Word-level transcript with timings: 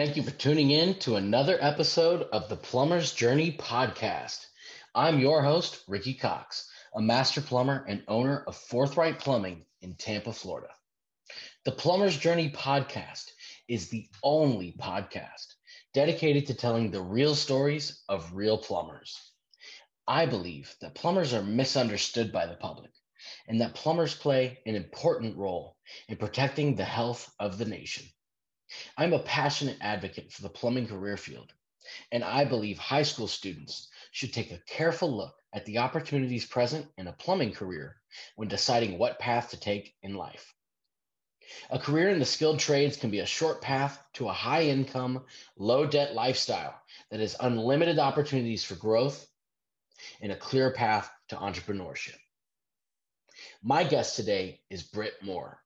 Thank 0.00 0.16
you 0.16 0.22
for 0.22 0.30
tuning 0.30 0.70
in 0.70 0.94
to 1.00 1.16
another 1.16 1.58
episode 1.60 2.22
of 2.32 2.48
the 2.48 2.56
Plumber's 2.56 3.12
Journey 3.12 3.52
podcast. 3.52 4.46
I'm 4.94 5.20
your 5.20 5.42
host, 5.42 5.84
Ricky 5.86 6.14
Cox, 6.14 6.66
a 6.94 7.02
master 7.02 7.42
plumber 7.42 7.84
and 7.86 8.02
owner 8.08 8.42
of 8.46 8.56
Forthright 8.56 9.18
Plumbing 9.18 9.66
in 9.82 9.96
Tampa, 9.96 10.32
Florida. 10.32 10.70
The 11.66 11.72
Plumber's 11.72 12.16
Journey 12.16 12.48
podcast 12.48 13.26
is 13.68 13.90
the 13.90 14.08
only 14.22 14.74
podcast 14.80 15.56
dedicated 15.92 16.46
to 16.46 16.54
telling 16.54 16.90
the 16.90 17.02
real 17.02 17.34
stories 17.34 18.02
of 18.08 18.32
real 18.32 18.56
plumbers. 18.56 19.20
I 20.08 20.24
believe 20.24 20.74
that 20.80 20.94
plumbers 20.94 21.34
are 21.34 21.42
misunderstood 21.42 22.32
by 22.32 22.46
the 22.46 22.56
public 22.56 22.92
and 23.46 23.60
that 23.60 23.74
plumbers 23.74 24.14
play 24.14 24.60
an 24.64 24.76
important 24.76 25.36
role 25.36 25.76
in 26.08 26.16
protecting 26.16 26.74
the 26.74 26.86
health 26.86 27.30
of 27.38 27.58
the 27.58 27.66
nation. 27.66 28.06
I'm 28.96 29.12
a 29.12 29.18
passionate 29.18 29.78
advocate 29.80 30.32
for 30.32 30.42
the 30.42 30.48
plumbing 30.48 30.86
career 30.86 31.16
field, 31.16 31.52
and 32.12 32.22
I 32.22 32.44
believe 32.44 32.78
high 32.78 33.02
school 33.02 33.28
students 33.28 33.88
should 34.12 34.32
take 34.32 34.50
a 34.52 34.62
careful 34.66 35.14
look 35.14 35.34
at 35.52 35.64
the 35.66 35.78
opportunities 35.78 36.44
present 36.44 36.86
in 36.96 37.06
a 37.06 37.12
plumbing 37.12 37.52
career 37.52 37.96
when 38.36 38.48
deciding 38.48 38.98
what 38.98 39.18
path 39.18 39.50
to 39.50 39.58
take 39.58 39.94
in 40.02 40.14
life. 40.14 40.54
A 41.70 41.78
career 41.78 42.10
in 42.10 42.20
the 42.20 42.24
skilled 42.24 42.60
trades 42.60 42.96
can 42.96 43.10
be 43.10 43.18
a 43.18 43.26
short 43.26 43.60
path 43.60 44.00
to 44.14 44.28
a 44.28 44.32
high 44.32 44.64
income, 44.64 45.24
low 45.56 45.84
debt 45.84 46.14
lifestyle 46.14 46.80
that 47.10 47.20
has 47.20 47.36
unlimited 47.40 47.98
opportunities 47.98 48.62
for 48.62 48.76
growth 48.76 49.26
and 50.20 50.30
a 50.30 50.36
clear 50.36 50.70
path 50.70 51.10
to 51.28 51.36
entrepreneurship. 51.36 52.16
My 53.62 53.84
guest 53.84 54.16
today 54.16 54.60
is 54.70 54.82
Britt 54.82 55.14
Moore. 55.22 55.60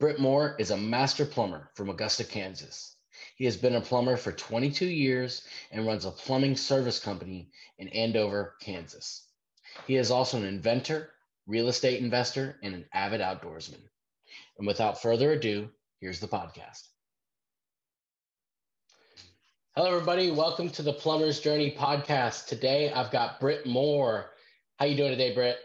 Britt 0.00 0.18
Moore 0.18 0.56
is 0.58 0.70
a 0.70 0.78
master 0.78 1.26
plumber 1.26 1.68
from 1.74 1.90
Augusta, 1.90 2.24
Kansas. 2.24 2.96
He 3.36 3.44
has 3.44 3.58
been 3.58 3.74
a 3.74 3.82
plumber 3.82 4.16
for 4.16 4.32
22 4.32 4.86
years 4.86 5.46
and 5.70 5.86
runs 5.86 6.06
a 6.06 6.10
plumbing 6.10 6.56
service 6.56 6.98
company 6.98 7.50
in 7.78 7.88
Andover, 7.88 8.54
Kansas. 8.62 9.28
He 9.86 9.96
is 9.96 10.10
also 10.10 10.38
an 10.38 10.46
inventor, 10.46 11.10
real 11.46 11.68
estate 11.68 12.02
investor, 12.02 12.58
and 12.62 12.74
an 12.74 12.86
avid 12.94 13.20
outdoorsman. 13.20 13.82
And 14.56 14.66
without 14.66 15.02
further 15.02 15.32
ado, 15.32 15.68
here's 16.00 16.18
the 16.18 16.28
podcast. 16.28 16.88
Hello, 19.76 19.92
everybody. 19.92 20.30
Welcome 20.30 20.70
to 20.70 20.82
the 20.82 20.94
Plumber's 20.94 21.40
Journey 21.40 21.76
podcast. 21.78 22.46
Today, 22.46 22.90
I've 22.90 23.10
got 23.10 23.38
Britt 23.38 23.66
Moore. 23.66 24.30
How 24.78 24.86
you 24.86 24.96
doing 24.96 25.10
today, 25.10 25.34
Britt? 25.34 25.58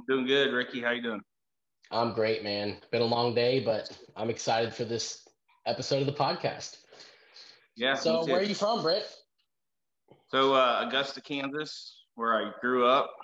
I'm 0.00 0.06
doing 0.08 0.26
good, 0.26 0.52
Ricky. 0.52 0.82
How 0.82 0.90
you 0.90 1.02
doing? 1.02 1.20
I'm 1.92 2.14
great, 2.14 2.42
man. 2.42 2.78
Been 2.90 3.02
a 3.02 3.06
long 3.06 3.34
day, 3.34 3.60
but 3.60 3.90
I'm 4.16 4.30
excited 4.30 4.72
for 4.72 4.84
this 4.84 5.28
episode 5.66 6.00
of 6.00 6.06
the 6.06 6.12
podcast. 6.12 6.78
Yeah. 7.76 7.94
So, 7.94 8.24
where 8.24 8.38
are 8.38 8.42
you 8.42 8.54
from, 8.54 8.82
Britt? 8.82 9.06
So, 10.28 10.54
uh, 10.54 10.84
Augusta, 10.86 11.20
Kansas, 11.20 12.04
where 12.14 12.34
I 12.34 12.50
grew 12.62 12.86
up, 12.86 13.14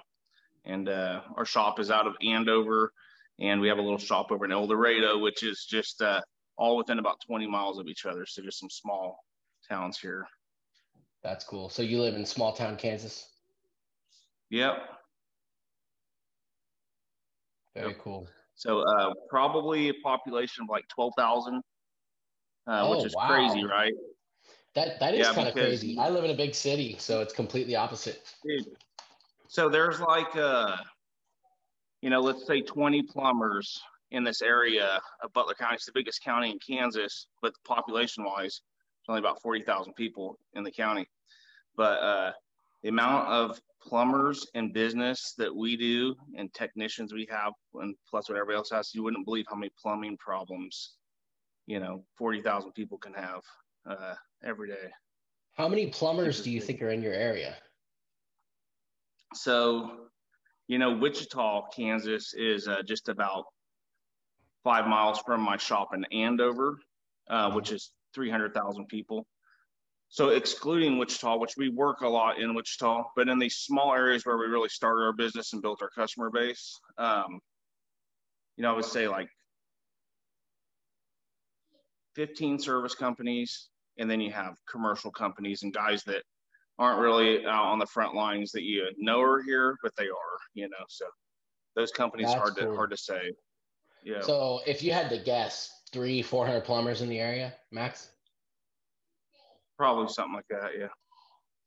and 0.67 0.89
uh, 0.89 1.23
our 1.37 1.47
shop 1.47 1.81
is 1.81 1.91
out 1.91 2.07
of 2.07 2.15
Andover, 2.23 2.93
and 3.41 3.61
we 3.61 3.69
have 3.69 3.79
a 3.79 3.83
little 3.83 3.99
shop 3.99 4.31
over 4.31 4.45
in 4.45 4.53
El 4.53 4.67
Dorado, 4.67 5.19
which 5.19 5.43
is 5.43 5.65
just 5.65 6.03
uh, 6.03 6.21
all 6.59 6.77
within 6.77 6.99
about 6.99 7.21
20 7.27 7.47
miles 7.47 7.79
of 7.79 7.87
each 7.87 8.05
other. 8.05 8.27
So, 8.27 8.43
just 8.43 8.59
some 8.59 8.71
small 8.71 9.25
towns 9.67 9.99
here. 9.99 10.27
That's 11.23 11.45
cool. 11.45 11.71
So, 11.71 11.81
you 11.81 12.03
live 12.03 12.15
in 12.15 12.27
small 12.27 12.53
town 12.53 12.77
Kansas? 12.77 13.27
Yep. 14.51 14.77
Very 17.75 17.89
yep. 17.89 17.99
cool. 18.03 18.29
So 18.59 18.81
uh, 18.81 19.14
probably 19.28 19.89
a 19.89 19.95
population 20.03 20.64
of 20.64 20.69
like 20.69 20.87
twelve 20.89 21.12
thousand, 21.17 21.62
uh, 22.67 22.83
oh, 22.83 22.97
which 22.97 23.06
is 23.06 23.15
wow. 23.15 23.28
crazy, 23.28 23.65
right? 23.65 23.92
That 24.75 24.98
that 24.98 25.15
is 25.15 25.20
yeah, 25.28 25.33
kind 25.33 25.47
of 25.47 25.55
crazy. 25.55 25.97
I 25.97 26.09
live 26.09 26.25
in 26.25 26.33
a 26.33 26.37
big 26.37 26.56
city, 26.56 26.97
so 26.98 27.20
it's 27.20 27.33
completely 27.33 27.77
opposite. 27.77 28.20
Dude, 28.45 28.67
so 29.47 29.69
there's 29.69 30.00
like, 30.00 30.34
uh, 30.34 30.77
you 32.03 32.10
know, 32.10 32.21
let's 32.21 32.49
say 32.49 32.60
twenty 32.60 33.00
plumbers 33.00 33.81
in 34.10 34.25
this 34.25 34.43
area 34.43 35.00
of 35.22 35.33
Butler 35.33 35.54
County. 35.54 35.77
It's 35.77 35.87
the 35.87 35.93
biggest 35.93 36.25
county 36.25 36.50
in 36.50 36.59
Kansas, 36.59 37.28
but 37.41 37.53
population-wise, 37.65 38.47
it's 38.47 39.09
only 39.09 39.21
about 39.21 39.41
forty 39.41 39.62
thousand 39.62 39.94
people 39.94 40.37
in 40.54 40.65
the 40.65 40.72
county. 40.72 41.06
But 41.77 42.03
uh, 42.03 42.33
the 42.83 42.88
amount 42.88 43.28
of 43.28 43.60
plumbers 43.83 44.47
and 44.55 44.72
business 44.72 45.34
that 45.39 45.55
we 45.55 45.77
do 45.77 46.15
and 46.37 46.53
technicians 46.53 47.12
we 47.12 47.27
have 47.31 47.53
and 47.75 47.94
plus 48.09 48.28
what 48.28 48.37
everybody 48.37 48.56
else 48.56 48.71
has 48.71 48.94
you 48.94 49.03
wouldn't 49.03 49.25
believe 49.25 49.44
how 49.49 49.56
many 49.56 49.71
plumbing 49.81 50.16
problems 50.19 50.97
you 51.66 51.78
know 51.78 52.03
40,000 52.16 52.72
people 52.72 52.99
can 52.99 53.12
have 53.15 53.43
uh, 53.89 54.15
every 54.44 54.69
day. 54.69 54.91
How 55.55 55.69
many 55.69 55.87
plumbers 55.87 56.43
do 56.43 56.50
you 56.50 56.61
think 56.61 56.83
are 56.83 56.91
in 56.91 57.03
your 57.03 57.15
area? 57.15 57.56
So 59.34 60.09
you 60.69 60.78
know 60.78 60.93
wichita 60.97 61.69
kansas 61.75 62.34
is 62.34 62.69
uh, 62.69 62.83
just 62.87 63.09
about 63.09 63.45
five 64.62 64.87
miles 64.87 65.19
from 65.27 65.41
my 65.41 65.56
shop 65.56 65.95
in 65.95 66.05
andover 66.12 66.78
uh, 67.31 67.50
which 67.50 67.72
is 67.72 67.91
300000 68.15 68.87
people 68.87 69.27
so 70.09 70.31
excluding 70.31 70.99
Wichita, 70.99 71.37
which 71.37 71.57
we 71.57 71.69
work 71.69 72.01
a 72.01 72.09
lot 72.09 72.41
in 72.41 72.55
Wichita, 72.55 73.05
but 73.15 73.29
in 73.29 73.39
these 73.39 73.57
small 73.57 73.93
areas 73.93 74.25
where 74.25 74.39
we 74.39 74.47
really 74.47 74.69
started 74.69 75.03
our 75.03 75.13
business 75.13 75.53
and 75.53 75.61
built 75.61 75.83
our 75.83 75.91
customer 75.91 76.31
base, 76.31 76.81
um, 76.97 77.41
you 78.57 78.63
know, 78.63 78.73
I 78.73 78.77
would 78.77 78.85
say 78.85 79.07
like 79.07 79.29
15 82.15 82.59
service 82.59 82.95
companies, 82.95 83.69
and 83.99 84.11
then 84.11 84.21
you 84.21 84.33
have 84.33 84.57
commercial 84.71 85.11
companies 85.11 85.63
and 85.63 85.75
guys 85.75 86.03
that 86.05 86.23
aren't 86.79 87.01
really 87.01 87.45
out 87.45 87.67
on 87.67 87.79
the 87.79 87.87
front 87.87 88.15
lines 88.15 88.51
that 88.53 88.63
you 88.63 88.87
know 88.97 89.21
are 89.21 89.43
here, 89.43 89.77
but 89.83 89.93
they 89.97 90.05
are, 90.05 90.39
you 90.55 90.69
know. 90.69 90.85
So 90.89 91.05
those 91.77 91.91
companies 91.91 92.29
That's 92.29 92.39
hard 92.39 92.57
cool. 92.57 92.71
to 92.71 92.77
hard 92.77 92.91
to 92.91 92.97
say. 92.97 93.33
Yeah. 94.05 94.21
So 94.21 94.61
if 94.67 94.83
you 94.83 94.93
had 94.93 95.11
to 95.11 95.19
guess, 95.19 95.83
three, 95.93 96.23
four 96.23 96.47
hundred 96.47 96.65
plumbers 96.65 97.03
in 97.03 97.09
the 97.09 97.19
area, 97.19 97.55
max. 97.71 98.11
Probably 99.78 100.12
something 100.12 100.34
like 100.34 100.49
that, 100.50 100.72
yeah. 100.78 100.89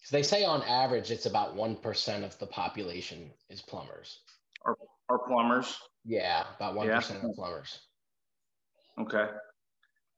So 0.03 0.15
they 0.17 0.23
say 0.23 0.43
on 0.43 0.63
average 0.63 1.11
it's 1.11 1.25
about 1.25 1.55
one 1.55 1.75
percent 1.75 2.23
of 2.23 2.37
the 2.39 2.47
population 2.47 3.31
is 3.49 3.61
plumbers. 3.61 4.19
Are 4.65 4.75
are 5.09 5.19
plumbers? 5.19 5.77
Yeah, 6.03 6.43
about 6.55 6.75
one 6.75 6.87
yeah. 6.87 6.97
of 6.97 7.35
plumbers. 7.35 7.79
Okay. 8.99 9.27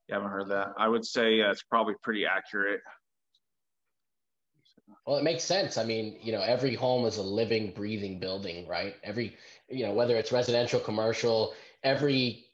You 0.07 0.15
haven't 0.15 0.31
heard 0.31 0.49
that. 0.49 0.73
I 0.77 0.87
would 0.87 1.05
say 1.05 1.41
uh, 1.41 1.51
it's 1.51 1.63
probably 1.63 1.93
pretty 2.01 2.25
accurate. 2.25 2.81
Well, 5.05 5.17
it 5.17 5.23
makes 5.23 5.43
sense. 5.43 5.77
I 5.77 5.83
mean, 5.83 6.17
you 6.21 6.31
know, 6.31 6.41
every 6.41 6.75
home 6.75 7.05
is 7.05 7.17
a 7.17 7.23
living, 7.23 7.71
breathing 7.71 8.19
building, 8.19 8.67
right? 8.67 8.95
Every, 9.03 9.35
you 9.69 9.85
know, 9.85 9.93
whether 9.93 10.15
it's 10.15 10.31
residential, 10.31 10.79
commercial, 10.79 11.53
every 11.83 12.45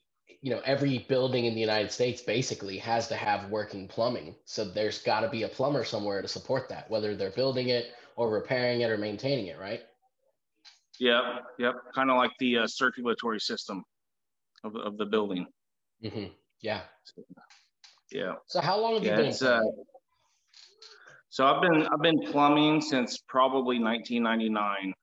you 0.41 0.51
know 0.51 0.61
every 0.65 1.05
building 1.09 1.45
in 1.45 1.53
the 1.53 1.59
united 1.59 1.91
states 1.91 2.21
basically 2.21 2.77
has 2.77 3.07
to 3.07 3.15
have 3.15 3.49
working 3.49 3.87
plumbing. 3.87 4.35
So 4.45 4.65
there's 4.65 5.01
got 5.01 5.21
to 5.21 5.29
be 5.29 5.43
a 5.43 5.47
plumber 5.47 5.83
somewhere 5.83 6.21
to 6.21 6.27
support 6.27 6.69
that 6.69 6.89
whether 6.89 7.15
they're 7.15 7.31
building 7.31 7.69
it 7.69 7.87
or 8.15 8.29
repairing 8.29 8.81
it 8.81 8.89
or 8.89 8.97
maintaining 8.97 9.47
it 9.47 9.59
right? 9.59 9.81
Yep 10.99 11.23
yep. 11.59 11.75
Kind 11.93 12.09
of 12.09 12.17
like 12.17 12.31
the 12.39 12.59
uh, 12.59 12.67
circulatory 12.67 13.39
system 13.39 13.83
of, 14.63 14.75
of 14.75 14.97
the 14.97 15.05
building. 15.05 15.47
Mm-hmm. 16.03 16.31
yeah. 16.61 16.81
Yeah. 18.11 18.33
So 18.47 18.61
how 18.61 18.79
long 18.79 18.95
have 18.95 19.03
yeah, 19.03 19.19
you 19.19 19.31
been 19.31 19.47
uh, 19.47 19.61
so 21.29 21.45
i've 21.45 21.61
been 21.61 21.87
i've 21.93 22.01
been 22.01 22.19
plumbing 22.31 22.81
since 22.81 23.19
probably 23.27 23.79
1999 23.79 24.93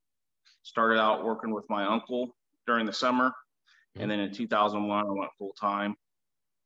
started 0.63 0.99
out 0.99 1.25
working 1.25 1.55
with 1.55 1.65
my 1.71 1.87
uncle 1.87 2.35
during 2.67 2.85
the 2.85 2.93
summer 2.93 3.33
and 3.99 4.11
then 4.11 4.21
in 4.21 4.33
2001, 4.33 5.07
I 5.07 5.11
went 5.11 5.31
full 5.39 5.55
time. 5.59 5.95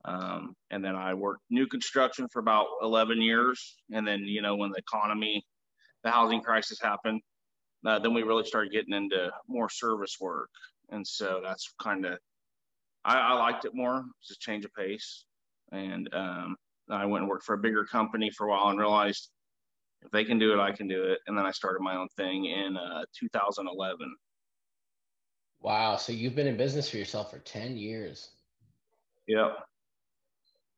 Um, 0.05 0.55
and 0.71 0.85
then 0.85 0.97
I 0.97 1.15
worked 1.15 1.43
new 1.51 1.67
construction 1.67 2.27
for 2.33 2.41
about 2.41 2.67
11 2.83 3.21
years. 3.21 3.77
And 3.93 4.07
then, 4.07 4.21
you 4.21 4.43
know, 4.43 4.57
when 4.57 4.71
the 4.71 4.79
economy, 4.79 5.45
the 6.05 6.11
housing 6.11 6.41
crisis 6.41 6.81
happened, 6.81 7.21
uh, 7.87 7.99
then 7.99 8.15
we 8.15 8.23
really 8.23 8.45
started 8.45 8.73
getting 8.73 8.95
into 8.95 9.31
more 9.49 9.69
service 9.69 10.17
work. 10.21 10.51
And 10.91 11.07
so 11.07 11.41
that's 11.43 11.73
kind 11.81 12.05
of, 12.07 12.19
I, 13.05 13.19
I, 13.19 13.33
liked 13.35 13.65
it 13.65 13.75
more, 13.75 14.05
it's 14.21 14.37
change 14.39 14.65
of 14.65 14.75
pace. 14.75 15.25
And 15.73 16.13
um, 16.15 16.57
I 16.91 17.07
went 17.07 17.23
and 17.23 17.31
worked 17.31 17.45
for 17.45 17.55
a 17.55 17.59
bigger 17.59 17.85
company 17.85 18.31
for 18.31 18.47
a 18.47 18.51
while 18.51 18.69
and 18.69 18.79
realized 18.79 19.31
if 20.03 20.11
they 20.11 20.25
can 20.25 20.39
do 20.39 20.53
it, 20.53 20.59
I 20.59 20.73
can 20.73 20.89
do 20.89 21.05
it. 21.05 21.19
And 21.27 21.37
then 21.37 21.47
I 21.47 21.51
started 21.51 21.83
my 21.83 21.97
own 21.97 22.09
thing 22.17 22.47
in 22.47 22.77
uh, 22.77 23.05
2011. 23.19 24.15
Wow. 25.61 25.97
So 25.97 26.13
you've 26.13 26.35
been 26.35 26.47
in 26.47 26.57
business 26.57 26.89
for 26.89 26.97
yourself 26.97 27.31
for 27.31 27.39
10 27.39 27.77
years. 27.77 28.31
Yep. 29.27 29.59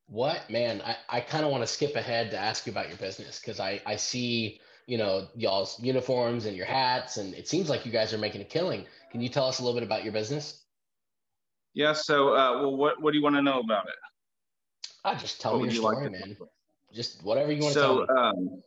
What, 0.08 0.50
man, 0.50 0.82
I, 0.84 0.96
I 1.08 1.20
kind 1.20 1.44
of 1.44 1.50
want 1.50 1.62
to 1.62 1.66
skip 1.66 1.96
ahead 1.96 2.30
to 2.32 2.38
ask 2.38 2.66
you 2.66 2.72
about 2.72 2.88
your 2.88 2.98
business 2.98 3.40
because 3.40 3.60
I, 3.60 3.80
I 3.86 3.96
see, 3.96 4.60
you 4.86 4.98
know, 4.98 5.28
y'all's 5.34 5.80
uniforms 5.80 6.44
and 6.44 6.56
your 6.56 6.66
hats, 6.66 7.16
and 7.16 7.34
it 7.34 7.48
seems 7.48 7.70
like 7.70 7.86
you 7.86 7.92
guys 7.92 8.12
are 8.12 8.18
making 8.18 8.40
a 8.42 8.44
killing. 8.44 8.84
Can 9.10 9.20
you 9.20 9.28
tell 9.28 9.46
us 9.46 9.60
a 9.60 9.62
little 9.62 9.78
bit 9.78 9.86
about 9.86 10.04
your 10.04 10.12
business? 10.12 10.64
Yeah. 11.72 11.94
So, 11.94 12.34
uh, 12.34 12.60
well, 12.60 12.76
what, 12.76 13.00
what 13.00 13.12
do 13.12 13.18
you 13.18 13.24
want 13.24 13.36
to 13.36 13.42
know 13.42 13.60
about 13.60 13.86
it? 13.86 13.94
I 15.04 15.14
just 15.14 15.40
tell 15.40 15.58
what 15.58 15.68
me 15.68 15.74
your 15.74 15.82
story, 15.82 16.08
like 16.08 16.12
man. 16.12 16.36
Just 16.92 17.24
whatever 17.24 17.50
you 17.52 17.62
want 17.62 17.74
so, 17.74 18.00
to 18.00 18.06
tell 18.06 18.32
me. 18.34 18.48
Um, 18.48 18.62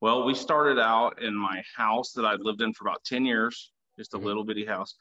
well, 0.00 0.24
we 0.24 0.34
started 0.34 0.78
out 0.78 1.22
in 1.22 1.34
my 1.34 1.62
house 1.74 2.12
that 2.12 2.26
I'd 2.26 2.40
lived 2.40 2.60
in 2.60 2.74
for 2.74 2.86
about 2.86 3.02
10 3.04 3.24
years, 3.24 3.72
just 3.98 4.14
a 4.14 4.16
mm-hmm. 4.16 4.26
little 4.26 4.44
bitty 4.44 4.64
house 4.64 4.94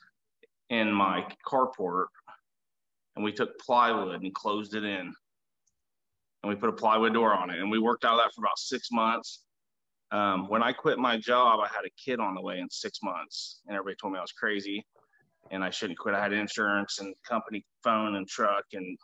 in 0.70 0.92
my 0.92 1.26
carport. 1.46 2.06
And 3.16 3.24
we 3.24 3.32
took 3.32 3.60
plywood 3.60 4.24
and 4.24 4.34
closed 4.34 4.76
it 4.76 4.84
in. 4.84 5.14
And 6.42 6.50
we 6.50 6.56
put 6.56 6.70
a 6.70 6.74
plywood 6.74 7.14
door 7.14 7.34
on 7.34 7.50
it. 7.50 7.60
And 7.60 7.70
we 7.70 7.80
worked 7.80 8.06
out 8.06 8.14
of 8.14 8.20
that 8.20 8.34
for 8.34 8.42
about 8.42 8.58
six 8.58 8.90
months. 8.92 9.44
Um, 10.12 10.48
when 10.50 10.62
I 10.62 10.74
quit 10.74 11.00
my 11.00 11.18
job, 11.18 11.60
I 11.60 11.68
had 11.68 11.86
a 11.86 11.90
kid 12.04 12.20
on 12.20 12.36
the 12.36 12.42
way 12.42 12.60
in 12.60 12.70
six 12.70 13.00
months. 13.02 13.62
And 13.68 13.76
everybody 13.76 13.96
told 14.02 14.14
me 14.14 14.20
I 14.20 14.22
was 14.22 14.32
crazy 14.32 14.86
and 15.52 15.64
I 15.64 15.70
shouldn't 15.70 16.00
quit. 16.00 16.16
I 16.16 16.22
had 16.22 16.34
insurance 16.34 17.00
and 17.00 17.14
company 17.28 17.66
phone 17.84 18.16
and 18.16 18.28
truck 18.28 18.66
and 18.74 18.98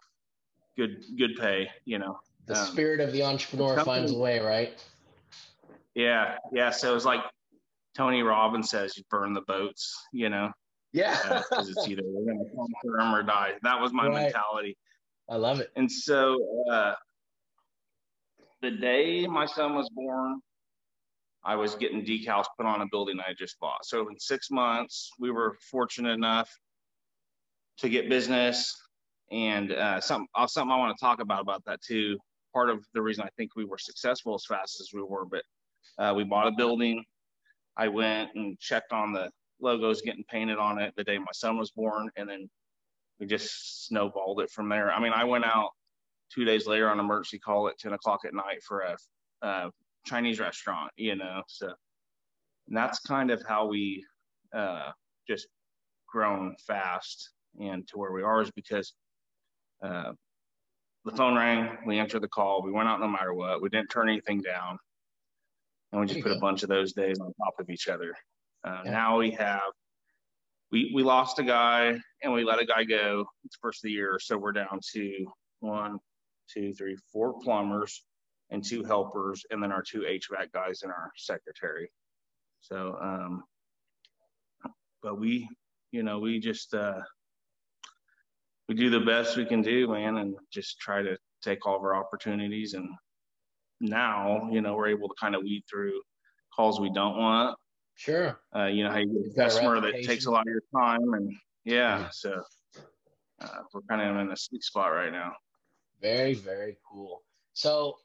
good 0.78 1.04
good 1.18 1.36
pay, 1.40 1.70
you 1.86 2.00
know. 2.00 2.20
The 2.46 2.58
um, 2.58 2.66
spirit 2.66 3.00
of 3.00 3.12
the 3.12 3.24
entrepreneur 3.24 3.76
company, 3.76 3.98
finds 3.98 4.12
a 4.12 4.18
way, 4.18 4.40
right? 4.40 4.84
Yeah, 5.96 6.38
yeah. 6.52 6.72
So 6.72 6.92
it 6.92 6.94
was 6.94 7.06
like 7.06 7.22
Tony 8.00 8.24
Robbins 8.24 8.70
says, 8.70 8.96
you 8.96 9.04
burn 9.10 9.34
the 9.34 9.42
boats, 9.42 9.94
you 10.14 10.30
know. 10.30 10.52
Yeah. 10.94 11.18
Because 11.22 11.68
uh, 11.68 11.72
it's 11.76 11.86
either 11.86 12.02
we're 12.06 12.32
gonna 12.32 12.50
conquer 12.56 12.98
them 12.98 13.14
or 13.14 13.24
die. 13.24 13.56
That 13.62 13.82
was 13.82 13.92
my 13.92 14.08
right. 14.08 14.24
mentality. 14.24 14.78
I 15.30 15.36
love 15.36 15.60
it. 15.60 15.70
And 15.76 15.92
so 15.92 16.64
uh, 16.72 16.94
the 18.62 18.72
day 18.72 19.28
my 19.28 19.46
son 19.46 19.76
was 19.76 19.90
born, 19.90 20.40
I 21.44 21.58
was 21.58 21.76
getting 21.76 22.06
decals 22.06 22.46
put 22.56 22.66
on 22.66 22.80
a 22.80 22.86
building 22.90 23.20
I 23.20 23.34
just 23.38 23.60
bought. 23.60 23.84
So 23.84 24.08
in 24.08 24.18
six 24.18 24.50
months, 24.50 25.12
we 25.20 25.30
were 25.30 25.58
fortunate 25.70 26.14
enough 26.14 26.50
to 27.80 27.90
get 27.90 28.08
business 28.08 28.74
and 29.30 29.74
uh, 29.74 30.00
something, 30.00 30.28
uh, 30.36 30.48
something 30.48 30.72
I 30.72 30.78
want 30.78 30.98
to 30.98 31.04
talk 31.04 31.20
about 31.20 31.42
about 31.42 31.66
that 31.66 31.82
too. 31.82 32.18
Part 32.54 32.70
of 32.70 32.80
the 32.94 33.02
reason 33.02 33.26
I 33.26 33.30
think 33.36 33.58
we 33.58 33.66
were 33.66 33.78
successful 33.78 34.36
as 34.36 34.46
fast 34.46 34.80
as 34.80 34.92
we 34.94 35.04
were, 35.04 35.26
but 35.26 35.44
uh, 36.02 36.14
we 36.14 36.24
bought 36.24 36.48
a 36.48 36.52
building. 36.52 37.04
I 37.80 37.88
went 37.88 38.32
and 38.36 38.60
checked 38.60 38.92
on 38.92 39.14
the 39.14 39.32
logos 39.62 40.02
getting 40.02 40.26
painted 40.30 40.58
on 40.58 40.80
it 40.80 40.94
the 40.98 41.04
day 41.04 41.18
my 41.18 41.32
son 41.32 41.58
was 41.58 41.72
born, 41.72 42.10
and 42.18 42.30
then 42.30 42.50
we 43.20 43.26
just 43.26 43.88
snowballed 43.88 44.42
it 44.42 44.52
from 44.52 44.68
there. 44.68 44.92
I 44.92 45.00
mean, 45.00 45.14
I 45.14 45.24
went 45.24 45.46
out 45.46 45.70
two 46.34 46.44
days 46.44 46.68
later 46.68 46.90
on 46.90 47.00
emergency 47.00 47.40
call 47.40 47.70
at 47.70 47.80
10 47.80 47.94
o'clock 47.94 48.22
at 48.26 48.34
night 48.34 48.62
for 48.68 48.82
a, 48.82 48.98
a 49.42 49.72
Chinese 50.06 50.42
restaurant, 50.42 50.92
you 50.98 51.16
know. 51.16 51.42
So 51.48 51.74
that's 52.68 53.00
kind 53.00 53.32
of 53.32 53.42
how 53.48 53.68
we 53.68 54.06
uh, 54.54 54.92
just 55.26 55.48
grown 56.06 56.56
fast 56.68 57.30
and 57.62 57.88
to 57.88 57.98
where 57.98 58.12
we 58.12 58.24
are 58.24 58.42
is 58.42 58.52
because 58.52 58.94
uh, 59.82 60.12
the 61.06 61.12
phone 61.14 61.36
rang, 61.36 61.78
we 61.86 61.98
answered 61.98 62.24
the 62.24 62.28
call, 62.28 62.62
we 62.62 62.74
went 62.74 62.90
out 62.90 63.00
no 63.00 63.08
matter 63.08 63.34
what, 63.34 63.62
we 63.62 63.70
didn't 63.70 63.90
turn 63.90 64.10
anything 64.10 64.42
down, 64.42 64.78
and 65.92 66.02
we 66.02 66.08
just 66.08 66.22
put 66.22 66.32
a 66.32 66.40
bunch 66.40 66.64
of 66.64 66.70
those 66.70 66.94
days 66.94 67.20
on 67.20 67.34
top 67.34 67.56
of 67.60 67.70
each 67.70 67.88
other. 67.88 68.14
Uh, 68.64 68.82
yeah. 68.86 68.92
Now 68.92 69.18
we 69.18 69.32
have 69.32 69.62
we 70.72 70.92
we 70.94 71.04
lost 71.04 71.40
a 71.40 71.44
guy 71.44 72.00
and 72.24 72.34
we 72.34 72.44
let 72.44 72.62
a 72.62 72.66
guy 72.66 72.84
go. 72.84 73.26
It's 73.46 73.58
first 73.62 73.80
of 73.80 73.88
the 73.88 73.92
year, 73.92 74.20
so 74.22 74.38
we're 74.38 74.52
down 74.52 74.80
to 74.94 75.26
one, 75.60 76.00
two, 76.54 76.74
three, 76.74 76.98
four 77.12 77.40
plumbers 77.40 78.04
and 78.52 78.64
two 78.64 78.84
helpers, 78.84 79.46
and 79.52 79.62
then 79.62 79.72
our 79.72 79.84
two 79.84 80.02
HVAC 80.02 80.52
guys 80.54 80.82
and 80.84 80.92
our 80.92 81.12
secretary. 81.16 81.92
So, 82.62 82.98
um, 83.02 83.44
but 85.02 85.20
we, 85.20 85.48
you 85.92 86.04
know, 86.04 86.20
we 86.20 86.40
just 86.40 86.74
uh, 86.74 87.02
we 88.68 88.76
do 88.76 88.90
the 88.90 89.00
best 89.00 89.38
we 89.38 89.46
can 89.46 89.62
do, 89.62 89.88
man, 89.88 90.18
and 90.18 90.36
just 90.52 90.80
try 90.80 91.02
to 91.02 91.18
take 91.42 91.66
all 91.66 91.78
of 91.78 91.84
our 91.84 91.96
opportunities. 91.96 92.74
And 92.74 92.90
now, 93.80 94.50
you 94.52 94.62
know, 94.62 94.76
we're 94.76 94.88
able 94.88 95.08
to 95.08 95.16
kind 95.20 95.36
of 95.36 95.44
weed 95.44 95.64
through 95.70 96.02
calls 96.56 96.80
we 96.80 96.92
don't 96.92 97.18
want. 97.18 97.58
Sure. 97.96 98.40
Uh, 98.56 98.66
you 98.66 98.84
know, 98.84 98.92
how 98.92 98.98
you 98.98 99.08
get 99.08 99.32
a 99.32 99.50
customer 99.50 99.82
that 99.82 100.04
takes 100.04 100.26
a 100.26 100.32
lot 100.32 100.42
of 100.42 100.48
your 100.48 100.64
time, 100.74 101.14
and 101.14 101.34
yeah, 101.66 102.08
so 102.12 102.42
uh, 103.42 103.48
we're 103.74 103.82
kind 103.90 104.02
of 104.02 104.16
in 104.18 104.32
a 104.32 104.38
sweet 104.38 104.64
spot 104.64 104.92
right 104.92 105.12
now. 105.12 105.34
Very, 106.02 106.34
very 106.34 106.78
cool. 106.90 107.24
So 107.54 107.98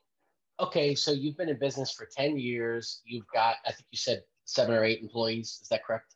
okay, 0.60 0.94
so 0.94 1.12
you've 1.12 1.36
been 1.36 1.48
in 1.48 1.58
business 1.58 1.92
for 1.92 2.06
10 2.06 2.38
years. 2.38 3.02
You've 3.04 3.26
got, 3.32 3.56
I 3.66 3.72
think 3.72 3.86
you 3.90 3.98
said 3.98 4.22
seven 4.44 4.74
or 4.74 4.84
eight 4.84 5.00
employees. 5.02 5.58
Is 5.62 5.68
that 5.68 5.84
correct? 5.84 6.14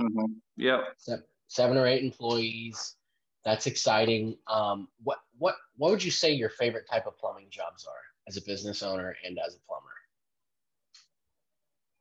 Mm-hmm. 0.00 0.32
Yeah. 0.56 0.82
Seven, 0.98 1.24
seven 1.48 1.76
or 1.76 1.86
eight 1.86 2.02
employees. 2.02 2.96
That's 3.44 3.66
exciting. 3.66 4.36
Um, 4.48 4.88
what, 5.02 5.18
what, 5.38 5.54
what 5.76 5.90
would 5.90 6.02
you 6.02 6.10
say 6.10 6.32
your 6.32 6.50
favorite 6.50 6.88
type 6.90 7.06
of 7.06 7.16
plumbing 7.18 7.46
jobs 7.50 7.86
are 7.86 7.94
as 8.28 8.36
a 8.36 8.42
business 8.42 8.82
owner 8.82 9.16
and 9.24 9.38
as 9.44 9.54
a 9.54 9.58
plumber? 9.66 9.86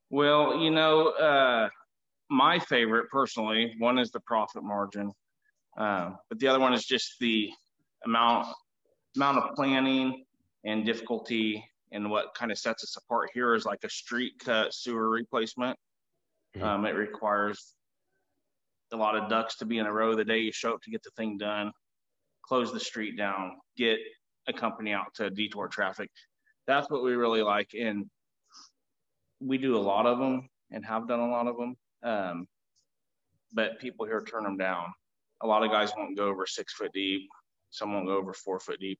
Well, 0.09 0.59
you 0.59 0.71
know, 0.71 1.09
uh, 1.09 1.69
my 2.29 2.59
favorite 2.59 3.09
personally, 3.09 3.75
one 3.79 3.97
is 3.99 4.11
the 4.11 4.19
profit 4.21 4.63
margin, 4.63 5.11
uh, 5.77 6.11
but 6.29 6.39
the 6.39 6.47
other 6.47 6.59
one 6.59 6.73
is 6.73 6.85
just 6.85 7.19
the 7.19 7.49
amount 8.05 8.47
amount 9.15 9.37
of 9.37 9.55
planning 9.55 10.25
and 10.65 10.85
difficulty 10.85 11.63
and 11.91 12.09
what 12.09 12.33
kind 12.33 12.51
of 12.51 12.57
sets 12.57 12.83
us 12.83 12.97
apart 12.97 13.29
here 13.33 13.55
is 13.55 13.65
like 13.65 13.83
a 13.83 13.89
street 13.89 14.33
cut 14.39 14.73
sewer 14.73 15.09
replacement. 15.09 15.77
Mm-hmm. 16.55 16.65
Um, 16.65 16.85
it 16.85 16.95
requires 16.95 17.73
a 18.91 18.97
lot 18.97 19.15
of 19.15 19.29
ducks 19.29 19.57
to 19.57 19.65
be 19.65 19.77
in 19.77 19.85
a 19.85 19.91
row 19.91 20.15
the 20.15 20.25
day 20.25 20.39
you 20.39 20.51
show 20.51 20.73
up 20.73 20.81
to 20.83 20.91
get 20.91 21.03
the 21.03 21.11
thing 21.11 21.37
done, 21.37 21.71
close 22.43 22.71
the 22.71 22.79
street 22.79 23.17
down, 23.17 23.57
get 23.77 23.99
a 24.47 24.53
company 24.53 24.93
out 24.93 25.13
to 25.15 25.29
detour 25.29 25.67
traffic. 25.67 26.09
That's 26.67 26.89
what 26.89 27.03
we 27.03 27.15
really 27.15 27.41
like. 27.41 27.71
And 27.79 28.09
we 29.39 29.57
do 29.57 29.77
a 29.77 29.79
lot 29.79 30.05
of 30.05 30.17
them 30.17 30.49
and 30.71 30.85
have 30.85 31.07
done 31.07 31.19
a 31.19 31.29
lot 31.29 31.47
of 31.47 31.57
them. 31.57 31.75
Um, 32.03 32.47
but 33.53 33.79
people 33.79 34.05
here 34.05 34.21
turn 34.21 34.43
them 34.43 34.57
down. 34.57 34.93
A 35.41 35.47
lot 35.47 35.63
of 35.63 35.71
guys 35.71 35.91
won't 35.97 36.17
go 36.17 36.27
over 36.27 36.45
six 36.45 36.73
foot 36.73 36.91
deep. 36.93 37.29
Some 37.69 37.93
won't 37.93 38.07
go 38.07 38.17
over 38.17 38.33
four 38.33 38.59
foot 38.59 38.79
deep. 38.79 38.99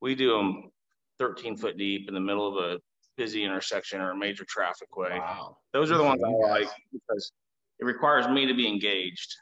We 0.00 0.14
do 0.14 0.36
them 0.36 0.70
13 1.18 1.56
foot 1.56 1.76
deep 1.76 2.08
in 2.08 2.14
the 2.14 2.20
middle 2.20 2.46
of 2.46 2.64
a 2.64 2.80
busy 3.16 3.44
intersection 3.44 4.00
or 4.00 4.10
a 4.10 4.16
major 4.16 4.44
traffic 4.48 4.96
way. 4.96 5.18
Wow. 5.18 5.58
Those 5.72 5.90
are 5.90 5.98
the 5.98 6.04
ones 6.04 6.22
I 6.24 6.30
like 6.30 6.68
because 6.92 7.32
it 7.78 7.84
requires 7.84 8.28
me 8.28 8.46
to 8.46 8.54
be 8.54 8.66
engaged. 8.66 9.36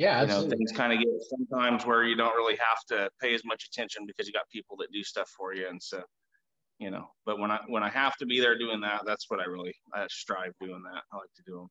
Yeah, 0.00 0.22
you 0.22 0.28
know, 0.28 0.48
things 0.48 0.72
kind 0.72 0.94
of 0.94 0.98
get 0.98 1.08
sometimes 1.28 1.84
where 1.84 2.04
you 2.04 2.16
don't 2.16 2.34
really 2.34 2.56
have 2.56 2.86
to 2.88 3.10
pay 3.20 3.34
as 3.34 3.44
much 3.44 3.66
attention 3.66 4.06
because 4.06 4.26
you 4.26 4.32
got 4.32 4.48
people 4.48 4.74
that 4.78 4.90
do 4.90 5.04
stuff 5.04 5.28
for 5.36 5.52
you, 5.52 5.68
and 5.68 5.80
so 5.82 6.02
you 6.78 6.90
know. 6.90 7.10
But 7.26 7.38
when 7.38 7.50
I 7.50 7.60
when 7.66 7.82
I 7.82 7.90
have 7.90 8.16
to 8.16 8.24
be 8.24 8.40
there 8.40 8.56
doing 8.56 8.80
that, 8.80 9.02
that's 9.04 9.26
what 9.28 9.40
I 9.40 9.44
really 9.44 9.74
I 9.92 10.06
strive 10.08 10.54
doing 10.58 10.82
that. 10.90 11.02
I 11.12 11.16
like 11.18 11.34
to 11.36 11.42
do 11.46 11.56
them. 11.56 11.68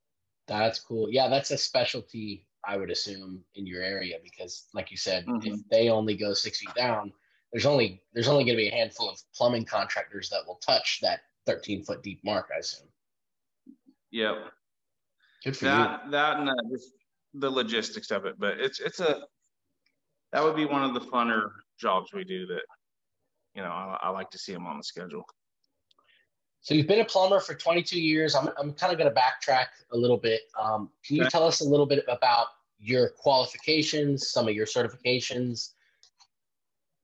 That's 0.47 0.79
cool. 0.79 1.07
Yeah, 1.09 1.27
that's 1.27 1.49
a 1.49 1.57
specialty 1.57 2.45
I 2.67 2.77
would 2.77 2.91
assume 2.91 3.43
in 3.55 3.65
your 3.65 3.81
area 3.81 4.17
because, 4.23 4.67
like 4.75 4.91
you 4.91 4.97
said, 4.97 5.25
mm-hmm. 5.25 5.51
if 5.51 5.61
they 5.71 5.89
only 5.89 6.15
go 6.15 6.33
six 6.33 6.59
feet 6.59 6.75
down, 6.75 7.11
there's 7.51 7.65
only 7.65 8.03
there's 8.13 8.27
only 8.27 8.43
going 8.43 8.57
to 8.57 8.63
be 8.63 8.69
a 8.69 8.75
handful 8.75 9.09
of 9.09 9.19
plumbing 9.35 9.65
contractors 9.65 10.29
that 10.29 10.45
will 10.45 10.59
touch 10.63 10.99
that 11.01 11.21
13 11.47 11.83
foot 11.83 12.03
deep 12.03 12.23
mark. 12.23 12.49
I 12.55 12.59
assume. 12.59 12.89
Yep. 14.11 14.35
Good 15.43 15.57
for 15.57 15.65
that, 15.65 16.01
you. 16.05 16.11
That 16.11 16.37
and 16.37 16.49
just 16.71 16.91
the 17.33 17.49
logistics 17.49 18.11
of 18.11 18.25
it, 18.25 18.35
but 18.39 18.59
it's 18.59 18.79
it's 18.79 18.99
a 18.99 19.21
that 20.31 20.43
would 20.43 20.55
be 20.55 20.65
one 20.65 20.83
of 20.83 20.93
the 20.93 20.99
funner 20.99 21.49
jobs 21.79 22.11
we 22.13 22.23
do 22.23 22.45
that 22.47 22.63
you 23.55 23.61
know 23.61 23.69
I, 23.69 23.97
I 24.03 24.09
like 24.09 24.29
to 24.31 24.37
see 24.37 24.53
them 24.53 24.67
on 24.67 24.77
the 24.77 24.83
schedule. 24.83 25.25
So 26.61 26.73
you've 26.73 26.87
been 26.87 26.99
a 26.99 27.05
plumber 27.05 27.39
for 27.39 27.55
22 27.55 27.99
years. 27.99 28.35
I'm, 28.35 28.49
I'm 28.57 28.73
kind 28.73 28.91
of 28.91 28.99
going 28.99 29.11
to 29.11 29.17
backtrack 29.17 29.67
a 29.93 29.97
little 29.97 30.17
bit. 30.17 30.41
Um, 30.59 30.89
can 31.05 31.15
you 31.15 31.29
tell 31.29 31.47
us 31.47 31.61
a 31.61 31.63
little 31.63 31.85
bit 31.85 32.03
about 32.09 32.47
your 32.79 33.09
qualifications, 33.09 34.29
some 34.29 34.47
of 34.47 34.53
your 34.53 34.65
certifications, 34.65 35.71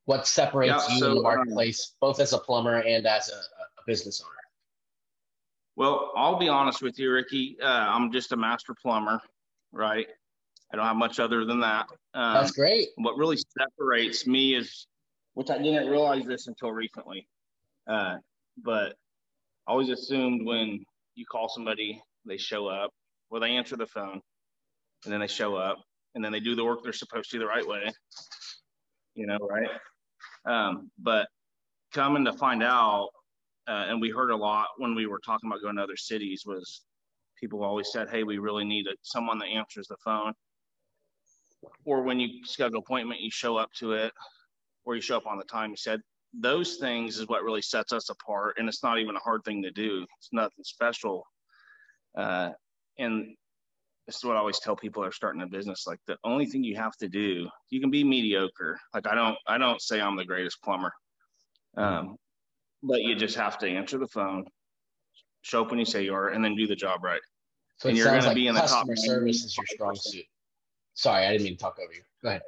what 0.05 0.27
separates 0.27 0.85
yeah, 0.87 0.93
you 0.93 0.99
so, 0.99 1.05
in 1.05 1.11
the 1.13 1.17
um, 1.17 1.23
marketplace, 1.23 1.93
both 1.99 2.19
as 2.19 2.33
a 2.33 2.37
plumber 2.37 2.79
and 2.79 3.05
as 3.05 3.29
a, 3.29 3.35
a, 3.35 3.85
business 3.87 4.21
owner? 4.21 4.31
Well, 5.75 6.11
I'll 6.15 6.37
be 6.37 6.47
honest 6.47 6.81
with 6.81 6.97
you, 6.99 7.11
Ricky. 7.11 7.57
Uh, 7.61 7.65
I'm 7.65 8.11
just 8.11 8.31
a 8.31 8.37
master 8.37 8.73
plumber, 8.73 9.21
right? 9.75 10.07
I 10.73 10.77
don't 10.77 10.85
have 10.85 10.95
much 10.95 11.19
other 11.19 11.45
than 11.45 11.59
that. 11.59 11.87
Um, 12.13 12.33
That's 12.33 12.51
great. 12.51 12.87
What 12.95 13.17
really 13.17 13.37
separates 13.57 14.25
me 14.25 14.55
is, 14.55 14.87
which 15.33 15.49
I 15.49 15.57
didn't 15.57 15.89
realize 15.89 16.25
this 16.25 16.47
until 16.47 16.71
recently, 16.71 17.27
uh, 17.87 18.15
but 18.63 18.95
I 19.67 19.71
always 19.71 19.89
assumed 19.89 20.45
when 20.45 20.83
you 21.15 21.25
call 21.25 21.49
somebody, 21.49 22.01
they 22.25 22.37
show 22.37 22.67
up, 22.67 22.91
or 23.29 23.39
they 23.39 23.51
answer 23.51 23.75
the 23.75 23.85
phone, 23.85 24.21
and 25.03 25.13
then 25.13 25.19
they 25.19 25.27
show 25.27 25.55
up, 25.55 25.77
and 26.15 26.23
then 26.23 26.31
they 26.31 26.39
do 26.39 26.55
the 26.55 26.63
work 26.63 26.79
they're 26.83 26.93
supposed 26.93 27.29
to 27.31 27.39
the 27.39 27.45
right 27.45 27.67
way. 27.67 27.91
You 29.13 29.27
know, 29.27 29.37
right? 29.37 29.69
Um, 30.45 30.89
but 30.99 31.27
coming 31.93 32.25
to 32.25 32.33
find 32.33 32.63
out, 32.63 33.09
uh, 33.67 33.85
and 33.87 34.01
we 34.01 34.09
heard 34.09 34.31
a 34.31 34.35
lot 34.35 34.67
when 34.77 34.95
we 34.95 35.05
were 35.05 35.19
talking 35.19 35.49
about 35.49 35.61
going 35.61 35.75
to 35.77 35.83
other 35.83 35.97
cities, 35.97 36.43
was 36.45 36.81
people 37.45 37.63
always 37.63 37.91
said, 37.91 38.09
"Hey, 38.09 38.23
we 38.23 38.37
really 38.37 38.65
need 38.65 38.87
a, 38.87 38.95
someone 39.03 39.37
that 39.39 39.47
answers 39.47 39.87
the 39.87 39.97
phone." 40.03 40.33
Or 41.83 42.03
when 42.03 42.19
you 42.19 42.45
schedule 42.45 42.77
an 42.77 42.83
appointment, 42.85 43.21
you 43.21 43.31
show 43.31 43.57
up 43.57 43.71
to 43.79 43.93
it, 43.93 44.13
or 44.83 44.95
you 44.95 45.01
show 45.01 45.17
up 45.17 45.27
on 45.27 45.37
the 45.37 45.43
time. 45.43 45.69
You 45.71 45.77
said 45.77 46.01
those 46.33 46.75
things 46.77 47.17
is 47.17 47.27
what 47.27 47.43
really 47.43 47.61
sets 47.61 47.93
us 47.93 48.09
apart. 48.09 48.55
And 48.57 48.67
it's 48.67 48.83
not 48.83 48.99
even 48.99 49.15
a 49.15 49.19
hard 49.19 49.43
thing 49.43 49.61
to 49.63 49.71
do. 49.71 50.05
It's 50.17 50.29
nothing 50.31 50.63
special. 50.63 51.25
Uh, 52.17 52.51
and 52.97 53.35
this 54.05 54.17
is 54.17 54.23
what 54.23 54.35
I 54.35 54.39
always 54.39 54.59
tell 54.59 54.75
people 54.75 55.01
that 55.01 55.09
are 55.09 55.13
starting 55.13 55.41
a 55.41 55.47
business. 55.47 55.85
Like 55.87 55.99
the 56.07 56.17
only 56.23 56.45
thing 56.45 56.63
you 56.63 56.75
have 56.75 56.95
to 56.97 57.07
do, 57.07 57.47
you 57.69 57.79
can 57.79 57.89
be 57.89 58.03
mediocre. 58.03 58.79
Like 58.93 59.07
I 59.07 59.15
don't, 59.15 59.37
I 59.47 59.57
don't 59.57 59.81
say 59.81 59.99
I'm 59.99 60.15
the 60.15 60.25
greatest 60.25 60.61
plumber, 60.61 60.93
um, 61.77 62.17
but 62.83 63.01
you 63.01 63.15
just 63.15 63.35
have 63.35 63.57
to 63.59 63.67
answer 63.67 63.97
the 63.97 64.07
phone, 64.07 64.45
show 65.41 65.63
up 65.63 65.71
when 65.71 65.79
you 65.79 65.85
say 65.85 66.03
you 66.03 66.13
are, 66.13 66.29
and 66.29 66.43
then 66.43 66.55
do 66.55 66.67
the 66.67 66.75
job 66.75 67.03
right. 67.03 67.21
So 67.77 67.89
and 67.89 67.97
you're 67.97 68.07
going 68.07 68.21
like 68.21 68.29
to 68.29 68.35
be 68.35 68.47
in 68.47 68.55
the 68.55 68.61
top. 68.61 68.87
Customer 68.87 68.95
service 68.95 69.43
is 69.43 69.55
your 69.57 69.65
strong 69.67 69.95
suit. 69.95 70.25
Sorry, 70.93 71.25
I 71.25 71.31
didn't 71.31 71.43
mean 71.43 71.57
to 71.57 71.61
talk 71.61 71.77
over 71.83 71.93
you. 71.93 72.01
Go 72.23 72.29
ahead. 72.29 72.41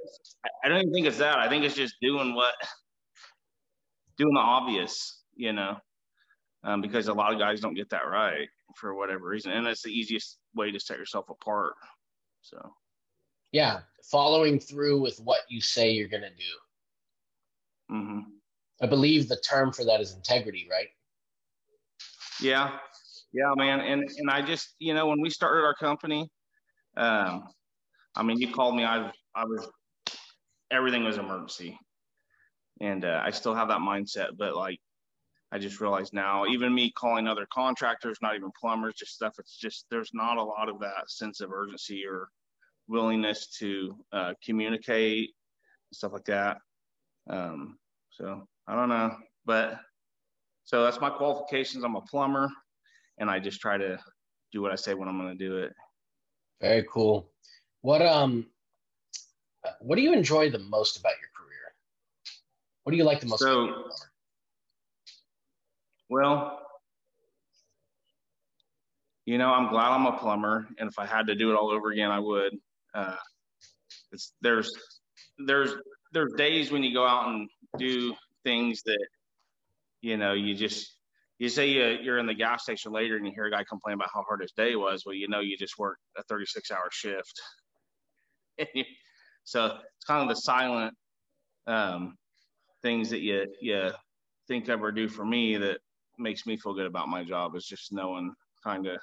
I 0.64 0.70
don't 0.70 0.80
even 0.80 0.94
think 0.94 1.08
it's 1.08 1.18
that. 1.18 1.38
I 1.38 1.50
think 1.50 1.66
it's 1.66 1.76
just 1.76 1.96
doing 2.02 2.34
what, 2.34 2.56
doing 4.18 4.34
the 4.34 4.40
obvious, 4.40 5.22
you 5.36 5.52
know, 5.52 5.78
um, 6.64 6.82
because 6.82 7.08
a 7.08 7.14
lot 7.14 7.34
of 7.34 7.40
guys 7.40 7.60
don't 7.60 7.74
get 7.74 7.90
that 7.90 8.08
right 8.08 8.48
for 8.76 8.96
whatever 8.96 9.28
reason, 9.28 9.52
and 9.52 9.66
that's 9.66 9.84
the 9.84 9.92
easiest 9.92 10.38
way 10.56 10.72
to 10.72 10.80
set 10.80 10.98
yourself 10.98 11.30
apart. 11.30 11.74
So, 12.42 12.74
yeah, 13.52 13.80
following 14.10 14.60
through 14.60 15.02
with 15.02 15.20
what 15.20 15.42
you 15.50 15.60
say 15.60 15.92
you're 15.92 16.08
going 16.08 16.24
to 16.24 16.30
do. 16.30 17.96
Mm-hmm. 17.96 18.20
I 18.82 18.88
believe 18.88 19.28
the 19.28 19.38
term 19.38 19.74
for 19.74 19.84
that 19.86 20.00
is 20.00 20.14
integrity, 20.14 20.68
right? 20.70 20.88
Yeah, 22.42 22.78
yeah, 23.34 23.54
man. 23.56 23.80
And 23.80 24.04
and 24.18 24.30
I 24.30 24.42
just, 24.42 24.76
you 24.80 24.94
know, 24.94 25.08
when 25.08 25.22
we 25.22 25.30
started 25.30 25.64
our 25.64 25.76
company, 25.76 26.30
um, 26.96 27.46
I 28.16 28.24
mean, 28.24 28.40
you 28.40 28.52
called 28.52 28.76
me. 28.76 28.84
I 28.84 29.12
I 29.36 29.46
was 29.46 29.70
everything 30.72 31.04
was 31.04 31.18
emergency, 31.18 31.78
and 32.82 33.06
uh, 33.06 33.22
I 33.24 33.32
still 33.32 33.56
have 33.56 33.68
that 33.70 33.80
mindset. 33.80 34.38
But 34.38 34.56
like, 34.56 34.80
I 35.52 35.60
just 35.60 35.80
realized 35.80 36.14
now, 36.14 36.46
even 36.46 36.74
me 36.74 36.92
calling 36.92 37.28
other 37.28 37.48
contractors, 37.54 38.18
not 38.22 38.36
even 38.36 38.52
plumbers, 38.60 38.96
just 38.96 39.14
stuff. 39.14 39.36
It's 39.40 39.58
just 39.58 39.86
there's 39.90 40.12
not 40.14 40.38
a 40.38 40.44
lot 40.44 40.70
of 40.70 40.80
that 40.80 41.10
sense 41.10 41.42
of 41.42 41.52
urgency 41.52 42.04
or 42.08 42.30
willingness 42.88 43.48
to 43.60 43.98
uh, 44.14 44.34
communicate 44.44 45.32
stuff 45.94 46.14
like 46.14 46.26
that. 46.26 46.58
Um, 47.30 47.78
so 48.10 48.48
I 48.68 48.76
don't 48.76 48.90
know, 48.90 49.16
but 49.46 49.80
so 50.64 50.84
that's 50.84 51.00
my 51.00 51.10
qualifications. 51.10 51.84
I'm 51.84 51.96
a 51.96 52.02
plumber, 52.02 52.50
and 53.18 53.30
I 53.30 53.40
just 53.40 53.62
try 53.62 53.78
to 53.78 54.00
do 54.52 54.62
what 54.62 54.72
I 54.72 54.76
say 54.76 54.94
when 54.94 55.08
I'm 55.08 55.18
going 55.20 55.38
to 55.38 55.48
do 55.48 55.58
it. 55.58 55.74
Very 56.62 56.86
cool. 56.92 57.32
What 57.82 58.02
um, 58.02 58.48
what 59.80 59.96
do 59.96 60.02
you 60.02 60.14
enjoy 60.14 60.50
the 60.50 60.60
most 60.60 60.98
about 60.98 61.14
your 61.22 61.30
career? 61.36 61.74
What 62.84 62.92
do 62.92 62.98
you 62.98 63.04
like 63.04 63.20
the 63.20 63.28
most? 63.28 63.40
So, 63.40 63.90
well, 66.10 66.62
you 69.26 69.38
know, 69.38 69.50
I'm 69.50 69.70
glad 69.70 69.90
I'm 69.90 70.06
a 70.06 70.18
plumber, 70.18 70.68
and 70.80 70.90
if 70.90 70.98
I 70.98 71.06
had 71.06 71.28
to 71.28 71.36
do 71.36 71.52
it 71.52 71.56
all 71.56 71.70
over 71.70 71.92
again, 71.92 72.12
I 72.12 72.20
would. 72.20 72.58
Uh, 72.94 73.16
it's 74.12 74.34
there's 74.42 74.72
there's 75.38 75.74
there's 76.14 76.34
days 76.34 76.72
when 76.72 76.84
you 76.84 76.94
go 76.94 77.06
out 77.06 77.28
and 77.28 77.50
do 77.78 78.16
things 78.44 78.82
that 78.84 79.06
you 80.02 80.18
know 80.18 80.34
you 80.34 80.56
just 80.56 80.97
you 81.40 81.50
say 81.50 81.68
you, 81.68 81.98
you're 82.02 82.18
in 82.18 82.26
the 82.26 82.34
gas 82.34 82.64
station 82.64 82.92
later 82.92 83.16
and 83.16 83.26
you 83.26 83.32
hear 83.34 83.46
a 83.46 83.52
guy 83.52 83.64
complain 83.64 83.96
about 83.96 84.10
how 84.14 84.24
hard 84.24 84.42
his 84.42 84.52
day 84.52 84.76
was 84.76 85.04
well 85.06 85.16
you 85.16 85.28
know 85.28 85.40
you 85.40 85.58
just 85.58 85.78
worked 85.78 86.02
a 86.18 86.24
36 86.24 86.72
hour 86.72 86.90
shift 86.92 87.42
so 89.44 89.66
it's 89.66 90.06
kind 90.06 90.24
of 90.24 90.30
the 90.30 90.42
silent 90.42 90.94
um, 91.68 92.16
things 92.82 93.10
that 93.10 93.20
you 93.20 93.46
you 93.62 93.92
think 94.48 94.70
of 94.70 94.82
or 94.82 94.92
do 94.92 95.08
for 95.08 95.26
me 95.26 95.58
that 95.58 95.80
makes 96.18 96.46
me 96.46 96.58
feel 96.58 96.74
good 96.74 96.86
about 96.86 97.10
my 97.10 97.24
job 97.24 97.56
is 97.56 97.66
just 97.66 97.92
knowing 97.92 98.34
kind 98.64 98.88
of 98.88 98.98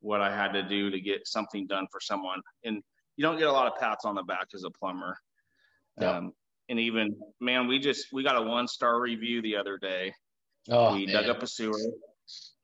what 0.00 0.20
I 0.20 0.34
had 0.34 0.52
to 0.52 0.62
do 0.62 0.90
to 0.90 1.00
get 1.00 1.26
something 1.26 1.66
done 1.66 1.86
for 1.90 2.00
someone. 2.00 2.40
And 2.64 2.82
you 3.16 3.22
don't 3.22 3.38
get 3.38 3.48
a 3.48 3.52
lot 3.52 3.72
of 3.72 3.78
pats 3.78 4.04
on 4.04 4.14
the 4.14 4.22
back 4.22 4.48
as 4.54 4.64
a 4.64 4.70
plumber. 4.70 5.16
Yep. 6.00 6.14
Um, 6.14 6.32
and 6.68 6.78
even 6.78 7.16
man, 7.40 7.66
we 7.66 7.78
just 7.78 8.06
we 8.12 8.22
got 8.22 8.36
a 8.36 8.42
one 8.42 8.66
star 8.66 9.00
review 9.00 9.42
the 9.42 9.56
other 9.56 9.78
day. 9.78 10.12
Oh, 10.70 10.94
we 10.94 11.06
man. 11.06 11.14
dug 11.14 11.28
up 11.28 11.42
a 11.42 11.46
sewer. 11.46 11.78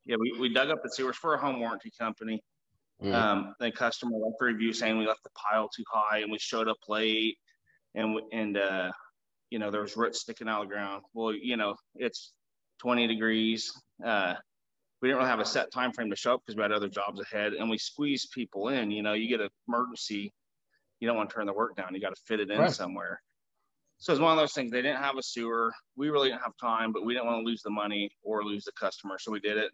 Yeah, 0.07 0.17
we, 0.19 0.33
we 0.38 0.52
dug 0.52 0.71
up 0.71 0.83
the 0.83 0.90
sewers 0.90 1.17
for 1.17 1.35
a 1.35 1.38
home 1.38 1.61
warranty 1.61 1.93
company. 1.99 2.43
Mm. 3.02 3.14
Um, 3.14 3.55
the 3.61 3.71
customer 3.71 4.17
left 4.17 4.37
a 4.40 4.45
review 4.45 4.73
saying 4.73 4.99
we 4.99 5.07
left 5.07 5.23
the 5.23 5.31
pile 5.31 5.69
too 5.69 5.85
high 5.88 6.19
and 6.19 6.33
we 6.33 6.38
showed 6.38 6.69
up 6.69 6.78
late, 6.88 7.37
and 7.95 8.19
and 8.33 8.57
uh, 8.57 8.90
you 9.50 9.59
know 9.59 9.71
there 9.71 9.83
was 9.83 9.97
roots 9.97 10.21
sticking 10.21 10.49
out 10.49 10.62
of 10.62 10.69
the 10.69 10.75
ground. 10.75 11.02
Well, 11.14 11.33
you 11.33 11.57
know 11.57 11.76
it's 11.95 12.33
20 12.81 13.07
degrees. 13.07 13.73
Uh, 14.05 14.35
we 15.00 15.09
didn't 15.09 15.19
really 15.19 15.31
have 15.31 15.40
a 15.40 15.45
set 15.45 15.73
time 15.73 15.93
frame 15.93 16.11
to 16.11 16.17
show 16.17 16.35
up 16.35 16.43
because 16.45 16.57
we 16.57 16.62
had 16.62 16.73
other 16.73 16.88
jobs 16.88 17.21
ahead, 17.21 17.52
and 17.52 17.71
we 17.71 17.78
squeezed 17.78 18.33
people 18.33 18.69
in. 18.69 18.90
You 18.90 19.02
know, 19.02 19.12
you 19.12 19.28
get 19.28 19.40
an 19.40 19.50
emergency, 19.69 20.33
you 21.00 21.07
don't 21.07 21.17
want 21.17 21.31
to 21.31 21.35
turn 21.35 21.47
the 21.47 21.52
work 21.52 21.76
down. 21.76 21.95
You 21.95 22.00
got 22.00 22.14
to 22.14 22.23
fit 22.26 22.40
it 22.40 22.50
in 22.50 22.59
right. 22.59 22.71
somewhere. 22.71 23.21
So 23.99 24.12
it's 24.12 24.21
one 24.21 24.33
of 24.33 24.38
those 24.38 24.52
things. 24.52 24.71
They 24.71 24.81
didn't 24.81 25.02
have 25.02 25.17
a 25.17 25.23
sewer. 25.23 25.73
We 25.97 26.09
really 26.09 26.28
didn't 26.28 26.43
have 26.43 26.57
time, 26.61 26.93
but 26.93 27.05
we 27.05 27.14
didn't 27.14 27.26
want 27.26 27.40
to 27.40 27.45
lose 27.45 27.62
the 27.62 27.71
money 27.71 28.11
or 28.23 28.45
lose 28.45 28.64
the 28.64 28.73
customer, 28.73 29.19
so 29.19 29.33
we 29.33 29.40
did 29.40 29.57
it. 29.57 29.71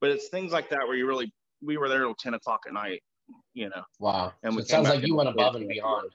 But 0.00 0.10
it's 0.10 0.28
things 0.28 0.52
like 0.52 0.68
that 0.68 0.86
where 0.86 0.96
you 0.96 1.06
really 1.06 1.32
we 1.62 1.78
were 1.78 1.88
there 1.88 2.00
till 2.00 2.14
10 2.14 2.34
o'clock 2.34 2.60
at 2.66 2.74
night, 2.74 3.02
you 3.54 3.70
know. 3.70 3.82
Wow. 4.00 4.32
And 4.42 4.52
so 4.52 4.60
it 4.60 4.68
sounds 4.68 4.88
like 4.88 5.06
you 5.06 5.14
went 5.14 5.28
above 5.28 5.54
and 5.54 5.68
beyond. 5.68 6.10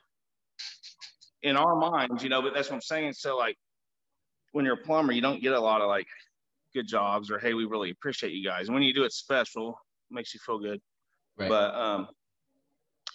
In 1.42 1.56
our 1.56 1.76
minds, 1.76 2.22
you 2.22 2.30
know, 2.30 2.42
but 2.42 2.54
that's 2.54 2.70
what 2.70 2.76
I'm 2.76 2.82
saying. 2.82 3.14
So 3.14 3.38
like 3.38 3.56
when 4.52 4.66
you're 4.66 4.76
a 4.76 4.84
plumber, 4.84 5.14
you 5.14 5.22
don't 5.22 5.42
get 5.42 5.54
a 5.54 5.60
lot 5.60 5.82
of 5.82 5.88
like 5.88 6.08
good 6.76 6.88
jobs 6.88 7.32
or 7.32 7.40
hey, 7.40 7.54
we 7.54 7.66
really 7.66 7.90
appreciate 7.90 8.34
you 8.34 8.44
guys. 8.44 8.68
And 8.68 8.76
when 8.76 8.84
you 8.84 8.94
do 8.94 9.06
it 9.06 9.14
special, 9.14 9.70
it 9.70 10.14
makes 10.14 10.34
you 10.34 10.40
feel 10.46 10.60
good. 10.60 10.80
Right. 11.38 11.50
But 11.50 11.74
um 11.74 12.10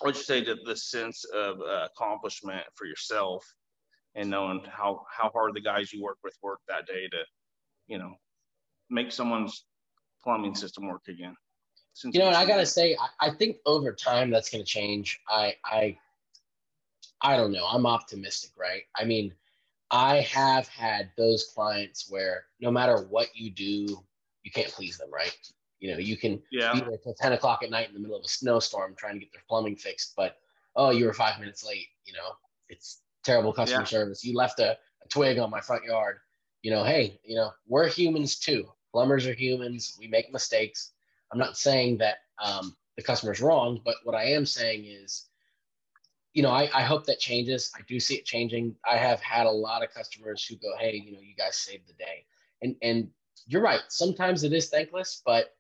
I 0.03 0.07
would 0.07 0.17
say 0.17 0.43
that 0.45 0.65
the 0.65 0.77
sense 0.77 1.25
of 1.33 1.61
uh, 1.61 1.87
accomplishment 1.95 2.65
for 2.75 2.87
yourself 2.87 3.45
and 4.15 4.29
knowing 4.31 4.61
how 4.71 5.05
how 5.11 5.31
hard 5.31 5.55
the 5.55 5.61
guys 5.61 5.93
you 5.93 6.03
work 6.03 6.19
with 6.23 6.37
work 6.43 6.61
that 6.69 6.87
day 6.87 7.09
to, 7.09 7.19
you 7.87 7.99
know, 7.99 8.15
make 8.91 9.13
someone's 9.13 9.65
plumbing 10.23 10.55
system 10.55 10.87
work 10.87 11.03
again 11.09 11.35
Since 11.95 12.15
you 12.15 12.21
know, 12.21 12.29
and 12.29 12.37
I 12.37 12.47
gotta 12.47 12.67
say, 12.67 12.97
I, 13.01 13.29
I 13.29 13.31
think 13.31 13.57
over 13.67 13.93
time 13.93 14.31
that's 14.31 14.51
gonna 14.51 14.65
change. 14.65 15.21
I 15.29 15.55
I 15.65 15.99
I 17.23 17.37
don't 17.37 17.53
know. 17.53 17.67
I'm 17.67 17.87
optimistic, 17.87 18.51
right? 18.59 18.83
I 18.97 19.05
mean, 19.05 19.33
I 19.91 20.21
have 20.23 20.69
had 20.69 21.11
those 21.17 21.45
clients 21.55 22.11
where 22.11 22.45
no 22.61 22.71
matter 22.71 23.07
what 23.11 23.29
you 23.35 23.51
do, 23.51 24.03
you 24.43 24.51
can't 24.53 24.69
please 24.69 24.99
them, 24.99 25.11
right? 25.13 25.37
You 25.79 25.93
know, 25.93 25.99
you 25.99 26.17
can 26.17 26.41
yeah. 26.51 26.73
be 26.73 26.81
there 26.81 26.97
till 27.03 27.15
10 27.15 27.33
o'clock 27.33 27.63
at 27.63 27.71
night 27.71 27.89
in 27.89 27.95
the 27.95 28.01
middle 28.01 28.17
of 28.17 28.25
a 28.25 28.29
snowstorm 28.29 28.95
trying 28.97 29.15
to 29.15 29.21
get 29.21 29.33
their 29.33 29.43
plumbing 29.49 29.77
fixed, 29.77 30.15
but 30.17 30.37
oh, 30.77 30.91
you 30.91 31.07
were 31.07 31.13
five 31.13 31.39
minutes 31.39 31.65
late. 31.65 31.89
You 32.05 32.15
know, 32.15 32.31
it's 32.69 33.03
terrible 33.25 33.53
customer 33.53 33.83
yeah. 33.83 33.87
service. 33.87 34.25
You 34.25 34.37
left 34.37 34.61
a, 34.61 34.73
a 34.73 35.09
twig 35.09 35.39
on 35.39 35.51
my 35.51 35.61
front 35.61 35.85
yard. 35.85 36.19
You 36.63 36.71
know, 36.71 36.85
hey, 36.85 37.21
you 37.25 37.37
know, 37.37 37.51
we're 37.67 37.89
humans 37.89 38.39
too. 38.39 38.67
Plumbers 38.93 39.27
are 39.27 39.35
humans. 39.35 39.97
We 39.99 40.07
make 40.07 40.33
mistakes. 40.33 40.93
I'm 41.33 41.39
not 41.39 41.57
saying 41.57 41.99
that 41.99 42.19
um, 42.43 42.77
the 42.97 43.03
customer's 43.03 43.41
wrong, 43.41 43.81
but 43.85 43.97
what 44.05 44.15
I 44.15 44.25
am 44.25 44.45
saying 44.45 44.85
is, 44.85 45.29
you 46.35 46.43
know, 46.43 46.51
I, 46.51 46.71
I 46.75 46.83
hope 46.83 47.07
that 47.07 47.19
changes. 47.19 47.71
I 47.77 47.81
do 47.89 47.99
see 47.99 48.15
it 48.15 48.25
changing. 48.25 48.75
I 48.89 48.97
have 48.97 49.21
had 49.21 49.47
a 49.47 49.51
lot 49.51 49.83
of 49.83 49.93
customers 49.93 50.45
who 50.45 50.57
go, 50.57 50.77
"Hey, 50.79 51.03
you 51.05 51.13
know, 51.13 51.21
you 51.21 51.35
guys 51.37 51.57
saved 51.57 51.89
the 51.89 51.95
day," 51.95 52.25
and 52.63 52.77
and 52.83 53.11
you're 53.47 53.63
right. 53.63 53.81
Sometimes 53.89 54.45
it 54.45 54.53
is 54.53 54.69
thankless, 54.69 55.23
but 55.25 55.55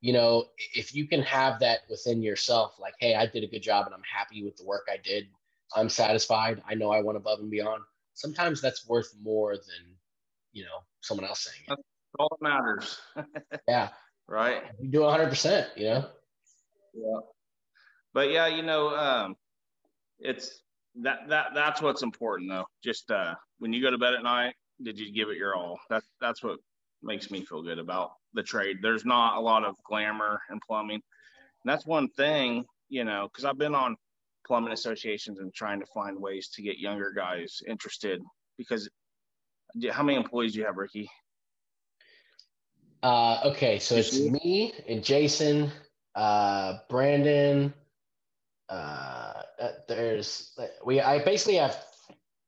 you 0.00 0.12
know, 0.12 0.46
if 0.74 0.94
you 0.94 1.06
can 1.06 1.22
have 1.22 1.60
that 1.60 1.80
within 1.88 2.22
yourself, 2.22 2.76
like, 2.78 2.94
"Hey, 2.98 3.14
I 3.14 3.26
did 3.26 3.44
a 3.44 3.46
good 3.46 3.62
job, 3.62 3.86
and 3.86 3.94
I'm 3.94 4.02
happy 4.02 4.42
with 4.42 4.56
the 4.56 4.64
work 4.64 4.86
I 4.90 4.96
did. 4.96 5.28
I'm 5.74 5.88
satisfied. 5.88 6.62
I 6.68 6.74
know 6.74 6.90
I 6.90 7.00
went 7.02 7.16
above 7.16 7.40
and 7.40 7.50
beyond." 7.50 7.82
Sometimes 8.14 8.60
that's 8.60 8.86
worth 8.88 9.12
more 9.22 9.54
than 9.54 9.96
you 10.52 10.64
know 10.64 10.78
someone 11.00 11.26
else 11.26 11.44
saying 11.44 11.64
it. 11.66 11.70
That's 11.70 11.82
all 12.18 12.28
that 12.40 12.42
matters. 12.42 12.98
yeah 13.68 13.88
right? 14.28 14.62
You 14.80 14.88
do 14.88 15.00
100%, 15.00 15.66
you 15.76 15.84
know? 15.84 16.04
Yeah. 16.94 17.20
But 18.12 18.30
yeah, 18.30 18.46
you 18.46 18.62
know, 18.62 18.94
um, 18.94 19.36
it's 20.18 20.62
that, 21.02 21.28
that, 21.28 21.48
that's 21.54 21.82
what's 21.82 22.02
important 22.02 22.50
though. 22.50 22.66
Just, 22.82 23.10
uh, 23.10 23.34
when 23.58 23.72
you 23.72 23.82
go 23.82 23.90
to 23.90 23.98
bed 23.98 24.14
at 24.14 24.22
night, 24.22 24.54
did 24.82 24.98
you 24.98 25.12
give 25.12 25.28
it 25.28 25.36
your 25.36 25.56
all? 25.56 25.78
That's, 25.90 26.06
that's 26.20 26.42
what 26.42 26.58
makes 27.02 27.30
me 27.30 27.44
feel 27.44 27.62
good 27.62 27.78
about 27.78 28.12
the 28.32 28.42
trade. 28.42 28.78
There's 28.82 29.04
not 29.04 29.36
a 29.36 29.40
lot 29.40 29.64
of 29.64 29.74
glamour 29.86 30.40
in 30.50 30.60
plumbing. 30.66 31.00
And 31.64 31.72
that's 31.72 31.86
one 31.86 32.08
thing, 32.08 32.64
you 32.88 33.04
know, 33.04 33.28
cause 33.34 33.44
I've 33.44 33.58
been 33.58 33.74
on 33.74 33.96
plumbing 34.46 34.72
associations 34.72 35.38
and 35.38 35.52
trying 35.54 35.80
to 35.80 35.86
find 35.86 36.20
ways 36.20 36.48
to 36.50 36.62
get 36.62 36.78
younger 36.78 37.12
guys 37.12 37.62
interested 37.66 38.20
because 38.58 38.88
how 39.90 40.02
many 40.02 40.16
employees 40.16 40.52
do 40.52 40.60
you 40.60 40.66
have, 40.66 40.76
Ricky? 40.76 41.10
Uh, 43.02 43.40
okay, 43.44 43.78
so 43.78 43.96
it's 43.96 44.18
me 44.18 44.72
and 44.88 45.04
Jason, 45.04 45.70
uh, 46.14 46.78
Brandon. 46.88 47.74
Uh, 48.68 49.42
uh, 49.60 49.68
there's 49.88 50.58
we. 50.86 51.00
I 51.00 51.22
basically 51.22 51.56
have 51.56 51.84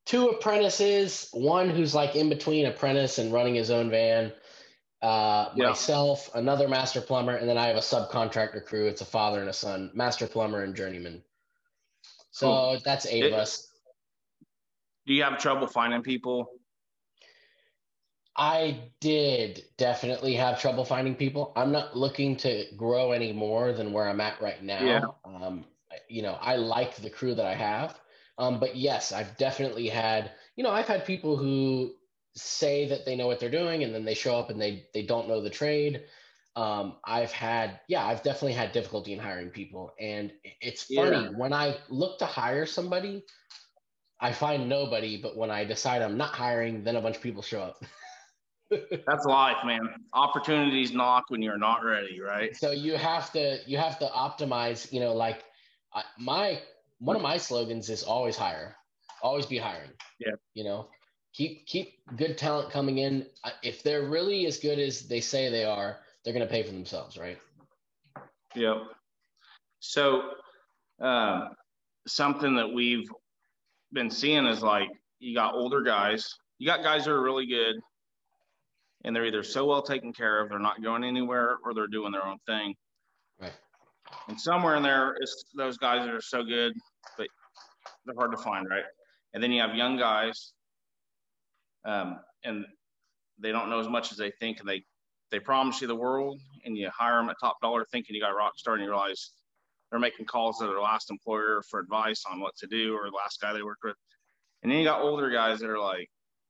two 0.07 0.29
apprentices, 0.29 1.29
one 1.33 1.69
who's 1.69 1.95
like 1.95 2.17
in 2.17 2.31
between 2.31 2.67
apprentice 2.67 3.19
and 3.19 3.33
running 3.33 3.55
his 3.55 3.71
own 3.71 3.91
van. 3.91 4.33
Uh, 5.03 5.50
yeah. 5.55 5.69
myself, 5.69 6.35
another 6.35 6.69
master 6.69 7.03
plumber, 7.03 7.37
and 7.37 7.47
then 7.47 7.59
I 7.59 7.67
have 7.67 7.76
a 7.76 7.81
subcontractor 7.81 8.65
crew. 8.65 8.87
It's 8.87 9.03
a 9.03 9.05
father 9.05 9.41
and 9.41 9.50
a 9.50 9.53
son, 9.53 9.91
master 9.93 10.26
plumber 10.26 10.62
and 10.62 10.75
journeyman. 10.75 11.23
So 12.37 12.49
cool. 12.49 12.78
that's 12.85 13.07
eight 13.07 13.25
it, 13.25 13.33
of 13.33 13.38
us. 13.38 13.66
Do 15.07 15.14
you 15.14 15.23
have 15.23 15.38
trouble 15.38 15.66
finding 15.66 16.02
people? 16.02 16.50
I 18.37 18.90
did 19.00 19.64
definitely 19.78 20.35
have 20.35 20.61
trouble 20.61 20.85
finding 20.85 21.14
people. 21.14 21.55
I'm 21.57 21.73
not 21.73 21.97
looking 21.97 22.37
to 22.38 22.66
grow 22.76 23.12
any 23.12 23.33
more 23.33 23.73
than 23.73 23.90
where 23.90 24.07
I'm 24.07 24.21
at 24.21 24.38
right 24.43 24.62
now. 24.62 24.85
Yeah. 24.85 25.07
Um, 25.25 25.64
you 26.11 26.21
know, 26.21 26.37
I 26.38 26.57
like 26.57 26.97
the 26.97 27.09
crew 27.09 27.35
that 27.35 27.47
I 27.47 27.55
have. 27.55 27.99
Um, 28.37 28.61
but 28.61 28.76
yes, 28.76 29.12
I've 29.12 29.35
definitely 29.38 29.88
had, 29.88 30.33
you 30.57 30.62
know, 30.62 30.71
I've 30.71 30.88
had 30.88 31.07
people 31.07 31.38
who 31.38 31.95
say 32.35 32.87
that 32.88 33.07
they 33.07 33.16
know 33.16 33.26
what 33.26 33.40
they're 33.40 33.49
doing 33.49 33.83
and 33.83 33.95
then 33.95 34.05
they 34.05 34.12
show 34.12 34.38
up 34.38 34.50
and 34.50 34.61
they 34.61 34.85
they 34.93 35.07
don't 35.07 35.26
know 35.26 35.40
the 35.40 35.49
trade. 35.49 36.02
Um, 36.57 36.97
I've 37.05 37.33
had, 37.33 37.81
yeah, 37.87 38.07
I've 38.07 38.23
definitely 38.23 38.55
had 38.55 38.73
difficulty 38.73 39.13
in 39.13 39.19
hiring 39.19 39.51
people. 39.51 39.93
And 40.01 40.33
it's 40.61 40.85
funny 40.85 41.25
yeah. 41.25 41.29
when 41.29 41.53
I 41.53 41.77
look 41.89 42.19
to 42.21 42.27
hire 42.27 42.65
somebody, 42.65 43.25
I 44.21 44.33
find 44.33 44.69
nobody, 44.69 45.21
but 45.21 45.37
when 45.37 45.51
I 45.51 45.65
decide 45.65 46.01
I'm 46.01 46.17
not 46.17 46.35
hiring, 46.35 46.83
then 46.83 46.97
a 46.97 47.01
bunch 47.03 47.17
of 47.17 47.23
people 47.23 47.43
show 47.43 47.61
up. 47.61 47.85
That's 49.07 49.27
life, 49.27 49.59
man. 49.65 49.89
Opportunities 50.15 50.93
knock 50.93 51.25
when 51.29 51.43
you're 51.43 51.59
not 51.59 51.85
ready, 51.85 52.21
right? 52.21 52.57
So 52.57 52.71
you 52.73 52.97
have 52.97 53.31
to 53.33 53.59
you 53.67 53.77
have 53.79 53.99
to 54.01 54.07
optimize. 54.07 54.93
You 54.93 55.01
know, 55.01 55.13
like 55.13 55.45
my 56.19 56.61
one 56.99 57.15
of 57.15 57.23
my 57.23 57.37
slogans 57.37 57.91
is 57.91 58.03
always 58.03 58.37
hire, 58.37 58.75
always 59.23 59.47
be 59.47 59.59
hiring. 59.59 59.91
Yeah. 60.19 60.33
You 60.55 60.65
know, 60.65 60.89
keep 61.33 61.67
keep 61.67 62.01
good 62.17 62.39
talent 62.39 62.71
coming 62.71 62.99
in. 62.99 63.27
If 63.63 63.83
they're 63.83 64.09
really 64.09 64.47
as 64.47 64.59
good 64.59 64.79
as 64.79 65.03
they 65.03 65.21
say 65.21 65.51
they 65.51 65.65
are, 65.65 65.99
they're 66.26 66.35
going 66.35 66.45
to 66.45 66.52
pay 66.52 66.64
for 66.64 66.73
themselves, 66.73 67.16
right? 67.16 67.38
Yep. 68.56 68.78
So 69.78 70.30
uh, 71.00 71.50
something 72.09 72.56
that 72.56 72.68
we've 72.68 73.09
been 73.92 74.11
seeing 74.11 74.45
is 74.45 74.61
like 74.61 74.88
you 75.21 75.37
got 75.37 75.54
older 75.54 75.83
guys, 75.83 76.35
you 76.59 76.66
got 76.66 76.83
guys 76.83 77.04
that 77.04 77.12
are 77.12 77.23
really 77.23 77.47
good 77.47 77.76
and 79.04 79.14
they're 79.14 79.25
either 79.25 79.45
so 79.45 79.66
well 79.66 79.83
taken 79.83 80.12
care 80.12 80.40
of, 80.40 80.49
they're 80.49 80.59
not 80.59 80.83
going 80.83 81.04
anywhere, 81.04 81.59
or 81.64 81.73
they're 81.73 81.87
doing 81.87 82.11
their 82.11 82.26
own 82.26 82.38
thing. 82.45 82.75
Right. 83.40 83.52
And 84.26 84.40
somewhere 84.40 84.75
in 84.75 84.83
there 84.83 85.14
is 85.21 85.45
those 85.54 85.78
guys 85.78 86.04
that 86.04 86.12
are 86.12 86.21
so 86.21 86.42
good, 86.42 86.73
but 87.16 87.28
they're 88.04 88.16
hard 88.16 88.33
to 88.33 88.38
find, 88.38 88.66
right? 88.68 88.83
And 89.33 89.40
then 89.40 89.52
you 89.52 89.61
have 89.61 89.76
young 89.76 89.97
guys, 89.97 90.54
um, 91.85 92.18
and 92.42 92.64
they 93.38 93.52
don't 93.52 93.71
know 93.71 93.78
as 93.78 93.88
much 93.88 94.11
as 94.11 94.18
they 94.18 94.33
think, 94.40 94.59
and 94.59 94.68
they 94.68 94.83
they 95.30 95.40
promise 95.40 95.80
you 95.80 95.88
the 95.88 95.97
world, 95.97 96.40
and 96.64 96.76
you 96.76 96.90
hire 96.97 97.16
them 97.18 97.28
at 97.28 97.37
top 97.40 97.61
dollar, 97.61 97.85
thinking 97.90 98.14
you 98.14 98.23
got 98.23 98.33
a 98.33 98.37
rock 98.37 98.52
star, 98.56 98.75
and 98.75 98.83
you 98.83 98.88
realize 98.90 99.33
they're 99.90 100.00
making 100.00 100.26
calls 100.26 100.59
to 100.59 100.66
their 100.66 100.80
last 100.80 101.11
employer 101.11 101.62
for 101.71 101.80
advice 101.80 102.25
on 102.30 102.40
what 102.40 102.56
to 102.56 102.66
do, 102.66 102.95
or 102.95 103.11
the 103.11 103.16
last 103.16 103.40
guy 103.40 103.52
they 103.52 103.62
worked 103.62 103.85
with. 103.85 103.97
And 104.62 104.71
then 104.71 104.78
you 104.78 104.85
got 104.85 105.02
older 105.02 105.30
guys 105.30 105.61
that 105.61 105.71
are 105.71 105.78
like, 105.78 106.09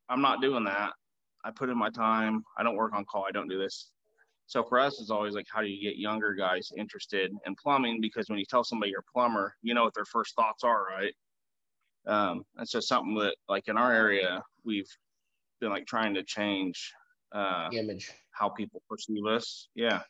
I'm 0.09 0.23
not 0.23 0.41
doing 0.41 0.65
that. 0.65 0.93
I 1.45 1.51
put 1.51 1.69
in 1.69 1.79
my 1.79 1.91
time. 1.91 2.43
I 2.59 2.63
don't 2.63 2.77
work 2.77 2.95
on 2.95 3.05
call. 3.05 3.25
I 3.29 3.33
don't 3.33 3.49
do 3.49 3.59
this. 3.59 3.91
So 4.47 4.63
for 4.63 4.79
us, 4.79 5.01
it's 5.01 5.11
always 5.11 5.35
like, 5.35 5.47
how 5.53 5.61
do 5.61 5.69
you 5.69 5.83
get 5.83 5.99
younger 5.99 6.33
guys 6.33 6.71
interested 6.77 7.33
in 7.47 7.55
plumbing? 7.57 8.01
Because 8.01 8.29
when 8.29 8.39
you 8.39 8.45
tell 8.49 8.63
somebody 8.63 8.91
you're 8.91 9.01
a 9.01 9.13
plumber, 9.13 9.55
you 9.63 9.75
know 9.75 9.85
what 9.85 9.95
their 9.95 10.05
first 10.05 10.35
thoughts 10.37 10.63
are, 10.63 10.85
right? 10.85 11.13
Um, 12.07 12.45
and 12.57 12.69
so 12.69 12.79
something 12.79 13.15
that, 13.17 13.35
like 13.49 13.67
in 13.67 13.77
our 13.77 13.93
area, 13.93 14.43
we've 14.65 14.89
been 15.61 15.71
like 15.71 15.87
trying 15.87 16.15
to 16.15 16.23
change 16.23 16.93
uh, 17.33 17.69
image 17.73 18.11
how 18.31 18.49
people 18.49 18.83
perceive 18.89 19.27
us. 19.27 19.69
Yeah. 19.75 20.01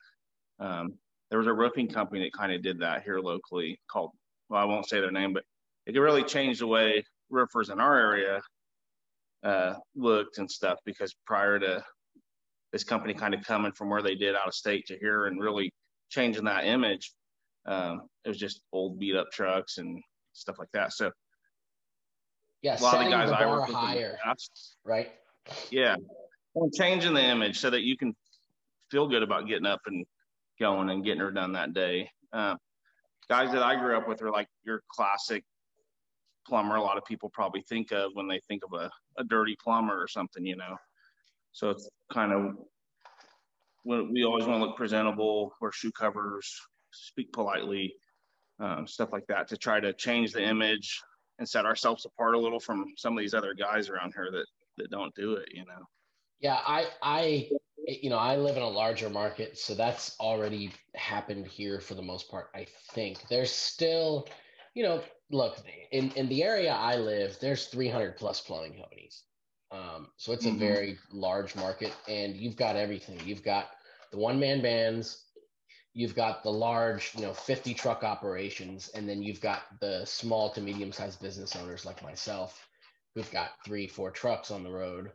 Um, 0.59 0.95
there 1.31 1.39
was 1.39 1.49
a 1.49 1.53
roofing 1.53 1.89
company 1.89 2.21
that 2.21 2.33
kind 2.33 2.53
of 2.53 2.63
did 2.63 2.81
that 2.81 3.03
here 3.03 3.19
locally 3.19 3.79
called, 3.91 4.11
well, 4.49 4.61
I 4.61 4.65
won't 4.65 4.89
say 4.89 5.01
their 5.01 5.11
name, 5.11 5.33
but 5.33 5.45
it 5.87 5.93
could 5.93 6.01
really 6.01 6.25
change 6.25 6.59
the 6.59 6.67
way 6.67 7.05
roofers 7.31 7.71
in 7.71 7.81
our 7.81 7.99
area 7.99 8.41
uh, 9.45 9.75
looked 9.95 10.39
and 10.39 10.51
stuff 10.51 10.79
because 10.85 11.15
prior 11.27 11.59
to 11.59 11.85
this 12.73 12.85
company 12.85 13.15
kind 13.15 13.35
of 13.35 13.45
coming 13.45 13.73
from 13.73 13.89
where 13.91 14.03
they 14.03 14.15
did 14.15 14.35
out 14.35 14.49
of 14.49 14.55
state 14.55 14.87
to 14.87 14.99
here 14.99 15.27
and 15.27 15.41
really 15.41 15.73
changing 16.11 16.45
that 16.45 16.65
image, 16.65 17.13
um, 17.67 18.03
it 18.25 18.29
was 18.29 18.39
just 18.39 18.61
old 18.73 18.99
beat 18.99 19.17
up 19.17 19.31
trucks 19.33 19.79
and 19.79 20.01
stuff 20.33 20.59
like 20.59 20.71
that. 20.73 20.93
So, 20.93 21.11
yeah, 22.63 22.79
a 22.79 22.83
lot 22.83 22.99
of 22.99 23.05
the 23.05 23.11
guys 23.11 23.29
the 23.29 23.37
I 23.37 23.47
work 23.47 23.67
with, 23.67 23.77
higher, 23.77 24.19
past, 24.25 24.77
right? 24.85 25.13
Yeah, 25.71 25.97
changing 26.77 27.15
the 27.15 27.23
image 27.23 27.59
so 27.59 27.71
that 27.71 27.83
you 27.83 27.97
can 27.97 28.15
feel 28.91 29.09
good 29.09 29.23
about 29.23 29.47
getting 29.47 29.67
up 29.67 29.81
and 29.87 30.05
going 30.61 30.91
and 30.91 31.05
getting 31.05 31.21
her 31.21 31.31
done 31.31 31.53
that 31.53 31.75
day. 31.75 32.11
Uh, 32.33 32.55
guys 33.29 33.53
that 33.53 33.63
I 33.63 33.77
grew 33.77 33.97
up 33.97 34.09
with 34.09 34.23
are 34.23 34.31
like 34.31 34.49
your 34.65 34.83
classic 34.89 35.45
plumber 36.47 36.77
a 36.77 36.83
lot 36.83 36.97
of 36.97 37.05
people 37.05 37.29
probably 37.33 37.63
think 37.69 37.93
of 37.93 38.13
when 38.15 38.29
they 38.29 38.41
think 38.47 38.63
of 38.65 38.79
a, 38.79 38.91
a 39.19 39.25
dirty 39.25 39.57
plumber 39.63 40.01
or 40.01 40.09
something, 40.09 40.47
you 40.47 40.57
know. 40.57 40.77
So 41.53 41.71
it's 41.71 41.89
kind 42.13 42.33
of 42.33 42.55
we 43.85 44.25
always 44.25 44.47
want 44.47 44.61
to 44.61 44.67
look 44.67 44.77
presentable, 44.77 45.55
wear 45.61 45.71
shoe 45.73 45.93
covers, 45.93 46.61
speak 46.91 47.33
politely, 47.33 47.95
um, 48.59 48.87
stuff 48.87 49.13
like 49.13 49.27
that 49.29 49.49
to 49.49 49.57
try 49.57 49.79
to 49.79 49.93
change 49.93 50.33
the 50.33 50.43
image 50.43 51.01
and 51.39 51.49
set 51.49 51.65
ourselves 51.67 52.05
apart 52.05 52.35
a 52.35 52.39
little 52.39 52.59
from 52.59 52.87
some 52.97 53.17
of 53.17 53.21
these 53.21 53.35
other 53.35 53.55
guys 53.55 53.89
around 53.89 54.13
here 54.15 54.29
that 54.33 54.47
that 54.79 54.91
don't 54.91 55.15
do 55.15 55.35
it, 55.35 55.49
you 55.53 55.65
know. 55.65 55.85
Yeah, 56.41 56.59
I 56.67 56.87
I 57.03 57.51
you 57.87 58.11
know, 58.11 58.19
I 58.19 58.37
live 58.37 58.57
in 58.57 58.63
a 58.63 58.69
larger 58.69 59.09
market, 59.09 59.59
so 59.59 59.75
that's 59.75 60.17
already 60.19 60.73
happened 60.95 61.47
here 61.47 61.81
for 61.81 61.95
the 61.95 62.03
most 62.03 62.29
part, 62.31 62.51
I 62.55 62.67
think. 62.93 63.19
There's 63.29 63.51
still, 63.51 64.29
you 64.75 64.83
know, 64.83 65.03
look 65.31 65.59
in 65.93 66.11
in 66.13 66.29
the 66.29 66.43
area 66.43 66.73
I 66.73 66.97
live, 66.97 67.39
there's 67.41 67.67
300 67.67 68.17
plus 68.17 68.41
plumbing 68.41 68.79
companies. 68.79 69.23
Um, 69.71 70.09
so 70.17 70.33
it's 70.33 70.47
mm-hmm. 70.47 70.57
a 70.57 70.59
very 70.59 70.99
large 71.13 71.55
market, 71.55 71.93
and 72.09 72.37
you've 72.37 72.57
got 72.57 72.77
everything. 72.77 73.21
You've 73.25 73.45
got 73.45 73.71
the 74.11 74.19
one 74.19 74.39
man 74.39 74.63
bands, 74.63 75.25
you've 75.93 76.15
got 76.15 76.43
the 76.43 76.51
large, 76.51 77.13
you 77.15 77.23
know, 77.23 77.33
50 77.33 77.75
truck 77.75 78.05
operations, 78.05 78.91
and 78.95 79.09
then 79.09 79.23
you've 79.23 79.41
got 79.41 79.63
the 79.81 80.05
small 80.05 80.51
to 80.51 80.61
medium 80.61 80.93
sized 80.93 81.21
business 81.21 81.57
owners 81.57 81.85
like 81.85 82.03
myself, 82.03 82.69
who've 83.15 83.31
got 83.33 83.53
three, 83.65 83.87
four 83.87 84.11
trucks 84.11 84.51
on 84.51 84.63
the 84.63 84.71
road, 84.71 85.11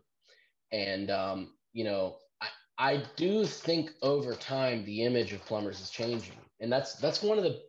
and 0.71 1.11
um, 1.11 1.53
you 1.73 1.83
know, 1.83 2.17
I 2.41 2.47
I 2.77 3.03
do 3.15 3.45
think 3.45 3.91
over 4.01 4.33
time 4.35 4.85
the 4.85 5.03
image 5.03 5.33
of 5.33 5.45
plumbers 5.45 5.81
is 5.81 5.89
changing, 5.89 6.37
and 6.59 6.71
that's 6.71 6.95
that's 6.95 7.21
one 7.21 7.37
of 7.37 7.43
the 7.43 7.61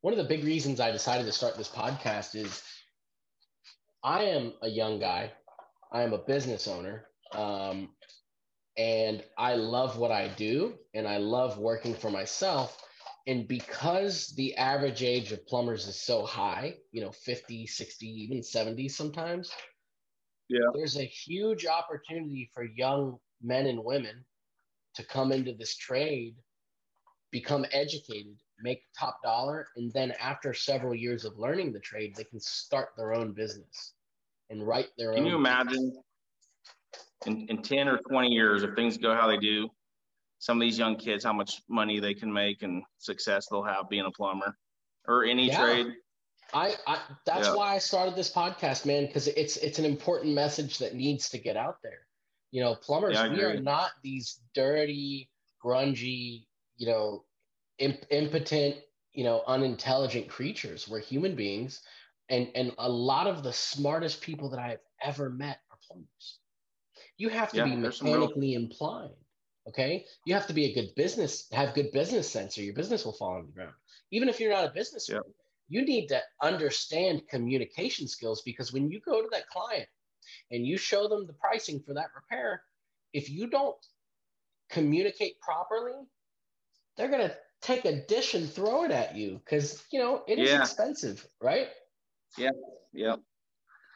one 0.00 0.12
of 0.12 0.18
the 0.18 0.24
big 0.24 0.44
reasons 0.44 0.80
I 0.80 0.90
decided 0.92 1.26
to 1.26 1.32
start 1.32 1.56
this 1.56 1.68
podcast 1.68 2.34
is 2.34 2.62
I 4.02 4.24
am 4.24 4.54
a 4.62 4.68
young 4.68 5.00
guy. 5.00 5.32
I 5.92 6.02
am 6.02 6.12
a 6.12 6.18
business 6.18 6.68
owner. 6.68 7.06
Um, 7.32 7.90
and 8.76 9.24
I 9.38 9.54
love 9.54 9.98
what 9.98 10.12
I 10.12 10.28
do 10.28 10.74
and 10.94 11.08
I 11.08 11.16
love 11.18 11.58
working 11.58 11.94
for 11.94 12.10
myself. 12.10 12.76
And 13.26 13.48
because 13.48 14.28
the 14.36 14.54
average 14.56 15.02
age 15.02 15.32
of 15.32 15.46
plumbers 15.46 15.88
is 15.88 16.00
so 16.00 16.24
high, 16.24 16.76
you 16.92 17.00
know, 17.00 17.10
50, 17.10 17.66
60, 17.66 18.06
even 18.06 18.42
70 18.42 18.88
sometimes, 18.88 19.50
yeah. 20.48 20.60
there's 20.74 20.96
a 20.96 21.04
huge 21.04 21.66
opportunity 21.66 22.50
for 22.54 22.64
young 22.64 23.18
men 23.42 23.66
and 23.66 23.82
women 23.82 24.24
to 24.94 25.04
come 25.04 25.32
into 25.32 25.52
this 25.52 25.76
trade, 25.76 26.36
become 27.30 27.66
educated, 27.72 28.36
make 28.60 28.82
top 28.98 29.22
dollar, 29.22 29.68
and 29.76 29.92
then 29.92 30.12
after 30.20 30.54
several 30.54 30.94
years 30.94 31.24
of 31.24 31.38
learning 31.38 31.72
the 31.72 31.80
trade, 31.80 32.14
they 32.16 32.24
can 32.24 32.40
start 32.40 32.88
their 32.96 33.14
own 33.14 33.32
business 33.32 33.92
and 34.48 34.66
write 34.66 34.88
their 34.96 35.10
can 35.10 35.18
own. 35.18 35.24
Can 35.24 35.30
you 35.32 35.36
imagine 35.36 35.92
in, 37.26 37.46
in 37.48 37.62
10 37.62 37.88
or 37.88 37.98
20 38.08 38.28
years, 38.28 38.62
if 38.62 38.74
things 38.74 38.96
go 38.96 39.14
how 39.14 39.26
they 39.26 39.36
do, 39.36 39.68
some 40.38 40.58
of 40.58 40.60
these 40.60 40.78
young 40.78 40.96
kids, 40.96 41.24
how 41.24 41.32
much 41.32 41.62
money 41.68 41.98
they 42.00 42.14
can 42.14 42.32
make 42.32 42.62
and 42.62 42.82
success 42.98 43.46
they'll 43.50 43.62
have 43.62 43.88
being 43.88 44.06
a 44.06 44.10
plumber 44.10 44.56
or 45.06 45.24
any 45.24 45.48
yeah. 45.48 45.60
trade? 45.60 45.86
I, 46.54 46.74
I 46.86 47.00
that's 47.24 47.48
yeah. 47.48 47.54
why 47.54 47.74
I 47.74 47.78
started 47.78 48.16
this 48.16 48.32
podcast, 48.32 48.86
man, 48.86 49.06
because 49.06 49.28
it's 49.28 49.56
it's 49.56 49.78
an 49.78 49.84
important 49.84 50.34
message 50.34 50.78
that 50.78 50.94
needs 50.94 51.28
to 51.30 51.38
get 51.38 51.56
out 51.56 51.78
there. 51.82 52.06
You 52.50 52.62
know, 52.62 52.74
plumbers, 52.74 53.14
yeah, 53.14 53.28
we 53.28 53.42
are 53.42 53.60
not 53.60 53.90
these 54.02 54.40
dirty, 54.54 55.30
grungy, 55.62 56.46
you 56.76 56.86
know, 56.86 57.24
imp- 57.78 58.06
impotent, 58.10 58.76
you 59.12 59.24
know, 59.24 59.42
unintelligent 59.46 60.28
creatures. 60.28 60.88
We're 60.88 61.00
human 61.00 61.34
beings, 61.34 61.82
and 62.28 62.48
and 62.54 62.72
a 62.78 62.88
lot 62.88 63.26
of 63.26 63.42
the 63.42 63.52
smartest 63.52 64.20
people 64.20 64.50
that 64.50 64.60
I've 64.60 64.80
ever 65.02 65.28
met 65.28 65.58
are 65.70 65.78
plumbers. 65.86 66.38
You 67.18 67.28
have 67.30 67.50
to 67.50 67.58
yeah, 67.58 67.64
be 67.64 67.76
mechanically 67.76 68.52
real... 68.52 68.62
inclined. 68.62 69.14
Okay, 69.68 70.04
you 70.24 70.34
have 70.34 70.46
to 70.46 70.52
be 70.52 70.66
a 70.66 70.74
good 70.74 70.94
business, 70.94 71.48
have 71.50 71.74
good 71.74 71.90
business 71.90 72.30
sense, 72.30 72.56
or 72.56 72.62
your 72.62 72.74
business 72.74 73.04
will 73.04 73.12
fall 73.12 73.32
on 73.32 73.46
the 73.46 73.52
ground. 73.52 73.74
Even 74.12 74.28
if 74.28 74.38
you're 74.38 74.52
not 74.52 74.64
a 74.64 74.70
businessman, 74.72 75.22
yeah. 75.26 75.32
You 75.68 75.84
need 75.84 76.08
to 76.08 76.20
understand 76.42 77.28
communication 77.28 78.06
skills 78.08 78.42
because 78.42 78.72
when 78.72 78.90
you 78.90 79.00
go 79.00 79.22
to 79.22 79.28
that 79.32 79.48
client 79.48 79.88
and 80.50 80.66
you 80.66 80.76
show 80.76 81.08
them 81.08 81.26
the 81.26 81.32
pricing 81.32 81.80
for 81.80 81.94
that 81.94 82.10
repair, 82.14 82.62
if 83.12 83.30
you 83.30 83.46
don't 83.48 83.76
communicate 84.70 85.40
properly, 85.40 85.94
they're 86.96 87.08
going 87.08 87.28
to 87.28 87.36
take 87.62 87.84
a 87.84 88.06
dish 88.06 88.34
and 88.34 88.50
throw 88.50 88.84
it 88.84 88.90
at 88.90 89.16
you 89.16 89.40
because, 89.44 89.82
you 89.92 89.98
know, 89.98 90.22
it 90.26 90.38
is 90.38 90.50
yeah. 90.50 90.60
expensive, 90.60 91.26
right? 91.40 91.68
Yeah. 92.36 92.50
Yeah. 92.92 93.16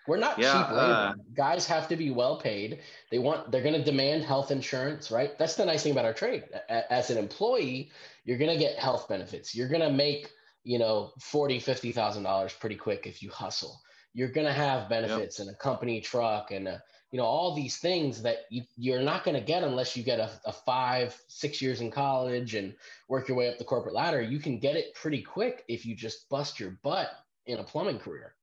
We're 0.08 0.16
not 0.16 0.38
yeah, 0.38 0.52
cheap 0.52 0.70
labor. 0.70 0.92
Uh, 0.92 1.14
Guys 1.34 1.66
have 1.66 1.86
to 1.88 1.96
be 1.96 2.10
well 2.10 2.40
paid. 2.40 2.80
They 3.10 3.18
want 3.18 3.52
they're 3.52 3.62
going 3.62 3.74
to 3.74 3.84
demand 3.84 4.24
health 4.24 4.50
insurance, 4.50 5.10
right? 5.10 5.38
That's 5.38 5.54
the 5.54 5.64
nice 5.64 5.82
thing 5.82 5.92
about 5.92 6.04
our 6.04 6.14
trade. 6.14 6.44
As 6.68 7.10
an 7.10 7.18
employee, 7.18 7.92
you're 8.24 8.38
going 8.38 8.50
to 8.50 8.58
get 8.58 8.78
health 8.78 9.08
benefits. 9.08 9.54
You're 9.54 9.68
going 9.68 9.82
to 9.82 9.90
make, 9.90 10.30
you 10.64 10.78
know, 10.78 11.12
40, 11.20 11.58
50,000 11.60 12.22
dollars 12.22 12.52
pretty 12.52 12.76
quick 12.76 13.06
if 13.06 13.22
you 13.22 13.30
hustle. 13.30 13.80
You're 14.12 14.28
going 14.28 14.46
to 14.46 14.52
have 14.52 14.88
benefits 14.88 15.38
yep. 15.38 15.46
and 15.46 15.54
a 15.54 15.58
company 15.58 16.00
truck 16.00 16.50
and 16.50 16.68
a, 16.68 16.82
you 17.12 17.18
know 17.18 17.24
all 17.24 17.54
these 17.54 17.78
things 17.78 18.22
that 18.22 18.38
you, 18.50 18.62
you're 18.76 19.02
not 19.02 19.24
going 19.24 19.36
to 19.36 19.40
get 19.40 19.64
unless 19.64 19.96
you 19.96 20.04
get 20.04 20.20
a, 20.20 20.30
a 20.44 20.52
five 20.52 21.16
six 21.26 21.60
years 21.60 21.80
in 21.80 21.90
college 21.90 22.54
and 22.54 22.74
work 23.08 23.26
your 23.26 23.36
way 23.36 23.48
up 23.48 23.58
the 23.58 23.64
corporate 23.64 23.96
ladder 23.96 24.22
you 24.22 24.38
can 24.38 24.60
get 24.60 24.76
it 24.76 24.94
pretty 24.94 25.20
quick 25.20 25.64
if 25.66 25.84
you 25.84 25.96
just 25.96 26.28
bust 26.28 26.60
your 26.60 26.78
butt 26.84 27.10
in 27.46 27.58
a 27.58 27.64
plumbing 27.64 27.98
career 27.98 28.36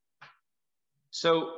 so 1.12 1.54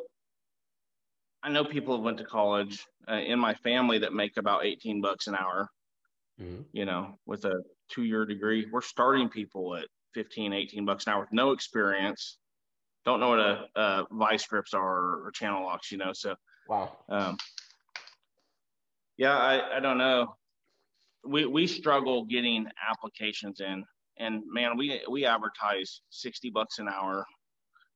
I 1.41 1.50
know 1.50 1.63
people 1.63 1.95
have 1.95 2.04
went 2.04 2.17
to 2.17 2.26
college 2.26 2.86
uh, 3.10 3.15
in 3.15 3.39
my 3.39 3.54
family 3.56 4.00
that 4.00 4.13
make 4.13 4.38
about 4.38 4.65
18 4.65 5.02
bucks 5.02 5.28
an 5.28 5.36
hour, 5.36 5.69
mm-hmm. 6.39 6.62
you 6.74 6.86
know, 6.86 7.17
with 7.26 7.45
a 7.45 7.63
two 7.89 8.04
year 8.04 8.26
degree. 8.26 8.67
We're 8.69 8.82
starting 8.82 9.30
people 9.30 9.76
at 9.76 9.86
15, 10.13 10.54
18 10.54 10.86
bucks 10.86 11.08
an 11.08 11.13
hour 11.13 11.22
with 11.22 11.32
no 11.32 11.52
experience. 11.52 12.38
Don't 13.06 13.19
know 13.19 13.30
what 13.30 13.39
a, 13.39 13.65
a 13.76 14.08
vice 14.12 14.45
grips 14.45 14.74
are 14.74 15.26
or 15.26 15.32
channel 15.34 15.63
locks, 15.63 15.91
you 15.91 15.98
know. 15.98 16.12
So, 16.13 16.36
wow. 16.67 16.98
Um, 17.10 17.38
yeah, 19.17 19.38
I, 19.38 19.78
I 19.78 19.80
don't 19.80 19.98
know. 19.98 20.36
We, 21.26 21.45
we 21.45 21.67
struggle 21.67 22.26
getting 22.26 22.67
applications 22.89 23.60
in 23.60 23.84
and 24.17 24.43
man, 24.48 24.78
we, 24.78 25.02
we 25.10 25.26
advertise 25.26 26.02
60 26.10 26.50
bucks 26.50 26.80
an 26.80 26.89
hour 26.89 27.26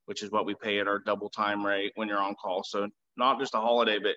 which 0.05 0.23
is 0.23 0.31
what 0.31 0.45
we 0.45 0.55
pay 0.55 0.79
at 0.79 0.87
our 0.87 0.99
double 0.99 1.29
time 1.29 1.65
rate 1.65 1.91
when 1.95 2.07
you're 2.07 2.19
on 2.19 2.35
call. 2.35 2.63
So 2.63 2.87
not 3.17 3.39
just 3.39 3.55
a 3.55 3.59
holiday, 3.59 3.99
but 3.99 4.15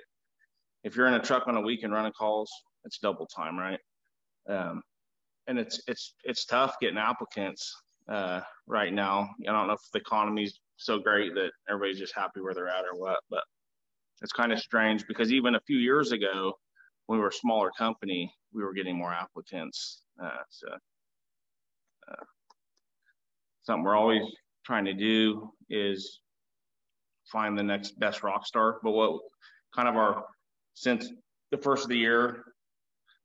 if 0.85 0.97
you're 0.97 1.07
in 1.07 1.15
a 1.15 1.21
truck 1.21 1.47
on 1.47 1.57
a 1.57 1.61
weekend 1.61 1.93
running 1.93 2.13
calls, 2.13 2.51
it's 2.85 2.99
double 2.99 3.27
time, 3.27 3.59
right? 3.59 3.81
Um, 4.49 4.83
and 5.49 5.59
it's 5.59 5.81
it's 5.87 6.15
it's 6.25 6.45
tough 6.45 6.77
getting 6.81 6.99
applicants 6.99 7.73
uh, 8.09 8.41
right 8.67 8.93
now. 8.93 9.31
I 9.49 9.53
don't 9.53 9.67
know 9.67 9.75
if 9.75 9.81
the 9.93 10.01
economy's 10.01 10.59
so 10.77 10.99
great 10.99 11.35
that 11.35 11.51
everybody's 11.69 11.99
just 11.99 12.15
happy 12.15 12.41
where 12.41 12.55
they're 12.55 12.69
at 12.69 12.85
or 12.85 12.99
what, 12.99 13.19
but 13.31 13.43
it's 14.23 14.33
kind 14.33 14.53
of 14.53 14.59
strange 14.59 15.07
because 15.07 15.33
even 15.33 15.55
a 15.55 15.61
few 15.67 15.79
years 15.79 16.13
ago, 16.13 16.55
when 17.07 17.19
we 17.19 17.23
were 17.23 17.29
a 17.29 17.33
smaller 17.33 17.71
company, 17.77 18.33
we 18.53 18.63
were 18.63 18.73
getting 18.73 18.97
more 18.97 19.13
applicants. 19.13 20.03
Uh, 20.23 20.43
so 20.51 20.69
uh, 22.11 22.25
something 23.63 23.85
we're 23.85 23.97
always 23.97 24.23
trying 24.65 24.85
to 24.85 24.95
do 24.95 25.51
is 25.71 26.21
find 27.31 27.59
the 27.59 27.63
next 27.63 27.99
best 27.99 28.23
rock 28.23 28.47
star. 28.47 28.79
But 28.83 28.93
what 28.93 29.21
kind 29.75 29.89
of 29.89 29.97
our 29.97 30.25
since 30.75 31.09
the 31.51 31.59
first 31.59 31.85
of 31.85 31.91
the 31.91 31.99
year 31.99 32.45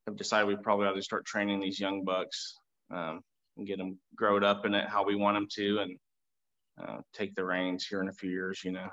have 0.07 0.17
decided 0.17 0.47
we 0.47 0.55
probably 0.55 0.87
ought 0.87 0.93
to 0.93 1.01
start 1.01 1.25
training 1.25 1.59
these 1.59 1.79
young 1.79 2.03
bucks 2.03 2.55
um, 2.93 3.21
and 3.57 3.67
get 3.67 3.77
them 3.77 3.99
growed 4.15 4.43
up 4.43 4.65
in 4.65 4.73
it 4.73 4.87
how 4.87 5.03
we 5.03 5.15
want 5.15 5.35
them 5.35 5.47
to 5.51 5.79
and 5.79 5.99
uh, 6.81 6.97
take 7.13 7.35
the 7.35 7.43
reins 7.43 7.85
here 7.85 8.01
in 8.01 8.09
a 8.09 8.13
few 8.13 8.29
years, 8.29 8.63
you 8.63 8.71
know. 8.71 8.87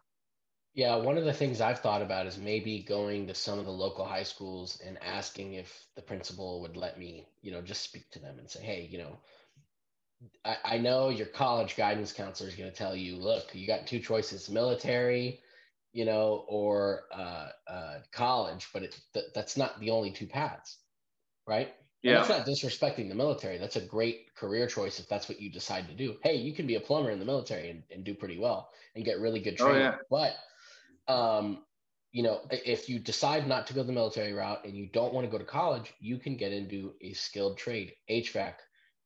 Yeah, 0.75 0.97
one 0.97 1.18
of 1.18 1.25
the 1.25 1.33
things 1.33 1.61
I've 1.61 1.81
thought 1.81 2.03
about 2.03 2.27
is 2.27 2.38
maybe 2.38 2.83
going 2.83 3.27
to 3.27 3.35
some 3.35 3.59
of 3.59 3.64
the 3.64 3.73
local 3.73 4.05
high 4.05 4.23
schools 4.23 4.81
and 4.85 4.99
asking 5.03 5.55
if 5.55 5.87
the 5.97 6.03
principal 6.03 6.61
would 6.61 6.77
let 6.77 6.99
me, 6.99 7.27
you 7.40 7.51
know, 7.51 7.62
just 7.62 7.83
speak 7.83 8.09
to 8.11 8.18
them 8.18 8.38
and 8.38 8.49
say, 8.49 8.62
hey, 8.62 8.88
you 8.90 8.99
know, 8.99 9.18
I, 10.44 10.57
I 10.64 10.79
know 10.79 11.09
your 11.09 11.27
college 11.27 11.77
guidance 11.77 12.12
counselor 12.12 12.49
is 12.49 12.55
going 12.57 12.71
to 12.71 12.77
tell 12.77 12.94
you, 12.94 13.16
look, 13.16 13.55
you 13.55 13.66
got 13.66 13.87
two 13.87 14.01
choices: 14.01 14.49
military, 14.51 15.40
you 15.92 16.05
know, 16.05 16.44
or 16.49 17.05
uh, 17.12 17.49
uh, 17.68 17.99
college. 18.12 18.68
But 18.73 18.83
it, 18.85 19.01
th- 19.14 19.27
that's 19.35 19.57
not 19.57 19.79
the 19.81 19.90
only 19.90 20.11
two 20.11 20.27
paths, 20.27 20.79
right? 21.47 21.75
Yeah. 22.03 22.11
And 22.13 22.19
that's 22.19 22.29
not 22.29 22.47
disrespecting 22.47 23.09
the 23.09 23.15
military. 23.15 23.59
That's 23.59 23.77
a 23.77 23.81
great 23.81 24.35
career 24.35 24.67
choice 24.67 25.01
if 25.01 25.09
that's 25.09 25.29
what 25.29 25.41
you 25.41 25.51
decide 25.51 25.89
to 25.89 25.95
do. 25.95 26.17
Hey, 26.23 26.37
you 26.37 26.55
can 26.55 26.67
be 26.67 26.77
a 26.77 26.81
plumber 26.81 27.11
in 27.11 27.19
the 27.19 27.25
military 27.25 27.71
and, 27.71 27.83
and 27.91 28.05
do 28.05 28.15
pretty 28.15 28.39
well 28.39 28.71
and 28.95 29.05
get 29.05 29.19
really 29.19 29.41
good 29.41 29.57
training. 29.57 29.83
Oh, 29.83 29.85
yeah. 29.85 29.97
But, 31.09 31.13
um, 31.13 31.65
you 32.13 32.23
know, 32.23 32.41
if 32.51 32.89
you 32.89 32.99
decide 32.99 33.47
not 33.47 33.67
to 33.67 33.75
go 33.75 33.83
the 33.83 33.93
military 33.93 34.33
route 34.33 34.65
and 34.65 34.77
you 34.77 34.89
don't 34.93 35.13
want 35.13 35.27
to 35.27 35.31
go 35.31 35.39
to 35.39 35.45
college, 35.45 35.93
you 36.01 36.19
can 36.19 36.37
get 36.37 36.53
into 36.53 36.95
a 37.03 37.13
skilled 37.13 37.59
trade, 37.59 37.93
HVAC, 38.09 38.55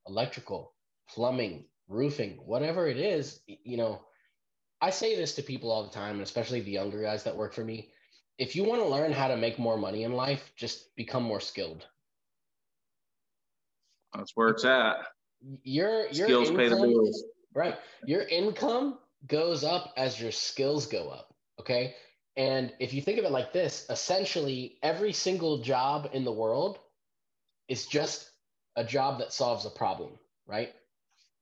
electrical, 0.07 0.75
plumbing, 1.09 1.65
roofing, 1.89 2.39
whatever 2.45 2.87
it 2.87 2.99
is, 2.99 3.41
you 3.47 3.77
know, 3.77 4.01
I 4.81 4.91
say 4.91 5.15
this 5.15 5.37
to 5.37 5.43
people 5.43 5.71
all 5.71 5.85
the 5.85 5.91
time, 5.91 6.15
and 6.15 6.23
especially 6.23 6.61
the 6.61 6.73
younger 6.73 7.03
guys 7.03 7.23
that 7.23 7.37
work 7.37 7.55
for 7.55 7.65
me. 7.65 7.91
If 8.37 8.57
you 8.57 8.65
want 8.65 8.83
to 8.83 8.89
learn 8.89 9.13
how 9.13 9.29
to 9.29 9.37
make 9.37 9.59
more 9.59 9.77
money 9.77 10.03
in 10.03 10.13
life, 10.13 10.53
just 10.57 10.95
become 10.97 11.23
more 11.23 11.41
skilled. 11.41 11.87
That's 14.15 14.33
where 14.35 14.49
it's 14.49 14.65
at. 14.65 14.97
Your 15.65 16.07
your 16.09 16.27
skills 16.27 16.51
income, 16.51 16.57
pay 16.57 16.69
the 16.69 16.77
bills. 16.77 17.25
Right. 17.55 17.77
Your 18.07 18.23
income 18.23 18.99
goes 19.27 19.65
up 19.65 19.93
as 19.97 20.21
your 20.21 20.33
skills 20.33 20.87
go 20.87 21.09
up. 21.09 21.35
Okay. 21.61 21.95
And 22.37 22.73
if 22.79 22.95
you 22.95 23.03
think 23.03 23.19
of 23.19 23.25
it 23.25 23.31
like 23.31 23.53
this, 23.53 23.87
essentially 23.91 24.79
every 24.83 25.13
single 25.13 25.59
job 25.59 26.11
in 26.13 26.25
the 26.25 26.33
world 26.33 26.79
is 27.69 27.87
just 27.87 28.31
a 28.77 28.85
job 28.85 29.19
that 29.19 29.33
solves 29.33 29.67
a 29.67 29.71
problem, 29.71 30.13
right? 30.47 30.73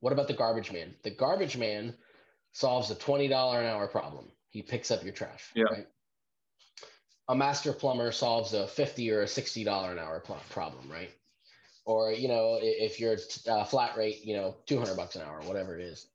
What 0.01 0.13
about 0.13 0.27
the 0.27 0.35
garbage 0.35 0.73
man? 0.73 0.95
The 1.05 1.11
garbage 1.11 1.57
man 1.57 1.95
solves 2.53 2.91
a 2.91 2.97
$20 2.97 3.27
an 3.27 3.67
hour 3.67 3.87
problem. 3.87 4.27
He 4.49 4.63
picks 4.63 4.91
up 4.91 5.05
your 5.05 5.13
trash. 5.13 5.51
Yeah. 5.55 5.65
Right? 5.65 5.87
A 7.29 7.37
master 7.37 7.73
plumber 7.73 8.11
solves 8.11 8.53
a 8.55 8.67
50 8.67 9.13
or 9.13 9.23
a 9.23 9.27
$60 9.27 9.93
an 9.93 9.99
hour 10.01 10.21
problem, 10.51 10.91
right? 10.91 11.11
Or, 11.85 12.13
you 12.13 12.29
know, 12.29 12.59
if 12.61 13.01
you're 13.01 13.17
uh, 13.49 13.65
flat 13.65 13.97
rate, 13.97 14.25
you 14.25 14.37
know, 14.37 14.57
200 14.67 14.97
bucks 14.97 15.17
an 15.17 15.23
hour, 15.23 15.41
whatever 15.45 15.79
it 15.79 15.83
is. 15.83 16.07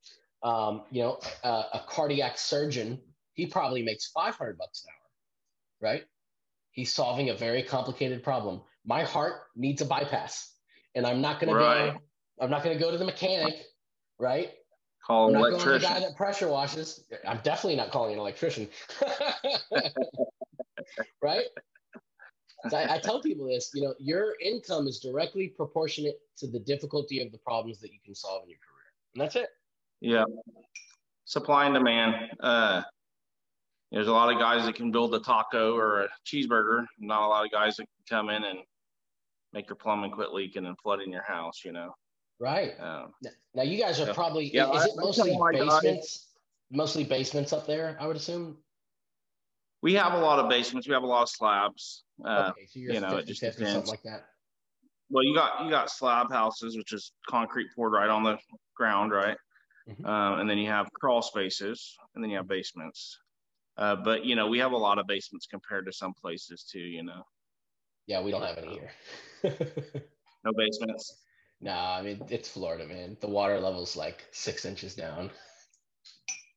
Um, 0.44 0.84
you 0.92 1.02
know, 1.02 1.20
uh, 1.44 1.64
a 1.74 1.82
cardiac 1.88 2.38
surgeon, 2.38 3.00
he 3.34 3.48
probably 3.48 3.82
makes 3.82 4.12
500 4.12 4.58
bucks 4.58 4.86
an 4.86 4.92
hour, 4.92 5.92
right? 5.92 6.06
He's 6.72 6.94
solving 6.94 7.30
a 7.30 7.36
very 7.36 7.64
complicated 7.64 8.24
problem. 8.24 8.62
My 8.86 9.04
heart 9.04 9.42
needs 9.56 9.82
a 9.82 9.86
bypass, 9.86 10.54
and 10.94 11.06
I'm 11.06 11.20
not 11.20 11.40
going 11.40 11.54
right. 11.54 11.86
to 11.86 11.92
go. 11.94 12.00
I'm 12.40 12.52
not 12.52 12.64
going 12.64 12.78
to 12.78 12.84
go 12.84 12.92
to 12.92 12.98
the 12.98 13.06
mechanic 13.06 13.66
right? 14.20 14.52
Call 15.06 15.30
an 15.30 15.36
electrician. 15.36 15.74
the 15.74 15.80
guy 15.80 16.00
that 16.00 16.16
pressure 16.16 16.48
washes. 16.48 17.04
I'm 17.28 17.40
definitely 17.44 17.76
not 17.76 17.92
calling 17.92 18.14
an 18.14 18.20
electrician. 18.20 18.68
right? 21.22 21.46
I, 22.74 22.96
I, 22.96 23.00
tell 23.00 23.22
people 23.22 23.48
this, 23.48 23.72
you 23.74 23.84
know, 23.84 23.94
your 24.00 24.36
income 24.42 24.88
is 24.88 25.00
directly 25.00 25.48
proportionate 25.48 26.20
to 26.38 26.48
the 26.48 26.60
difficulty 26.60 27.22
of 27.22 27.32
the 27.32 27.38
problems 27.40 27.80
that 27.82 27.92
you 27.92 28.00
can 28.04 28.16
solve 28.16 28.44
in 28.44 28.50
your 28.50 28.60
career. 28.60 28.94
And 29.14 29.22
that's 29.22 29.36
it. 29.36 29.50
Yeah. 30.02 30.26
Supply 31.26 31.66
and 31.66 31.74
demand. 31.74 32.16
Uh, 32.40 32.82
there's 33.92 34.08
a 34.08 34.12
lot 34.12 34.34
of 34.34 34.40
guys 34.40 34.66
that 34.66 34.76
can 34.76 34.92
build 34.92 35.14
a 35.16 35.20
taco 35.20 35.76
or 35.76 36.02
a 36.04 36.10
cheeseburger. 36.26 36.86
Not 37.00 37.24
a 37.24 37.28
lot 37.28 37.46
of 37.46 37.52
guys 37.52 37.78
that 37.78 37.84
can 37.86 38.18
come 38.18 38.30
in 38.30 38.44
and 38.44 38.60
make 39.54 39.70
your 39.70 39.76
plumbing 39.76 40.12
quit 40.12 40.34
leaking 40.34 40.66
and 40.66 40.78
flooding 40.80 41.12
your 41.12 41.24
house, 41.24 41.62
you 41.64 41.72
know. 41.72 41.96
Right. 42.40 42.74
Um, 42.80 43.14
now 43.54 43.64
you 43.64 43.80
guys 43.80 44.00
are 44.00 44.14
probably 44.14 44.54
yeah, 44.54 44.72
is, 44.74 44.86
it 44.86 44.92
mostly 44.98 45.38
basements? 45.54 46.28
Mostly 46.72 47.04
basements 47.04 47.54
up 47.54 47.66
there, 47.66 47.96
I 48.00 48.08
would 48.08 48.16
assume. 48.16 48.58
We 49.82 49.94
have 49.94 50.14
a 50.14 50.20
lot 50.20 50.40
of 50.40 50.50
basements. 50.50 50.88
We 50.88 50.94
have 50.94 51.04
a 51.04 51.08
lot 51.08 51.24
of 51.24 51.30
slabs. 51.30 52.05
Uh, 52.24 52.52
okay, 52.52 52.66
so 52.68 52.80
you 52.80 53.00
know, 53.00 53.18
it 53.18 53.28
just 53.28 53.42
50, 53.42 53.58
depends. 53.58 53.74
Something 53.74 53.92
like 53.92 54.04
that. 54.04 54.26
Well, 55.10 55.24
you 55.24 55.36
got 55.36 55.64
you 55.64 55.70
got 55.70 55.90
slab 55.90 56.32
houses, 56.32 56.78
which 56.78 56.94
is 56.94 57.12
concrete 57.28 57.68
poured 57.76 57.94
right 57.94 58.10
on 58.10 58.24
the 58.24 58.38
ground, 58.76 59.12
right? 59.12 59.38
Mm-hmm. 59.90 60.06
Uh, 60.06 60.40
and 60.40 60.50
then 60.50 60.58
you 60.58 60.70
have 60.70 60.88
crawl 60.94 61.22
spaces, 61.22 61.96
and 62.16 62.24
then 62.24 62.32
you 62.32 62.38
have 62.38 62.48
basements. 62.48 63.20
Uh, 63.78 63.96
but 63.96 64.26
you 64.26 64.36
know, 64.36 64.48
we 64.48 64.60
have 64.60 64.72
a 64.72 64.78
lot 64.78 64.98
of 64.98 65.06
basements 65.06 65.46
compared 65.46 65.86
to 65.86 65.94
some 65.94 66.14
places 66.14 66.64
too. 66.64 66.80
You 66.80 67.04
know. 67.04 67.24
Yeah, 68.08 68.22
we 68.22 68.32
don't 68.32 68.44
have 68.44 68.58
any 68.58 68.74
here. 68.74 68.92
no 69.44 70.52
basements. 70.56 71.22
Nah, 71.62 71.98
I 71.98 72.02
mean 72.02 72.22
it's 72.30 72.50
Florida, 72.50 72.88
man. 72.88 73.18
The 73.20 73.28
water 73.28 73.60
level's 73.60 73.96
like 73.96 74.26
six 74.32 74.66
inches 74.66 74.96
down. 74.96 75.32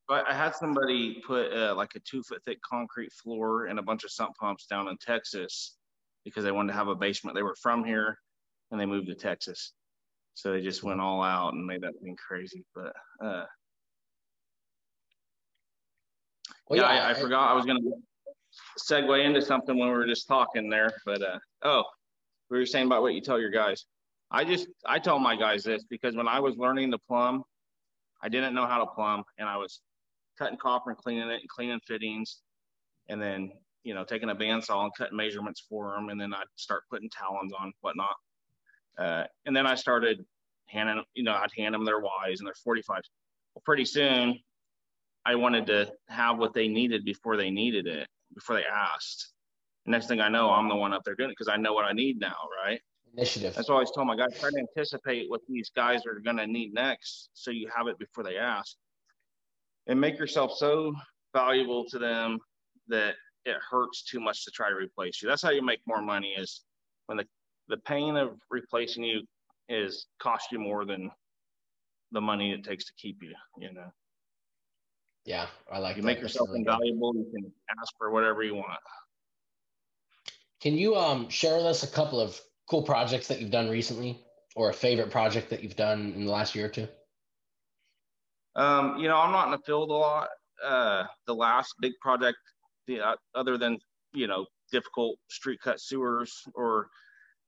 But 0.09 0.27
I 0.27 0.33
had 0.33 0.57
somebody 0.57 1.23
put 1.27 1.53
uh, 1.53 1.75
like 1.75 1.91
a 1.95 2.01
two 2.01 2.23
foot 2.23 2.43
thick 2.45 2.59
concrete 2.63 3.13
floor 3.13 3.67
and 3.67 3.79
a 3.79 3.83
bunch 3.83 4.05
of 4.05 4.11
sump 4.11 4.35
pumps 4.41 4.67
down 4.67 4.89
in 4.89 4.97
Texas 4.97 5.77
because 6.25 6.45
they 6.45 6.53
wanted 6.53 6.73
to 6.73 6.79
have 6.79 6.89
a 6.89 6.95
basement. 6.95 7.37
They 7.37 7.43
were 7.43 7.57
from 7.61 7.85
here 7.85 8.19
and 8.71 8.81
they 8.81 8.87
moved 8.87 9.09
to 9.09 9.15
Texas. 9.15 9.73
So 10.33 10.53
they 10.53 10.63
just 10.63 10.83
went 10.83 11.01
all 11.01 11.23
out 11.23 11.53
and 11.53 11.67
made 11.67 11.83
that 11.83 11.95
thing 12.03 12.17
crazy. 12.17 12.65
But 12.75 12.95
uh, 13.23 13.45
well, 16.69 16.79
yeah, 16.79 16.95
yeah 16.95 17.03
I, 17.05 17.09
I, 17.09 17.11
I, 17.11 17.15
forgot 17.15 17.51
I 17.51 17.55
was 17.55 17.67
gonna 17.67 17.81
segue 18.79 19.25
into 19.25 19.43
something 19.43 19.77
when 19.79 19.89
we 19.89 19.95
were 19.95 20.07
just 20.07 20.27
talking 20.27 20.71
there. 20.71 20.91
But 21.05 21.23
uh, 21.23 21.39
oh, 21.65 21.85
we 22.51 22.59
were 22.59 22.67
saying 22.67 22.87
about 22.87 23.03
what 23.03 23.15
you 23.15 23.21
tell 23.21 23.39
your 23.39 23.51
guys. 23.51 23.85
I 24.31 24.45
just 24.45 24.69
I 24.87 25.01
tell 25.01 25.19
my 25.19 25.37
guys 25.37 25.65
this 25.65 25.85
because 25.85 26.17
when 26.17 26.29
I 26.29 26.41
was 26.41 26.57
learning 26.57 26.93
to 26.93 26.99
plumb, 26.99 27.43
I 28.23 28.29
didn't 28.29 28.55
know 28.55 28.67
how 28.67 28.79
to 28.79 28.87
plumb, 28.87 29.25
and 29.39 29.49
I 29.49 29.57
was 29.57 29.81
cutting 30.39 30.59
copper 30.59 30.91
and 30.91 30.99
cleaning 30.99 31.31
it 31.31 31.41
and 31.41 31.49
cleaning 31.49 31.81
fittings, 31.87 32.39
and 33.09 33.21
then 33.21 33.51
you 33.83 33.95
know 33.95 34.05
taking 34.05 34.31
a 34.31 34.35
bandsaw 34.35 34.85
and 34.85 34.93
cutting 34.97 35.17
measurements 35.17 35.65
for 35.69 35.93
them, 35.95 36.09
and 36.09 36.21
then 36.21 36.33
I'd 36.35 36.47
start 36.57 36.85
putting 36.91 37.11
talons 37.11 37.53
on 37.59 37.73
whatnot. 37.81 38.17
Uh, 38.99 39.25
and 39.47 39.55
then 39.55 39.67
I 39.67 39.77
started 39.77 40.25
handing, 40.67 41.03
you 41.15 41.23
know, 41.23 41.33
I'd 41.33 41.51
hand 41.57 41.75
them 41.75 41.85
their 41.85 42.01
Ys 42.29 42.41
and 42.41 42.47
their 42.47 42.55
45s. 42.55 42.85
Well, 42.89 43.63
pretty 43.65 43.85
soon, 43.85 44.39
I 45.25 45.35
wanted 45.35 45.67
to 45.67 45.93
have 46.09 46.39
what 46.39 46.55
they 46.55 46.69
needed 46.69 47.05
before 47.05 47.37
they 47.37 47.51
needed 47.51 47.87
it, 47.87 48.09
before 48.35 48.57
they 48.57 48.65
asked. 48.65 49.33
next 49.87 50.07
thing 50.09 50.21
I 50.21 50.29
know, 50.29 50.51
I'm 50.51 50.69
the 50.69 50.77
one 50.77 50.93
up 50.93 51.03
there 51.05 51.15
doing 51.15 51.31
it 51.31 51.37
because 51.39 51.53
I 51.53 51.57
know 51.57 51.73
what 51.73 51.85
I 51.85 51.93
need 51.93 52.19
now, 52.21 52.37
right? 52.65 52.81
Initiative. 53.15 53.55
That's 53.55 53.69
why 53.69 53.75
I 53.75 53.77
always 53.77 53.91
tell 53.91 54.05
my 54.05 54.17
guys 54.17 54.39
try 54.39 54.51
to 54.51 54.59
anticipate 54.59 55.31
what 55.31 55.41
these 55.49 55.71
guys 55.75 56.05
are 56.07 56.21
going 56.21 56.37
to 56.37 56.47
need 56.47 56.75
next, 56.75 57.31
so 57.33 57.51
you 57.51 57.69
have 57.75 57.87
it 57.89 57.99
before 57.99 58.25
they 58.25 58.37
ask, 58.37 58.77
and 59.89 60.01
make 60.01 60.19
yourself 60.19 60.53
so 60.57 60.95
valuable 61.35 61.85
to 61.87 61.99
them 61.99 62.39
that 62.89 63.15
it 63.45 63.57
hurts 63.71 64.05
too 64.05 64.21
much 64.21 64.45
to 64.45 64.51
try 64.51 64.69
to 64.69 64.75
replace 64.75 65.23
you. 65.23 65.29
That's 65.29 65.43
how 65.43 65.51
you 65.51 65.63
make 65.63 65.81
more 65.87 66.03
money 66.03 66.35
is 66.39 66.63
when 67.07 67.19
the 67.19 67.25
the 67.69 67.79
pain 67.79 68.17
of 68.17 68.31
replacing 68.51 69.05
you 69.05 69.23
is 69.69 70.07
cost 70.19 70.53
you 70.53 70.59
more 70.59 70.87
than 70.87 71.11
the 72.13 72.21
money 72.21 72.53
it 72.53 72.65
takes 72.65 72.87
to 72.87 72.93
keep 72.97 73.23
you, 73.23 73.35
you 73.59 73.73
know. 73.73 73.91
Yeah, 75.27 75.47
I 75.71 75.79
like 75.79 75.97
you 75.97 76.03
make 76.03 76.21
yourself 76.21 76.49
really 76.49 76.61
invaluable, 76.61 77.13
good. 77.13 77.27
you 77.27 77.43
can 77.43 77.53
ask 77.81 77.93
for 77.99 78.11
whatever 78.11 78.43
you 78.43 78.55
want. 78.55 78.79
Can 80.61 80.75
you 80.75 80.97
um 80.97 81.29
share 81.29 81.57
with 81.57 81.67
us 81.67 81.83
a 81.83 81.89
couple 81.89 82.21
of 82.21 82.41
cool 82.71 82.83
projects 82.83 83.29
that 83.29 83.41
you've 83.41 83.51
done 83.51 83.69
recently 83.69 84.25
or 84.57 84.71
a 84.71 84.75
favorite 84.75 85.11
project 85.11 85.51
that 85.51 85.63
you've 85.63 85.77
done 85.77 86.13
in 86.17 86.25
the 86.25 86.31
last 86.31 86.55
year 86.55 86.67
or 86.67 86.71
two? 86.71 86.89
Um, 88.59 88.99
you 88.99 89.07
know, 89.07 89.17
I'm 89.17 89.31
not 89.31 89.47
in 89.47 89.53
the 89.53 89.59
field 89.65 89.91
a 89.91 89.95
lot. 89.95 90.29
Uh, 90.65 91.05
the 91.27 91.35
last 91.35 91.75
big 91.81 91.93
project, 92.03 92.37
the, 92.89 93.01
uh, 93.01 93.17
other 93.37 93.57
than, 93.57 93.79
you 94.13 94.27
know, 94.27 94.47
difficult 94.73 95.17
street 95.31 95.61
cut 95.63 95.81
sewers 95.81 96.43
or 96.55 96.89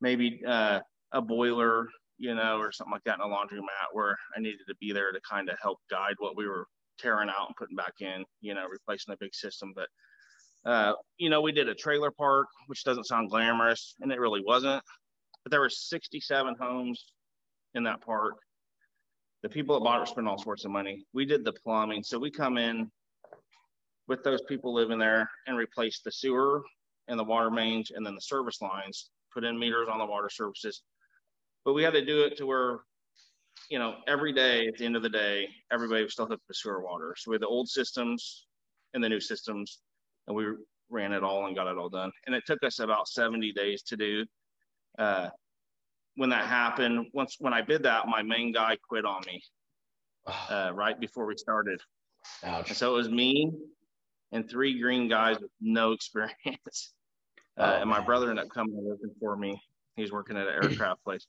maybe 0.01 0.41
uh, 0.47 0.79
a 1.13 1.21
boiler, 1.21 1.89
you 2.19 2.35
know, 2.35 2.59
or 2.59 2.71
something 2.71 2.93
like 2.93 3.03
that 3.05 3.17
in 3.17 3.23
a 3.23 3.25
laundromat 3.25 3.91
where 3.93 4.17
I 4.37 4.41
needed 4.41 4.61
to 4.69 4.75
be 4.81 4.93
there 4.93 5.11
to 5.11 5.21
kind 5.29 5.49
of 5.51 5.59
help 5.61 5.79
guide 5.91 6.15
what 6.19 6.37
we 6.37 6.47
were 6.47 6.67
tearing 7.01 7.29
out 7.29 7.49
and 7.49 7.57
putting 7.57 7.77
back 7.77 7.95
in, 8.01 8.25
you 8.41 8.55
know, 8.55 8.67
replacing 8.71 9.13
a 9.13 9.17
big 9.19 9.35
system. 9.35 9.73
But, 9.75 9.89
uh, 10.71 10.93
you 11.19 11.29
know, 11.29 11.41
we 11.41 11.51
did 11.51 11.69
a 11.69 11.75
trailer 11.75 12.13
park, 12.13 12.47
which 12.69 12.85
doesn't 12.85 13.07
sound 13.07 13.31
glamorous, 13.31 13.97
and 14.01 14.13
it 14.13 14.21
really 14.21 14.43
wasn't. 14.47 14.83
But 15.43 15.51
there 15.51 15.61
were 15.61 15.71
67 15.71 16.55
homes 16.61 17.05
in 17.75 17.83
that 17.85 18.01
park. 18.01 18.35
The 19.43 19.49
people 19.49 19.75
that 19.75 19.85
bought 19.85 20.03
it 20.03 20.09
spent 20.09 20.29
all 20.29 20.39
sorts 20.39 20.65
of 20.65 20.71
money. 20.71 21.05
We 21.13 21.25
did 21.25 21.45
the 21.45 21.53
plumbing. 21.53 22.03
So 22.03 22.19
we 22.19 22.31
come 22.31 22.59
in 22.59 22.91
with 24.07 24.23
those 24.23 24.43
people 24.43 24.75
living 24.75 24.99
there 24.99 25.31
and 25.47 25.57
replace 25.57 26.01
the 26.01 26.13
sewer 26.13 26.63
and 27.09 27.19
the 27.19 27.25
water 27.25 27.51
mains 27.51 27.91
and 27.91 28.05
then 28.05 28.15
the 28.15 28.21
service 28.21 28.61
lines 28.61 29.11
put 29.33 29.45
in 29.45 29.59
meters 29.59 29.89
on 29.91 29.99
the 29.99 30.07
water 30.07 30.29
services. 30.29 30.83
But 31.65 31.75
we 31.75 31.83
had 31.83 31.93
to 31.95 32.05
do 32.05 32.23
it 32.23 32.37
to 32.39 32.47
where, 32.47 32.81
you 33.69 33.79
know, 33.79 33.97
every 34.07 34.33
day 34.33 34.67
at 34.67 34.77
the 34.77 34.85
end 34.85 34.97
of 34.97 35.03
the 35.03 35.09
day, 35.09 35.49
everybody 35.73 36.03
was 36.03 36.13
still 36.13 36.27
hooked 36.27 36.47
to 36.49 36.55
sewer 36.55 36.83
water. 36.83 37.15
So 37.17 37.31
we 37.31 37.35
had 37.35 37.43
the 37.43 37.47
old 37.47 37.69
systems 37.69 38.47
and 38.95 39.03
the 39.05 39.09
new 39.09 39.21
systems, 39.21 39.81
and 40.27 40.37
we 40.37 40.47
ran 40.91 41.13
it 41.13 41.23
all 41.23 41.47
and 41.47 41.55
got 41.55 41.69
it 41.69 41.79
all 41.79 41.89
done. 41.89 42.11
And 42.27 42.35
it 42.35 42.45
took 42.47 42.63
us 42.65 42.81
about 42.81 43.09
70 43.09 43.53
days 43.53 43.83
to 43.83 43.97
do. 43.97 44.25
Uh, 44.99 45.29
when 46.21 46.29
that 46.29 46.45
happened, 46.45 47.07
once 47.15 47.37
when 47.39 47.55
I 47.55 47.63
did 47.63 47.85
that, 47.85 48.07
my 48.07 48.21
main 48.21 48.53
guy 48.53 48.77
quit 48.87 49.07
on 49.07 49.23
me 49.27 49.43
uh, 50.51 50.71
right 50.75 51.01
before 51.01 51.25
we 51.25 51.35
started. 51.35 51.81
Ouch. 52.45 52.69
And 52.69 52.77
so 52.77 52.93
it 52.93 52.97
was 52.99 53.09
me 53.09 53.51
and 54.31 54.49
three 54.49 54.79
green 54.79 55.09
guys 55.09 55.41
with 55.41 55.51
no 55.63 55.93
experience. 55.93 56.93
Uh, 57.59 57.75
oh, 57.77 57.81
and 57.81 57.91
my 57.91 58.01
brother 58.01 58.31
ended 58.31 58.45
up 58.45 58.51
coming 58.51 58.75
and 58.75 58.85
working 58.85 59.11
for 59.19 59.35
me. 59.35 59.61
He's 59.97 60.13
working 60.13 60.37
at 60.37 60.47
an 60.47 60.63
aircraft 60.63 61.03
place. 61.05 61.27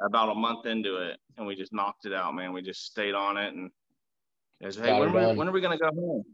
About 0.00 0.28
a 0.30 0.34
month 0.34 0.66
into 0.66 0.96
it, 0.96 1.18
and 1.36 1.46
we 1.46 1.56
just 1.56 1.72
knocked 1.72 2.06
it 2.06 2.12
out, 2.12 2.34
man. 2.34 2.52
We 2.52 2.62
just 2.62 2.84
stayed 2.84 3.14
on 3.14 3.36
it, 3.36 3.52
and 3.52 3.70
he 4.60 4.70
said, 4.70 4.84
"Hey, 4.84 4.98
when, 4.98 5.12
we, 5.12 5.36
when, 5.36 5.48
are 5.48 5.52
we 5.52 5.60
gonna 5.60 5.78
go 5.78 5.90
home?" 5.92 6.24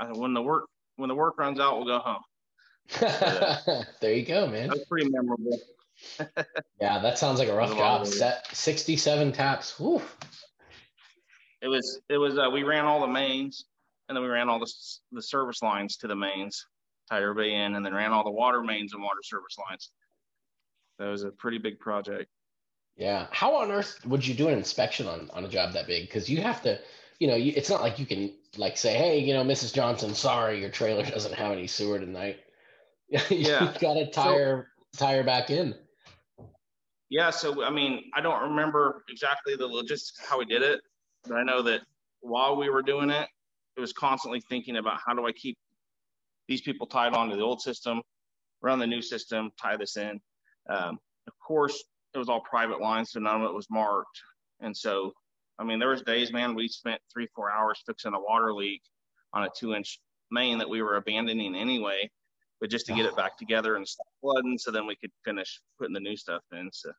I 0.00 0.06
said, 0.06 0.16
"When 0.16 0.32
the 0.34 0.42
work 0.42 0.64
when 0.96 1.08
the 1.08 1.14
work 1.14 1.38
runs 1.38 1.60
out, 1.60 1.76
we'll 1.76 1.86
go 1.86 1.98
home." 1.98 2.22
there 4.00 4.14
you 4.14 4.24
go, 4.24 4.46
man. 4.46 4.68
That's 4.68 4.84
pretty 4.86 5.10
memorable. 5.10 5.58
Yeah, 6.80 6.98
that 6.98 7.18
sounds 7.18 7.38
like 7.38 7.48
a 7.48 7.54
rough 7.54 7.76
job. 7.76 8.06
Set 8.06 8.46
sixty-seven 8.54 9.32
taps. 9.32 9.78
Whew. 9.78 10.02
It 11.60 11.68
was. 11.68 12.00
It 12.08 12.18
was. 12.18 12.38
Uh, 12.38 12.50
we 12.52 12.62
ran 12.62 12.84
all 12.84 13.00
the 13.00 13.06
mains, 13.06 13.64
and 14.08 14.16
then 14.16 14.22
we 14.22 14.28
ran 14.28 14.48
all 14.48 14.58
the 14.58 14.72
the 15.12 15.22
service 15.22 15.62
lines 15.62 15.96
to 15.98 16.08
the 16.08 16.16
mains 16.16 16.66
tie 17.12 17.22
everybody 17.22 17.54
in, 17.54 17.74
and 17.74 17.84
then 17.84 17.94
ran 17.94 18.12
all 18.12 18.24
the 18.24 18.30
water 18.30 18.62
mains 18.62 18.94
and 18.94 19.02
water 19.02 19.20
service 19.22 19.56
lines. 19.58 19.90
That 20.98 21.06
was 21.08 21.24
a 21.24 21.30
pretty 21.30 21.58
big 21.58 21.78
project. 21.78 22.30
Yeah. 22.96 23.26
How 23.30 23.56
on 23.56 23.70
earth 23.70 23.98
would 24.06 24.26
you 24.26 24.34
do 24.34 24.48
an 24.48 24.54
inspection 24.54 25.06
on, 25.06 25.30
on 25.32 25.44
a 25.44 25.48
job 25.48 25.72
that 25.72 25.86
big? 25.86 26.06
Because 26.06 26.28
you 26.28 26.40
have 26.42 26.62
to, 26.62 26.78
you 27.18 27.28
know, 27.28 27.36
you, 27.36 27.52
it's 27.56 27.70
not 27.70 27.80
like 27.80 27.98
you 27.98 28.06
can 28.06 28.32
like 28.56 28.76
say, 28.76 28.94
hey, 28.94 29.18
you 29.18 29.34
know, 29.34 29.44
Mrs. 29.44 29.72
Johnson, 29.72 30.14
sorry, 30.14 30.60
your 30.60 30.70
trailer 30.70 31.04
doesn't 31.10 31.34
have 31.34 31.52
any 31.52 31.66
sewer 31.66 31.98
tonight. 31.98 32.38
yeah. 33.08 33.64
You've 33.64 33.78
got 33.78 33.94
to 33.94 34.10
tire 34.10 34.68
so, 34.94 35.06
tire 35.06 35.24
back 35.24 35.50
in. 35.50 35.74
Yeah. 37.12 37.28
So 37.28 37.62
I 37.62 37.68
mean, 37.68 38.04
I 38.14 38.22
don't 38.22 38.42
remember 38.42 39.04
exactly 39.10 39.54
the 39.54 39.66
logistics 39.66 40.26
how 40.26 40.38
we 40.38 40.46
did 40.46 40.62
it, 40.62 40.80
but 41.28 41.36
I 41.36 41.42
know 41.42 41.60
that 41.60 41.82
while 42.22 42.56
we 42.56 42.70
were 42.70 42.80
doing 42.80 43.10
it, 43.10 43.28
it 43.76 43.80
was 43.80 43.92
constantly 43.92 44.40
thinking 44.48 44.78
about 44.78 44.98
how 45.04 45.12
do 45.12 45.26
I 45.26 45.32
keep 45.32 45.58
these 46.48 46.62
people 46.62 46.86
tied 46.86 47.12
onto 47.12 47.36
the 47.36 47.42
old 47.42 47.60
system, 47.60 48.00
run 48.62 48.78
the 48.78 48.86
new 48.86 49.02
system, 49.02 49.50
tie 49.60 49.76
this 49.76 49.98
in. 49.98 50.18
Um, 50.70 50.98
of 51.26 51.34
course, 51.46 51.84
it 52.14 52.18
was 52.18 52.30
all 52.30 52.40
private 52.40 52.80
lines, 52.80 53.10
so 53.12 53.20
none 53.20 53.42
of 53.42 53.46
it 53.46 53.54
was 53.54 53.66
marked. 53.68 54.22
And 54.60 54.74
so, 54.74 55.12
I 55.58 55.64
mean, 55.64 55.78
there 55.78 55.90
was 55.90 56.00
days, 56.00 56.32
man, 56.32 56.54
we 56.54 56.66
spent 56.66 56.98
three, 57.12 57.28
four 57.36 57.52
hours 57.52 57.82
fixing 57.84 58.14
a 58.14 58.20
water 58.20 58.54
leak 58.54 58.80
on 59.34 59.44
a 59.44 59.50
two-inch 59.54 60.00
main 60.30 60.56
that 60.58 60.68
we 60.68 60.80
were 60.80 60.96
abandoning 60.96 61.54
anyway, 61.54 62.10
but 62.62 62.70
just 62.70 62.86
to 62.86 62.94
get 62.94 63.04
it 63.04 63.16
back 63.16 63.36
together 63.36 63.76
and 63.76 63.86
stop 63.86 64.06
flooding, 64.22 64.56
so 64.56 64.70
then 64.70 64.86
we 64.86 64.96
could 64.96 65.10
finish 65.24 65.60
putting 65.78 65.92
the 65.92 66.00
new 66.00 66.16
stuff 66.16 66.42
in. 66.52 66.70
So, 66.72 66.92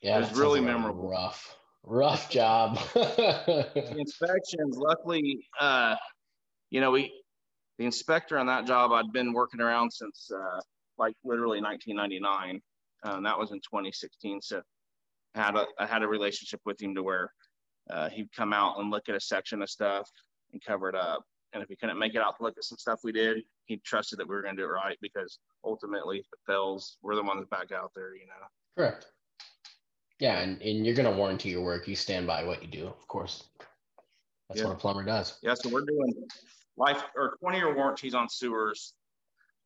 yeah, 0.00 0.16
it 0.16 0.20
was 0.20 0.38
really 0.38 0.60
memorable. 0.60 1.10
Rough, 1.10 1.56
rough 1.82 2.30
job. 2.30 2.78
inspections, 3.74 4.78
luckily, 4.78 5.44
uh, 5.60 5.96
you 6.70 6.80
know, 6.80 6.92
we 6.92 7.12
the 7.78 7.84
inspector 7.84 8.38
on 8.38 8.46
that 8.46 8.64
job 8.64 8.92
I'd 8.92 9.12
been 9.12 9.32
working 9.32 9.60
around 9.60 9.92
since 9.92 10.30
uh, 10.32 10.60
like 10.98 11.16
literally 11.24 11.60
1999. 11.60 12.60
Um, 13.04 13.24
that 13.24 13.36
was 13.36 13.50
in 13.50 13.58
2016. 13.58 14.40
So 14.40 14.62
I 15.34 15.42
had 15.42 15.56
a, 15.56 15.66
I 15.78 15.86
had 15.86 16.02
a 16.02 16.08
relationship 16.08 16.60
with 16.64 16.80
him 16.80 16.94
to 16.94 17.02
where 17.02 17.32
uh, 17.90 18.08
he'd 18.10 18.32
come 18.32 18.52
out 18.52 18.78
and 18.78 18.90
look 18.90 19.08
at 19.08 19.16
a 19.16 19.20
section 19.20 19.62
of 19.62 19.68
stuff 19.68 20.08
and 20.52 20.62
cover 20.64 20.88
it 20.88 20.94
up. 20.94 21.24
And 21.52 21.62
if 21.62 21.68
he 21.68 21.76
couldn't 21.76 21.98
make 21.98 22.14
it 22.14 22.22
out 22.22 22.36
to 22.38 22.42
look 22.42 22.56
at 22.56 22.64
some 22.64 22.78
stuff 22.78 23.00
we 23.04 23.12
did, 23.12 23.42
he 23.66 23.76
trusted 23.78 24.18
that 24.18 24.28
we 24.28 24.34
were 24.34 24.42
going 24.42 24.56
to 24.56 24.62
do 24.62 24.66
it 24.66 24.72
right 24.72 24.96
because 25.02 25.38
ultimately, 25.64 26.18
if 26.18 26.26
it 26.32 26.38
fails, 26.46 26.96
we're 27.02 27.14
the 27.14 27.22
ones 27.22 27.46
back 27.50 27.72
out 27.72 27.92
there, 27.94 28.14
you 28.14 28.26
know. 28.26 28.46
Correct. 28.76 29.06
Yeah, 30.18 30.38
and, 30.38 30.60
and 30.62 30.86
you're 30.86 30.94
going 30.94 31.10
to 31.10 31.16
warranty 31.16 31.50
your 31.50 31.62
work. 31.62 31.88
You 31.88 31.96
stand 31.96 32.26
by 32.26 32.44
what 32.44 32.62
you 32.62 32.68
do, 32.68 32.86
of 32.86 33.06
course. 33.08 33.44
That's 34.48 34.60
yeah. 34.60 34.68
what 34.68 34.76
a 34.76 34.78
plumber 34.78 35.04
does. 35.04 35.38
Yeah, 35.42 35.54
so 35.54 35.68
we're 35.68 35.84
doing 35.84 36.14
life 36.76 37.02
or 37.16 37.36
20 37.40 37.58
year 37.58 37.74
warranties 37.74 38.14
on 38.14 38.28
sewers. 38.28 38.94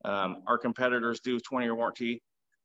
Um, 0.05 0.42
our 0.46 0.59
competitors 0.59 1.20
do 1.20 1.38
20 1.40 1.66
year 1.66 1.75
warranty, 1.75 2.22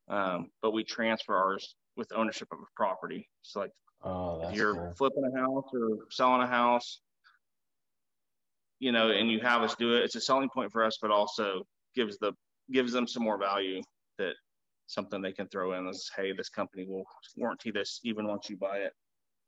um, 0.08 0.50
but 0.62 0.72
we 0.72 0.84
transfer 0.84 1.36
ours 1.36 1.74
with 1.96 2.12
ownership 2.14 2.48
of 2.52 2.58
a 2.58 2.66
property. 2.76 3.28
So 3.42 3.60
like 3.60 3.72
oh, 4.02 4.48
if 4.48 4.56
you're 4.56 4.74
cool. 4.74 4.94
flipping 4.96 5.24
a 5.24 5.38
house 5.38 5.70
or 5.72 6.06
selling 6.10 6.42
a 6.42 6.46
house, 6.46 7.00
you 8.82 8.90
know, 8.90 9.12
and 9.12 9.30
you 9.30 9.38
have 9.38 9.62
us 9.62 9.76
do 9.76 9.94
it, 9.94 10.02
it's 10.02 10.16
a 10.16 10.20
selling 10.20 10.48
point 10.48 10.72
for 10.72 10.82
us, 10.82 10.98
but 11.00 11.12
also 11.12 11.62
gives 11.94 12.18
the 12.18 12.32
gives 12.72 12.90
them 12.90 13.06
some 13.06 13.22
more 13.22 13.38
value 13.38 13.80
that 14.18 14.32
something 14.88 15.22
they 15.22 15.32
can 15.32 15.46
throw 15.46 15.74
in 15.74 15.86
is 15.86 16.10
hey, 16.16 16.32
this 16.32 16.48
company 16.48 16.84
will 16.88 17.04
warranty 17.36 17.70
this 17.70 18.00
even 18.02 18.26
once 18.26 18.50
you 18.50 18.56
buy 18.56 18.78
it. 18.78 18.92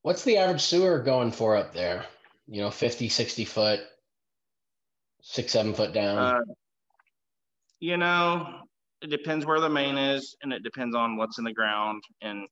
What's 0.02 0.22
the 0.22 0.36
average 0.36 0.60
sewer 0.60 1.00
going 1.00 1.32
for 1.32 1.56
up 1.56 1.74
there? 1.74 2.06
You 2.46 2.62
know, 2.62 2.70
50, 2.70 3.08
60 3.08 3.44
foot 3.44 3.80
six, 5.20 5.50
seven 5.50 5.74
foot 5.74 5.92
down? 5.92 6.16
Uh, 6.16 6.52
you 7.80 7.96
know, 7.96 8.60
it 9.02 9.10
depends 9.10 9.44
where 9.44 9.58
the 9.58 9.68
main 9.68 9.98
is 9.98 10.36
and 10.44 10.52
it 10.52 10.62
depends 10.62 10.94
on 10.94 11.16
what's 11.16 11.38
in 11.38 11.44
the 11.44 11.52
ground. 11.52 12.04
And 12.22 12.46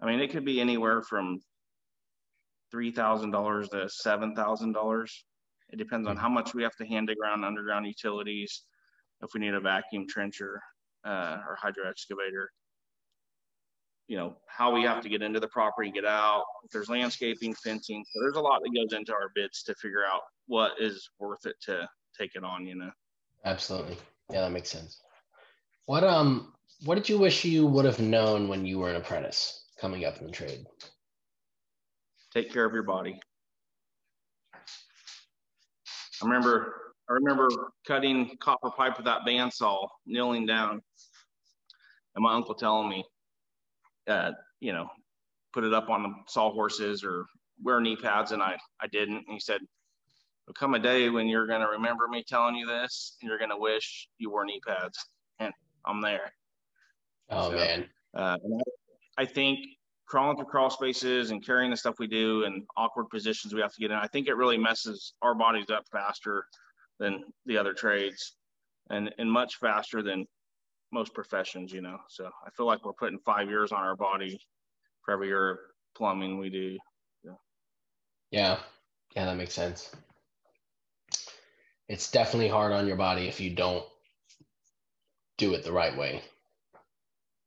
I 0.00 0.06
mean, 0.06 0.20
it 0.20 0.30
could 0.30 0.46
be 0.46 0.58
anywhere 0.58 1.02
from 1.02 1.38
$3,000 2.74 3.70
to 3.70 3.76
$7,000. 3.76 5.08
It 5.72 5.76
depends 5.76 6.06
on 6.08 6.16
how 6.16 6.28
much 6.28 6.54
we 6.54 6.62
have 6.62 6.76
to 6.76 6.86
hand 6.86 7.08
to 7.08 7.14
ground 7.14 7.44
underground 7.44 7.86
utilities. 7.86 8.62
if 9.22 9.30
we 9.34 9.40
need 9.40 9.54
a 9.54 9.60
vacuum 9.60 10.06
trencher 10.08 10.62
uh, 11.04 11.38
or 11.46 11.56
hydro 11.56 11.88
excavator, 11.88 12.50
you 14.08 14.16
know, 14.16 14.36
how 14.46 14.72
we 14.72 14.82
have 14.82 15.00
to 15.02 15.08
get 15.08 15.22
into 15.22 15.40
the 15.40 15.48
property, 15.48 15.90
get 15.90 16.04
out, 16.04 16.44
if 16.64 16.70
there's 16.70 16.88
landscaping, 16.88 17.54
fencing. 17.54 18.04
So 18.12 18.20
there's 18.20 18.36
a 18.36 18.40
lot 18.40 18.60
that 18.62 18.70
goes 18.74 18.96
into 18.96 19.12
our 19.12 19.32
bids 19.34 19.62
to 19.64 19.74
figure 19.74 20.04
out 20.04 20.20
what 20.46 20.72
is 20.80 21.08
worth 21.18 21.44
it 21.46 21.56
to 21.62 21.88
take 22.16 22.36
it 22.36 22.44
on, 22.44 22.66
you 22.66 22.76
know. 22.76 22.90
Absolutely. 23.44 23.96
Yeah, 24.30 24.42
that 24.42 24.52
makes 24.52 24.70
sense. 24.70 25.00
What 25.86 26.04
um 26.04 26.52
what 26.84 26.96
did 26.96 27.08
you 27.08 27.18
wish 27.18 27.44
you 27.44 27.66
would 27.66 27.84
have 27.84 28.00
known 28.00 28.48
when 28.48 28.66
you 28.66 28.78
were 28.78 28.90
an 28.90 28.96
apprentice 28.96 29.64
coming 29.80 30.04
up 30.04 30.18
in 30.18 30.26
the 30.26 30.32
trade? 30.32 30.66
Take 32.32 32.52
care 32.52 32.64
of 32.64 32.74
your 32.74 32.82
body. 32.82 33.18
I 36.22 36.26
remember 36.26 36.86
I 37.08 37.12
remember 37.12 37.48
cutting 37.86 38.36
copper 38.40 38.70
pipe 38.70 38.96
with 38.96 39.06
that 39.06 39.22
bandsaw, 39.26 39.86
kneeling 40.06 40.46
down, 40.46 40.82
and 42.14 42.22
my 42.22 42.34
uncle 42.34 42.54
telling 42.54 42.88
me, 42.88 43.04
uh, 44.08 44.32
you 44.60 44.72
know, 44.72 44.88
put 45.52 45.64
it 45.64 45.72
up 45.72 45.88
on 45.88 46.02
the 46.02 46.14
sawhorses 46.26 47.04
or 47.04 47.26
wear 47.62 47.80
knee 47.80 47.96
pads, 47.96 48.32
and 48.32 48.42
I 48.42 48.58
I 48.80 48.86
didn't. 48.88 49.18
And 49.18 49.32
he 49.32 49.40
said, 49.40 49.60
"There'll 50.46 50.54
come 50.54 50.74
a 50.74 50.78
day 50.78 51.08
when 51.10 51.28
you're 51.28 51.46
going 51.46 51.60
to 51.60 51.68
remember 51.68 52.08
me 52.08 52.24
telling 52.26 52.56
you 52.56 52.66
this, 52.66 53.16
and 53.20 53.28
you're 53.28 53.38
going 53.38 53.50
to 53.50 53.56
wish 53.56 54.08
you 54.18 54.30
wore 54.30 54.44
knee 54.44 54.60
pads." 54.66 54.98
And 55.38 55.52
I'm 55.84 56.00
there. 56.00 56.32
Oh 57.30 57.50
so, 57.50 57.56
man. 57.56 57.88
Uh, 58.14 58.38
I 59.18 59.26
think 59.26 59.60
crawling 60.06 60.36
through 60.36 60.46
crawl 60.46 60.70
spaces 60.70 61.30
and 61.30 61.44
carrying 61.44 61.70
the 61.70 61.76
stuff 61.76 61.98
we 61.98 62.06
do 62.06 62.44
and 62.44 62.62
awkward 62.76 63.08
positions 63.10 63.52
we 63.52 63.60
have 63.60 63.72
to 63.74 63.80
get 63.80 63.90
in, 63.90 63.96
I 63.96 64.06
think 64.06 64.28
it 64.28 64.36
really 64.36 64.58
messes 64.58 65.14
our 65.22 65.34
bodies 65.34 65.70
up 65.70 65.84
faster 65.90 66.46
than 66.98 67.24
the 67.44 67.58
other 67.58 67.74
trades 67.74 68.36
and, 68.90 69.12
and 69.18 69.30
much 69.30 69.56
faster 69.56 70.02
than 70.02 70.26
most 70.92 71.12
professions, 71.12 71.72
you 71.72 71.82
know. 71.82 71.98
So 72.08 72.30
I 72.46 72.50
feel 72.50 72.66
like 72.66 72.84
we're 72.84 72.92
putting 72.92 73.18
five 73.18 73.48
years 73.48 73.72
on 73.72 73.80
our 73.80 73.96
body 73.96 74.40
for 75.04 75.12
every 75.12 75.28
year 75.28 75.50
of 75.50 75.58
plumbing 75.96 76.38
we 76.38 76.50
do. 76.50 76.78
Yeah. 77.24 77.32
Yeah. 78.30 78.58
Yeah, 79.14 79.24
that 79.26 79.36
makes 79.36 79.54
sense. 79.54 79.90
It's 81.88 82.10
definitely 82.10 82.48
hard 82.48 82.72
on 82.72 82.86
your 82.86 82.96
body 82.96 83.28
if 83.28 83.40
you 83.40 83.50
don't 83.50 83.84
do 85.38 85.54
it 85.54 85.64
the 85.64 85.72
right 85.72 85.96
way. 85.96 86.22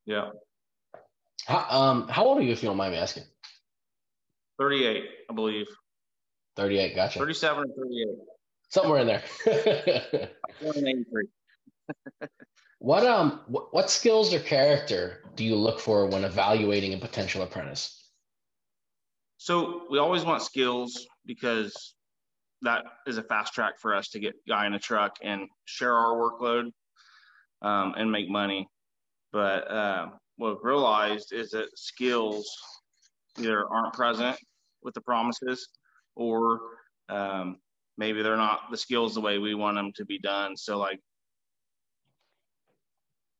Yeah. 0.05 0.29
How, 1.49 1.65
um, 1.69 2.07
how 2.07 2.25
old 2.25 2.38
are 2.38 2.43
you, 2.43 2.51
if 2.51 2.62
you 2.62 2.69
don't 2.69 2.77
mind 2.77 2.93
me 2.93 2.99
asking? 2.99 3.23
38, 4.59 5.03
I 5.29 5.33
believe. 5.33 5.65
38, 6.57 6.95
gotcha. 6.95 7.17
37 7.17 7.63
or 7.63 7.85
38 7.85 8.07
somewhere 8.69 9.01
in 9.01 9.07
there. 9.07 9.23
what 12.79 13.03
um 13.03 13.41
what, 13.47 13.73
what 13.73 13.89
skills 13.89 14.31
or 14.31 14.39
character 14.39 15.23
do 15.35 15.43
you 15.43 15.55
look 15.55 15.79
for 15.79 16.05
when 16.05 16.23
evaluating 16.23 16.93
a 16.93 16.97
potential 16.97 17.41
apprentice? 17.41 17.95
So 19.38 19.88
we 19.89 19.97
always 19.97 20.23
want 20.23 20.43
skills 20.43 21.07
because 21.25 21.95
that 22.62 22.83
is 23.07 23.17
a 23.17 23.23
fast 23.23 23.53
track 23.53 23.79
for 23.79 23.95
us 23.95 24.09
to 24.09 24.19
get 24.19 24.35
guy 24.47 24.67
in 24.67 24.73
a 24.73 24.79
truck 24.79 25.17
and 25.23 25.47
share 25.65 25.95
our 25.95 26.13
workload 26.13 26.71
um, 27.62 27.95
and 27.97 28.12
make 28.12 28.29
money. 28.29 28.67
But 29.31 29.71
uh, 29.71 30.09
what 30.39 30.56
we've 30.56 30.63
realized 30.63 31.34
is 31.34 31.52
that 31.52 31.67
skills 31.78 32.49
either 33.38 33.67
aren't 33.67 33.93
present 33.93 34.38
with 34.82 34.93
the 34.93 35.02
promises 35.02 35.67
or 36.15 36.62
um, 37.10 37.58
maybe 37.97 38.21
they're 38.21 38.38
not 38.38 38.62
the 38.71 38.78
skills 38.78 39.13
the 39.13 39.19
way 39.19 39.38
we 39.38 39.54
want 39.54 39.75
them 39.75 39.91
to 39.97 40.06
be 40.06 40.17
done. 40.17 40.56
So 40.56 40.78
like 40.78 40.99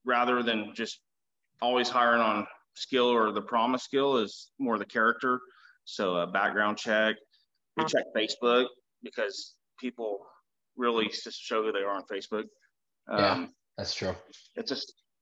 rather 0.06 0.44
than 0.44 0.74
just 0.76 1.00
always 1.62 1.88
hiring 1.88 2.22
on 2.22 2.46
skill 2.76 3.06
or 3.06 3.32
the 3.32 3.42
promise 3.42 3.84
skill 3.84 4.18
is 4.18 4.52
more 4.60 4.78
the 4.78 4.86
character. 4.86 5.40
So 5.86 6.18
a 6.18 6.28
background 6.28 6.78
check. 6.78 7.16
We 7.78 7.86
check 7.86 8.04
Facebook 8.16 8.66
because 9.04 9.56
people 9.80 10.20
really 10.76 11.08
just 11.08 11.42
show 11.42 11.64
who 11.64 11.72
they 11.72 11.80
are 11.80 11.96
on 11.96 12.04
Facebook. 12.12 12.44
Um, 13.10 13.20
yeah, 13.20 13.46
that's 13.78 13.96
true. 13.96 14.16
It's 14.58 14.72
a 14.72 14.78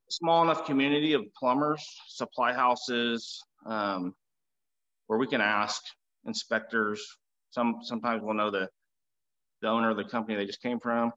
small 0.09 0.43
enough 0.43 0.65
community 0.65 1.13
of 1.13 1.23
plumbers, 1.37 1.85
supply 2.07 2.53
houses, 2.53 3.41
um, 3.65 4.13
where 5.07 5.19
we 5.19 5.27
can 5.27 5.41
ask 5.41 5.81
inspectors. 6.25 7.05
Some 7.49 7.79
sometimes 7.83 8.21
we'll 8.23 8.33
know 8.35 8.51
the 8.51 8.69
the 9.61 9.67
owner 9.67 9.89
of 9.89 9.97
the 9.97 10.03
company 10.03 10.37
they 10.37 10.45
just 10.45 10.61
came 10.61 10.79
from. 10.79 11.11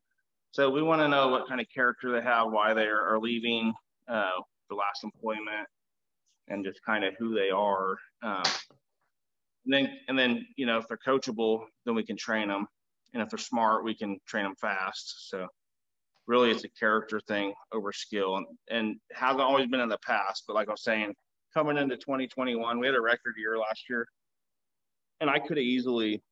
So 0.52 0.68
we 0.70 0.82
want 0.82 1.00
to 1.00 1.08
know 1.08 1.28
what 1.28 1.46
kind 1.46 1.60
of 1.60 1.66
character 1.72 2.10
they 2.12 2.22
have, 2.22 2.50
why 2.50 2.74
they 2.74 2.86
are, 2.86 3.18
leaving 3.20 3.72
uh, 4.08 4.30
the 4.68 4.74
last 4.74 5.04
employment, 5.04 5.68
and 6.48 6.64
just 6.64 6.82
kind 6.84 7.04
of 7.04 7.14
who 7.18 7.34
they 7.34 7.50
are. 7.50 7.96
Um, 8.22 8.42
and 9.64 9.74
then, 9.74 9.98
and 10.08 10.18
then, 10.18 10.46
you 10.56 10.66
know, 10.66 10.78
if 10.78 10.88
they're 10.88 10.98
coachable, 11.06 11.66
then 11.84 11.94
we 11.94 12.02
can 12.02 12.16
train 12.16 12.48
them, 12.48 12.66
and 13.12 13.22
if 13.22 13.28
they're 13.28 13.38
smart, 13.38 13.84
we 13.84 13.94
can 13.94 14.18
train 14.26 14.44
them 14.44 14.56
fast. 14.60 15.28
So 15.28 15.46
really, 16.30 16.52
it's 16.52 16.62
a 16.62 16.68
character 16.68 17.20
thing 17.26 17.52
over 17.72 17.92
skill, 17.92 18.36
and, 18.36 18.46
and 18.70 18.96
hasn't 19.12 19.40
always 19.40 19.66
been 19.66 19.80
in 19.80 19.88
the 19.88 19.98
past. 19.98 20.44
But 20.46 20.54
like 20.54 20.68
I 20.68 20.70
was 20.70 20.84
saying, 20.84 21.12
coming 21.52 21.76
into 21.76 21.96
2021, 21.96 22.78
we 22.78 22.86
had 22.86 22.94
a 22.94 23.00
record 23.00 23.34
year 23.36 23.58
last 23.58 23.82
year, 23.90 24.06
and 25.20 25.28
I 25.28 25.40
could 25.40 25.56
have 25.56 25.66
easily 25.66 26.22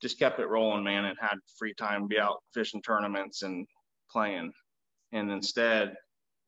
just 0.00 0.18
kept 0.18 0.40
it 0.40 0.46
rolling, 0.46 0.82
man, 0.82 1.04
and 1.04 1.16
had 1.20 1.36
free 1.58 1.74
time, 1.74 2.02
to 2.02 2.06
be 2.08 2.18
out 2.18 2.42
fishing 2.54 2.80
tournaments 2.80 3.42
and 3.42 3.66
playing. 4.10 4.50
And 5.12 5.30
instead, 5.30 5.94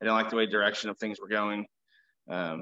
I 0.00 0.04
didn't 0.04 0.16
like 0.16 0.30
the 0.30 0.36
way 0.36 0.46
direction 0.46 0.88
of 0.88 0.96
things 0.96 1.20
were 1.20 1.28
going 1.28 1.66
because 2.26 2.54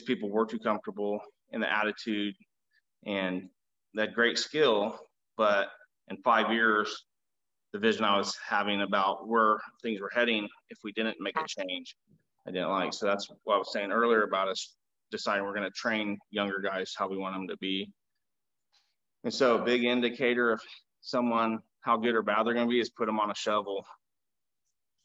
um, 0.00 0.06
people 0.06 0.30
were 0.30 0.46
too 0.46 0.58
comfortable 0.58 1.20
in 1.52 1.60
the 1.60 1.70
attitude 1.70 2.34
and 3.04 3.50
that 3.92 4.14
great 4.14 4.38
skill. 4.38 4.98
But 5.36 5.68
in 6.08 6.16
five 6.24 6.50
years, 6.50 7.04
the 7.74 7.78
vision 7.78 8.04
I 8.04 8.16
was 8.16 8.34
having 8.48 8.80
about 8.80 9.28
where 9.28 9.58
things 9.82 10.00
were 10.00 10.10
heading 10.14 10.48
if 10.70 10.78
we 10.82 10.92
didn't 10.92 11.16
make 11.20 11.36
a 11.36 11.44
change, 11.46 11.94
I 12.48 12.52
didn't 12.52 12.70
like. 12.70 12.94
So 12.94 13.04
that's 13.04 13.28
what 13.42 13.56
I 13.56 13.58
was 13.58 13.70
saying 13.70 13.92
earlier 13.92 14.22
about 14.22 14.48
us 14.48 14.74
deciding 15.10 15.44
we're 15.44 15.54
going 15.54 15.70
to 15.70 15.70
train 15.70 16.18
younger 16.30 16.60
guys 16.60 16.94
how 16.96 17.06
we 17.06 17.18
want 17.18 17.34
them 17.34 17.46
to 17.48 17.56
be 17.58 17.92
and 19.24 19.32
so 19.32 19.56
a 19.56 19.64
big 19.64 19.84
indicator 19.84 20.52
of 20.52 20.60
someone 21.00 21.60
how 21.80 21.96
good 21.96 22.14
or 22.14 22.22
bad 22.22 22.46
they're 22.46 22.54
going 22.54 22.66
to 22.66 22.70
be 22.70 22.80
is 22.80 22.90
put 22.90 23.06
them 23.06 23.18
on 23.18 23.30
a 23.30 23.34
shovel. 23.34 23.84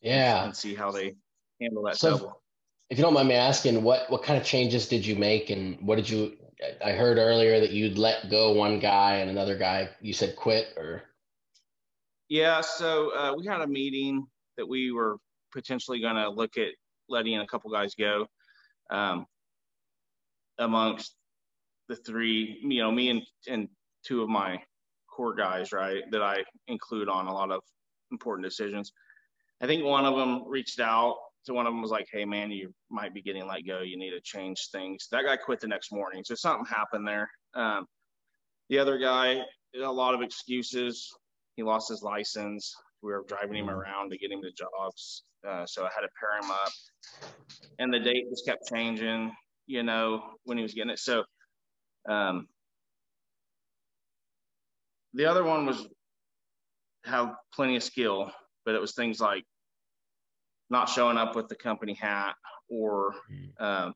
Yeah. 0.01 0.45
And 0.45 0.55
see 0.55 0.75
how 0.75 0.91
they 0.91 1.15
handle 1.60 1.84
that 1.84 1.97
so, 1.97 2.12
shovel. 2.12 2.41
If 2.89 2.97
you 2.97 3.03
don't 3.03 3.13
mind 3.13 3.27
me 3.27 3.36
asking, 3.36 3.82
what 3.84 4.10
what 4.10 4.23
kind 4.23 4.39
of 4.39 4.45
changes 4.45 4.88
did 4.88 5.05
you 5.05 5.15
make, 5.15 5.51
and 5.51 5.79
what 5.82 5.97
did 5.97 6.10
you? 6.10 6.38
I 6.84 6.91
heard 6.91 7.17
earlier 7.17 7.60
that 7.60 7.69
you'd 7.69 7.97
let 7.97 8.29
go 8.29 8.51
one 8.51 8.79
guy 8.79 9.17
and 9.17 9.29
another 9.29 9.58
guy. 9.58 9.89
You 10.01 10.13
said 10.13 10.36
quit 10.36 10.73
or? 10.75 11.03
Yeah. 12.29 12.61
So 12.61 13.15
uh, 13.15 13.33
we 13.35 13.45
had 13.45 13.61
a 13.61 13.67
meeting 13.67 14.25
that 14.57 14.67
we 14.67 14.91
were 14.91 15.17
potentially 15.51 15.99
going 15.99 16.15
to 16.15 16.29
look 16.29 16.57
at 16.57 16.69
letting 17.09 17.39
a 17.39 17.47
couple 17.47 17.71
guys 17.71 17.95
go. 17.95 18.27
Um, 18.91 19.25
amongst 20.59 21.15
the 21.87 21.95
three, 21.95 22.59
you 22.61 22.81
know, 22.81 22.91
me 22.91 23.09
and, 23.09 23.21
and 23.47 23.67
two 24.05 24.21
of 24.21 24.29
my 24.29 24.61
core 25.09 25.33
guys, 25.33 25.71
right, 25.71 26.03
that 26.11 26.21
I 26.21 26.43
include 26.67 27.09
on 27.09 27.27
a 27.27 27.33
lot 27.33 27.51
of 27.51 27.61
important 28.11 28.45
decisions. 28.45 28.91
I 29.61 29.67
think 29.67 29.83
one 29.83 30.05
of 30.05 30.15
them 30.15 30.47
reached 30.47 30.79
out 30.79 31.17
to 31.45 31.53
one 31.53 31.65
of 31.65 31.73
them 31.73 31.81
was 31.81 31.91
like, 31.91 32.07
"Hey, 32.11 32.25
man, 32.25 32.51
you 32.51 32.73
might 32.89 33.13
be 33.13 33.21
getting 33.21 33.47
let 33.47 33.65
go. 33.65 33.81
You 33.81 33.97
need 33.97 34.11
to 34.11 34.21
change 34.21 34.69
things." 34.71 35.07
That 35.11 35.25
guy 35.25 35.37
quit 35.37 35.59
the 35.59 35.67
next 35.67 35.91
morning, 35.91 36.23
so 36.23 36.35
something 36.35 36.65
happened 36.65 37.07
there. 37.07 37.29
Um, 37.53 37.85
the 38.69 38.79
other 38.79 38.97
guy, 38.97 39.41
a 39.75 39.91
lot 39.91 40.13
of 40.13 40.21
excuses. 40.21 41.12
He 41.60 41.63
lost 41.63 41.89
his 41.89 42.01
license. 42.01 42.73
We 43.01 43.12
were 43.12 43.25
driving 43.27 43.57
him 43.57 43.69
around 43.69 44.12
to 44.12 44.17
get 44.17 44.31
him 44.31 44.41
to 44.43 44.51
jobs, 44.53 45.23
uh, 45.45 45.65
so 45.65 45.83
I 45.83 45.89
had 45.93 46.03
to 46.03 46.07
pair 46.17 46.39
him 46.39 46.49
up. 46.49 46.71
And 47.79 47.93
the 47.93 47.99
date 47.99 48.29
just 48.29 48.45
kept 48.45 48.69
changing, 48.69 49.33
you 49.67 49.83
know, 49.83 50.23
when 50.45 50.57
he 50.57 50.62
was 50.62 50.73
getting 50.73 50.91
it. 50.91 50.99
So 50.99 51.25
um, 52.07 52.47
the 55.13 55.25
other 55.25 55.43
one 55.43 55.65
was 55.65 55.85
have 57.03 57.35
plenty 57.53 57.75
of 57.75 57.83
skill, 57.83 58.31
but 58.63 58.73
it 58.73 58.79
was 58.79 58.93
things 58.93 59.19
like 59.19 59.43
not 60.69 60.87
showing 60.87 61.17
up 61.17 61.35
with 61.35 61.49
the 61.49 61.55
company 61.55 61.93
hat 61.93 62.35
or 62.69 63.15
uh, 63.60 63.91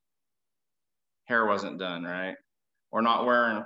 hair 1.30 1.46
wasn't 1.46 1.80
done 1.80 2.04
right, 2.04 2.36
or 2.92 3.02
not 3.02 3.26
wearing 3.26 3.64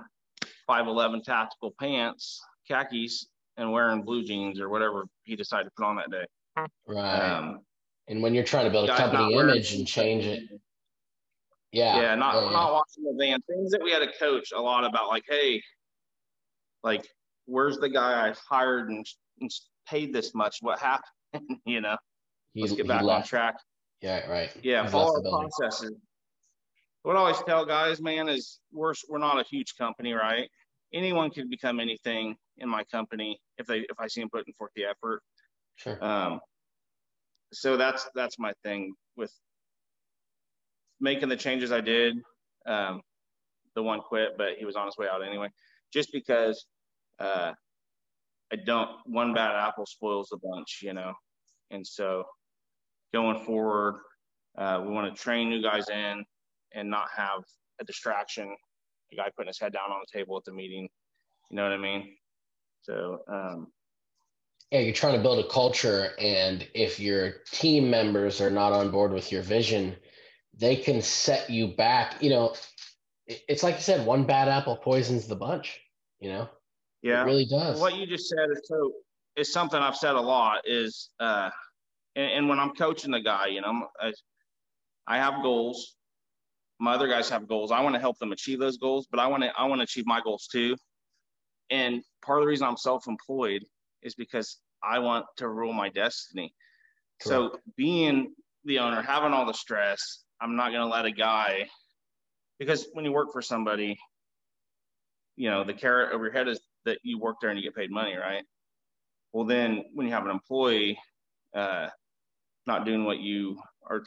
511 0.67 1.23
tactical 1.23 1.73
pants, 1.79 2.39
khakis, 2.67 3.25
and 3.57 3.71
wearing 3.71 4.03
blue 4.03 4.23
jeans 4.23 4.59
or 4.59 4.69
whatever 4.69 5.05
he 5.23 5.35
decided 5.35 5.65
to 5.65 5.71
put 5.75 5.85
on 5.85 5.95
that 5.97 6.11
day. 6.11 6.25
Right. 6.87 7.19
Um, 7.19 7.59
and 8.07 8.21
when 8.21 8.33
you're 8.33 8.43
trying 8.43 8.65
to 8.65 8.71
build 8.71 8.89
a 8.89 8.95
company 8.95 9.33
image 9.33 9.73
and 9.73 9.85
change 9.85 10.25
it. 10.25 10.43
Yeah. 11.71 12.01
Yeah. 12.01 12.15
Not, 12.15 12.35
yeah, 12.35 12.51
not 12.51 12.73
watching 12.73 13.03
the 13.03 13.15
van. 13.19 13.39
Things 13.49 13.71
that 13.71 13.81
we 13.83 13.91
had 13.91 13.99
to 13.99 14.11
coach 14.17 14.51
a 14.55 14.61
lot 14.61 14.85
about, 14.85 15.09
like, 15.09 15.25
hey, 15.27 15.61
like 16.83 17.05
where's 17.45 17.77
the 17.77 17.89
guy 17.89 18.29
I 18.29 18.33
hired 18.47 18.89
and, 18.89 19.05
and 19.41 19.51
paid 19.87 20.13
this 20.13 20.33
much? 20.33 20.57
What 20.61 20.79
happened? 20.79 21.59
you 21.65 21.81
know, 21.81 21.97
he, 22.53 22.61
let's 22.61 22.73
get 22.73 22.87
back 22.87 23.03
on 23.03 23.23
track. 23.23 23.55
Yeah, 24.01 24.29
right. 24.29 24.51
Yeah, 24.61 24.83
He's 24.83 24.91
follow 24.91 25.15
our 25.15 25.21
processes. 25.21 25.93
What 27.03 27.15
I 27.15 27.19
always 27.19 27.41
tell 27.47 27.65
guys, 27.65 28.01
man, 28.01 28.29
is 28.29 28.59
we're 28.71 28.93
we're 29.09 29.17
not 29.17 29.39
a 29.39 29.43
huge 29.43 29.75
company, 29.77 30.13
right? 30.13 30.49
Anyone 30.93 31.31
can 31.31 31.49
become 31.49 31.79
anything 31.79 32.35
in 32.59 32.69
my 32.69 32.83
company 32.85 33.39
if 33.57 33.67
they 33.67 33.79
if 33.79 33.99
I 33.99 34.07
see 34.07 34.21
them 34.21 34.29
putting 34.29 34.53
forth 34.53 34.71
the 34.75 34.85
effort. 34.85 35.21
Sure. 35.75 36.03
Um, 36.03 36.39
so 37.53 37.77
that's 37.77 38.07
that's 38.15 38.39
my 38.39 38.53
thing 38.63 38.93
with 39.15 39.31
making 40.99 41.29
the 41.29 41.37
changes 41.37 41.71
I 41.71 41.81
did. 41.81 42.15
Um, 42.65 43.01
the 43.75 43.83
one 43.83 43.99
quit, 43.99 44.31
but 44.37 44.53
he 44.57 44.65
was 44.65 44.75
on 44.75 44.85
his 44.85 44.97
way 44.97 45.07
out 45.07 45.25
anyway. 45.25 45.49
Just 45.93 46.11
because 46.11 46.65
uh, 47.19 47.53
I 48.51 48.55
don't 48.65 48.89
one 49.05 49.33
bad 49.33 49.55
apple 49.55 49.85
spoils 49.85 50.29
the 50.29 50.37
bunch, 50.37 50.79
you 50.81 50.93
know. 50.93 51.13
And 51.71 51.85
so 51.85 52.23
going 53.13 53.43
forward, 53.45 54.01
uh, 54.57 54.81
we 54.83 54.91
want 54.91 55.13
to 55.13 55.21
train 55.21 55.49
new 55.49 55.61
guys 55.61 55.89
in 55.89 56.23
and 56.73 56.89
not 56.89 57.07
have 57.15 57.43
a 57.79 57.83
distraction. 57.83 58.55
A 59.13 59.15
guy 59.15 59.29
putting 59.35 59.47
his 59.47 59.59
head 59.59 59.73
down 59.73 59.91
on 59.91 60.01
the 60.01 60.17
table 60.17 60.35
at 60.37 60.43
the 60.43 60.51
meeting. 60.51 60.89
You 61.49 61.55
know 61.55 61.63
what 61.63 61.71
I 61.71 61.77
mean? 61.77 62.15
So 62.87 63.19
um, 63.27 63.67
yeah, 64.71 64.79
you're 64.79 64.93
trying 64.93 65.15
to 65.15 65.21
build 65.21 65.43
a 65.43 65.47
culture, 65.47 66.11
and 66.19 66.67
if 66.73 66.99
your 66.99 67.35
team 67.51 67.89
members 67.89 68.41
are 68.41 68.49
not 68.49 68.73
on 68.73 68.91
board 68.91 69.11
with 69.11 69.31
your 69.31 69.41
vision, 69.41 69.95
they 70.53 70.75
can 70.75 71.01
set 71.01 71.49
you 71.49 71.67
back. 71.67 72.21
You 72.21 72.31
know, 72.31 72.55
it's 73.27 73.63
like 73.63 73.75
you 73.75 73.81
said, 73.81 74.05
one 74.05 74.25
bad 74.25 74.47
apple 74.47 74.77
poisons 74.77 75.27
the 75.27 75.35
bunch. 75.35 75.79
You 76.19 76.29
know, 76.29 76.49
yeah, 77.01 77.21
it 77.21 77.25
really 77.25 77.45
does. 77.45 77.79
What 77.79 77.95
you 77.95 78.07
just 78.07 78.29
said 78.29 78.49
is 78.51 78.61
so 78.65 78.91
is 79.35 79.53
something 79.53 79.79
I've 79.79 79.95
said 79.95 80.15
a 80.15 80.21
lot. 80.21 80.61
Is 80.65 81.09
uh, 81.19 81.49
and, 82.15 82.31
and 82.31 82.49
when 82.49 82.59
I'm 82.59 82.73
coaching 82.73 83.11
the 83.11 83.21
guy, 83.21 83.47
you 83.47 83.61
know, 83.61 83.87
I, 84.01 84.13
I 85.07 85.17
have 85.17 85.41
goals. 85.43 85.95
My 86.79 86.93
other 86.93 87.07
guys 87.07 87.29
have 87.29 87.47
goals. 87.47 87.71
I 87.71 87.81
want 87.81 87.95
to 87.95 88.01
help 88.01 88.19
them 88.19 88.31
achieve 88.31 88.59
those 88.59 88.77
goals, 88.77 89.07
but 89.09 89.19
I 89.19 89.27
want 89.27 89.43
to 89.43 89.51
I 89.57 89.65
want 89.65 89.79
to 89.79 89.83
achieve 89.83 90.05
my 90.05 90.21
goals 90.21 90.47
too. 90.51 90.75
And 91.69 92.01
part 92.21 92.39
of 92.39 92.43
the 92.43 92.47
reason 92.47 92.67
I'm 92.67 92.77
self-employed 92.77 93.65
is 94.01 94.15
because 94.15 94.57
I 94.83 94.99
want 94.99 95.25
to 95.37 95.49
rule 95.49 95.73
my 95.73 95.89
destiny. 95.89 96.53
Correct. 97.21 97.53
So 97.53 97.59
being 97.75 98.33
the 98.65 98.79
owner, 98.79 99.01
having 99.01 99.33
all 99.33 99.45
the 99.45 99.53
stress, 99.53 100.23
I'm 100.39 100.55
not 100.55 100.71
going 100.71 100.81
to 100.81 100.93
let 100.93 101.05
a 101.05 101.11
guy 101.11 101.67
because 102.59 102.87
when 102.93 103.05
you 103.05 103.11
work 103.11 103.31
for 103.31 103.41
somebody, 103.41 103.97
you 105.35 105.49
know, 105.49 105.63
the 105.63 105.73
carrot 105.73 106.13
over 106.13 106.25
your 106.25 106.33
head 106.33 106.47
is 106.47 106.59
that 106.85 106.99
you 107.03 107.19
work 107.19 107.37
there 107.41 107.49
and 107.49 107.59
you 107.59 107.65
get 107.65 107.75
paid 107.75 107.91
money, 107.91 108.15
right? 108.15 108.43
Well, 109.33 109.45
then 109.45 109.85
when 109.93 110.07
you 110.07 110.13
have 110.13 110.25
an 110.25 110.31
employee 110.31 110.97
uh, 111.55 111.87
not 112.65 112.85
doing 112.85 113.03
what 113.03 113.19
you 113.19 113.57
are, 113.89 114.03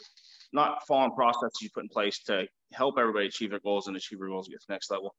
not 0.52 0.86
following 0.86 1.12
processes 1.12 1.58
you 1.60 1.70
put 1.74 1.84
in 1.84 1.88
place 1.88 2.22
to 2.24 2.46
help 2.72 2.96
everybody 2.98 3.26
achieve 3.26 3.50
their 3.50 3.60
goals 3.60 3.86
and 3.86 3.96
achieve 3.96 4.18
their 4.18 4.28
goals, 4.28 4.48
get 4.48 4.60
to 4.60 4.66
the 4.68 4.74
next 4.74 4.90
level, 4.90 5.14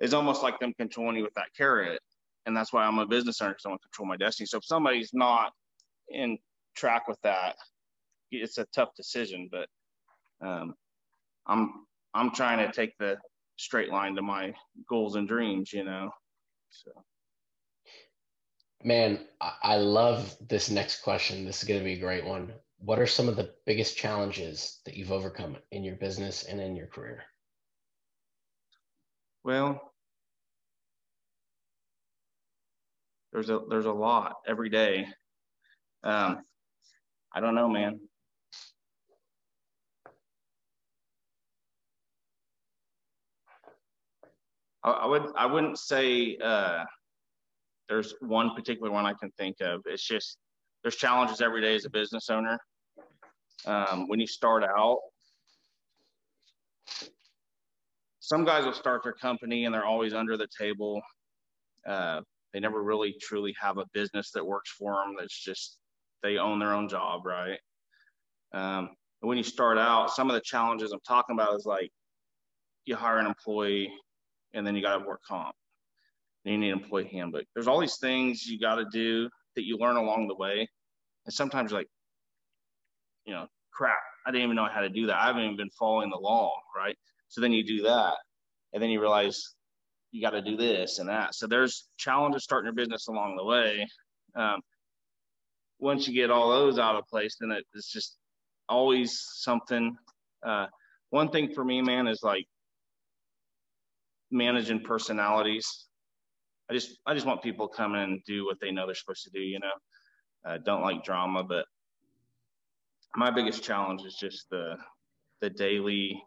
is 0.00 0.14
almost 0.14 0.42
like 0.42 0.58
them 0.58 0.74
controlling 0.78 1.16
you 1.16 1.22
with 1.22 1.34
that 1.34 1.48
carrot 1.56 2.00
and 2.46 2.56
that's 2.56 2.72
why 2.72 2.84
I'm 2.84 2.98
a 2.98 3.06
business 3.06 3.42
owner 3.42 3.52
because 3.52 3.66
I 3.66 3.68
want 3.70 3.82
to 3.82 3.88
control 3.88 4.08
my 4.08 4.16
destiny. 4.16 4.46
So 4.46 4.58
if 4.58 4.64
somebody's 4.64 5.10
not 5.12 5.52
in 6.08 6.38
track 6.74 7.08
with 7.08 7.20
that, 7.22 7.56
it's 8.30 8.58
a 8.58 8.66
tough 8.74 8.90
decision. 8.96 9.50
But 9.50 9.68
um, 10.40 10.74
I'm 11.46 11.86
I'm 12.14 12.30
trying 12.30 12.66
to 12.66 12.72
take 12.72 12.96
the 12.98 13.18
straight 13.56 13.90
line 13.90 14.14
to 14.14 14.22
my 14.22 14.54
goals 14.88 15.16
and 15.16 15.26
dreams, 15.26 15.72
you 15.72 15.84
know. 15.84 16.10
So. 16.70 16.92
Man, 18.84 19.18
I 19.40 19.76
love 19.76 20.36
this 20.48 20.70
next 20.70 21.00
question. 21.02 21.44
This 21.44 21.62
is 21.62 21.68
going 21.68 21.80
to 21.80 21.84
be 21.84 21.94
a 21.94 22.00
great 22.00 22.24
one. 22.24 22.52
What 22.78 23.00
are 23.00 23.06
some 23.06 23.28
of 23.28 23.34
the 23.34 23.54
biggest 23.64 23.96
challenges 23.96 24.80
that 24.84 24.96
you've 24.96 25.10
overcome 25.10 25.56
in 25.72 25.82
your 25.82 25.96
business 25.96 26.44
and 26.44 26.60
in 26.60 26.76
your 26.76 26.86
career? 26.86 27.24
Well, 29.46 29.80
there's 33.32 33.48
a 33.48 33.60
there's 33.70 33.86
a 33.86 33.92
lot 33.92 34.34
every 34.48 34.68
day. 34.68 35.06
Um, 36.02 36.40
I 37.32 37.38
don't 37.38 37.54
know, 37.54 37.68
man. 37.68 38.00
I, 44.82 45.06
would 45.06 45.22
I 45.36 45.46
wouldn't 45.46 45.78
say 45.78 46.36
uh, 46.42 46.82
there's 47.88 48.14
one 48.22 48.52
particular 48.52 48.90
one 48.90 49.06
I 49.06 49.12
can 49.12 49.30
think 49.38 49.60
of. 49.60 49.82
It's 49.86 50.04
just 50.04 50.38
there's 50.82 50.96
challenges 50.96 51.40
every 51.40 51.60
day 51.60 51.76
as 51.76 51.84
a 51.84 51.90
business 51.90 52.30
owner. 52.30 52.58
Um, 53.64 54.08
when 54.08 54.18
you 54.18 54.26
start 54.26 54.64
out, 54.64 54.98
some 58.26 58.44
guys 58.44 58.64
will 58.64 58.72
start 58.72 59.04
their 59.04 59.12
company 59.12 59.66
and 59.66 59.72
they're 59.72 59.84
always 59.84 60.12
under 60.12 60.36
the 60.36 60.48
table. 60.58 61.00
Uh, 61.86 62.22
they 62.52 62.58
never 62.58 62.82
really 62.82 63.14
truly 63.22 63.54
have 63.60 63.78
a 63.78 63.84
business 63.94 64.32
that 64.32 64.44
works 64.44 64.68
for 64.72 64.94
them. 64.94 65.14
That's 65.16 65.38
just 65.38 65.78
they 66.24 66.36
own 66.36 66.58
their 66.58 66.72
own 66.72 66.88
job, 66.88 67.24
right? 67.24 67.60
Um, 68.52 68.90
when 69.20 69.38
you 69.38 69.44
start 69.44 69.78
out, 69.78 70.10
some 70.10 70.28
of 70.28 70.34
the 70.34 70.40
challenges 70.40 70.90
I'm 70.90 70.98
talking 71.06 71.34
about 71.34 71.54
is 71.54 71.66
like 71.66 71.92
you 72.84 72.96
hire 72.96 73.18
an 73.18 73.26
employee 73.26 73.92
and 74.54 74.66
then 74.66 74.74
you 74.74 74.82
got 74.82 74.98
to 74.98 75.06
work 75.06 75.20
comp. 75.24 75.54
And 76.44 76.54
you 76.54 76.58
need 76.58 76.72
an 76.72 76.80
employee 76.80 77.08
handbook. 77.12 77.44
There's 77.54 77.68
all 77.68 77.78
these 77.78 77.98
things 77.98 78.44
you 78.44 78.58
got 78.58 78.74
to 78.74 78.86
do 78.92 79.30
that 79.54 79.64
you 79.64 79.78
learn 79.78 79.94
along 79.94 80.26
the 80.26 80.34
way. 80.34 80.68
And 81.26 81.32
sometimes 81.32 81.70
you're 81.70 81.78
like, 81.78 81.90
you 83.24 83.34
know, 83.34 83.46
crap, 83.72 84.02
I 84.26 84.32
didn't 84.32 84.46
even 84.46 84.56
know 84.56 84.66
how 84.68 84.80
to 84.80 84.88
do 84.88 85.06
that. 85.06 85.16
I 85.16 85.26
haven't 85.28 85.44
even 85.44 85.56
been 85.56 85.70
following 85.78 86.10
the 86.10 86.18
law, 86.18 86.50
right? 86.76 86.96
So 87.28 87.40
then 87.40 87.52
you 87.52 87.64
do 87.64 87.82
that. 87.82 88.14
And 88.72 88.82
then 88.82 88.90
you 88.90 89.00
realize 89.00 89.54
you 90.12 90.22
got 90.22 90.30
to 90.30 90.42
do 90.42 90.56
this 90.56 90.98
and 90.98 91.08
that. 91.08 91.34
So 91.34 91.46
there's 91.46 91.88
challenges 91.96 92.44
starting 92.44 92.66
your 92.66 92.74
business 92.74 93.08
along 93.08 93.36
the 93.36 93.44
way. 93.44 93.86
Um, 94.34 94.60
once 95.78 96.08
you 96.08 96.14
get 96.14 96.30
all 96.30 96.50
those 96.50 96.78
out 96.78 96.96
of 96.96 97.06
place, 97.06 97.36
then 97.40 97.56
it's 97.74 97.92
just 97.92 98.16
always 98.68 99.20
something. 99.34 99.96
Uh, 100.44 100.66
one 101.10 101.30
thing 101.30 101.52
for 101.52 101.64
me, 101.64 101.82
man, 101.82 102.06
is 102.06 102.22
like 102.22 102.46
managing 104.30 104.80
personalities. 104.80 105.86
I 106.70 106.74
just 106.74 106.98
I 107.06 107.14
just 107.14 107.26
want 107.26 107.42
people 107.42 107.68
to 107.68 107.76
come 107.76 107.94
in 107.94 108.00
and 108.00 108.24
do 108.26 108.44
what 108.44 108.58
they 108.60 108.72
know 108.72 108.86
they're 108.86 108.94
supposed 108.94 109.24
to 109.24 109.30
do. 109.30 109.40
You 109.40 109.60
know, 109.60 110.50
uh, 110.50 110.58
don't 110.64 110.82
like 110.82 111.04
drama, 111.04 111.44
but 111.44 111.66
my 113.14 113.30
biggest 113.30 113.62
challenge 113.62 114.02
is 114.04 114.14
just 114.14 114.48
the 114.50 114.76
the 115.40 115.50
daily 115.50 116.22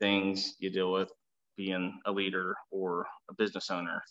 things 0.00 0.54
you 0.58 0.70
deal 0.70 0.92
with 0.92 1.10
being 1.56 1.98
a 2.06 2.12
leader 2.12 2.54
or 2.70 3.06
a 3.30 3.34
business 3.34 3.70
owner. 3.70 4.02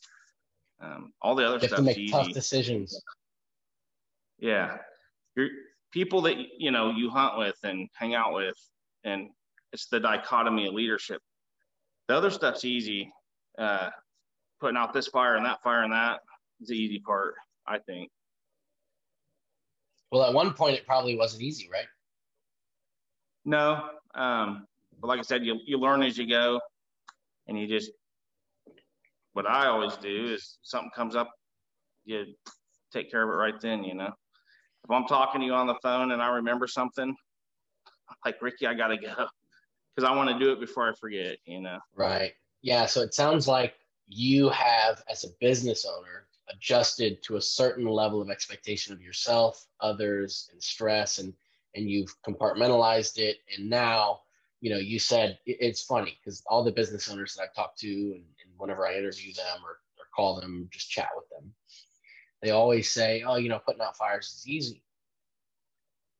Um, 0.81 1.13
all 1.21 1.35
the 1.35 1.47
other 1.47 1.59
stuff 1.59 1.77
to 1.77 1.81
make 1.83 1.97
easy. 1.97 2.11
tough 2.11 2.31
decisions. 2.31 3.01
Yeah, 4.39 4.77
you're 5.35 5.49
people 5.91 6.21
that 6.23 6.35
you 6.57 6.71
know 6.71 6.91
you 6.91 7.09
hunt 7.09 7.37
with 7.37 7.57
and 7.63 7.87
hang 7.93 8.15
out 8.15 8.33
with, 8.33 8.57
and 9.03 9.29
it's 9.71 9.87
the 9.87 9.99
dichotomy 9.99 10.67
of 10.67 10.73
leadership. 10.73 11.21
The 12.07 12.15
other 12.15 12.31
stuff's 12.31 12.65
easy. 12.65 13.11
Uh, 13.57 13.89
putting 14.59 14.77
out 14.77 14.93
this 14.93 15.07
fire 15.07 15.35
and 15.35 15.45
that 15.45 15.61
fire 15.61 15.83
and 15.83 15.91
that 15.91 16.21
is 16.61 16.69
the 16.69 16.75
easy 16.75 16.99
part, 16.99 17.35
I 17.67 17.79
think. 17.79 18.09
Well, 20.11 20.23
at 20.23 20.33
one 20.33 20.53
point, 20.53 20.77
it 20.77 20.85
probably 20.85 21.17
wasn't 21.17 21.43
easy, 21.43 21.69
right? 21.71 21.85
No, 23.45 23.89
um, 24.15 24.65
but 25.03 25.09
like 25.09 25.19
I 25.19 25.23
said, 25.23 25.43
you 25.43 25.59
you 25.65 25.77
learn 25.77 26.01
as 26.01 26.17
you 26.17 26.25
go 26.25 26.61
and 27.47 27.59
you 27.59 27.67
just 27.67 27.91
what 29.33 29.45
I 29.45 29.67
always 29.67 29.97
do 29.97 30.33
is 30.33 30.59
something 30.63 30.91
comes 30.95 31.13
up, 31.13 31.29
you 32.05 32.23
take 32.93 33.11
care 33.11 33.23
of 33.23 33.29
it 33.29 33.33
right 33.33 33.59
then, 33.59 33.83
you 33.83 33.95
know. 33.95 34.13
If 34.85 34.91
I'm 34.91 35.05
talking 35.05 35.41
to 35.41 35.45
you 35.45 35.53
on 35.53 35.67
the 35.67 35.75
phone 35.83 36.11
and 36.11 36.21
I 36.21 36.29
remember 36.29 36.67
something, 36.67 37.13
like 38.23 38.41
Ricky, 38.41 38.65
I 38.65 38.75
gotta 38.75 38.95
go 38.95 39.09
because 39.95 40.09
I 40.09 40.15
want 40.15 40.29
to 40.29 40.39
do 40.39 40.53
it 40.53 40.61
before 40.61 40.89
I 40.89 40.93
forget, 40.95 41.37
you 41.43 41.59
know. 41.59 41.79
Right. 41.93 42.31
Yeah. 42.61 42.85
So 42.85 43.01
it 43.01 43.13
sounds 43.13 43.45
like 43.45 43.73
you 44.07 44.47
have, 44.51 45.03
as 45.09 45.25
a 45.25 45.29
business 45.41 45.85
owner, 45.85 46.27
adjusted 46.49 47.21
to 47.23 47.35
a 47.35 47.41
certain 47.41 47.87
level 47.87 48.21
of 48.21 48.29
expectation 48.29 48.93
of 48.93 49.01
yourself, 49.01 49.67
others, 49.81 50.49
and 50.53 50.63
stress, 50.63 51.17
and 51.17 51.33
and 51.75 51.89
you've 51.89 52.15
compartmentalized 52.25 53.17
it, 53.17 53.39
and 53.53 53.69
now 53.69 54.21
you 54.63 54.69
know, 54.69 54.77
you 54.77 54.97
said 54.97 55.37
it's 55.45 55.83
funny 55.83 56.17
because 56.23 56.41
all 56.47 56.63
the 56.63 56.71
business 56.71 57.11
owners 57.11 57.33
that 57.33 57.43
I've 57.43 57.53
talked 57.53 57.79
to 57.79 57.85
and, 57.85 58.13
and 58.13 58.53
whenever 58.55 58.87
I 58.87 58.95
interview 58.95 59.33
them 59.33 59.57
or, 59.61 59.71
or 59.71 60.05
call 60.15 60.39
them, 60.39 60.69
just 60.71 60.89
chat 60.89 61.09
with 61.17 61.27
them, 61.27 61.53
they 62.41 62.51
always 62.51 62.89
say, 62.89 63.25
oh, 63.27 63.35
you 63.35 63.49
know, 63.49 63.59
putting 63.59 63.81
out 63.81 63.97
fires 63.97 64.27
is 64.27 64.47
easy. 64.47 64.81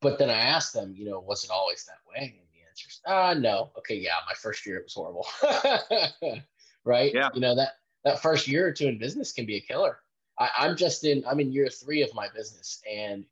But 0.01 0.19
then 0.19 0.29
I 0.29 0.33
ask 0.33 0.73
them, 0.73 0.93
you 0.93 1.05
know, 1.05 1.21
was 1.21 1.45
it 1.45 1.51
always 1.51 1.85
that 1.85 1.99
way? 2.05 2.35
And 2.37 2.47
the 2.51 2.67
answer 2.67 2.89
is, 2.89 2.99
ah, 3.07 3.33
no. 3.33 3.71
Okay, 3.77 3.95
yeah, 3.95 4.15
my 4.27 4.33
first 4.33 4.65
year 4.65 4.79
it 4.79 4.87
was 4.87 4.93
horrible. 4.93 5.25
right? 6.83 7.13
Yeah. 7.13 7.29
You 7.33 7.39
know, 7.39 7.55
that 7.55 7.75
that 8.03 8.21
first 8.21 8.45
year 8.45 8.67
or 8.67 8.73
two 8.73 8.89
in 8.89 8.99
business 8.99 9.31
can 9.31 9.45
be 9.45 9.55
a 9.55 9.61
killer. 9.61 9.99
I, 10.37 10.49
I'm 10.57 10.75
just 10.75 11.05
in 11.05 11.23
I'm 11.25 11.39
in 11.39 11.53
year 11.53 11.69
three 11.69 12.01
of 12.01 12.13
my 12.13 12.27
business 12.35 12.81
and 12.91 13.23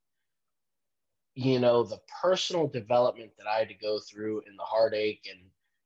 you 1.36 1.60
know, 1.60 1.84
the 1.84 2.00
personal 2.22 2.68
development 2.68 3.32
that 3.38 3.48
I 3.48 3.60
had 3.60 3.70
to 3.70 3.74
go 3.74 4.00
through 4.00 4.44
and 4.48 4.58
the 4.58 4.64
heartache 4.64 5.28
and, 5.32 5.40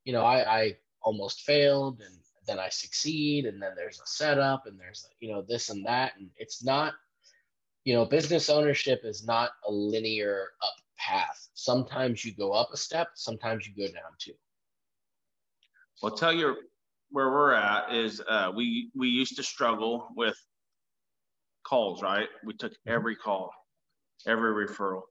you 0.04 0.14
know, 0.14 0.24
I, 0.24 0.60
I 0.60 0.76
almost 1.02 1.42
failed 1.42 2.02
and 2.02 2.16
then 2.48 2.60
I 2.60 2.70
succeed 2.70 3.46
and 3.46 3.62
then 3.62 3.72
there's 3.76 4.00
a 4.00 4.08
setup 4.08 4.66
and 4.66 4.80
there's, 4.80 5.08
you 5.20 5.32
know, 5.32 5.42
this 5.42 5.70
and 5.70 5.86
that. 5.86 6.14
And 6.18 6.30
it's 6.38 6.64
not, 6.64 6.94
you 7.84 7.94
know, 7.94 8.06
business 8.06 8.50
ownership 8.50 9.02
is 9.04 9.26
not 9.26 9.52
a 9.68 9.72
linear 9.72 10.50
up 10.64 10.74
path. 10.98 11.48
Sometimes 11.54 12.26
you 12.26 12.34
go 12.34 12.52
up 12.52 12.70
a 12.74 12.78
step, 12.78 13.10
sometimes 13.16 13.68
you 13.68 13.74
go 13.76 13.92
down 13.92 14.12
two. 14.20 14.34
Well, 16.02 16.16
tell 16.16 16.34
you 16.34 16.58
where 17.10 17.30
we're 17.30 17.54
at 17.54 17.94
is 17.94 18.22
uh, 18.28 18.52
we 18.54 18.90
we 18.96 19.08
used 19.08 19.38
to 19.38 19.44
struggle 19.44 20.08
with 20.16 20.38
calls, 21.64 22.02
right? 22.02 22.28
We 22.44 22.54
took 22.54 22.74
mm-hmm. 22.74 22.92
every 22.92 23.16
call, 23.16 23.52
every 24.28 24.68
referral, 24.68 25.04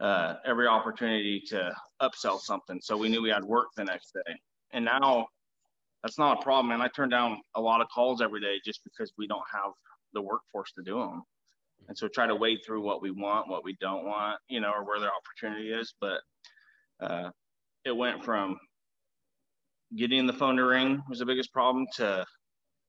uh, 0.00 0.36
every 0.46 0.66
opportunity 0.66 1.40
to 1.48 1.72
upsell 2.00 2.40
something. 2.40 2.80
So 2.82 2.96
we 2.96 3.08
knew 3.08 3.22
we 3.22 3.30
had 3.30 3.44
work 3.44 3.68
the 3.76 3.84
next 3.84 4.12
day. 4.12 4.34
And 4.72 4.84
now 4.84 5.26
that's 6.02 6.18
not 6.18 6.40
a 6.40 6.42
problem. 6.42 6.72
And 6.72 6.82
I 6.82 6.88
turn 6.88 7.08
down 7.08 7.38
a 7.54 7.60
lot 7.60 7.80
of 7.80 7.88
calls 7.88 8.22
every 8.22 8.40
day 8.40 8.60
just 8.64 8.82
because 8.84 9.12
we 9.18 9.26
don't 9.26 9.44
have 9.52 9.72
the 10.14 10.22
workforce 10.22 10.72
to 10.72 10.82
do 10.82 10.98
them. 10.98 11.22
And 11.88 11.96
so 11.96 12.08
try 12.08 12.26
to 12.26 12.34
wade 12.34 12.60
through 12.64 12.82
what 12.82 13.02
we 13.02 13.10
want, 13.10 13.48
what 13.48 13.64
we 13.64 13.76
don't 13.80 14.04
want, 14.04 14.38
you 14.48 14.60
know, 14.60 14.70
or 14.70 14.84
where 14.84 15.00
the 15.00 15.10
opportunity 15.10 15.72
is. 15.72 15.94
But 16.00 16.20
uh, 17.00 17.30
it 17.84 17.96
went 17.96 18.24
from 18.24 18.58
getting 19.96 20.26
the 20.26 20.32
phone 20.32 20.56
to 20.56 20.64
ring 20.64 21.02
was 21.08 21.18
the 21.18 21.26
biggest 21.26 21.52
problem 21.52 21.86
to 21.96 22.24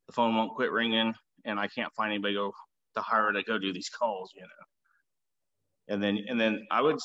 the 0.08 0.14
phone 0.14 0.36
won't 0.36 0.54
quit 0.54 0.72
ringing 0.72 1.14
and 1.46 1.60
I 1.60 1.68
can't 1.68 1.92
find 1.94 2.12
anybody 2.12 2.36
to 2.36 2.52
to 2.96 3.02
hire 3.02 3.32
to 3.32 3.44
go 3.44 3.58
do 3.58 3.72
these 3.72 3.90
calls, 3.90 4.32
you 4.36 4.42
know. 4.42 4.48
And 5.92 6.02
then 6.02 6.24
and 6.30 6.40
then 6.40 6.66
I 6.72 6.82
would 6.82 6.98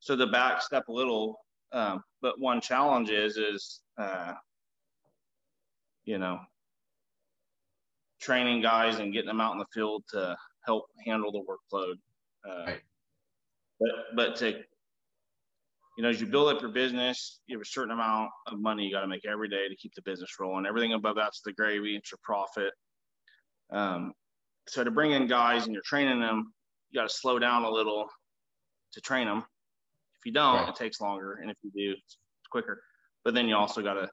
so 0.00 0.14
the 0.14 0.26
back 0.26 0.60
step 0.60 0.88
a 0.88 0.92
little, 0.92 1.40
um, 1.72 2.02
but 2.20 2.38
one 2.38 2.60
challenge 2.60 3.08
is 3.08 3.38
is 3.38 3.80
uh, 3.98 4.34
you 6.04 6.18
know 6.18 6.38
training 8.20 8.60
guys 8.60 8.98
and 8.98 9.14
getting 9.14 9.28
them 9.28 9.40
out 9.40 9.52
in 9.52 9.58
the 9.58 9.66
field 9.72 10.04
to 10.10 10.36
help 10.66 10.84
handle 11.06 11.32
the 11.32 11.40
workload. 11.40 11.94
Uh, 12.46 12.66
right. 12.66 12.80
But 13.80 13.90
but 14.14 14.36
to 14.36 14.62
you 15.96 16.02
know, 16.02 16.10
as 16.10 16.20
you 16.20 16.26
build 16.26 16.54
up 16.54 16.60
your 16.60 16.72
business, 16.72 17.40
you 17.46 17.56
have 17.56 17.62
a 17.62 17.64
certain 17.64 17.92
amount 17.92 18.28
of 18.46 18.60
money 18.60 18.84
you 18.84 18.92
got 18.92 19.02
to 19.02 19.06
make 19.06 19.24
every 19.24 19.48
day 19.48 19.68
to 19.68 19.76
keep 19.76 19.94
the 19.94 20.02
business 20.02 20.30
rolling. 20.38 20.66
Everything 20.66 20.92
above 20.92 21.16
that's 21.16 21.40
the 21.40 21.52
gravy, 21.52 21.96
it's 21.96 22.10
your 22.10 22.18
profit. 22.22 22.72
Um, 23.70 24.12
so 24.68 24.84
to 24.84 24.90
bring 24.90 25.12
in 25.12 25.28
guys 25.28 25.64
and 25.64 25.72
you're 25.72 25.82
training 25.86 26.20
them, 26.20 26.52
you 26.90 27.00
got 27.00 27.08
to 27.08 27.14
slow 27.14 27.38
down 27.38 27.62
a 27.62 27.70
little 27.70 28.06
to 28.94 29.00
train 29.00 29.26
them. 29.26 29.44
If 30.18 30.26
you 30.26 30.32
don't, 30.32 30.56
right. 30.56 30.68
it 30.68 30.76
takes 30.76 31.00
longer, 31.00 31.34
and 31.34 31.50
if 31.50 31.56
you 31.62 31.70
do, 31.70 31.96
it's 31.98 32.18
quicker. 32.50 32.82
But 33.24 33.34
then 33.34 33.48
you 33.48 33.56
also 33.56 33.82
got 33.82 33.94
to 33.94 34.08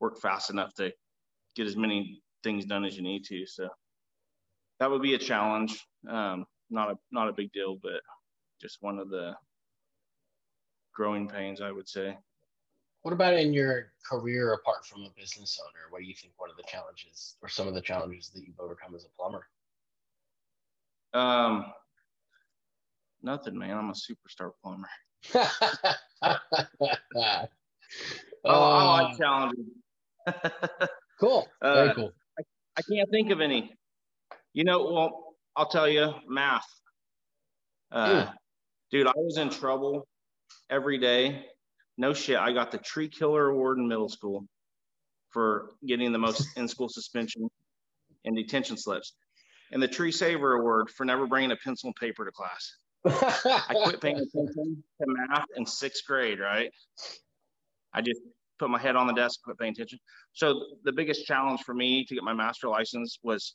work 0.00 0.18
fast 0.18 0.50
enough 0.50 0.74
to 0.74 0.92
get 1.54 1.66
as 1.66 1.76
many 1.76 2.22
things 2.42 2.64
done 2.64 2.84
as 2.84 2.96
you 2.96 3.02
need 3.02 3.24
to. 3.24 3.46
So 3.46 3.68
that 4.80 4.90
would 4.90 5.02
be 5.02 5.14
a 5.14 5.18
challenge. 5.18 5.80
Um, 6.08 6.46
not 6.70 6.90
a 6.90 6.98
not 7.12 7.28
a 7.28 7.32
big 7.32 7.52
deal, 7.52 7.78
but 7.82 8.00
just 8.60 8.78
one 8.80 8.98
of 8.98 9.08
the 9.08 9.34
growing 10.94 11.28
pains, 11.28 11.60
I 11.60 11.70
would 11.70 11.88
say. 11.88 12.16
What 13.02 13.12
about 13.12 13.34
in 13.34 13.52
your 13.52 13.92
career 14.08 14.54
apart 14.54 14.84
from 14.84 15.02
a 15.02 15.10
business 15.16 15.60
owner? 15.62 15.90
What 15.90 16.00
do 16.00 16.06
you 16.06 16.14
think 16.14 16.32
one 16.38 16.50
of 16.50 16.56
the 16.56 16.64
challenges 16.66 17.36
or 17.40 17.48
some 17.48 17.68
of 17.68 17.74
the 17.74 17.80
challenges 17.80 18.30
that 18.30 18.42
you've 18.44 18.58
overcome 18.58 18.94
as 18.96 19.04
a 19.04 19.08
plumber? 19.16 19.46
Um, 21.14 21.72
nothing, 23.26 23.58
man. 23.58 23.76
I'm 23.76 23.90
a 23.90 23.92
superstar 23.92 24.52
plumber. 24.62 24.88
oh, 28.44 28.44
I 28.44 29.02
like 29.02 29.14
uh, 29.14 29.18
challenges. 29.18 29.66
cool. 31.20 31.46
Very 31.60 31.90
uh, 31.90 31.94
cool. 31.94 32.12
I, 32.38 32.42
I 32.78 32.82
can't 32.82 33.10
think 33.10 33.30
of 33.30 33.42
any. 33.42 33.74
You 34.54 34.64
know, 34.64 34.90
well, 34.90 35.34
I'll 35.56 35.68
tell 35.68 35.88
you, 35.88 36.14
math. 36.26 36.64
Uh, 37.92 38.26
dude, 38.90 39.06
I 39.06 39.12
was 39.16 39.36
in 39.36 39.50
trouble 39.50 40.06
every 40.70 40.98
day. 40.98 41.46
No 41.98 42.14
shit. 42.14 42.38
I 42.38 42.52
got 42.52 42.70
the 42.70 42.78
tree 42.78 43.08
killer 43.08 43.48
award 43.48 43.78
in 43.78 43.88
middle 43.88 44.08
school 44.08 44.46
for 45.30 45.72
getting 45.86 46.12
the 46.12 46.18
most 46.18 46.46
in 46.56 46.68
school 46.68 46.88
suspension 46.88 47.48
and 48.24 48.36
detention 48.36 48.76
slips, 48.76 49.14
and 49.72 49.82
the 49.82 49.88
tree 49.88 50.12
saver 50.12 50.54
award 50.54 50.90
for 50.90 51.04
never 51.04 51.26
bringing 51.26 51.50
a 51.50 51.56
pencil 51.56 51.88
and 51.88 51.96
paper 51.96 52.24
to 52.24 52.32
class. 52.32 52.76
I 53.06 53.74
quit 53.84 54.00
paying 54.00 54.16
attention 54.16 54.82
to 55.00 55.06
math 55.06 55.46
in 55.56 55.66
sixth 55.66 56.04
grade, 56.06 56.40
right? 56.40 56.70
I 57.92 58.02
just 58.02 58.20
put 58.58 58.70
my 58.70 58.78
head 58.78 58.96
on 58.96 59.06
the 59.06 59.12
desk, 59.12 59.40
quit 59.42 59.58
paying 59.58 59.72
attention. 59.72 59.98
So 60.32 60.60
the 60.84 60.92
biggest 60.92 61.26
challenge 61.26 61.62
for 61.62 61.74
me 61.74 62.04
to 62.04 62.14
get 62.14 62.24
my 62.24 62.32
master 62.32 62.68
license 62.68 63.18
was 63.22 63.54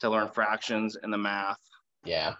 to 0.00 0.10
learn 0.10 0.28
fractions 0.28 0.96
and 1.02 1.12
the 1.12 1.18
math. 1.18 1.58
Yeah. 2.04 2.34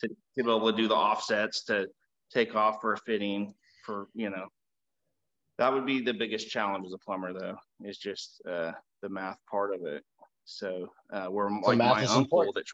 To, 0.00 0.08
to 0.08 0.44
be 0.44 0.50
able 0.50 0.70
to 0.70 0.76
do 0.76 0.88
the 0.88 0.94
offsets, 0.94 1.64
to 1.64 1.86
take 2.32 2.54
off 2.54 2.80
for 2.80 2.94
a 2.94 2.98
fitting 2.98 3.54
for 3.84 4.08
you 4.14 4.30
know 4.30 4.46
that 5.58 5.72
would 5.72 5.84
be 5.84 6.00
the 6.00 6.14
biggest 6.14 6.48
challenge 6.48 6.86
as 6.86 6.92
a 6.92 6.98
plumber 6.98 7.32
though 7.32 7.56
is 7.84 7.98
just 7.98 8.40
uh, 8.48 8.72
the 9.02 9.08
math 9.08 9.38
part 9.50 9.74
of 9.74 9.84
it 9.84 10.02
so 10.44 10.90
uh, 11.12 11.26
we're 11.30 11.48
so 11.48 11.68
like 11.68 11.78
my 11.78 12.04
uncle 12.06 12.52
that 12.52 12.64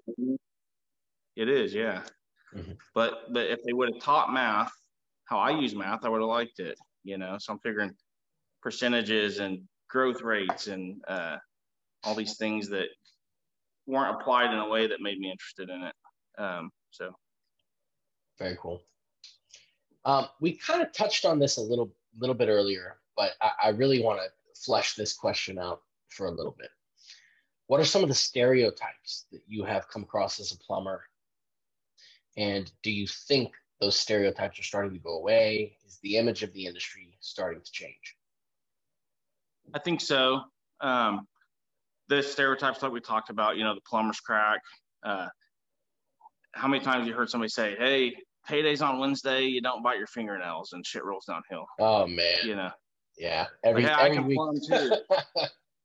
it 1.37 1.49
is 1.49 1.75
yeah 1.75 2.03
mm-hmm. 2.55 2.73
but 2.95 3.33
but 3.33 3.47
if 3.47 3.63
they 3.65 3.73
would 3.73 3.93
have 3.93 4.03
taught 4.03 4.33
math 4.33 4.73
how 5.25 5.39
i 5.39 5.51
use 5.51 5.75
math 5.75 6.05
i 6.05 6.09
would 6.09 6.21
have 6.21 6.29
liked 6.29 6.61
it 6.61 6.79
you 7.05 7.19
know 7.19 7.37
so 7.39 7.53
i'm 7.53 7.59
figuring 7.61 7.93
percentages 8.63 9.39
and 9.39 9.61
growth 9.89 10.23
rates 10.23 10.67
and 10.67 11.01
uh, 11.07 11.37
all 12.03 12.15
these 12.15 12.37
things 12.37 12.69
that 12.69 12.89
weren't 13.87 14.21
applied 14.21 14.53
in 14.53 14.59
a 14.59 14.69
way 14.69 14.89
that 14.89 15.01
made 15.01 15.19
me 15.19 15.31
interested 15.31 15.71
in 15.71 15.83
it 15.83 15.95
um, 16.39 16.71
so 16.91 17.13
very 18.39 18.57
cool 18.61 18.83
um, 20.07 20.29
we 20.41 20.53
kind 20.53 20.83
of 20.83 20.93
touched 20.93 21.25
on 21.25 21.39
this 21.39 21.57
a 21.57 21.61
little 21.61 21.93
little 22.19 22.35
bit 22.35 22.49
earlier, 22.49 22.97
but 23.17 23.33
I, 23.43 23.51
I 23.65 23.69
really 23.71 24.03
want 24.03 24.21
to 24.21 24.29
flesh 24.65 24.95
this 24.95 25.13
question 25.13 25.59
out 25.59 25.83
for 26.09 26.27
a 26.27 26.31
little 26.31 26.55
bit. 26.59 26.71
What 27.67 27.81
are 27.81 27.85
some 27.85 28.03
of 28.03 28.09
the 28.09 28.15
stereotypes 28.15 29.27
that 29.33 29.43
you 29.47 29.65
have 29.65 29.89
come 29.89 30.05
across 30.05 30.39
as 30.39 30.53
a 30.53 30.59
plumber? 30.59 31.03
And 32.37 32.71
do 32.83 32.91
you 32.91 33.07
think 33.07 33.53
those 33.81 33.99
stereotypes 33.99 34.59
are 34.59 34.65
starting 34.65 34.93
to 34.93 34.99
go 34.99 35.19
away? 35.19 35.77
Is 35.87 35.99
the 36.03 36.17
image 36.17 36.43
of 36.43 36.53
the 36.53 36.67
industry 36.67 37.17
starting 37.21 37.63
to 37.63 37.73
change? 37.73 38.17
I 39.75 39.79
think 39.79 40.01
so. 40.01 40.43
Um, 40.81 41.27
the 42.09 42.23
stereotypes 42.23 42.81
that 42.81 42.93
we 42.93 43.01
talked 43.01 43.31
about, 43.31 43.57
you 43.57 43.65
know, 43.65 43.75
the 43.75 43.81
plumber's 43.81 44.21
crack. 44.21 44.61
Uh, 45.05 45.29
how 46.53 46.69
many 46.69 46.83
times 46.83 47.07
you 47.07 47.15
heard 47.15 47.29
somebody 47.29 47.49
say, 47.49 47.75
"Hey, 47.77 48.15
payday's 48.47 48.83
on 48.83 48.99
Wednesday, 48.99 49.43
you 49.43 49.61
don't 49.61 49.83
bite 49.83 49.99
your 49.99 50.07
fingernails 50.07 50.73
and 50.73 50.87
shit 50.87 51.05
rolls 51.05 51.27
downhill. 51.27 51.67
Oh 51.79 52.07
man. 52.07 52.37
You 52.45 52.57
know. 52.57 52.71
Yeah. 53.19 53.47
Every, 53.65 53.83
hey, 53.83 53.91
every 53.91 54.21
week. 54.21 54.39
too. 54.69 54.93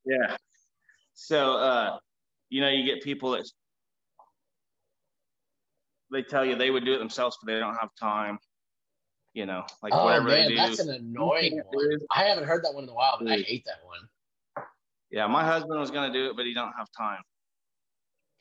yeah. 0.06 0.38
So 1.14 1.54
uh, 1.54 1.98
you 2.50 2.62
know, 2.62 2.70
you 2.70 2.86
get 2.86 3.04
people 3.04 3.32
that 3.32 3.50
they 6.12 6.24
tell 6.24 6.46
you 6.46 6.56
they 6.56 6.70
would 6.70 6.86
do 6.86 6.94
it 6.94 7.00
themselves, 7.00 7.38
but 7.42 7.52
they 7.52 7.60
don't 7.60 7.76
have 7.76 7.90
time. 8.00 8.40
You 9.34 9.46
know, 9.46 9.64
like 9.82 9.94
oh, 9.96 10.06
whatever 10.06 10.28
man, 10.28 10.44
they 10.44 10.50
do. 10.50 10.56
That's 10.56 10.80
an 10.80 10.90
annoying 10.90 11.62
one. 11.72 12.00
I 12.12 12.24
haven't 12.24 12.46
heard 12.46 12.66
that 12.66 12.74
one 12.74 12.84
in 12.84 12.90
a 12.90 12.94
while, 12.94 13.18
but 13.20 13.32
I 13.32 13.38
hate 13.38 13.66
that 13.66 13.80
one. 13.86 14.66
Yeah, 15.10 15.28
my 15.28 15.46
husband 15.46 15.80
was 15.80 15.90
gonna 15.90 16.12
do 16.12 16.30
it, 16.30 16.36
but 16.36 16.46
he 16.46 16.54
don't 16.54 16.74
have 16.78 16.88
time. 16.98 17.22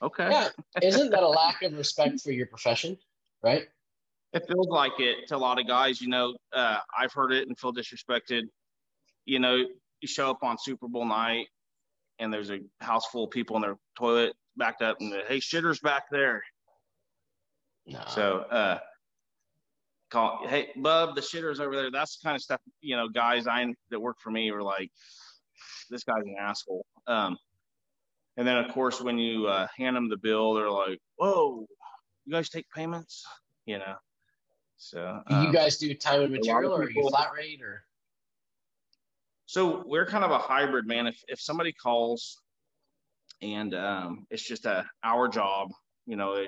Okay. 0.02 0.28
Yeah. 0.30 0.48
Isn't 0.82 1.10
that 1.10 1.22
a 1.22 1.28
lack 1.28 1.62
of 1.62 1.74
respect 1.74 2.20
for 2.20 2.32
your 2.32 2.46
profession? 2.46 2.96
Right? 3.42 3.68
it 4.32 4.46
feels 4.46 4.68
like 4.68 4.92
it 4.98 5.26
to 5.28 5.36
a 5.36 5.38
lot 5.38 5.58
of 5.58 5.66
guys. 5.66 6.00
You 6.00 6.08
know, 6.08 6.34
uh, 6.52 6.78
I've 6.96 7.12
heard 7.12 7.32
it 7.32 7.48
and 7.48 7.58
feel 7.58 7.72
disrespected. 7.72 8.42
You 9.24 9.38
know, 9.38 9.56
you 10.00 10.08
show 10.08 10.30
up 10.30 10.42
on 10.42 10.56
Super 10.58 10.88
Bowl 10.88 11.04
night 11.04 11.46
and 12.18 12.32
there's 12.32 12.50
a 12.50 12.60
house 12.80 13.06
full 13.06 13.24
of 13.24 13.30
people 13.30 13.56
in 13.56 13.62
their 13.62 13.76
toilet 13.98 14.34
backed 14.56 14.82
up 14.82 14.98
and 15.00 15.12
hey, 15.28 15.38
shitter's 15.38 15.80
back 15.80 16.04
there. 16.10 16.42
No. 17.86 18.00
So, 18.08 18.38
uh, 18.50 18.78
call, 20.10 20.46
hey, 20.46 20.70
bub, 20.76 21.14
the 21.14 21.20
shitter's 21.20 21.60
over 21.60 21.74
there. 21.74 21.90
That's 21.90 22.18
the 22.18 22.24
kind 22.24 22.36
of 22.36 22.42
stuff, 22.42 22.60
you 22.80 22.96
know, 22.96 23.08
guys 23.08 23.46
I 23.46 23.66
that 23.90 24.00
work 24.00 24.18
for 24.20 24.30
me 24.30 24.50
were 24.50 24.62
like, 24.62 24.90
this 25.90 26.04
guy's 26.04 26.24
an 26.24 26.36
asshole. 26.38 26.84
Um, 27.06 27.36
and 28.36 28.46
then 28.46 28.56
of 28.56 28.72
course, 28.72 29.00
when 29.00 29.18
you 29.18 29.46
uh, 29.46 29.66
hand 29.76 29.96
them 29.96 30.08
the 30.08 30.16
bill, 30.16 30.54
they're 30.54 30.70
like, 30.70 31.00
whoa, 31.16 31.66
you 32.24 32.32
guys 32.32 32.48
take 32.48 32.66
payments, 32.74 33.24
you 33.66 33.78
know? 33.78 33.94
So 34.76 35.20
um, 35.26 35.44
you 35.44 35.52
guys 35.52 35.76
do 35.76 35.92
time 35.94 36.22
and 36.22 36.32
material, 36.32 36.72
or 36.72 36.90
you 36.90 37.08
flat 37.10 37.32
rate, 37.36 37.60
or? 37.62 37.84
So 39.44 39.82
we're 39.84 40.06
kind 40.06 40.24
of 40.24 40.30
a 40.30 40.38
hybrid, 40.38 40.86
man. 40.86 41.06
If 41.06 41.22
if 41.28 41.38
somebody 41.38 41.72
calls, 41.72 42.38
and 43.42 43.74
um, 43.74 44.26
it's 44.30 44.42
just 44.42 44.64
a 44.64 44.86
our 45.04 45.28
job, 45.28 45.68
you 46.06 46.16
know, 46.16 46.46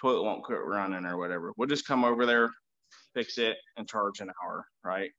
toilet 0.00 0.22
won't 0.22 0.44
quit 0.44 0.60
running 0.64 1.04
or 1.04 1.18
whatever, 1.18 1.52
we'll 1.56 1.68
just 1.68 1.86
come 1.86 2.04
over 2.04 2.26
there, 2.26 2.50
fix 3.14 3.38
it, 3.38 3.56
and 3.76 3.88
charge 3.88 4.20
an 4.20 4.30
hour, 4.42 4.66
right? 4.84 5.10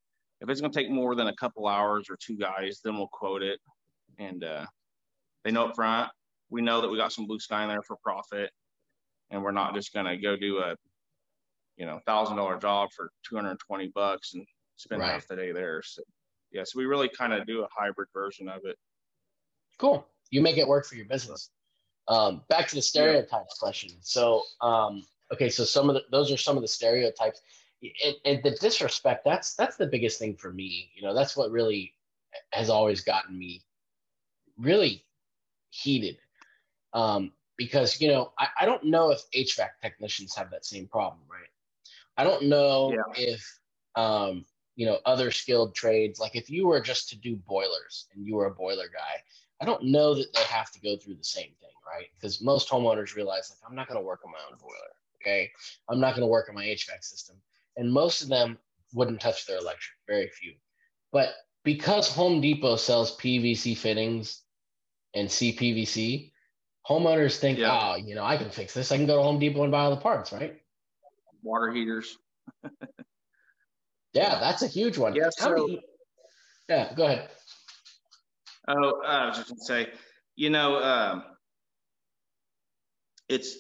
If 0.41 0.49
it's 0.49 0.61
going 0.61 0.71
to 0.71 0.79
take 0.79 0.89
more 0.89 1.15
than 1.15 1.27
a 1.27 1.35
couple 1.35 1.67
hours 1.67 2.07
or 2.09 2.17
two 2.17 2.37
guys, 2.37 2.79
then 2.83 2.95
we'll 2.95 3.09
quote 3.11 3.43
it. 3.43 3.59
And 4.19 4.43
uh, 4.43 4.65
they 5.43 5.51
know 5.51 5.65
up 5.65 5.75
front. 5.75 6.09
We 6.49 6.61
know 6.61 6.81
that 6.81 6.89
we 6.89 6.97
got 6.97 7.11
some 7.11 7.27
blue 7.27 7.39
sky 7.39 7.63
in 7.63 7.69
there 7.69 7.81
for 7.81 7.97
profit, 8.01 8.49
and 9.29 9.43
we're 9.43 9.51
not 9.51 9.75
just 9.75 9.93
going 9.93 10.05
to 10.05 10.17
go 10.17 10.35
do 10.35 10.59
a, 10.59 10.75
you 11.77 11.85
know, 11.85 11.99
thousand 12.05 12.37
dollar 12.37 12.57
job 12.57 12.89
for 12.95 13.11
220 13.29 13.91
bucks 13.93 14.33
and 14.33 14.45
spend 14.77 15.01
right. 15.01 15.11
half 15.11 15.27
the 15.27 15.35
day 15.35 15.51
there. 15.51 15.81
So, 15.83 16.01
yeah, 16.51 16.63
so 16.65 16.79
we 16.79 16.85
really 16.85 17.09
kind 17.09 17.33
of 17.33 17.45
do 17.45 17.63
a 17.63 17.67
hybrid 17.71 18.07
version 18.13 18.49
of 18.49 18.61
it. 18.63 18.77
Cool. 19.77 20.07
You 20.31 20.41
make 20.41 20.57
it 20.57 20.67
work 20.67 20.85
for 20.85 20.95
your 20.95 21.05
business. 21.05 21.51
Um, 22.09 22.41
back 22.49 22.67
to 22.69 22.75
the 22.75 22.81
stereotypes 22.81 23.55
yeah. 23.55 23.59
question. 23.59 23.91
So, 24.01 24.41
um, 24.61 25.05
okay, 25.31 25.49
so 25.49 25.63
some 25.63 25.89
of 25.89 25.95
the, 25.95 26.01
those 26.11 26.31
are 26.31 26.37
some 26.37 26.57
of 26.57 26.63
the 26.63 26.67
stereotypes 26.67 27.41
and, 27.81 28.15
and 28.25 28.43
the 28.43 28.51
disrespect 28.51 29.23
that's 29.25 29.55
that's 29.55 29.77
the 29.77 29.87
biggest 29.87 30.19
thing 30.19 30.35
for 30.35 30.51
me 30.51 30.91
you 30.95 31.01
know 31.01 31.13
that's 31.13 31.35
what 31.37 31.51
really 31.51 31.93
has 32.51 32.69
always 32.69 33.01
gotten 33.01 33.37
me 33.37 33.61
really 34.57 35.05
heated 35.69 36.17
um, 36.93 37.31
because 37.57 38.01
you 38.01 38.09
know 38.09 38.31
I, 38.37 38.47
I 38.61 38.65
don't 38.65 38.83
know 38.85 39.11
if 39.11 39.21
hvac 39.31 39.69
technicians 39.81 40.35
have 40.35 40.51
that 40.51 40.65
same 40.65 40.87
problem 40.87 41.21
right 41.29 41.49
i 42.17 42.23
don't 42.23 42.45
know 42.45 42.93
yeah. 42.93 43.23
if 43.23 43.59
um, 43.95 44.45
you 44.75 44.85
know 44.85 44.99
other 45.05 45.31
skilled 45.31 45.75
trades 45.75 46.19
like 46.19 46.35
if 46.35 46.49
you 46.49 46.67
were 46.67 46.81
just 46.81 47.09
to 47.09 47.17
do 47.17 47.35
boilers 47.35 48.07
and 48.13 48.25
you 48.25 48.35
were 48.35 48.47
a 48.47 48.53
boiler 48.53 48.89
guy 48.93 49.23
i 49.61 49.65
don't 49.65 49.83
know 49.83 50.13
that 50.13 50.33
they 50.33 50.43
have 50.43 50.71
to 50.71 50.79
go 50.79 50.95
through 50.97 51.15
the 51.15 51.23
same 51.23 51.51
thing 51.59 51.69
right 51.87 52.07
because 52.15 52.41
most 52.41 52.69
homeowners 52.69 53.15
realize 53.15 53.49
like 53.49 53.69
i'm 53.69 53.75
not 53.75 53.87
going 53.87 53.99
to 53.99 54.05
work 54.05 54.21
on 54.25 54.31
my 54.31 54.37
own 54.49 54.57
boiler 54.59 54.75
okay 55.21 55.49
i'm 55.89 55.99
not 55.99 56.11
going 56.11 56.21
to 56.21 56.27
work 56.27 56.47
on 56.49 56.55
my 56.55 56.65
hvac 56.65 57.03
system 57.03 57.35
and 57.77 57.91
most 57.91 58.21
of 58.21 58.27
them 58.27 58.57
wouldn't 58.93 59.21
touch 59.21 59.45
their 59.45 59.57
electric, 59.57 59.95
very 60.07 60.27
few. 60.27 60.53
But 61.11 61.29
because 61.63 62.13
Home 62.13 62.41
Depot 62.41 62.75
sells 62.75 63.17
PVC 63.17 63.77
fittings 63.77 64.41
and 65.13 65.27
CPVC, 65.27 66.31
homeowners 66.87 67.37
think, 67.37 67.59
yeah. 67.59 67.93
oh, 67.93 67.95
you 67.95 68.15
know, 68.15 68.23
I 68.23 68.37
can 68.37 68.49
fix 68.49 68.73
this. 68.73 68.91
I 68.91 68.97
can 68.97 69.05
go 69.05 69.17
to 69.17 69.23
Home 69.23 69.39
Depot 69.39 69.63
and 69.63 69.71
buy 69.71 69.81
all 69.81 69.91
the 69.91 70.01
parts, 70.01 70.31
right? 70.31 70.59
Water 71.41 71.71
heaters. 71.71 72.17
yeah, 74.13 74.39
that's 74.39 74.61
a 74.61 74.67
huge 74.67 74.97
one. 74.97 75.15
Yeah, 75.15 75.29
so, 75.29 75.67
you... 75.67 75.79
yeah 76.67 76.93
go 76.95 77.05
ahead. 77.05 77.29
Oh, 78.67 79.01
I 79.05 79.27
was 79.27 79.37
just 79.37 79.49
going 79.49 79.59
to 79.59 79.65
say, 79.65 79.87
you 80.35 80.49
know, 80.49 80.81
um, 80.83 81.23
it's 83.27 83.57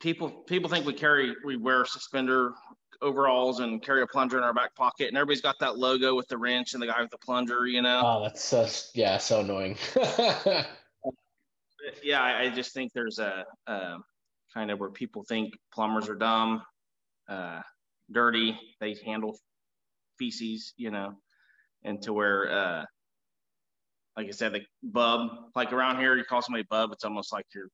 people 0.00 0.30
people 0.30 0.70
think 0.70 0.86
we 0.86 0.92
carry 0.92 1.34
we 1.44 1.56
wear 1.56 1.84
suspender 1.84 2.52
overalls 3.00 3.60
and 3.60 3.82
carry 3.82 4.02
a 4.02 4.06
plunger 4.06 4.38
in 4.38 4.44
our 4.44 4.54
back 4.54 4.74
pocket, 4.74 5.08
and 5.08 5.16
everybody's 5.16 5.40
got 5.40 5.56
that 5.60 5.78
logo 5.78 6.14
with 6.14 6.28
the 6.28 6.36
wrench 6.36 6.74
and 6.74 6.82
the 6.82 6.86
guy 6.86 7.00
with 7.00 7.10
the 7.10 7.18
plunger. 7.18 7.66
You 7.66 7.82
know. 7.82 8.02
Oh, 8.04 8.22
that's 8.22 8.44
so 8.44 8.66
yeah, 8.94 9.18
so 9.18 9.40
annoying. 9.40 9.76
yeah, 12.02 12.20
I, 12.20 12.42
I, 12.42 12.50
just 12.50 12.72
think 12.72 12.92
there's 12.92 13.18
a, 13.18 13.44
a, 13.66 13.96
kind 14.52 14.70
of 14.70 14.78
where 14.78 14.90
people 14.90 15.24
think 15.24 15.54
plumbers 15.72 16.08
are 16.08 16.14
dumb, 16.14 16.62
uh, 17.28 17.60
dirty. 18.10 18.58
They 18.80 18.96
handle 19.04 19.38
feces, 20.18 20.74
you 20.76 20.90
know, 20.90 21.14
and 21.84 22.02
to 22.02 22.12
where, 22.12 22.50
uh, 22.50 22.84
like 24.18 24.26
I 24.26 24.32
said, 24.32 24.52
the 24.52 24.60
bub, 24.82 25.30
like 25.54 25.72
around 25.72 25.98
here, 25.98 26.14
you 26.14 26.24
call 26.24 26.42
somebody 26.42 26.66
bub, 26.68 26.92
it's 26.92 27.04
almost 27.04 27.32
like 27.32 27.46
you're 27.54 27.70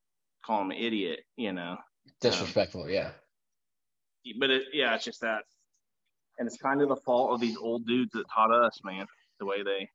calling 0.46 0.68
them 0.68 0.78
an 0.78 0.84
idiot, 0.84 1.20
you 1.36 1.52
know. 1.52 1.76
Disrespectful, 2.20 2.84
um, 2.84 2.90
yeah 2.90 3.10
but 4.38 4.50
it, 4.50 4.62
yeah, 4.72 4.94
it's 4.94 5.04
just 5.04 5.20
that, 5.20 5.42
and 6.38 6.46
it's 6.46 6.56
kind 6.56 6.80
of 6.82 6.88
the 6.88 6.96
fault 6.96 7.32
of 7.32 7.40
these 7.40 7.56
old 7.56 7.86
dudes 7.86 8.12
that 8.12 8.24
taught 8.32 8.52
us, 8.52 8.80
man, 8.84 9.06
the 9.38 9.46
way 9.46 9.62
they 9.62 9.88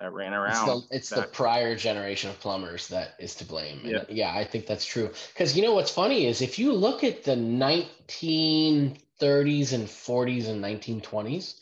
that 0.00 0.12
ran 0.12 0.34
around. 0.34 0.68
It's, 0.68 0.88
the, 0.88 0.96
it's 0.96 1.10
the, 1.10 1.22
prior 1.22 1.76
generation 1.76 2.30
of 2.30 2.40
plumbers 2.40 2.88
that 2.88 3.14
is 3.18 3.34
to 3.36 3.44
blame. 3.44 3.80
And 3.84 3.90
yeah, 3.90 4.04
yeah, 4.08 4.34
I 4.34 4.44
think 4.44 4.66
that's 4.66 4.86
true. 4.86 5.10
Because 5.32 5.56
you 5.56 5.62
know 5.62 5.74
what's 5.74 5.92
funny 5.92 6.26
is 6.26 6.42
if 6.42 6.58
you 6.58 6.72
look 6.72 7.04
at 7.04 7.22
the 7.24 7.36
1930s 7.36 9.72
and 9.72 9.86
40s 9.86 10.48
and 10.48 10.64
1920s, 10.64 11.60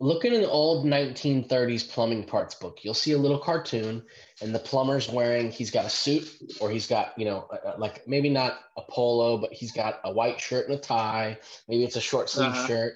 look 0.00 0.24
in 0.24 0.32
an 0.32 0.44
old 0.44 0.86
1930s 0.86 1.88
plumbing 1.88 2.24
parts 2.24 2.54
book. 2.54 2.78
You'll 2.82 2.94
see 2.94 3.12
a 3.12 3.18
little 3.18 3.38
cartoon, 3.38 4.02
and 4.40 4.54
the 4.54 4.58
plumber's 4.58 5.10
wearing, 5.10 5.50
he's 5.50 5.70
got 5.70 5.84
a 5.84 5.90
suit, 5.90 6.28
or 6.58 6.70
he's 6.70 6.86
got, 6.86 7.12
you 7.18 7.26
know, 7.26 7.46
like 7.78 8.08
maybe 8.08 8.30
not 8.30 8.58
a 8.78 8.82
polo, 8.88 9.36
but 9.36 9.52
he's 9.52 9.72
got 9.72 10.00
a 10.04 10.12
white 10.12 10.40
shirt 10.40 10.68
and 10.68 10.78
a 10.78 10.80
tie. 10.80 11.38
Maybe 11.68 11.84
it's 11.84 11.96
a 11.96 12.00
short 12.00 12.30
sleeve 12.30 12.48
uh-huh. 12.48 12.66
shirt, 12.66 12.94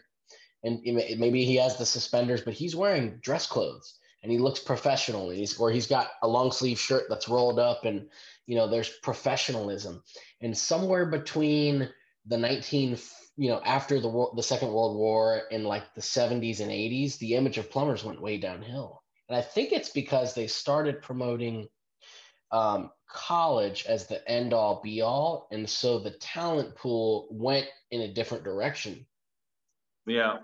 and 0.65 0.81
maybe 0.83 1.45
he 1.45 1.57
has 1.57 1.77
the 1.77 1.87
suspenders, 1.87 2.41
but 2.41 2.55
he's 2.55 2.75
wearing 2.75 3.19
dress 3.23 3.47
clothes 3.47 3.99
and 4.25 4.33
he 4.33 4.39
looks 4.39 4.59
professional. 4.59 5.29
And 5.29 5.39
he's, 5.39 5.59
or 5.59 5.71
he's 5.71 5.87
got 5.87 6.09
a 6.23 6.29
long 6.29 6.51
sleeve 6.51 6.81
shirt 6.81 7.05
that's 7.11 7.29
rolled 7.29 7.59
up, 7.59 7.85
and, 7.85 8.09
you 8.47 8.57
know, 8.57 8.67
there's 8.67 8.89
professionalism. 9.03 10.03
And 10.41 10.57
somewhere 10.57 11.05
between 11.05 11.91
the 12.27 12.39
19 12.39 12.97
you 13.37 13.49
know, 13.51 13.61
after 13.65 14.01
the 14.01 14.09
world, 14.09 14.37
the 14.37 14.43
Second 14.43 14.73
World 14.73 14.97
War 14.97 15.43
in 15.51 15.65
like 15.65 15.95
the 15.95 16.01
70s 16.01 16.61
and 16.61 16.71
80s, 16.71 17.19
the 17.19 17.35
image 17.35 17.59
of 17.59 17.71
plumbers 17.71 18.05
went 18.05 18.21
way 18.23 18.39
downhill. 18.39 19.03
And 19.29 19.37
I 19.37 19.43
think 19.43 19.73
it's 19.73 19.89
because 19.89 20.35
they 20.35 20.47
started 20.47 21.03
promoting 21.03 21.67
um, 22.53 22.91
college 23.09 23.87
as 23.87 24.07
the 24.07 24.27
end 24.31 24.53
all 24.53 24.81
be 24.83 25.01
all, 25.01 25.49
and 25.51 25.69
so 25.69 25.99
the 25.99 26.13
talent 26.13 26.77
pool 26.77 27.27
went 27.31 27.67
in 27.91 28.03
a 28.03 28.13
different 28.13 28.45
direction. 28.45 29.07
Yeah. 30.07 30.37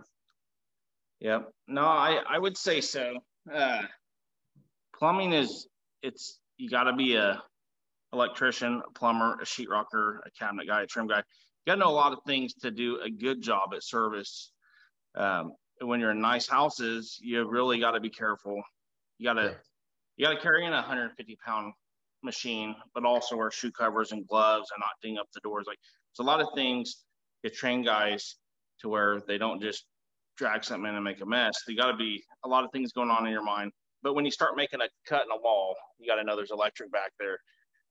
Yeah. 1.20 1.40
No, 1.68 1.82
I 1.82 2.22
I 2.28 2.38
would 2.38 2.56
say 2.56 2.80
so. 2.80 3.18
Uh, 3.52 3.82
plumbing 4.98 5.32
is 5.32 5.68
it's 6.02 6.40
you 6.56 6.68
got 6.68 6.84
to 6.84 6.94
be 6.94 7.14
a 7.14 7.42
electrician, 8.12 8.82
a 8.86 8.98
plumber, 8.98 9.38
a 9.40 9.44
sheetrocker, 9.44 10.18
a 10.26 10.30
cabinet 10.36 10.66
guy, 10.66 10.82
a 10.82 10.86
trim 10.86 11.06
guy 11.06 11.22
got 11.66 11.74
to 11.74 11.80
know 11.80 11.90
a 11.90 11.92
lot 11.92 12.12
of 12.12 12.18
things 12.26 12.54
to 12.54 12.70
do 12.70 13.00
a 13.00 13.10
good 13.10 13.42
job 13.42 13.70
at 13.74 13.82
service. 13.82 14.52
Um, 15.14 15.52
when 15.80 16.00
you're 16.00 16.10
in 16.10 16.20
nice 16.20 16.46
houses, 16.46 17.18
you 17.20 17.48
really 17.48 17.80
got 17.80 17.92
to 17.92 18.00
be 18.00 18.10
careful. 18.10 18.62
You 19.18 19.26
got 19.26 19.34
to 19.34 19.42
yeah. 19.42 19.50
you 20.16 20.26
got 20.26 20.34
to 20.34 20.40
carry 20.40 20.64
in 20.64 20.72
a 20.72 20.76
150 20.76 21.38
pound 21.44 21.72
machine, 22.22 22.74
but 22.94 23.04
also 23.04 23.36
wear 23.36 23.50
shoe 23.50 23.72
covers 23.72 24.12
and 24.12 24.26
gloves 24.26 24.70
and 24.74 24.80
not 24.80 24.90
ding 25.02 25.18
up 25.18 25.26
the 25.34 25.40
doors. 25.40 25.66
Like 25.66 25.78
it's 26.12 26.20
a 26.20 26.22
lot 26.22 26.40
of 26.40 26.48
things 26.54 27.04
to 27.44 27.50
train 27.50 27.82
guys 27.82 28.36
to 28.80 28.88
where 28.88 29.20
they 29.26 29.38
don't 29.38 29.60
just 29.60 29.84
drag 30.36 30.64
something 30.64 30.88
in 30.88 30.94
and 30.94 31.04
make 31.04 31.20
a 31.20 31.26
mess. 31.26 31.54
You 31.66 31.76
got 31.76 31.90
to 31.90 31.96
be 31.96 32.22
a 32.44 32.48
lot 32.48 32.64
of 32.64 32.70
things 32.72 32.92
going 32.92 33.10
on 33.10 33.26
in 33.26 33.32
your 33.32 33.44
mind. 33.44 33.72
But 34.02 34.14
when 34.14 34.24
you 34.24 34.30
start 34.30 34.56
making 34.56 34.80
a 34.80 34.88
cut 35.06 35.24
in 35.24 35.30
a 35.30 35.40
wall, 35.40 35.76
you 35.98 36.06
got 36.06 36.16
to 36.16 36.24
know 36.24 36.34
there's 36.34 36.50
electric 36.50 36.90
back 36.90 37.12
there. 37.18 37.38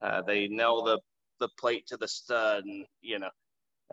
Uh, 0.02 0.22
they 0.22 0.48
nail 0.48 0.84
the 0.84 1.00
the 1.40 1.50
plate 1.58 1.88
to 1.88 1.96
the 1.96 2.08
stud, 2.08 2.66
and 2.66 2.86
you 3.02 3.20
know 3.20 3.30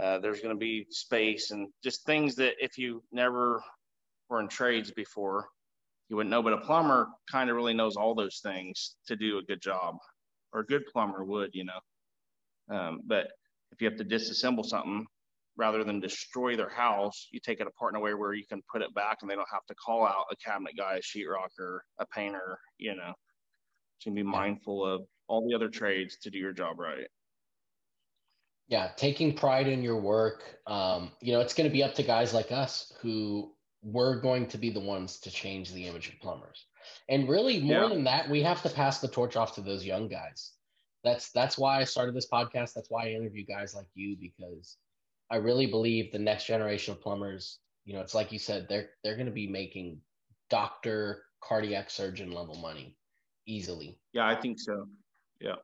uh, 0.01 0.19
there's 0.19 0.41
going 0.41 0.55
to 0.55 0.59
be 0.59 0.87
space 0.91 1.51
and 1.51 1.69
just 1.83 2.05
things 2.05 2.35
that 2.37 2.55
if 2.59 2.77
you 2.77 3.03
never 3.13 3.63
were 4.29 4.41
in 4.41 4.49
trades 4.49 4.91
before, 4.91 5.49
you 6.09 6.17
wouldn't 6.17 6.31
know. 6.31 6.43
But 6.43 6.53
a 6.53 6.59
plumber 6.59 7.09
kind 7.31 7.49
of 7.49 7.57
really 7.57 7.75
knows 7.75 7.97
all 7.97 8.15
those 8.15 8.41
things 8.43 8.97
to 9.07 9.17
do 9.17 9.39
a 9.39 9.43
good 9.43 9.63
job, 9.63 9.97
or 10.53 10.61
a 10.61 10.67
good 10.67 10.85
plumber 10.93 11.25
would, 11.25 11.51
you 11.55 11.65
know. 11.65 12.77
Um, 12.77 13.01
but 13.07 13.29
if 13.73 13.81
you 13.81 13.89
have 13.89 13.99
to 13.99 14.05
disassemble 14.05 14.65
something 14.65 15.07
rather 15.57 15.83
than 15.83 16.01
destroy 16.01 16.57
their 16.57 16.69
house, 16.69 17.29
you 17.31 17.41
take 17.41 17.61
it 17.61 17.67
apart 17.67 17.95
in 17.95 17.97
a 17.97 18.01
way 18.01 18.13
where 18.13 18.35
you 18.35 18.45
can 18.47 18.61
put 18.71 18.83
it 18.83 18.95
back 18.95 19.19
and 19.23 19.31
they 19.31 19.35
don't 19.35 19.49
have 19.51 19.65
to 19.67 19.75
call 19.75 20.07
out 20.07 20.27
a 20.31 20.37
cabinet 20.37 20.75
guy, 20.77 20.97
a 20.97 21.01
sheetrocker, 21.01 21.79
a 21.99 22.07
painter, 22.15 22.59
you 22.77 22.95
know. 22.95 23.15
So 23.99 24.11
you 24.11 24.15
can 24.15 24.15
be 24.15 24.23
mindful 24.23 24.85
of 24.85 25.03
all 25.27 25.49
the 25.49 25.55
other 25.55 25.71
trades 25.71 26.19
to 26.23 26.31
do 26.31 26.39
your 26.39 26.53
job 26.53 26.79
right 26.79 27.07
yeah 28.69 28.91
taking 28.97 29.35
pride 29.35 29.69
in 29.69 29.83
your 29.83 30.01
work 30.01 30.59
um, 30.67 31.11
you 31.21 31.33
know 31.33 31.41
it's 31.41 31.55
going 31.55 31.69
to 31.69 31.73
be 31.73 31.83
up 31.83 31.95
to 31.95 32.03
guys 32.03 32.35
like 32.35 32.53
us 32.53 32.93
who 33.01 33.53
we're 33.87 34.21
going 34.21 34.49
to 34.49 34.59
be 34.59 34.71
the 34.71 34.81
ones 34.81 35.19
to 35.21 35.31
change 35.31 35.73
the 35.73 35.87
image 35.87 36.09
of 36.09 36.19
plumbers. 36.19 36.67
And 37.09 37.29
really 37.29 37.61
more 37.61 37.83
yeah. 37.83 37.89
than 37.89 38.05
that 38.05 38.29
we 38.29 38.43
have 38.43 38.63
to 38.63 38.69
pass 38.69 39.01
the 39.01 39.09
torch 39.09 39.37
off 39.37 39.55
to 39.55 39.61
those 39.61 39.85
young 39.85 40.09
guys. 40.09 40.53
That's 41.05 41.31
that's 41.31 41.57
why 41.57 41.81
i 41.81 41.85
started 41.85 42.15
this 42.15 42.29
podcast. 42.29 42.75
That's 42.75 42.91
why 42.91 43.07
i 43.07 43.11
interview 43.11 43.45
guys 43.45 43.75
like 43.75 43.87
you 43.95 44.17
because 44.21 44.77
i 45.31 45.37
really 45.37 45.67
believe 45.67 46.11
the 46.11 46.19
next 46.19 46.47
generation 46.47 46.93
of 46.93 47.01
plumbers 47.01 47.59
you 47.85 47.95
know 47.95 48.01
it's 48.01 48.15
like 48.15 48.33
you 48.33 48.39
said 48.39 48.67
they're 48.69 48.91
they're 49.03 49.15
going 49.15 49.27
to 49.27 49.33
be 49.33 49.47
making 49.47 50.01
doctor 50.51 51.23
cardiac 51.41 51.91
surgeon 51.91 52.33
level 52.33 52.57
money 52.57 52.97
easily. 53.47 53.99
Yeah 54.13 54.27
i 54.27 54.35
think 54.35 54.59
so. 54.59 54.89
Yeah. 55.41 55.57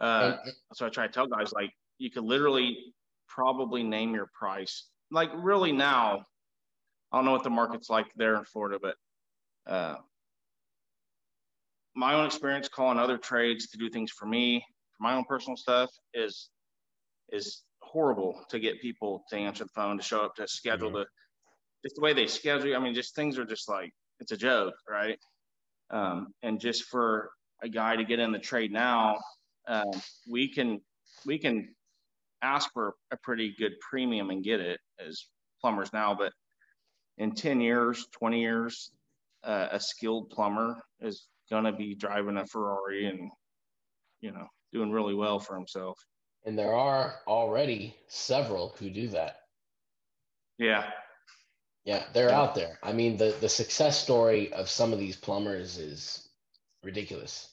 Uh, 0.00 0.36
and, 0.44 0.54
so 0.72 0.86
i 0.86 0.88
try 0.88 1.08
to 1.08 1.12
tell 1.12 1.26
guys 1.26 1.52
like 1.52 1.72
you 2.00 2.10
could 2.10 2.24
literally 2.24 2.94
probably 3.28 3.82
name 3.82 4.14
your 4.14 4.28
price. 4.36 4.88
Like 5.12 5.30
really 5.34 5.70
now, 5.70 6.24
I 7.12 7.18
don't 7.18 7.26
know 7.26 7.32
what 7.32 7.44
the 7.44 7.50
market's 7.50 7.90
like 7.90 8.06
there 8.16 8.36
in 8.36 8.44
Florida, 8.44 8.78
but 8.80 8.96
uh, 9.70 9.96
my 11.94 12.14
own 12.14 12.24
experience 12.24 12.68
calling 12.68 12.98
other 12.98 13.18
trades 13.18 13.68
to 13.68 13.78
do 13.78 13.90
things 13.90 14.10
for 14.10 14.26
me, 14.26 14.64
for 14.96 15.02
my 15.02 15.14
own 15.14 15.24
personal 15.28 15.56
stuff 15.56 15.90
is 16.14 16.48
is 17.32 17.62
horrible 17.82 18.44
to 18.48 18.58
get 18.58 18.80
people 18.80 19.22
to 19.28 19.36
answer 19.36 19.64
the 19.64 19.70
phone 19.74 19.96
to 19.96 20.02
show 20.02 20.22
up 20.24 20.34
to 20.36 20.48
schedule 20.48 20.88
mm-hmm. 20.88 20.98
the 20.98 21.06
just 21.84 21.96
the 21.96 22.02
way 22.02 22.14
they 22.14 22.26
schedule. 22.26 22.74
I 22.74 22.78
mean, 22.78 22.94
just 22.94 23.14
things 23.14 23.38
are 23.38 23.44
just 23.44 23.68
like 23.68 23.92
it's 24.20 24.32
a 24.32 24.36
joke, 24.36 24.74
right? 24.88 25.18
Um, 25.90 26.28
and 26.42 26.60
just 26.60 26.84
for 26.84 27.30
a 27.62 27.68
guy 27.68 27.96
to 27.96 28.04
get 28.04 28.20
in 28.20 28.32
the 28.32 28.38
trade 28.38 28.72
now, 28.72 29.18
um, 29.68 29.90
we 30.30 30.48
can 30.48 30.80
we 31.26 31.38
can 31.38 31.74
ask 32.42 32.72
for 32.72 32.94
a 33.10 33.16
pretty 33.16 33.54
good 33.58 33.72
premium 33.80 34.30
and 34.30 34.44
get 34.44 34.60
it 34.60 34.80
as 35.04 35.26
plumbers 35.60 35.92
now, 35.92 36.14
but 36.14 36.32
in 37.18 37.32
10 37.32 37.60
years, 37.60 38.06
20 38.12 38.40
years, 38.40 38.90
uh, 39.44 39.68
a 39.72 39.80
skilled 39.80 40.30
plumber 40.30 40.82
is 41.00 41.26
going 41.50 41.64
to 41.64 41.72
be 41.72 41.94
driving 41.94 42.36
a 42.36 42.46
Ferrari 42.46 43.06
and, 43.06 43.30
you 44.20 44.32
know, 44.32 44.46
doing 44.72 44.90
really 44.90 45.14
well 45.14 45.38
for 45.38 45.54
himself. 45.54 45.98
And 46.44 46.58
there 46.58 46.74
are 46.74 47.16
already 47.26 47.94
several 48.08 48.74
who 48.78 48.88
do 48.88 49.08
that. 49.08 49.40
Yeah. 50.58 50.90
Yeah, 51.84 52.04
they're 52.12 52.30
out 52.30 52.54
there. 52.54 52.78
I 52.82 52.92
mean, 52.92 53.16
the 53.16 53.34
the 53.40 53.48
success 53.48 53.98
story 53.98 54.52
of 54.52 54.68
some 54.68 54.92
of 54.92 54.98
these 54.98 55.16
plumbers 55.16 55.78
is 55.78 56.28
ridiculous. 56.84 57.48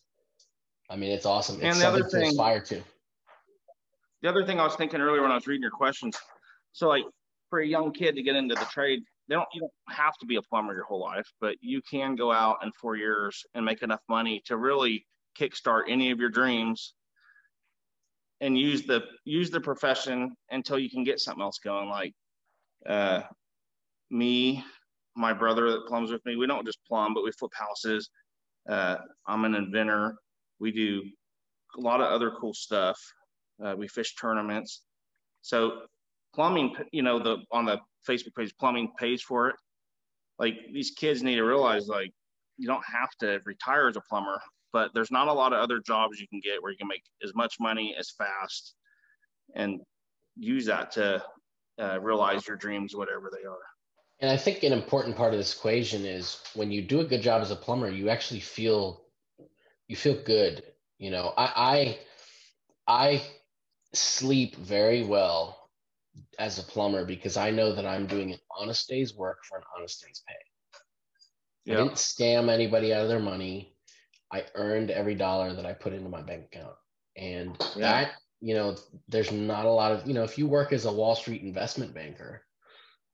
I 0.90 0.98
mean, 0.98 1.12
it's 1.12 1.26
awesome. 1.26 1.56
It's 1.56 1.64
and 1.64 1.76
the 1.76 1.80
something 1.80 2.02
other 2.04 2.10
thing, 2.10 2.22
to 2.24 2.28
aspire 2.30 2.62
to. 2.62 2.84
The 4.22 4.30
other 4.30 4.46
thing 4.46 4.60
I 4.60 4.64
was 4.64 4.76
thinking 4.76 5.02
earlier 5.02 5.22
when 5.22 5.32
I 5.32 5.36
was 5.36 5.48
reading 5.48 5.62
your 5.62 5.72
questions, 5.72 6.18
so 6.72 6.88
like 6.88 7.04
for 7.50 7.60
a 7.60 7.68
young 7.68 7.92
kid 7.92 8.16
to 8.16 8.24
get 8.24 8.36
into 8.36 8.56
the 8.56 8.66
trade, 8.66 9.02
they 9.28 9.36
don't 9.36 9.48
you 9.54 9.62
don't 9.62 9.96
have 9.96 10.18
to 10.20 10.26
be 10.26 10.38
a 10.38 10.42
plumber 10.42 10.74
your 10.74 10.86
whole 10.86 11.02
life, 11.02 11.28
but 11.40 11.56
you 11.62 11.82
can 11.90 12.16
go 12.16 12.32
out 12.32 12.58
in 12.64 12.72
four 12.80 12.96
years 12.96 13.46
and 13.54 13.64
make 13.64 13.84
enough 13.84 14.02
money 14.10 14.42
to 14.46 14.58
really 14.58 15.06
kickstart 15.40 15.84
any 15.88 16.12
of 16.12 16.20
your 16.20 16.30
dreams 16.30 16.94
and 18.42 18.58
use 18.58 18.84
the 18.84 19.04
use 19.26 19.50
the 19.50 19.62
profession 19.62 20.36
until 20.52 20.80
you 20.80 20.90
can 20.90 21.04
get 21.04 21.20
something 21.20 21.42
else 21.42 21.60
going. 21.60 21.90
Like 21.90 22.14
uh, 22.88 23.22
me, 24.10 24.64
my 25.16 25.34
brother 25.34 25.72
that 25.72 25.88
plumbs 25.88 26.12
with 26.12 26.26
me, 26.26 26.36
we 26.36 26.48
don't 26.48 26.66
just 26.66 26.80
plumb, 26.88 27.14
but 27.14 27.24
we 27.24 27.32
flip 27.32 27.52
houses. 27.54 28.10
Uh, 28.70 28.98
I'm 29.28 29.46
an 29.46 29.56
inventor. 29.56 30.16
We 30.60 30.72
do 30.72 31.04
a 31.78 31.82
lot 31.82 32.02
of 32.02 32.08
other 32.08 32.32
cool 32.40 32.54
stuff. 32.54 33.00
Uh, 33.64 33.76
we 33.76 33.88
fish 33.88 34.16
tournaments. 34.16 34.84
So 35.42 35.82
plumbing, 36.34 36.76
you 36.92 37.02
know, 37.02 37.20
the 37.20 37.38
on 37.52 37.66
the 37.66 37.80
Facebook 38.08 38.36
page, 38.36 38.54
plumbing 38.60 38.92
pays 39.00 39.22
for 39.22 39.50
it. 39.50 39.56
Like 40.40 40.56
these 40.72 40.92
kids 40.92 41.24
need 41.24 41.36
to 41.36 41.44
realize, 41.44 41.88
like, 41.88 42.12
you 42.58 42.68
don't 42.68 42.84
have 42.86 43.10
to 43.20 43.40
retire 43.46 43.88
as 43.88 43.98
a 43.98 44.02
plumber, 44.02 44.40
but 44.74 44.92
there's 44.94 45.12
not 45.12 45.28
a 45.28 45.34
lot 45.34 45.54
of 45.54 45.60
other 45.60 45.80
jobs 45.80 46.20
you 46.20 46.28
can 46.28 46.40
get 46.40 46.62
where 46.62 46.72
you 46.72 46.78
can 46.78 46.88
make 46.88 47.04
as 47.24 47.34
much 47.36 47.56
money 47.60 47.96
as 47.98 48.12
fast 48.12 48.76
and 49.56 49.80
use 50.36 50.66
that 50.66 50.92
to 50.92 51.24
uh, 51.80 52.00
realize 52.00 52.48
your 52.48 52.58
dreams, 52.58 52.96
whatever 52.96 53.32
they 53.32 53.48
are. 53.48 53.58
And 54.20 54.32
I 54.32 54.38
think 54.38 54.64
an 54.64 54.74
important 54.74 55.16
part 55.16 55.34
of 55.34 55.40
this 55.40 55.56
equation 55.56 56.06
is 56.06 56.42
when 56.56 56.72
you 56.72 56.82
do 56.82 57.02
a 57.02 57.06
good 57.06 57.22
job 57.22 57.42
as 57.42 57.52
a 57.52 57.56
plumber, 57.56 57.90
you 57.90 58.10
actually 58.10 58.40
feel 58.40 59.06
you 59.88 59.96
feel 59.96 60.22
good. 60.24 60.64
You 60.98 61.12
know, 61.12 61.34
I 61.38 61.98
I, 62.88 63.04
I 63.06 63.22
sleep 63.94 64.56
very 64.58 65.04
well 65.04 65.70
as 66.40 66.60
a 66.60 66.64
plumber 66.64 67.06
because 67.06 67.38
I 67.38 67.52
know 67.52 67.74
that 67.74 67.86
I'm 67.86 68.08
doing 68.08 68.32
an 68.32 68.40
honest 68.60 68.88
day's 68.88 69.16
work 69.16 69.40
for 69.44 69.58
an 69.58 69.64
honest 69.78 70.04
day's 70.04 70.24
pay. 70.28 71.74
I 71.74 71.76
didn't 71.76 71.96
scam 71.96 72.50
anybody 72.50 72.94
out 72.94 73.04
of 73.04 73.10
their 73.10 73.20
money. 73.20 73.76
I 74.32 74.46
earned 74.56 74.90
every 74.90 75.16
dollar 75.16 75.54
that 75.54 75.66
I 75.66 75.74
put 75.74 75.94
into 75.94 76.10
my 76.10 76.22
bank 76.22 76.46
account. 76.46 76.76
And 77.18 77.58
yeah. 77.76 77.82
that, 77.82 78.12
you 78.40 78.54
know, 78.54 78.76
there's 79.08 79.32
not 79.32 79.66
a 79.66 79.72
lot 79.72 79.92
of, 79.92 80.08
you 80.08 80.14
know, 80.14 80.24
if 80.24 80.38
you 80.38 80.48
work 80.48 80.72
as 80.72 80.86
a 80.86 80.92
Wall 80.92 81.16
Street 81.16 81.42
investment 81.42 81.94
banker, 81.94 82.42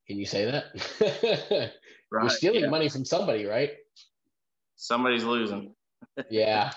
can 0.06 0.18
you 0.18 0.26
say 0.26 0.44
that? 0.44 0.64
right. 2.12 2.22
You're 2.22 2.30
stealing 2.30 2.64
yeah. 2.64 2.68
money 2.68 2.88
from 2.88 3.04
somebody, 3.04 3.44
right? 3.44 3.72
Somebody's 4.76 5.24
losing. 5.24 5.74
yeah. 6.30 6.72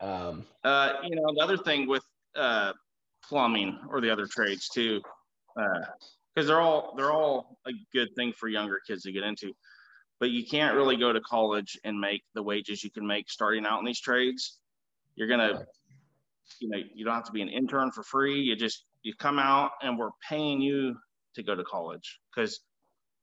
Um, 0.00 0.46
uh, 0.64 0.94
you 1.04 1.16
know, 1.16 1.32
the 1.34 1.42
other 1.42 1.58
thing 1.58 1.86
with 1.88 2.04
uh, 2.34 2.72
plumbing 3.28 3.78
or 3.88 4.00
the 4.00 4.10
other 4.10 4.26
trades 4.26 4.68
too, 4.68 5.00
because 5.54 5.86
uh, 6.36 6.42
they're 6.42 6.60
all 6.60 6.94
they're 6.96 7.12
all 7.12 7.58
a 7.66 7.72
good 7.92 8.08
thing 8.16 8.32
for 8.32 8.48
younger 8.48 8.80
kids 8.86 9.02
to 9.02 9.12
get 9.12 9.22
into. 9.22 9.52
But 10.20 10.30
you 10.30 10.46
can't 10.46 10.76
really 10.76 10.96
go 10.96 11.12
to 11.12 11.20
college 11.20 11.78
and 11.84 11.98
make 11.98 12.22
the 12.34 12.42
wages 12.42 12.84
you 12.84 12.90
can 12.90 13.06
make 13.06 13.30
starting 13.30 13.66
out 13.66 13.80
in 13.80 13.84
these 13.84 14.00
trades. 14.00 14.58
You're 15.16 15.28
gonna, 15.28 15.64
you 16.60 16.68
know, 16.68 16.78
you 16.94 17.04
don't 17.04 17.14
have 17.14 17.24
to 17.24 17.32
be 17.32 17.42
an 17.42 17.48
intern 17.48 17.90
for 17.90 18.02
free. 18.02 18.40
You 18.40 18.56
just 18.56 18.84
you 19.02 19.12
come 19.18 19.38
out 19.38 19.72
and 19.82 19.98
we're 19.98 20.10
paying 20.28 20.60
you 20.60 20.96
to 21.34 21.42
go 21.42 21.54
to 21.54 21.64
college 21.64 22.20
because 22.34 22.60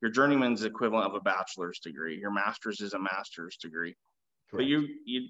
your 0.01 0.11
journeyman's 0.11 0.63
equivalent 0.63 1.07
of 1.07 1.15
a 1.15 1.21
bachelor's 1.21 1.79
degree. 1.79 2.17
Your 2.17 2.31
master's 2.31 2.81
is 2.81 2.93
a 2.93 2.99
master's 2.99 3.57
degree. 3.57 3.95
Correct. 4.49 4.63
But 4.63 4.65
you 4.65 4.87
you 5.05 5.27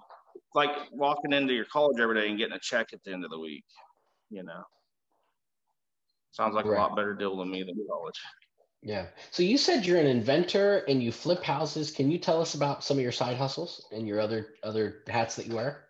like 0.55 0.71
walking 0.91 1.33
into 1.33 1.53
your 1.53 1.65
college 1.65 1.99
every 1.99 2.15
day 2.15 2.29
and 2.29 2.37
getting 2.37 2.55
a 2.55 2.59
check 2.59 2.93
at 2.93 3.03
the 3.03 3.11
end 3.11 3.23
of 3.23 3.31
the 3.31 3.39
week, 3.39 3.63
you 4.31 4.43
know. 4.43 4.63
Sounds 6.31 6.55
like 6.55 6.65
a 6.65 6.69
lot 6.69 6.95
better 6.95 7.13
deal 7.13 7.37
than 7.37 7.51
me 7.51 7.61
than 7.61 7.75
college. 7.89 8.19
Yeah. 8.81 9.07
So 9.29 9.43
you 9.43 9.57
said 9.57 9.85
you're 9.85 9.99
an 9.99 10.07
inventor 10.07 10.79
and 10.87 11.03
you 11.03 11.11
flip 11.11 11.43
houses. 11.43 11.91
Can 11.91 12.09
you 12.09 12.17
tell 12.17 12.41
us 12.41 12.55
about 12.55 12.83
some 12.83 12.97
of 12.97 13.03
your 13.03 13.11
side 13.11 13.37
hustles 13.37 13.85
and 13.91 14.07
your 14.07 14.19
other 14.19 14.55
other 14.63 15.03
hats 15.07 15.35
that 15.35 15.45
you 15.45 15.55
wear? 15.55 15.85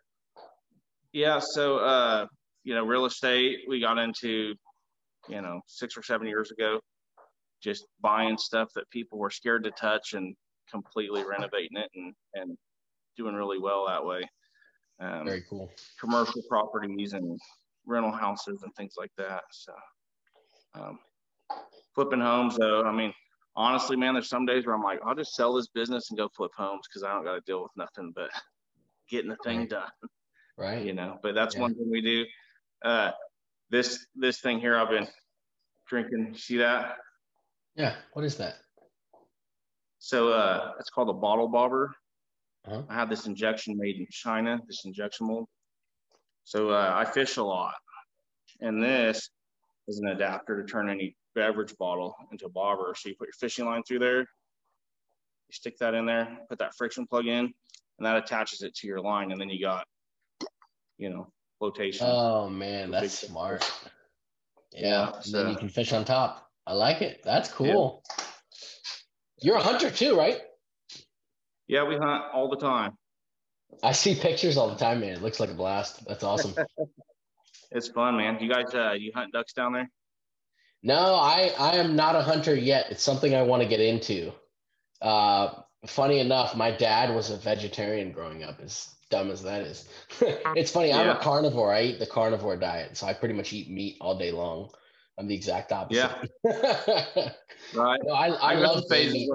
Yeah. 1.13 1.39
So 1.39 1.77
uh, 1.77 2.25
you 2.63 2.75
know, 2.75 2.83
real 2.83 3.05
estate 3.05 3.59
we 3.67 3.79
got 3.79 3.97
into, 3.97 4.55
you 5.29 5.41
know, 5.41 5.61
six 5.67 5.95
or 5.95 6.03
seven 6.03 6.27
years 6.27 6.51
ago, 6.51 6.79
just 7.63 7.85
buying 8.01 8.37
stuff 8.37 8.69
that 8.75 8.89
people 8.89 9.19
were 9.19 9.29
scared 9.29 9.63
to 9.63 9.71
touch 9.71 10.13
and 10.13 10.35
completely 10.69 11.23
renovating 11.23 11.77
it 11.77 11.89
and 11.95 12.13
and 12.33 12.57
doing 13.15 13.35
really 13.35 13.59
well 13.59 13.85
that 13.87 14.03
way. 14.03 14.21
Um, 14.99 15.25
Very 15.25 15.43
cool. 15.49 15.71
Commercial 15.99 16.41
properties 16.49 17.13
and 17.13 17.39
rental 17.85 18.11
houses 18.11 18.63
and 18.63 18.73
things 18.75 18.93
like 18.97 19.11
that. 19.17 19.43
So 19.51 19.73
um, 20.75 20.99
flipping 21.95 22.21
homes, 22.21 22.57
though, 22.57 22.83
I 22.83 22.91
mean, 22.91 23.13
honestly, 23.55 23.95
man, 23.95 24.13
there's 24.13 24.29
some 24.29 24.45
days 24.45 24.65
where 24.65 24.75
I'm 24.75 24.83
like, 24.83 24.99
I'll 25.05 25.15
just 25.15 25.35
sell 25.35 25.53
this 25.53 25.67
business 25.67 26.09
and 26.09 26.17
go 26.17 26.29
flip 26.35 26.51
homes 26.55 26.81
because 26.87 27.03
I 27.03 27.13
don't 27.13 27.25
got 27.25 27.35
to 27.35 27.41
deal 27.45 27.61
with 27.61 27.71
nothing 27.75 28.13
but 28.15 28.29
getting 29.09 29.29
the 29.29 29.37
thing 29.43 29.59
right. 29.59 29.69
done. 29.69 29.89
Right. 30.57 30.85
You 30.85 30.93
know, 30.93 31.17
but 31.23 31.35
that's 31.35 31.55
yeah. 31.55 31.61
one 31.61 31.75
thing 31.75 31.89
we 31.89 32.01
do. 32.01 32.25
Uh, 32.83 33.11
this 33.69 34.05
this 34.15 34.41
thing 34.41 34.59
here, 34.59 34.77
I've 34.77 34.89
been 34.89 35.07
drinking. 35.87 36.35
See 36.35 36.57
that? 36.57 36.97
Yeah. 37.75 37.95
What 38.13 38.25
is 38.25 38.35
that? 38.37 38.55
So 39.99 40.33
uh, 40.33 40.73
it's 40.79 40.89
called 40.89 41.09
a 41.09 41.13
bottle 41.13 41.47
bobber. 41.47 41.93
Uh-huh. 42.65 42.83
I 42.89 42.93
have 42.93 43.09
this 43.09 43.27
injection 43.27 43.77
made 43.77 43.97
in 43.97 44.07
China, 44.11 44.59
this 44.67 44.83
injection 44.85 45.27
mold. 45.27 45.47
So 46.43 46.69
uh, 46.69 46.93
I 46.93 47.09
fish 47.09 47.37
a 47.37 47.43
lot, 47.43 47.75
and 48.59 48.83
this 48.83 49.29
is 49.87 49.99
an 49.99 50.07
adapter 50.07 50.61
to 50.61 50.67
turn 50.67 50.89
any 50.89 51.15
beverage 51.35 51.77
bottle 51.77 52.15
into 52.31 52.45
a 52.45 52.49
bobber. 52.49 52.93
So 52.97 53.09
you 53.09 53.15
put 53.15 53.27
your 53.27 53.33
fishing 53.39 53.65
line 53.65 53.83
through 53.83 53.99
there, 53.99 54.19
you 54.19 54.25
stick 55.51 55.77
that 55.79 55.93
in 55.93 56.05
there, 56.05 56.39
put 56.49 56.59
that 56.59 56.75
friction 56.75 57.07
plug 57.07 57.27
in, 57.27 57.45
and 57.45 58.05
that 58.05 58.17
attaches 58.17 58.61
it 58.61 58.75
to 58.75 58.87
your 58.87 58.99
line, 58.99 59.31
and 59.31 59.39
then 59.39 59.49
you 59.49 59.61
got, 59.61 59.85
you 60.97 61.09
know, 61.09 61.31
flotation. 61.59 62.07
Oh 62.09 62.49
man, 62.49 62.91
that's 62.91 63.27
smart. 63.27 63.69
Yeah, 64.73 65.11
yeah 65.13 65.19
so, 65.21 65.43
then 65.43 65.51
you 65.51 65.57
can 65.57 65.69
fish 65.69 65.93
on 65.93 66.05
top. 66.05 66.49
I 66.65 66.73
like 66.73 67.01
it. 67.01 67.21
That's 67.23 67.51
cool. 67.51 68.03
Yeah. 68.17 68.25
You're 69.43 69.57
a 69.57 69.61
hunter 69.61 69.89
too, 69.89 70.17
right? 70.17 70.39
Yeah, 71.67 71.87
we 71.87 71.95
hunt 71.95 72.23
all 72.33 72.49
the 72.49 72.57
time. 72.57 72.97
I 73.83 73.91
see 73.91 74.15
pictures 74.15 74.57
all 74.57 74.69
the 74.69 74.75
time, 74.75 75.01
man. 75.01 75.13
It 75.13 75.21
looks 75.21 75.39
like 75.39 75.49
a 75.49 75.53
blast. 75.53 76.05
That's 76.07 76.23
awesome. 76.23 76.53
it's 77.71 77.87
fun, 77.87 78.17
man. 78.17 78.37
You 78.39 78.49
guys, 78.49 78.73
uh, 78.73 78.93
you 78.93 79.11
hunt 79.13 79.33
ducks 79.33 79.53
down 79.53 79.73
there? 79.73 79.89
No, 80.83 81.15
I 81.15 81.53
I 81.59 81.77
am 81.77 81.95
not 81.95 82.15
a 82.15 82.21
hunter 82.21 82.55
yet. 82.55 82.87
It's 82.89 83.03
something 83.03 83.35
I 83.35 83.43
want 83.43 83.61
to 83.61 83.69
get 83.69 83.79
into. 83.79 84.31
Uh, 85.01 85.49
funny 85.85 86.19
enough, 86.19 86.55
my 86.55 86.71
dad 86.71 87.13
was 87.13 87.29
a 87.29 87.37
vegetarian 87.37 88.11
growing 88.11 88.43
up. 88.43 88.59
As 88.61 88.95
dumb 89.09 89.29
as 89.29 89.43
that 89.43 89.61
is, 89.61 89.87
it's 90.55 90.71
funny. 90.71 90.91
I'm 90.91 91.09
a 91.09 91.19
carnivore. 91.19 91.73
I 91.73 91.83
eat 91.83 91.99
the 91.99 92.07
carnivore 92.07 92.57
diet, 92.57 92.97
so 92.97 93.05
I 93.05 93.13
pretty 93.13 93.35
much 93.35 93.53
eat 93.53 93.69
meat 93.69 93.97
all 94.01 94.17
day 94.17 94.31
long. 94.31 94.71
I'm 95.19 95.27
the 95.27 95.35
exact 95.35 95.71
opposite. 95.71 96.09
Yeah. 96.43 97.29
right. 97.75 98.01
No, 98.03 98.13
I 98.13 98.29
I, 98.29 98.53
I 98.53 98.55
love 98.55 98.89
meat. 98.89 99.29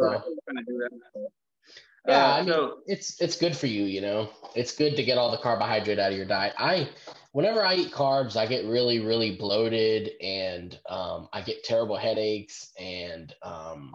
Yeah, 2.07 2.25
uh, 2.25 2.37
I 2.37 2.41
mean, 2.43 2.49
so, 2.49 2.79
it's 2.87 3.21
it's 3.21 3.37
good 3.37 3.57
for 3.57 3.67
you, 3.67 3.85
you 3.85 4.01
know. 4.01 4.31
It's 4.55 4.75
good 4.75 4.97
to 4.97 5.03
get 5.03 5.19
all 5.19 5.31
the 5.31 5.39
carbohydrate 5.39 5.99
out 5.99 6.13
of 6.13 6.17
your 6.17 6.27
diet. 6.27 6.55
I 6.59 6.89
whenever 7.33 7.63
I 7.63 7.75
eat 7.75 7.93
carbs, 7.93 8.37
I 8.37 8.47
get 8.47 8.65
really, 8.65 9.01
really 9.01 9.37
bloated 9.37 10.13
and 10.23 10.79
um, 10.89 11.29
I 11.35 11.43
get 11.43 11.65
terrible 11.65 11.97
headaches 11.97 12.73
and 12.79 13.35
um, 13.43 13.95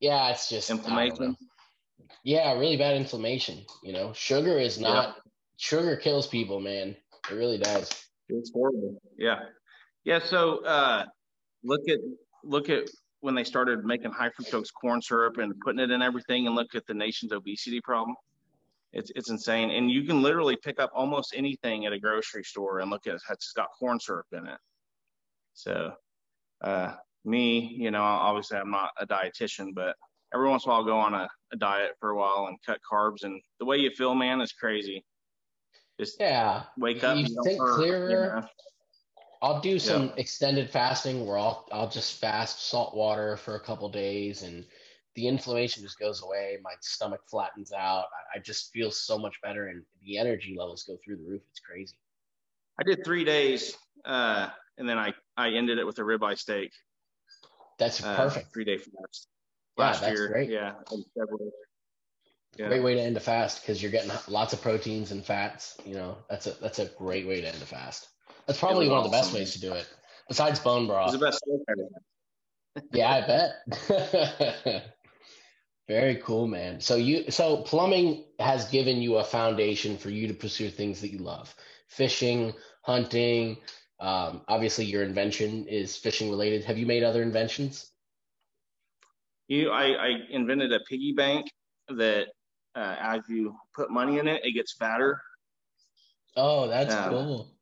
yeah, 0.00 0.30
it's 0.30 0.48
just 0.48 0.68
inflammation. 0.68 1.36
Yeah, 2.24 2.52
really 2.58 2.76
bad 2.76 2.96
inflammation. 2.96 3.64
You 3.82 3.92
know, 3.92 4.12
sugar 4.12 4.58
is 4.58 4.78
not 4.78 5.14
yeah. 5.16 5.30
sugar 5.56 5.96
kills 5.96 6.26
people, 6.26 6.60
man. 6.60 6.96
It 7.30 7.34
really 7.34 7.58
does. 7.58 7.90
It's 8.28 8.52
horrible. 8.52 9.00
Yeah. 9.16 9.40
Yeah. 10.04 10.18
So 10.18 10.64
uh, 10.64 11.06
look 11.64 11.88
at 11.88 12.00
look 12.44 12.68
at 12.68 12.90
when 13.26 13.34
they 13.34 13.44
started 13.44 13.84
making 13.84 14.12
high 14.12 14.30
fructose 14.30 14.72
corn 14.72 15.02
syrup 15.02 15.38
and 15.38 15.52
putting 15.60 15.80
it 15.80 15.90
in 15.90 16.00
everything, 16.00 16.46
and 16.46 16.54
look 16.54 16.76
at 16.76 16.86
the 16.86 16.94
nation's 16.94 17.32
obesity 17.32 17.80
problem. 17.80 18.14
It's 18.92 19.10
it's 19.16 19.30
insane, 19.30 19.70
and 19.70 19.90
you 19.90 20.04
can 20.04 20.22
literally 20.22 20.56
pick 20.56 20.80
up 20.80 20.92
almost 20.94 21.34
anything 21.36 21.86
at 21.86 21.92
a 21.92 21.98
grocery 21.98 22.44
store 22.44 22.78
and 22.78 22.88
look 22.88 23.08
at 23.08 23.16
it. 23.16 23.22
It's 23.28 23.52
got 23.52 23.68
corn 23.78 23.98
syrup 23.98 24.26
in 24.32 24.46
it. 24.46 24.58
So, 25.54 25.92
uh, 26.62 26.94
me, 27.24 27.76
you 27.76 27.90
know, 27.90 28.02
obviously 28.02 28.58
I'm 28.58 28.70
not 28.70 28.90
a 28.96 29.06
dietitian, 29.06 29.74
but 29.74 29.96
every 30.32 30.48
once 30.48 30.64
in 30.64 30.70
a 30.70 30.72
while 30.72 30.80
I'll 30.82 30.86
go 30.86 30.98
on 30.98 31.14
a, 31.14 31.28
a 31.52 31.56
diet 31.56 31.96
for 31.98 32.10
a 32.10 32.16
while 32.16 32.46
and 32.48 32.56
cut 32.64 32.78
carbs, 32.90 33.24
and 33.24 33.42
the 33.58 33.66
way 33.66 33.78
you 33.78 33.90
feel, 33.90 34.14
man, 34.14 34.40
is 34.40 34.52
crazy. 34.52 35.04
Just 35.98 36.16
yeah, 36.20 36.62
wake 36.78 37.02
up. 37.02 37.18
You 37.18 37.26
think 37.42 37.58
hurt, 37.58 37.74
clearer. 37.74 38.10
You 38.10 38.16
know? 38.16 38.46
I'll 39.42 39.60
do 39.60 39.78
some 39.78 40.06
yeah. 40.06 40.12
extended 40.16 40.70
fasting 40.70 41.26
where 41.26 41.38
I'll 41.38 41.66
I'll 41.70 41.90
just 41.90 42.20
fast 42.20 42.68
salt 42.68 42.94
water 42.94 43.36
for 43.36 43.56
a 43.56 43.60
couple 43.60 43.88
days 43.88 44.42
and 44.42 44.64
the 45.14 45.28
inflammation 45.28 45.82
just 45.82 45.98
goes 45.98 46.22
away. 46.22 46.58
My 46.62 46.72
stomach 46.80 47.20
flattens 47.30 47.72
out. 47.72 48.04
I, 48.34 48.38
I 48.38 48.42
just 48.42 48.72
feel 48.72 48.90
so 48.90 49.18
much 49.18 49.40
better 49.42 49.68
and 49.68 49.82
the 50.04 50.18
energy 50.18 50.56
levels 50.58 50.84
go 50.84 50.98
through 51.04 51.16
the 51.16 51.24
roof. 51.24 51.42
It's 51.50 51.60
crazy. 51.60 51.96
I 52.78 52.82
did 52.82 53.04
three 53.04 53.24
days 53.24 53.76
uh, 54.04 54.48
and 54.78 54.88
then 54.88 54.98
I, 54.98 55.14
I 55.36 55.50
ended 55.50 55.78
it 55.78 55.86
with 55.86 55.98
a 55.98 56.02
ribeye 56.02 56.38
steak. 56.38 56.72
That's 57.78 58.02
uh, 58.02 58.16
perfect. 58.16 58.52
Three 58.52 58.64
day 58.64 58.78
fast. 58.78 59.28
Last 59.76 60.00
yeah, 60.00 60.08
that's 60.08 60.20
year. 60.20 60.28
great. 60.28 60.50
Yeah. 60.50 60.72
yeah. 62.56 62.68
Great 62.68 62.82
way 62.82 62.94
to 62.94 63.00
end 63.00 63.16
a 63.16 63.20
fast 63.20 63.60
because 63.60 63.82
you're 63.82 63.90
getting 63.90 64.10
lots 64.28 64.52
of 64.52 64.62
proteins 64.62 65.10
and 65.10 65.24
fats. 65.24 65.76
You 65.84 65.94
know, 65.94 66.16
that's 66.30 66.46
a 66.46 66.52
that's 66.52 66.78
a 66.78 66.86
great 66.86 67.26
way 67.26 67.40
to 67.40 67.48
end 67.48 67.60
a 67.62 67.66
fast. 67.66 68.08
That's 68.46 68.58
probably 68.58 68.88
one 68.88 68.98
awesome. 68.98 69.06
of 69.06 69.12
the 69.12 69.16
best 69.16 69.34
ways 69.34 69.52
to 69.52 69.60
do 69.60 69.72
it. 69.72 69.88
Besides 70.28 70.60
bone 70.60 70.86
broth. 70.86 71.14
It's 71.14 71.18
the 71.18 71.26
best 71.26 71.44
yeah, 72.92 73.10
I 73.10 73.20
bet. 73.26 74.92
Very 75.88 76.16
cool, 76.16 76.46
man. 76.46 76.80
So 76.80 76.96
you 76.96 77.30
so 77.30 77.58
plumbing 77.58 78.24
has 78.38 78.68
given 78.68 79.00
you 79.00 79.16
a 79.16 79.24
foundation 79.24 79.96
for 79.96 80.10
you 80.10 80.26
to 80.28 80.34
pursue 80.34 80.68
things 80.68 81.00
that 81.00 81.12
you 81.12 81.18
love. 81.18 81.54
Fishing, 81.88 82.52
hunting, 82.82 83.58
um, 84.00 84.42
obviously 84.48 84.84
your 84.84 85.04
invention 85.04 85.66
is 85.68 85.96
fishing 85.96 86.28
related. 86.28 86.64
Have 86.64 86.76
you 86.76 86.86
made 86.86 87.02
other 87.02 87.22
inventions? 87.22 87.90
You 89.48 89.70
I, 89.70 89.92
I 89.92 90.08
invented 90.30 90.72
a 90.72 90.80
piggy 90.80 91.12
bank 91.12 91.46
that 91.88 92.26
uh, 92.74 92.96
as 93.00 93.22
you 93.28 93.56
put 93.74 93.90
money 93.90 94.18
in 94.18 94.26
it, 94.26 94.44
it 94.44 94.52
gets 94.52 94.74
fatter. 94.74 95.22
Oh, 96.36 96.66
that's 96.68 96.94
um, 96.94 97.10
cool. 97.10 97.55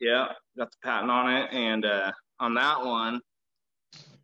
Yeah, 0.00 0.26
got 0.56 0.70
the 0.70 0.76
patent 0.82 1.10
on 1.10 1.32
it. 1.32 1.52
And 1.52 1.84
uh, 1.84 2.12
on 2.38 2.54
that 2.54 2.84
one, 2.84 3.20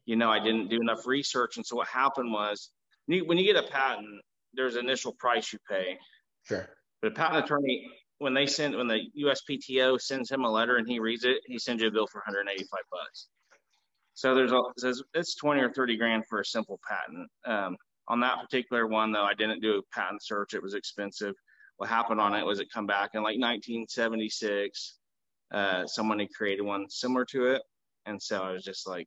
you 0.05 0.17
know, 0.17 0.31
I 0.31 0.39
didn't 0.39 0.69
do 0.69 0.81
enough 0.81 1.07
research. 1.07 1.57
And 1.57 1.65
so 1.65 1.77
what 1.77 1.89
happened 1.89 2.33
was 2.33 2.71
when 3.07 3.39
you 3.39 3.53
get 3.53 3.63
a 3.63 3.69
patent, 3.69 4.21
there's 4.53 4.77
initial 4.77 5.13
price 5.19 5.53
you 5.53 5.59
pay. 5.69 5.99
Sure. 6.45 6.69
But 7.01 7.13
a 7.13 7.15
patent 7.15 7.45
attorney, 7.45 7.91
when 8.19 8.35
they 8.35 8.47
send, 8.47 8.77
when 8.77 8.87
the 8.87 9.01
USPTO 9.19 10.01
sends 10.01 10.31
him 10.31 10.45
a 10.45 10.51
letter 10.51 10.77
and 10.77 10.89
he 10.89 11.01
reads 11.01 11.25
it, 11.25 11.39
he 11.47 11.59
sends 11.59 11.83
you 11.83 11.89
a 11.89 11.93
bill 11.93 12.07
for 12.07 12.19
185 12.19 12.69
bucks. 12.91 13.29
So 14.15 14.35
there's 14.35 14.53
a, 14.53 14.61
says 14.79 15.03
it's 15.15 15.35
20 15.37 15.61
or 15.61 15.73
30 15.73 15.97
grand 15.97 16.25
for 16.29 16.41
a 16.41 16.45
simple 16.45 16.79
patent. 16.87 17.29
Um, 17.47 17.77
on 18.09 18.21
that 18.21 18.41
particular 18.41 18.87
one, 18.87 19.13
though, 19.13 19.25
I 19.25 19.35
didn't 19.35 19.61
do 19.61 19.79
a 19.79 19.95
patent 19.95 20.23
search. 20.23 20.55
It 20.55 20.63
was 20.63 20.75
expensive. 20.75 21.35
What 21.79 21.89
happened 21.89 22.21
on 22.21 22.35
it 22.35 22.45
was 22.45 22.61
it 22.61 22.69
come 22.73 22.87
back 22.87 23.11
in 23.15 23.23
like 23.23 23.39
1976. 23.39 24.99
Uh, 25.53 25.87
someone 25.87 26.19
had 26.19 26.33
created 26.33 26.63
one 26.63 26.89
similar 26.89 27.25
to 27.27 27.47
it. 27.47 27.63
And 28.07 28.21
so 28.21 28.43
I 28.43 28.53
was 28.53 28.65
just 28.65 28.89
like, 28.89 29.07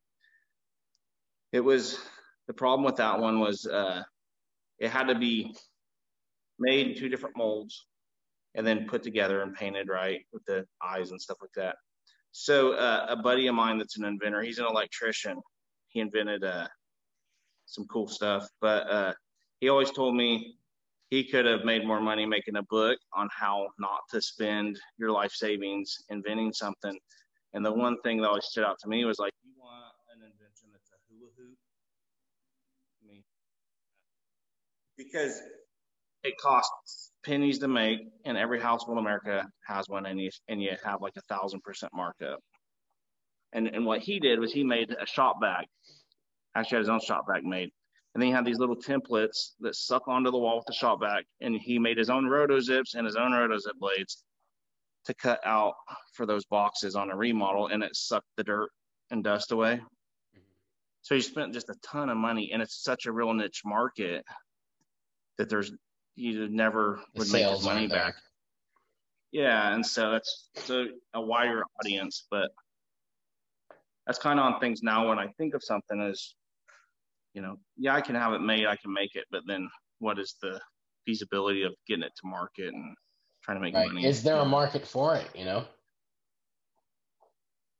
it 1.51 1.59
was 1.59 1.99
the 2.47 2.53
problem 2.53 2.85
with 2.85 2.97
that 2.97 3.19
one 3.19 3.39
was 3.39 3.65
uh, 3.65 4.03
it 4.79 4.89
had 4.89 5.07
to 5.07 5.15
be 5.15 5.55
made 6.59 6.87
in 6.87 6.95
two 6.95 7.09
different 7.09 7.37
molds 7.37 7.87
and 8.55 8.65
then 8.65 8.87
put 8.87 9.03
together 9.03 9.41
and 9.41 9.53
painted 9.53 9.89
right 9.89 10.21
with 10.31 10.45
the 10.45 10.65
eyes 10.83 11.11
and 11.11 11.21
stuff 11.21 11.37
like 11.41 11.51
that. 11.55 11.75
So 12.31 12.73
uh, 12.73 13.05
a 13.09 13.15
buddy 13.15 13.47
of 13.47 13.55
mine 13.55 13.77
that's 13.77 13.97
an 13.97 14.05
inventor, 14.05 14.41
he's 14.41 14.59
an 14.59 14.65
electrician. 14.65 15.41
He 15.89 15.99
invented 15.99 16.43
uh, 16.43 16.67
some 17.65 17.85
cool 17.85 18.07
stuff, 18.07 18.47
but 18.61 18.89
uh, 18.89 19.13
he 19.59 19.69
always 19.69 19.91
told 19.91 20.15
me 20.15 20.57
he 21.09 21.23
could 21.29 21.45
have 21.45 21.63
made 21.63 21.85
more 21.85 22.01
money 22.01 22.25
making 22.25 22.55
a 22.57 22.63
book 22.63 22.97
on 23.13 23.29
how 23.31 23.67
not 23.79 24.01
to 24.11 24.21
spend 24.21 24.79
your 24.97 25.11
life 25.11 25.31
savings 25.31 25.97
inventing 26.09 26.53
something. 26.53 26.97
And 27.53 27.65
the 27.65 27.71
one 27.71 27.97
thing 28.03 28.21
that 28.21 28.27
always 28.27 28.45
stood 28.45 28.65
out 28.65 28.77
to 28.81 28.89
me 28.89 29.05
was 29.05 29.19
like, 29.19 29.31
you 29.43 29.53
want 29.57 29.93
an 30.15 30.23
invention 30.23 30.69
that's 30.71 30.91
a 30.91 30.97
hula 31.09 31.31
hoop 31.37 31.57
I 33.03 33.07
mean, 33.07 33.23
because 34.97 35.41
it 36.23 36.35
costs 36.41 37.11
pennies 37.23 37.59
to 37.59 37.67
make, 37.67 37.99
and 38.25 38.37
every 38.37 38.59
household 38.59 38.97
in 38.97 39.03
America 39.03 39.47
has 39.67 39.87
one, 39.87 40.05
and 40.05 40.19
you 40.19 40.31
and 40.49 40.61
you 40.61 40.71
have 40.83 41.01
like 41.01 41.13
a 41.17 41.21
thousand 41.21 41.61
percent 41.61 41.91
markup. 41.93 42.39
And 43.53 43.67
and 43.67 43.85
what 43.85 44.01
he 44.01 44.19
did 44.19 44.39
was 44.39 44.51
he 44.51 44.63
made 44.63 44.91
a 44.91 45.05
shop 45.05 45.37
vac, 45.41 45.67
Actually, 46.55 46.77
had 46.77 46.81
his 46.81 46.89
own 46.89 47.01
shop 47.01 47.25
vac 47.27 47.43
made, 47.43 47.69
and 48.15 48.21
then 48.21 48.29
he 48.29 48.33
had 48.33 48.45
these 48.45 48.59
little 48.59 48.77
templates 48.77 49.51
that 49.59 49.75
suck 49.75 50.07
onto 50.07 50.31
the 50.31 50.37
wall 50.37 50.55
with 50.55 50.65
the 50.65 50.73
shop 50.73 51.01
vac, 51.01 51.25
and 51.41 51.53
he 51.53 51.77
made 51.77 51.97
his 51.97 52.09
own 52.09 52.25
roto 52.25 52.61
zips 52.61 52.95
and 52.95 53.05
his 53.05 53.17
own 53.17 53.33
roto 53.33 53.57
zip 53.57 53.73
blades 53.77 54.23
to 55.05 55.13
cut 55.13 55.41
out 55.45 55.73
for 56.13 56.25
those 56.25 56.45
boxes 56.45 56.95
on 56.95 57.11
a 57.11 57.15
remodel, 57.15 57.67
and 57.67 57.83
it 57.83 57.93
sucked 57.93 58.29
the 58.37 58.43
dirt 58.43 58.69
and 59.11 59.21
dust 59.21 59.51
away. 59.51 59.81
So 61.01 61.13
he 61.13 61.21
spent 61.21 61.53
just 61.53 61.69
a 61.69 61.75
ton 61.83 62.09
of 62.09 62.15
money, 62.15 62.51
and 62.53 62.61
it's 62.61 62.81
such 62.81 63.05
a 63.05 63.11
real 63.11 63.33
niche 63.33 63.61
market 63.65 64.23
that 65.37 65.49
there's 65.49 65.73
you 66.15 66.47
never 66.47 67.01
would 67.15 67.29
make 67.33 67.45
his 67.45 67.65
money 67.65 67.87
back. 67.87 68.15
Yeah, 69.33 69.73
and 69.73 69.85
so 69.85 70.13
it's, 70.13 70.47
it's 70.55 70.69
a, 70.69 70.85
a 71.13 71.21
wider 71.21 71.65
audience, 71.81 72.25
but 72.31 72.47
that's 74.07 74.19
kind 74.19 74.39
of 74.39 74.45
on 74.45 74.61
things 74.61 74.81
now. 74.81 75.09
When 75.09 75.19
I 75.19 75.27
think 75.37 75.53
of 75.53 75.61
something 75.61 76.01
as, 76.01 76.33
you 77.35 77.41
know, 77.41 77.57
yeah, 77.77 77.93
I 77.93 78.01
can 78.01 78.15
have 78.15 78.33
it 78.33 78.39
made, 78.39 78.65
I 78.65 78.77
can 78.77 78.93
make 78.93 79.15
it, 79.15 79.25
but 79.29 79.43
then 79.45 79.69
what 79.99 80.17
is 80.17 80.35
the 80.41 80.59
feasibility 81.05 81.63
of 81.63 81.73
getting 81.87 82.03
it 82.03 82.13
to 82.21 82.27
market 82.27 82.73
and 82.73 82.95
trying 83.43 83.57
to 83.57 83.61
make 83.61 83.75
right. 83.75 83.87
money? 83.87 84.05
Is 84.05 84.23
there 84.23 84.37
a 84.37 84.45
market 84.45 84.87
for 84.87 85.15
it? 85.15 85.29
You 85.35 85.45
know. 85.45 85.65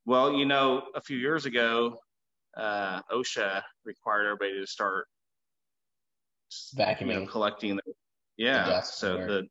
Well, 0.06 0.34
you 0.34 0.46
know, 0.46 0.84
a 0.94 1.02
few 1.02 1.18
years 1.18 1.46
ago, 1.46 1.98
uh, 2.58 3.02
OSHA 3.12 3.64
required 3.86 4.26
everybody 4.26 4.60
to 4.60 4.68
start 4.68 5.08
vacuuming, 6.78 7.08
you 7.08 7.20
know, 7.22 7.26
collecting 7.26 7.78
the 7.78 7.82
yeah. 8.38 8.66
The 8.66 8.82
so 8.82 9.18
the 9.18 9.48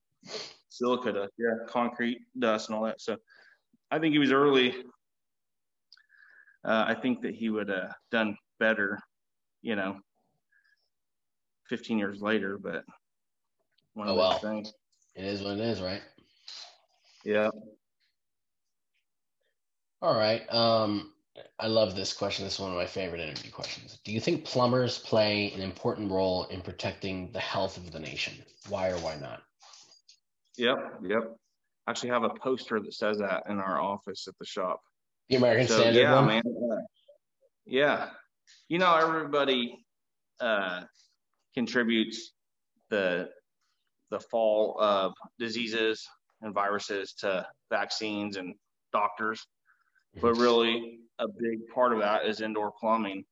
silica 0.68 1.12
dust, 1.12 1.32
yeah, 1.38 1.66
concrete 1.66 2.18
dust 2.38 2.68
and 2.68 2.76
all 2.76 2.84
that. 2.84 3.00
So 3.00 3.16
I 3.90 3.98
think 3.98 4.12
he 4.12 4.18
was 4.18 4.32
early. 4.32 4.74
Uh, 6.62 6.84
I 6.86 6.94
think 6.94 7.22
that 7.22 7.34
he 7.34 7.50
would 7.50 7.68
have 7.68 7.92
done 8.10 8.36
better, 8.58 8.98
you 9.64 9.74
know, 9.74 9.96
15 11.68 11.98
years 11.98 12.20
later. 12.20 12.58
But 12.58 12.84
one 13.94 14.08
oh, 14.08 14.12
of 14.12 14.16
well. 14.18 14.38
things. 14.38 14.72
It 15.16 15.24
is 15.24 15.42
what 15.42 15.54
it 15.54 15.60
is, 15.60 15.80
right? 15.80 16.02
Yeah. 17.24 17.50
All 20.02 20.16
right. 20.16 20.42
Um, 20.52 21.12
I 21.58 21.66
love 21.66 21.96
this 21.96 22.12
question. 22.12 22.44
This 22.44 22.54
is 22.54 22.60
one 22.60 22.70
of 22.70 22.76
my 22.76 22.86
favorite 22.86 23.20
interview 23.20 23.50
questions. 23.50 23.98
Do 24.04 24.12
you 24.12 24.20
think 24.20 24.44
plumbers 24.44 24.98
play 24.98 25.52
an 25.52 25.62
important 25.62 26.10
role 26.10 26.44
in 26.44 26.60
protecting 26.60 27.30
the 27.32 27.40
health 27.40 27.76
of 27.76 27.90
the 27.90 27.98
nation? 27.98 28.34
Why 28.68 28.90
or 28.90 28.98
why 28.98 29.16
not? 29.16 29.42
Yep, 30.58 31.00
yep. 31.02 31.36
I 31.86 31.90
actually 31.90 32.10
have 32.10 32.24
a 32.24 32.30
poster 32.30 32.80
that 32.80 32.92
says 32.92 33.18
that 33.18 33.44
in 33.48 33.58
our 33.58 33.80
office 33.80 34.28
at 34.28 34.34
the 34.38 34.44
shop. 34.44 34.80
The 35.28 35.36
American 35.36 35.68
so, 35.68 35.80
Standard 35.80 36.00
yeah, 36.00 36.14
one? 36.14 36.26
man. 36.26 36.42
Yeah. 37.66 38.10
You 38.68 38.78
know, 38.78 38.94
everybody 38.94 39.84
uh, 40.40 40.82
contributes 41.54 42.32
the 42.90 43.28
the 44.10 44.20
fall 44.20 44.76
of 44.80 45.12
diseases 45.38 46.06
and 46.42 46.54
viruses 46.54 47.14
to 47.14 47.46
vaccines 47.70 48.36
and 48.36 48.54
doctors, 48.92 49.44
but 50.20 50.36
really 50.36 51.00
a 51.18 51.26
big 51.26 51.66
part 51.74 51.92
of 51.92 52.00
that 52.00 52.26
is 52.26 52.40
indoor 52.40 52.72
plumbing. 52.78 53.24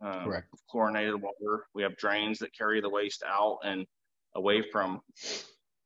Um, 0.00 0.24
Correct. 0.24 0.48
Chlorinated 0.70 1.20
water. 1.20 1.66
We 1.74 1.82
have 1.82 1.96
drains 1.96 2.38
that 2.38 2.56
carry 2.56 2.80
the 2.80 2.88
waste 2.88 3.22
out 3.26 3.58
and 3.64 3.86
away 4.34 4.62
from 4.62 5.00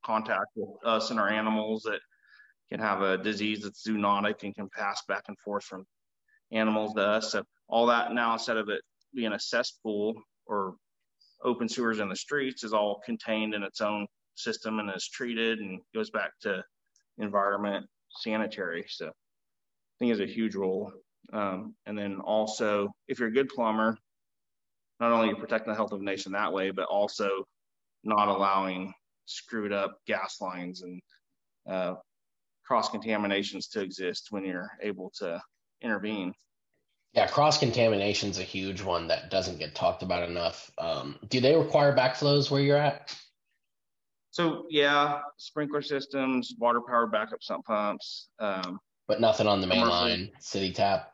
contact 0.05 0.47
with 0.55 0.69
us 0.85 1.11
and 1.11 1.19
our 1.19 1.29
animals 1.29 1.83
that 1.85 2.01
can 2.69 2.81
have 2.81 3.03
a 3.03 3.19
disease 3.19 3.63
that's 3.63 3.87
zoonotic 3.87 4.43
and 4.43 4.55
can 4.55 4.69
pass 4.69 5.03
back 5.09 5.25
and 5.29 5.39
forth 5.39 5.65
from 5.65 5.85
animals 6.53 6.95
to 6.95 7.01
us. 7.01 7.33
So 7.33 7.45
all 7.69 7.87
that 7.87 8.13
now, 8.13 8.33
instead 8.35 8.57
of 8.57 8.69
it 8.69 8.83
being 9.15 9.33
a 9.33 9.39
cesspool 9.39 10.15
or 10.47 10.75
open 11.43 11.69
sewers 11.69 11.99
in 12.01 12.09
the 12.09 12.17
streets, 12.17 12.65
is 12.65 12.73
all 12.73 13.01
contained 13.05 13.55
in 13.55 13.63
its 13.63 13.81
own 13.81 14.07
system 14.35 14.79
and 14.79 14.91
is 14.95 15.09
treated 15.09 15.61
and 15.61 15.81
goes 15.95 16.11
back 16.11 16.33
to 16.43 16.63
environment 17.19 17.87
sanitary. 18.21 18.85
So 18.89 19.07
I 19.07 19.13
think 19.99 20.13
it's 20.13 20.21
a 20.21 20.27
huge 20.27 20.55
role 20.55 20.93
Um, 21.33 21.75
and 21.87 21.97
then 21.97 22.21
also, 22.21 22.93
if 23.09 23.19
you're 23.19 23.29
a 23.29 23.33
good 23.33 23.49
plumber, 23.49 23.97
not 25.01 25.13
only 25.13 25.27
you're 25.29 25.37
you 25.37 25.41
protecting 25.41 25.73
the 25.73 25.77
health 25.77 25.93
of 25.93 25.99
the 25.99 26.05
nation 26.05 26.33
that 26.33 26.53
way, 26.53 26.71
but 26.71 26.87
also 26.87 27.45
not 28.05 28.29
allowing 28.29 28.93
screwed 29.27 29.73
up 29.73 29.99
gas 30.07 30.41
lines 30.41 30.83
and 30.83 31.01
uh, 31.69 31.95
cross 32.65 32.91
contaminations 32.91 33.69
to 33.69 33.81
exist 33.81 34.29
when 34.31 34.45
you're 34.45 34.71
able 34.83 35.11
to 35.19 35.41
intervene. 35.83 36.33
Yeah, 37.15 37.29
cross 37.29 37.59
contamination 37.59 38.31
is 38.31 38.39
a 38.39 38.43
huge 38.43 38.83
one 38.83 39.07
that 39.07 39.31
doesn't 39.31 39.61
get 39.61 39.75
talked 39.75 40.03
about 40.03 40.29
enough. 40.29 40.71
Um, 40.79 41.17
do 41.29 41.41
they 41.41 41.55
require 41.55 41.95
backflows 41.95 42.51
where 42.51 42.61
you're 42.61 42.77
at? 42.77 43.17
So 44.33 44.67
yeah, 44.69 45.21
sprinkler 45.37 45.81
systems, 45.81 46.57
water 46.59 46.81
powered 46.81 47.13
backup 47.13 47.41
sump 47.41 47.67
pumps. 47.67 48.31
Um, 48.41 48.81
but 49.07 49.21
nothing 49.21 49.47
on 49.47 49.61
the 49.61 49.67
main 49.69 49.87
line, 49.87 50.33
city 50.41 50.73
tap. 50.73 51.13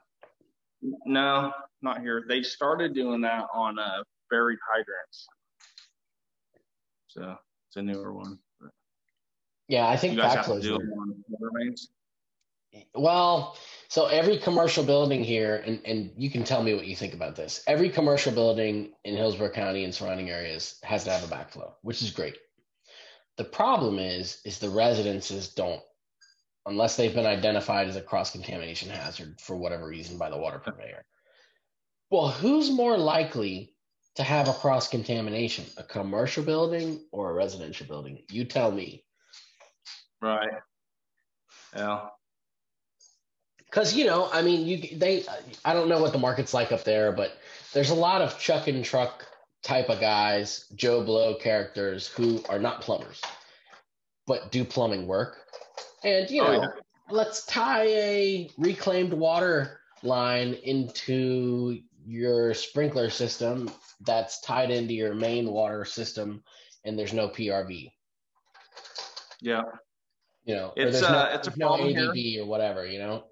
No, 1.04 1.52
not 1.82 2.00
here. 2.00 2.24
They 2.26 2.42
started 2.42 2.94
doing 2.94 3.20
that 3.20 3.44
on 3.52 3.78
uh, 3.78 4.02
buried 4.30 4.58
hydrants. 4.66 5.26
So 7.08 7.36
it's 7.68 7.76
a 7.76 7.82
newer 7.82 8.14
one. 8.14 8.38
Yeah, 9.68 9.86
I 9.86 9.98
think 9.98 10.18
backflows. 10.18 10.78
Well, 12.94 13.56
so 13.88 14.06
every 14.06 14.38
commercial 14.38 14.84
building 14.84 15.24
here, 15.24 15.62
and, 15.66 15.80
and 15.84 16.12
you 16.16 16.30
can 16.30 16.44
tell 16.44 16.62
me 16.62 16.74
what 16.74 16.86
you 16.86 16.94
think 16.94 17.14
about 17.14 17.34
this. 17.34 17.62
Every 17.66 17.88
commercial 17.88 18.32
building 18.32 18.92
in 19.04 19.16
Hillsborough 19.16 19.50
County 19.50 19.84
and 19.84 19.94
surrounding 19.94 20.30
areas 20.30 20.78
has 20.84 21.04
to 21.04 21.10
have 21.10 21.24
a 21.24 21.34
backflow, 21.34 21.72
which 21.82 22.02
is 22.02 22.10
great. 22.10 22.36
The 23.36 23.44
problem 23.44 23.98
is, 23.98 24.40
is 24.44 24.58
the 24.58 24.70
residences 24.70 25.48
don't, 25.48 25.82
unless 26.66 26.96
they've 26.96 27.14
been 27.14 27.26
identified 27.26 27.88
as 27.88 27.96
a 27.96 28.02
cross 28.02 28.30
contamination 28.30 28.90
hazard 28.90 29.40
for 29.40 29.56
whatever 29.56 29.88
reason 29.88 30.18
by 30.18 30.30
the 30.30 30.38
water 30.38 30.58
purveyor. 30.58 31.04
Well, 32.10 32.28
who's 32.28 32.70
more 32.70 32.98
likely 32.98 33.72
to 34.16 34.22
have 34.22 34.48
a 34.48 34.52
cross 34.52 34.88
contamination, 34.88 35.64
a 35.76 35.82
commercial 35.82 36.44
building 36.44 37.00
or 37.12 37.30
a 37.30 37.34
residential 37.34 37.86
building? 37.86 38.24
You 38.30 38.44
tell 38.44 38.70
me. 38.70 39.04
Right. 40.20 40.50
Yeah. 41.74 42.08
Because 43.70 43.94
you 43.94 44.04
know, 44.04 44.28
I 44.32 44.42
mean, 44.42 44.66
you 44.66 44.98
they, 44.98 45.24
I 45.64 45.72
don't 45.72 45.88
know 45.88 46.00
what 46.00 46.12
the 46.12 46.18
market's 46.18 46.52
like 46.52 46.72
up 46.72 46.84
there, 46.84 47.12
but 47.12 47.38
there's 47.72 47.90
a 47.90 47.94
lot 47.94 48.20
of 48.20 48.38
chuck 48.38 48.66
and 48.66 48.84
truck 48.84 49.26
type 49.62 49.88
of 49.88 50.00
guys, 50.00 50.66
Joe 50.74 51.04
Blow 51.04 51.34
characters 51.36 52.08
who 52.08 52.42
are 52.48 52.58
not 52.58 52.80
plumbers, 52.80 53.20
but 54.26 54.50
do 54.50 54.64
plumbing 54.64 55.06
work. 55.06 55.38
And 56.02 56.28
you 56.30 56.42
oh, 56.42 56.52
know, 56.52 56.58
oh, 56.58 56.62
yeah. 56.62 56.68
let's 57.10 57.44
tie 57.46 57.86
a 57.86 58.50
reclaimed 58.58 59.12
water 59.12 59.80
line 60.02 60.54
into 60.64 61.80
your 62.06 62.54
sprinkler 62.54 63.10
system 63.10 63.70
that's 64.00 64.40
tied 64.40 64.70
into 64.70 64.94
your 64.94 65.14
main 65.14 65.50
water 65.50 65.84
system 65.84 66.42
and 66.84 66.98
there's 66.98 67.12
no 67.12 67.28
PRV. 67.28 67.92
Yeah. 69.40 69.62
You 70.44 70.54
know, 70.56 70.72
it's, 70.76 71.02
no, 71.02 71.08
uh, 71.08 71.30
it's 71.34 71.48
a 71.48 71.58
no 71.58 71.74
ADD 71.74 72.16
here. 72.16 72.42
or 72.42 72.46
whatever, 72.46 72.86
you 72.86 72.98
know. 72.98 73.24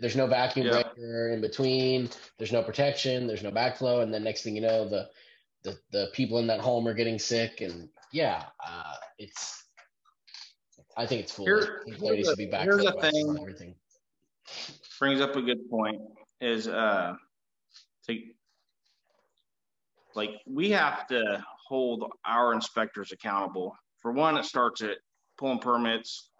There's 0.00 0.16
no 0.16 0.26
vacuum 0.26 0.66
yeah. 0.66 0.72
breaker 0.72 1.30
in 1.32 1.40
between. 1.40 2.10
There's 2.38 2.52
no 2.52 2.62
protection. 2.62 3.26
There's 3.26 3.42
no 3.42 3.50
backflow, 3.50 4.02
and 4.02 4.12
then 4.12 4.24
next 4.24 4.42
thing 4.42 4.56
you 4.56 4.62
know, 4.62 4.88
the 4.88 5.08
the, 5.62 5.78
the 5.90 6.08
people 6.12 6.38
in 6.38 6.46
that 6.46 6.60
home 6.60 6.86
are 6.86 6.94
getting 6.94 7.18
sick, 7.18 7.60
and 7.60 7.88
yeah, 8.12 8.44
uh, 8.64 8.94
it's. 9.18 9.64
I 10.96 11.06
think 11.06 11.22
it's 11.22 11.32
foolish. 11.32 11.66
Here, 11.86 12.14
needs 12.14 12.30
to 12.30 12.36
be 12.36 12.46
backflow. 12.46 12.62
Here's 12.62 12.84
the 12.84 12.92
thing. 13.00 13.36
Everything 13.40 13.74
brings 14.98 15.20
up 15.20 15.36
a 15.36 15.42
good 15.42 15.68
point. 15.70 16.00
Is 16.40 16.68
uh, 16.68 17.14
to 18.06 18.18
like 20.14 20.30
we 20.46 20.70
have 20.70 21.06
to 21.08 21.44
hold 21.68 22.10
our 22.24 22.52
inspectors 22.52 23.12
accountable. 23.12 23.76
For 24.00 24.12
one, 24.12 24.36
it 24.36 24.44
starts 24.44 24.82
at 24.82 24.98
pulling 25.38 25.58
permits, 25.58 26.30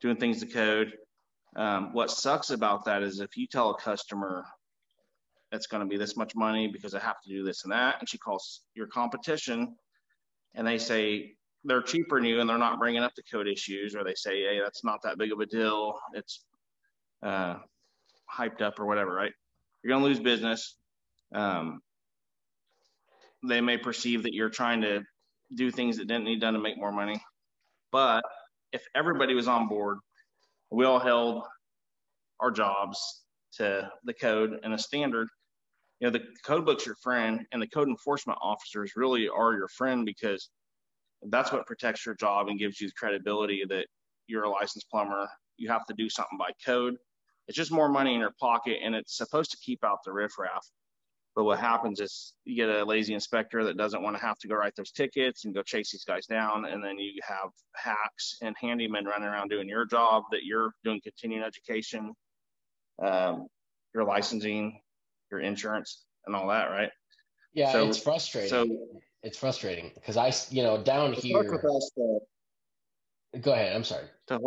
doing 0.00 0.16
things 0.16 0.40
to 0.40 0.46
code. 0.46 0.92
Um, 1.58 1.92
what 1.92 2.08
sucks 2.08 2.50
about 2.50 2.84
that 2.84 3.02
is 3.02 3.18
if 3.18 3.36
you 3.36 3.48
tell 3.48 3.70
a 3.70 3.80
customer 3.80 4.44
it's 5.50 5.66
going 5.66 5.82
to 5.82 5.88
be 5.88 5.96
this 5.96 6.16
much 6.16 6.36
money 6.36 6.68
because 6.68 6.94
I 6.94 7.00
have 7.00 7.20
to 7.22 7.28
do 7.28 7.42
this 7.42 7.64
and 7.64 7.72
that, 7.72 7.96
and 7.98 8.08
she 8.08 8.16
calls 8.16 8.60
your 8.74 8.86
competition 8.86 9.74
and 10.54 10.66
they 10.66 10.78
say 10.78 11.32
they're 11.64 11.82
cheaper 11.82 12.20
than 12.20 12.26
you 12.26 12.40
and 12.40 12.48
they're 12.48 12.58
not 12.58 12.78
bringing 12.78 13.02
up 13.02 13.12
the 13.16 13.22
code 13.30 13.48
issues, 13.48 13.96
or 13.96 14.04
they 14.04 14.14
say, 14.14 14.42
hey, 14.42 14.60
that's 14.62 14.84
not 14.84 15.02
that 15.02 15.18
big 15.18 15.32
of 15.32 15.40
a 15.40 15.46
deal. 15.46 15.98
It's 16.14 16.44
uh, 17.24 17.56
hyped 18.32 18.62
up 18.62 18.78
or 18.78 18.86
whatever, 18.86 19.12
right? 19.12 19.32
You're 19.82 19.90
going 19.90 20.02
to 20.02 20.08
lose 20.08 20.20
business. 20.20 20.76
Um, 21.34 21.80
they 23.42 23.60
may 23.60 23.78
perceive 23.78 24.22
that 24.24 24.34
you're 24.34 24.48
trying 24.48 24.82
to 24.82 25.02
do 25.54 25.70
things 25.72 25.96
that 25.96 26.06
didn't 26.06 26.24
need 26.24 26.40
done 26.40 26.54
to 26.54 26.60
make 26.60 26.76
more 26.76 26.92
money. 26.92 27.20
But 27.90 28.22
if 28.72 28.84
everybody 28.94 29.34
was 29.34 29.48
on 29.48 29.66
board, 29.66 29.98
we 30.70 30.84
all 30.84 30.98
held 30.98 31.44
our 32.40 32.50
jobs 32.50 33.24
to 33.54 33.90
the 34.04 34.14
code 34.14 34.60
and 34.62 34.72
the 34.72 34.78
standard. 34.78 35.28
You 36.00 36.06
know, 36.06 36.12
the 36.12 36.24
code 36.44 36.64
book's 36.64 36.86
your 36.86 36.94
friend, 37.02 37.44
and 37.52 37.60
the 37.60 37.66
code 37.66 37.88
enforcement 37.88 38.38
officers 38.40 38.92
really 38.94 39.28
are 39.28 39.54
your 39.54 39.68
friend 39.68 40.06
because 40.06 40.50
that's 41.30 41.50
what 41.50 41.66
protects 41.66 42.06
your 42.06 42.14
job 42.14 42.48
and 42.48 42.58
gives 42.58 42.80
you 42.80 42.88
the 42.88 42.94
credibility 42.96 43.64
that 43.68 43.86
you're 44.28 44.44
a 44.44 44.50
licensed 44.50 44.88
plumber. 44.90 45.28
You 45.56 45.68
have 45.70 45.86
to 45.86 45.94
do 45.94 46.08
something 46.08 46.38
by 46.38 46.50
code. 46.64 46.96
It's 47.48 47.56
just 47.56 47.72
more 47.72 47.88
money 47.88 48.14
in 48.14 48.20
your 48.20 48.34
pocket, 48.38 48.78
and 48.84 48.94
it's 48.94 49.16
supposed 49.16 49.50
to 49.50 49.56
keep 49.64 49.82
out 49.82 49.98
the 50.04 50.12
riffraff. 50.12 50.64
But 51.38 51.44
what 51.44 51.60
happens 51.60 52.00
is 52.00 52.34
you 52.44 52.56
get 52.56 52.68
a 52.68 52.84
lazy 52.84 53.14
inspector 53.14 53.62
that 53.62 53.76
doesn't 53.76 54.02
want 54.02 54.16
to 54.16 54.22
have 54.22 54.40
to 54.40 54.48
go 54.48 54.56
write 54.56 54.74
those 54.74 54.90
tickets 54.90 55.44
and 55.44 55.54
go 55.54 55.62
chase 55.62 55.92
these 55.92 56.02
guys 56.02 56.26
down. 56.26 56.64
And 56.64 56.82
then 56.82 56.98
you 56.98 57.12
have 57.22 57.50
hacks 57.76 58.38
and 58.42 58.56
handymen 58.60 59.04
running 59.04 59.28
around 59.28 59.48
doing 59.48 59.68
your 59.68 59.86
job 59.86 60.24
that 60.32 60.42
you're 60.42 60.72
doing 60.82 61.00
continuing 61.00 61.44
education, 61.44 62.12
um, 63.00 63.46
your 63.94 64.02
licensing, 64.02 64.80
your 65.30 65.38
insurance, 65.38 66.06
and 66.26 66.34
all 66.34 66.48
that, 66.48 66.70
right? 66.72 66.90
Yeah, 67.54 67.70
so, 67.70 67.86
it's 67.86 68.02
frustrating. 68.02 68.50
So 68.50 68.66
it's 69.22 69.38
frustrating 69.38 69.92
because 69.94 70.16
I, 70.16 70.32
you 70.50 70.64
know, 70.64 70.82
down 70.82 71.12
here. 71.12 71.44
To, 71.44 72.18
go 73.40 73.52
ahead. 73.52 73.76
I'm 73.76 73.84
sorry. 73.84 74.06
To 74.26 74.40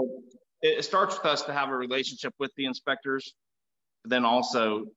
it 0.61 0.83
starts 0.83 1.15
with 1.15 1.25
us 1.25 1.43
to 1.43 1.53
have 1.53 1.69
a 1.69 1.75
relationship 1.75 2.33
with 2.37 2.51
the 2.57 2.65
inspectors, 2.65 3.33
but 4.03 4.09
then 4.09 4.25
also 4.25 4.87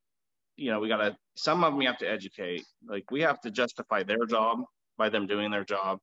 you 0.57 0.71
know, 0.71 0.81
we 0.81 0.89
got 0.89 0.99
to, 0.99 1.17
some 1.37 1.65
of 1.65 1.73
them 1.73 1.79
we 1.79 1.85
have 1.87 1.99
to 1.99 2.11
educate. 2.11 2.65
Like 2.87 3.11
we 3.11 3.21
have 3.23 3.41
to 3.43 3.51
justify 3.51 4.03
their 4.03 4.25
job 4.27 4.61
by 4.97 5.09
them 5.09 5.27
doing 5.27 5.51
their 5.51 5.65
job. 5.65 5.99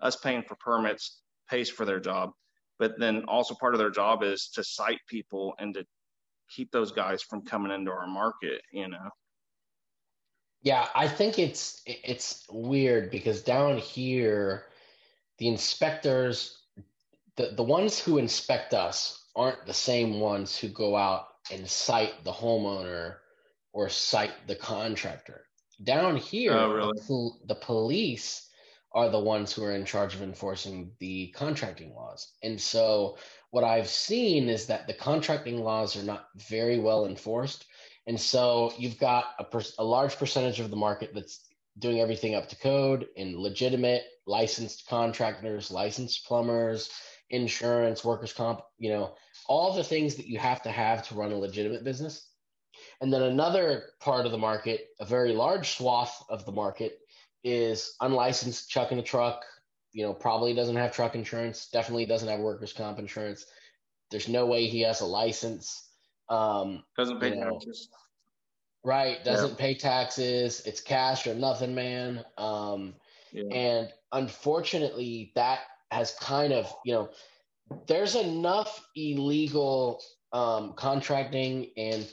Us 0.00 0.16
paying 0.16 0.42
for 0.42 0.56
permits 0.56 1.20
pays 1.50 1.68
for 1.68 1.84
their 1.84 2.00
job. 2.00 2.30
But 2.78 2.98
then 2.98 3.24
also 3.26 3.54
part 3.54 3.74
of 3.74 3.78
their 3.78 3.90
job 3.90 4.22
is 4.22 4.50
to 4.54 4.62
cite 4.62 5.00
people 5.08 5.54
and 5.58 5.74
to 5.74 5.84
keep 6.48 6.70
those 6.70 6.92
guys 6.92 7.22
from 7.22 7.42
coming 7.42 7.72
into 7.72 7.90
our 7.90 8.06
market, 8.06 8.62
you 8.72 8.88
know? 8.88 9.10
Yeah, 10.62 10.88
I 10.94 11.06
think 11.06 11.38
it's 11.38 11.82
it's 11.86 12.44
weird 12.50 13.10
because 13.10 13.42
down 13.42 13.78
here, 13.78 14.66
the 15.38 15.46
inspectors, 15.46 16.62
the, 17.36 17.52
the 17.56 17.62
ones 17.62 18.00
who 18.00 18.18
inspect 18.18 18.74
us 18.74 19.24
aren't 19.36 19.66
the 19.66 19.74
same 19.74 20.18
ones 20.18 20.56
who 20.56 20.68
go 20.68 20.96
out 20.96 21.26
and 21.52 21.68
cite 21.68 22.24
the 22.24 22.32
homeowner 22.32 23.16
or 23.72 23.88
cite 23.88 24.32
the 24.46 24.54
contractor. 24.54 25.44
Down 25.82 26.16
here, 26.16 26.52
oh, 26.52 26.72
really? 26.72 26.98
the, 27.06 27.30
the 27.46 27.54
police 27.54 28.48
are 28.92 29.10
the 29.10 29.20
ones 29.20 29.52
who 29.52 29.64
are 29.64 29.74
in 29.74 29.84
charge 29.84 30.14
of 30.14 30.22
enforcing 30.22 30.92
the 30.98 31.28
contracting 31.36 31.94
laws. 31.94 32.32
And 32.42 32.60
so 32.60 33.18
what 33.50 33.64
I've 33.64 33.88
seen 33.88 34.48
is 34.48 34.66
that 34.66 34.86
the 34.86 34.94
contracting 34.94 35.62
laws 35.62 35.96
are 35.96 36.02
not 36.02 36.28
very 36.48 36.78
well 36.78 37.06
enforced. 37.06 37.66
And 38.06 38.18
so 38.18 38.72
you've 38.78 38.98
got 38.98 39.26
a, 39.38 39.44
per- 39.44 39.62
a 39.78 39.84
large 39.84 40.16
percentage 40.16 40.60
of 40.60 40.70
the 40.70 40.76
market 40.76 41.10
that's 41.14 41.44
doing 41.78 42.00
everything 42.00 42.34
up 42.34 42.48
to 42.48 42.56
code 42.56 43.06
and 43.16 43.36
legitimate 43.36 44.02
licensed 44.26 44.88
contractors, 44.88 45.70
licensed 45.70 46.26
plumbers, 46.26 46.90
insurance, 47.30 48.04
workers' 48.04 48.32
comp, 48.32 48.62
you 48.78 48.90
know, 48.90 49.14
all 49.46 49.74
the 49.74 49.84
things 49.84 50.14
that 50.16 50.26
you 50.26 50.38
have 50.38 50.62
to 50.62 50.70
have 50.70 51.06
to 51.08 51.14
run 51.14 51.32
a 51.32 51.36
legitimate 51.36 51.84
business. 51.84 52.28
And 53.00 53.12
then 53.12 53.22
another 53.22 53.84
part 54.00 54.26
of 54.26 54.32
the 54.32 54.38
market, 54.38 54.88
a 55.00 55.04
very 55.04 55.32
large 55.32 55.76
swath 55.76 56.24
of 56.28 56.44
the 56.44 56.52
market, 56.52 56.98
is 57.44 57.94
unlicensed 58.00 58.68
chuck 58.68 58.90
in 58.92 58.98
a 58.98 59.02
truck. 59.02 59.44
You 59.92 60.04
know, 60.04 60.12
probably 60.12 60.52
doesn't 60.54 60.76
have 60.76 60.92
truck 60.92 61.14
insurance, 61.14 61.68
definitely 61.72 62.06
doesn't 62.06 62.28
have 62.28 62.40
workers' 62.40 62.72
comp 62.72 62.98
insurance. 62.98 63.46
There's 64.10 64.28
no 64.28 64.46
way 64.46 64.66
he 64.66 64.80
has 64.82 65.00
a 65.00 65.06
license. 65.06 65.88
Um, 66.28 66.84
doesn't 66.96 67.20
pay 67.20 67.30
you 67.30 67.36
know, 67.36 67.52
taxes. 67.52 67.88
Right, 68.84 69.24
doesn't 69.24 69.50
yeah. 69.50 69.56
pay 69.56 69.74
taxes. 69.74 70.62
It's 70.66 70.80
cash 70.80 71.26
or 71.26 71.34
nothing, 71.34 71.74
man. 71.74 72.24
Um, 72.36 72.94
yeah. 73.32 73.54
And 73.54 73.92
unfortunately, 74.12 75.32
that 75.34 75.60
has 75.90 76.14
kind 76.20 76.52
of, 76.52 76.72
you 76.84 76.92
know, 76.94 77.10
there's 77.86 78.14
enough 78.14 78.86
illegal 78.94 80.00
um, 80.32 80.74
contracting 80.74 81.70
and 81.76 82.08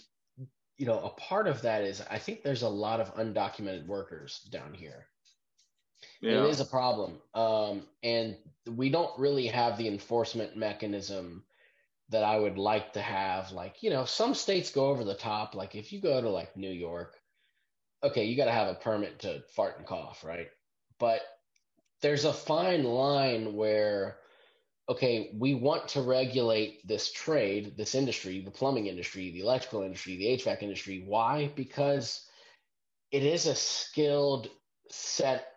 you 0.78 0.86
know, 0.86 1.00
a 1.00 1.10
part 1.10 1.48
of 1.48 1.62
that 1.62 1.84
is 1.84 2.02
I 2.10 2.18
think 2.18 2.44
there's 2.44 2.64
a 2.64 2.70
lot 2.70 3.00
of 3.00 3.16
undocumented 3.16 3.88
workers 3.88 4.42
down 4.52 4.74
here. 4.74 5.08
Yeah. 6.22 6.44
It 6.44 6.50
is 6.50 6.60
a 6.60 6.66
problem. 6.66 7.20
Um, 7.34 7.84
and 8.04 8.38
we 8.76 8.90
don't 8.90 9.18
really 9.20 9.48
have 9.48 9.78
the 9.78 9.88
enforcement 9.88 10.58
mechanism 10.58 11.44
that 12.10 12.24
I 12.24 12.38
would 12.38 12.58
like 12.58 12.94
to 12.94 13.02
have. 13.02 13.52
Like, 13.52 13.82
you 13.82 13.90
know, 13.90 14.06
some 14.06 14.34
states 14.36 14.72
go 14.72 14.88
over 14.88 15.04
the 15.04 15.16
top. 15.16 15.56
Like, 15.56 15.76
if 15.76 15.92
you 15.92 16.02
go 16.02 16.22
to 16.22 16.30
like 16.30 16.56
New 16.56 16.72
York, 16.72 17.16
okay, 18.04 18.26
you 18.26 18.38
got 18.38 18.46
to 18.46 18.52
have 18.52 18.68
a 18.68 18.76
permit 18.76 19.20
to 19.20 19.42
fart 19.56 19.78
and 19.78 19.88
cough, 19.88 20.24
right? 20.24 20.48
But 21.00 21.22
there's 22.02 22.26
a 22.26 22.34
fine 22.34 22.84
line 22.84 23.56
where, 23.56 24.18
okay, 24.88 25.32
we 25.34 25.56
want 25.56 25.88
to 25.90 26.02
regulate 26.02 26.86
this 26.88 27.12
trade, 27.12 27.76
this 27.76 27.96
industry, 27.96 28.42
the 28.42 28.52
plumbing 28.52 28.88
industry, 28.88 29.32
the 29.32 29.42
electrical 29.42 29.82
industry, 29.82 30.18
the 30.18 30.44
HVAC 30.44 30.62
industry. 30.62 31.04
Why? 31.08 31.52
Because 31.56 32.28
it 33.12 33.24
is 33.24 33.48
a 33.48 33.56
skilled 33.56 34.50
set 34.90 35.48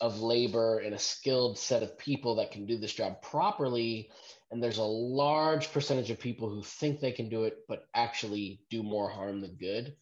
of 0.00 0.20
labor 0.20 0.78
and 0.78 0.94
a 0.94 0.98
skilled 0.98 1.56
set 1.58 1.82
of 1.82 1.96
people 1.96 2.34
that 2.36 2.50
can 2.50 2.66
do 2.66 2.76
this 2.76 2.92
job 2.92 3.22
properly. 3.22 4.10
And 4.50 4.60
there's 4.62 4.78
a 4.78 4.82
large 4.82 5.72
percentage 5.72 6.10
of 6.10 6.18
people 6.18 6.50
who 6.50 6.62
think 6.62 6.98
they 6.98 7.12
can 7.12 7.28
do 7.28 7.44
it, 7.44 7.58
but 7.68 7.84
actually 7.94 8.60
do 8.68 8.82
more 8.82 9.08
harm 9.08 9.40
than 9.40 9.54
good. 9.54 9.94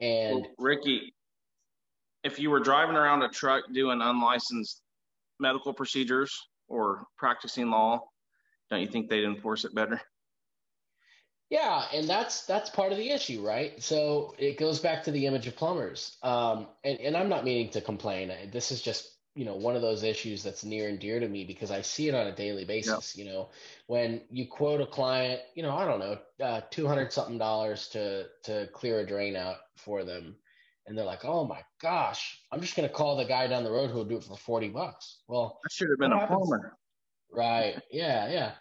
And 0.00 0.36
well, 0.36 0.50
Ricky, 0.58 1.14
if 2.24 2.38
you 2.38 2.50
were 2.50 2.60
driving 2.60 2.96
around 2.96 3.22
a 3.22 3.28
truck 3.28 3.64
doing 3.72 4.00
unlicensed 4.00 4.80
medical 5.38 5.74
procedures 5.74 6.34
or 6.68 7.06
practicing 7.18 7.70
law, 7.70 8.00
don't 8.70 8.80
you 8.80 8.88
think 8.88 9.08
they'd 9.08 9.24
enforce 9.24 9.64
it 9.64 9.74
better? 9.74 10.00
Yeah, 11.50 11.84
and 11.92 12.08
that's 12.08 12.46
that's 12.46 12.70
part 12.70 12.92
of 12.92 12.98
the 12.98 13.10
issue, 13.10 13.46
right? 13.46 13.80
So 13.82 14.34
it 14.38 14.58
goes 14.58 14.80
back 14.80 15.04
to 15.04 15.10
the 15.10 15.26
image 15.26 15.46
of 15.46 15.56
plumbers. 15.56 16.16
Um, 16.22 16.68
and, 16.82 16.98
and 16.98 17.16
I'm 17.16 17.28
not 17.28 17.44
meaning 17.44 17.70
to 17.70 17.80
complain. 17.80 18.32
This 18.50 18.72
is 18.72 18.82
just 18.82 19.10
you 19.36 19.44
know 19.44 19.54
one 19.56 19.76
of 19.76 19.82
those 19.82 20.02
issues 20.02 20.42
that's 20.42 20.64
near 20.64 20.88
and 20.88 20.98
dear 20.98 21.20
to 21.20 21.28
me 21.28 21.44
because 21.44 21.70
I 21.70 21.82
see 21.82 22.08
it 22.08 22.14
on 22.14 22.26
a 22.26 22.34
daily 22.34 22.64
basis. 22.64 23.16
You 23.16 23.26
know, 23.26 23.50
when 23.86 24.22
you 24.30 24.48
quote 24.48 24.80
a 24.80 24.86
client, 24.86 25.42
you 25.54 25.62
know, 25.62 25.76
I 25.76 25.84
don't 25.84 26.00
know, 26.00 26.18
uh, 26.44 26.62
two 26.70 26.86
hundred 26.86 27.12
something 27.12 27.38
dollars 27.38 27.88
to 27.88 28.26
to 28.44 28.68
clear 28.72 29.00
a 29.00 29.06
drain 29.06 29.36
out 29.36 29.58
for 29.76 30.02
them, 30.02 30.36
and 30.86 30.96
they're 30.96 31.04
like, 31.04 31.24
"Oh 31.24 31.44
my 31.44 31.60
gosh, 31.80 32.40
I'm 32.50 32.62
just 32.62 32.74
gonna 32.74 32.88
call 32.88 33.16
the 33.16 33.26
guy 33.26 33.46
down 33.46 33.64
the 33.64 33.70
road 33.70 33.90
who'll 33.90 34.04
do 34.04 34.16
it 34.16 34.24
for 34.24 34.36
forty 34.36 34.70
bucks." 34.70 35.20
Well, 35.28 35.60
that 35.62 35.72
should 35.72 35.90
have 35.90 35.98
been 35.98 36.12
a 36.12 36.18
happens? 36.18 36.38
plumber. 36.48 36.76
Right? 37.34 37.80
Yeah, 37.90 38.30
yeah. 38.30 38.52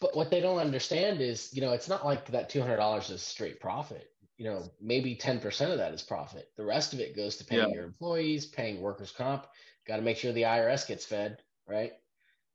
But 0.00 0.16
what 0.16 0.30
they 0.30 0.40
don't 0.40 0.58
understand 0.58 1.20
is, 1.20 1.50
you 1.52 1.60
know, 1.60 1.72
it's 1.72 1.88
not 1.88 2.04
like 2.04 2.26
that 2.28 2.48
two 2.48 2.60
hundred 2.60 2.76
dollars 2.76 3.10
is 3.10 3.22
straight 3.22 3.60
profit. 3.60 4.10
You 4.36 4.46
know, 4.46 4.62
maybe 4.80 5.14
ten 5.14 5.40
percent 5.40 5.72
of 5.72 5.78
that 5.78 5.94
is 5.94 6.02
profit. 6.02 6.48
The 6.56 6.64
rest 6.64 6.92
of 6.92 7.00
it 7.00 7.16
goes 7.16 7.36
to 7.36 7.44
paying 7.44 7.68
yeah. 7.68 7.74
your 7.74 7.84
employees, 7.84 8.46
paying 8.46 8.80
workers' 8.80 9.12
comp. 9.12 9.46
Got 9.86 9.96
to 9.96 10.02
make 10.02 10.16
sure 10.16 10.32
the 10.32 10.42
IRS 10.42 10.86
gets 10.86 11.04
fed, 11.04 11.38
right? 11.68 11.92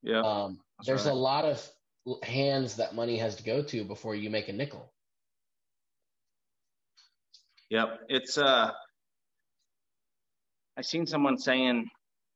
Yeah. 0.02 0.22
Um, 0.22 0.60
there's 0.86 1.06
right. 1.06 1.12
a 1.12 1.16
lot 1.16 1.46
of 1.46 1.70
hands 2.24 2.76
that 2.78 2.96
money 2.96 3.18
has 3.18 3.36
to 3.36 3.44
go 3.44 3.62
to 3.62 3.84
before 3.84 4.16
you 4.16 4.30
make 4.30 4.50
a 4.50 4.54
nickel. 4.54 4.92
Yep, 7.70 8.00
it's 8.10 8.38
uh 8.38 8.72
I 10.80 10.82
seen 10.82 11.06
someone 11.06 11.38
saying, 11.38 11.90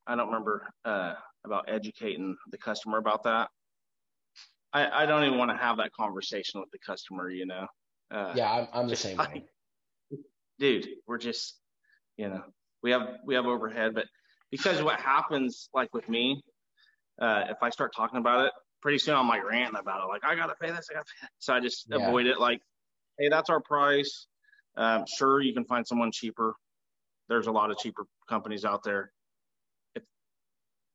I 0.06 0.16
don't 0.16 0.28
remember 0.28 0.68
uh, 0.84 1.14
about 1.46 1.66
educating 1.68 2.36
the 2.52 2.58
customer 2.58 2.98
about 2.98 3.24
that. 3.24 3.50
I, 4.72 5.04
I 5.04 5.06
don't 5.06 5.24
even 5.26 5.38
want 5.38 5.52
to 5.52 5.58
have 5.58 5.78
that 5.78 5.92
conversation 5.94 6.60
with 6.60 6.70
the 6.72 6.80
customer, 6.80 7.30
you 7.30 7.46
know. 7.46 7.68
Uh, 8.12 8.34
yeah, 8.36 8.52
I'm, 8.52 8.68
I'm 8.74 8.88
the 8.88 8.96
same 8.96 9.18
way. 9.18 9.46
Dude, 10.60 10.88
we're 11.08 11.18
just, 11.18 11.60
you 12.18 12.30
know, 12.30 12.44
we 12.82 12.92
have 12.92 13.18
we 13.26 13.36
have 13.36 13.46
overhead, 13.46 13.94
but 13.94 14.06
because 14.52 14.82
what 14.82 15.00
happens, 15.00 15.70
like 15.74 15.94
with 15.94 16.08
me, 16.10 16.42
uh, 17.22 17.46
if 17.50 17.58
I 17.62 17.70
start 17.70 17.94
talking 17.96 18.20
about 18.20 18.46
it, 18.46 18.52
pretty 18.82 18.98
soon 18.98 19.16
I'm 19.16 19.28
like 19.28 19.44
ranting 19.44 19.80
about 19.80 20.04
it, 20.04 20.08
like 20.08 20.24
I 20.24 20.36
gotta 20.36 20.56
pay 20.60 20.72
this, 20.72 20.88
I 20.90 20.94
gotta 20.96 21.06
pay. 21.06 21.28
So 21.40 21.54
I 21.54 21.60
just 21.60 21.88
yeah. 21.90 21.98
avoid 21.98 22.28
it. 22.28 22.40
Like, 22.40 22.62
hey, 23.20 23.30
that's 23.30 23.50
our 23.50 23.62
price. 23.62 24.28
Um, 24.76 25.06
sure, 25.18 25.42
you 25.42 25.54
can 25.54 25.66
find 25.66 25.86
someone 25.86 26.12
cheaper 26.12 26.56
there's 27.30 27.48
a 27.48 27.52
lot 27.52 27.72
of 27.72 27.78
cheaper 27.78 28.06
companies 28.28 28.66
out 28.66 28.84
there. 28.84 29.12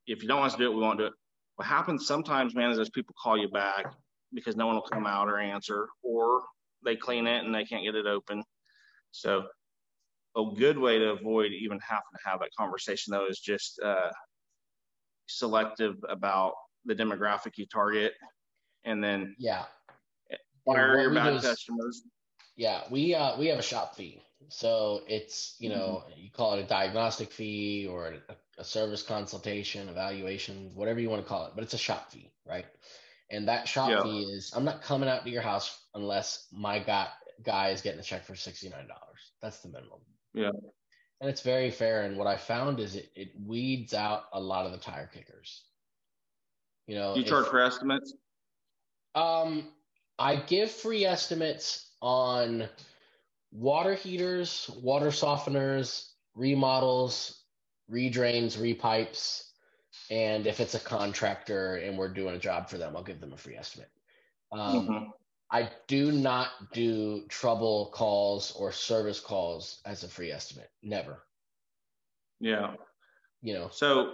If, 0.08 0.22
you 0.22 0.28
don't 0.28 0.40
want 0.40 0.52
us 0.52 0.56
to 0.56 0.64
do 0.64 0.70
it, 0.70 0.74
we 0.74 0.80
won't 0.80 0.98
do 0.98 1.06
it. 1.06 1.12
What 1.56 1.66
happens 1.66 2.06
sometimes, 2.06 2.54
man, 2.54 2.70
is 2.70 2.76
those 2.76 2.90
people 2.90 3.14
call 3.22 3.36
you 3.36 3.48
back 3.48 3.92
because 4.32 4.56
no 4.56 4.66
one 4.66 4.76
will 4.76 4.82
come 4.82 5.06
out 5.06 5.28
or 5.28 5.38
answer, 5.38 5.88
or 6.02 6.42
they 6.84 6.96
clean 6.96 7.26
it 7.26 7.44
and 7.44 7.54
they 7.54 7.64
can't 7.64 7.84
get 7.84 7.94
it 7.94 8.06
open. 8.06 8.42
So 9.10 9.46
a 10.36 10.44
good 10.56 10.78
way 10.78 10.98
to 10.98 11.10
avoid 11.10 11.52
even 11.52 11.78
having 11.80 12.02
to 12.14 12.28
have 12.28 12.40
that 12.40 12.50
conversation 12.56 13.12
though 13.12 13.26
is 13.26 13.40
just 13.40 13.80
uh, 13.84 14.10
selective 15.26 15.96
about 16.08 16.52
the 16.84 16.94
demographic 16.94 17.52
you 17.56 17.66
target 17.66 18.12
and 18.84 19.02
then 19.02 19.34
yeah 19.38 19.64
fire 20.64 21.00
your 21.00 21.12
bad 21.12 21.42
customers 21.42 22.02
yeah 22.56 22.82
we 22.90 23.14
uh 23.14 23.36
we 23.36 23.46
have 23.46 23.58
a 23.58 23.62
shop 23.62 23.96
fee 23.96 24.22
so 24.48 25.02
it's, 25.06 25.56
you 25.58 25.68
know, 25.68 26.04
mm-hmm. 26.04 26.20
you 26.20 26.30
call 26.30 26.54
it 26.54 26.60
a 26.60 26.66
diagnostic 26.66 27.32
fee 27.32 27.86
or 27.90 28.14
a, 28.28 28.36
a, 28.58 28.64
service 28.64 29.02
consultation, 29.02 29.88
evaluation, 29.88 30.70
whatever 30.74 31.00
you 31.00 31.08
want 31.08 31.22
to 31.22 31.28
call 31.28 31.46
it, 31.46 31.52
but 31.54 31.64
it's 31.64 31.74
a 31.74 31.78
shop 31.78 32.10
fee, 32.10 32.30
right? 32.46 32.66
And 33.30 33.48
that 33.48 33.68
shop 33.68 33.90
yeah. 33.90 34.02
fee 34.02 34.22
is 34.22 34.52
I'm 34.54 34.64
not 34.64 34.82
coming 34.82 35.08
out 35.08 35.24
to 35.24 35.30
your 35.30 35.42
house 35.42 35.86
unless 35.94 36.46
my 36.52 36.78
guy, 36.78 37.08
guy 37.44 37.70
is 37.70 37.82
getting 37.82 38.00
a 38.00 38.02
check 38.02 38.24
for 38.24 38.34
$69. 38.34 38.72
That's 39.42 39.60
the 39.60 39.68
minimum. 39.68 40.00
Yeah. 40.34 40.50
And 41.20 41.28
it's 41.28 41.42
very 41.42 41.70
fair. 41.70 42.02
And 42.02 42.16
what 42.16 42.26
I 42.26 42.36
found 42.36 42.80
is 42.80 42.94
it, 42.94 43.10
it 43.14 43.28
weeds 43.44 43.94
out 43.94 44.24
a 44.32 44.40
lot 44.40 44.66
of 44.66 44.72
the 44.72 44.78
tire 44.78 45.10
kickers. 45.12 45.64
You 46.86 46.94
know, 46.94 47.14
you 47.14 47.22
charge 47.22 47.46
for 47.46 47.60
estimates? 47.60 48.14
Um, 49.14 49.68
I 50.18 50.36
give 50.36 50.70
free 50.70 51.04
estimates 51.04 51.90
on 52.00 52.68
water 53.52 53.94
heaters, 53.94 54.70
water 54.82 55.08
softeners, 55.08 56.08
remodels, 56.34 57.37
redrains, 57.90 58.58
repipes, 58.58 59.44
and 60.10 60.46
if 60.46 60.60
it's 60.60 60.74
a 60.74 60.80
contractor 60.80 61.76
and 61.76 61.98
we're 61.98 62.12
doing 62.12 62.34
a 62.34 62.38
job 62.38 62.68
for 62.68 62.78
them, 62.78 62.96
I'll 62.96 63.02
give 63.02 63.20
them 63.20 63.32
a 63.32 63.36
free 63.36 63.56
estimate. 63.56 63.90
Um, 64.52 64.88
mm-hmm. 64.88 65.04
I 65.50 65.70
do 65.86 66.12
not 66.12 66.48
do 66.72 67.26
trouble 67.28 67.90
calls 67.92 68.52
or 68.52 68.70
service 68.72 69.20
calls 69.20 69.80
as 69.84 70.04
a 70.04 70.08
free 70.08 70.30
estimate. 70.30 70.70
Never. 70.82 71.22
Yeah. 72.40 72.74
You 73.42 73.54
know. 73.54 73.68
So 73.72 74.10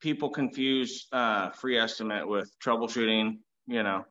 people 0.00 0.30
confuse 0.30 1.06
uh, 1.12 1.50
free 1.50 1.78
estimate 1.78 2.28
with 2.28 2.50
troubleshooting. 2.64 3.38
You 3.66 3.82
know, 3.82 4.04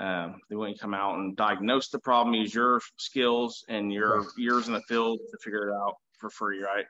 um, 0.00 0.40
they 0.48 0.56
want 0.56 0.70
you 0.70 0.76
to 0.76 0.80
come 0.80 0.94
out 0.94 1.18
and 1.18 1.36
diagnose 1.36 1.88
the 1.90 1.98
problem, 1.98 2.34
use 2.34 2.54
your 2.54 2.80
skills 2.96 3.64
and 3.68 3.92
your 3.92 4.26
years 4.36 4.66
in 4.66 4.74
the 4.74 4.82
field 4.88 5.20
to 5.30 5.38
figure 5.42 5.68
it 5.68 5.74
out 5.74 5.96
for 6.18 6.30
free, 6.30 6.60
right? 6.62 6.86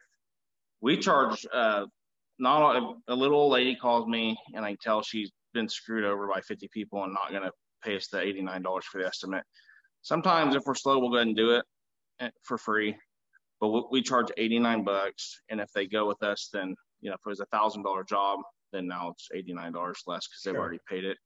We 0.83 0.99
charge, 0.99 1.47
uh, 1.53 1.87
not 2.39 2.77
a, 2.77 3.13
a 3.13 3.15
little 3.15 3.39
old 3.39 3.53
lady 3.53 3.77
calls 3.77 4.07
me 4.07 4.37
and 4.55 4.65
I 4.65 4.71
can 4.71 4.79
tell 4.83 5.03
she's 5.03 5.31
been 5.55 5.69
screwed 5.69 6.05
over 6.05 6.27
by 6.27 6.41
50 6.41 6.69
people 6.73 7.05
and 7.05 7.15
not 7.15 7.31
going 7.31 7.45
to 7.45 7.53
pay 7.85 7.97
us 7.97 8.09
the 8.09 8.19
$89 8.19 8.83
for 8.83 9.01
the 9.01 9.07
estimate. 9.07 9.45
Sometimes 10.03 10.55
if 10.55 10.65
we're 10.67 10.75
slow, 10.75 10.99
we'll 10.99 11.11
go 11.11 11.17
ahead 11.17 11.29
and 11.29 11.37
do 11.37 11.53
it 11.53 11.65
eh, 12.21 12.31
for 12.43 12.59
free, 12.59 12.97
but 13.61 13.93
we 13.93 14.03
charge 14.03 14.29
89 14.37 14.83
bucks. 14.85 15.41
And 15.49 15.61
if 15.61 15.71
they 15.73 15.87
go 15.87 16.07
with 16.07 16.23
us, 16.23 16.51
then, 16.53 16.75
you 17.01 17.11
know, 17.11 17.15
if 17.15 17.21
it 17.25 17.29
was 17.29 17.41
a 17.41 17.47
thousand 17.47 17.85
dollar 17.85 18.03
job, 18.03 18.41
then 18.73 18.89
now 18.89 19.13
it's 19.13 19.29
$89 19.35 19.73
less 19.73 19.95
because 20.27 20.43
they've 20.45 20.53
sure. 20.53 20.61
already 20.61 20.81
paid 20.89 21.05
it. 21.05 21.17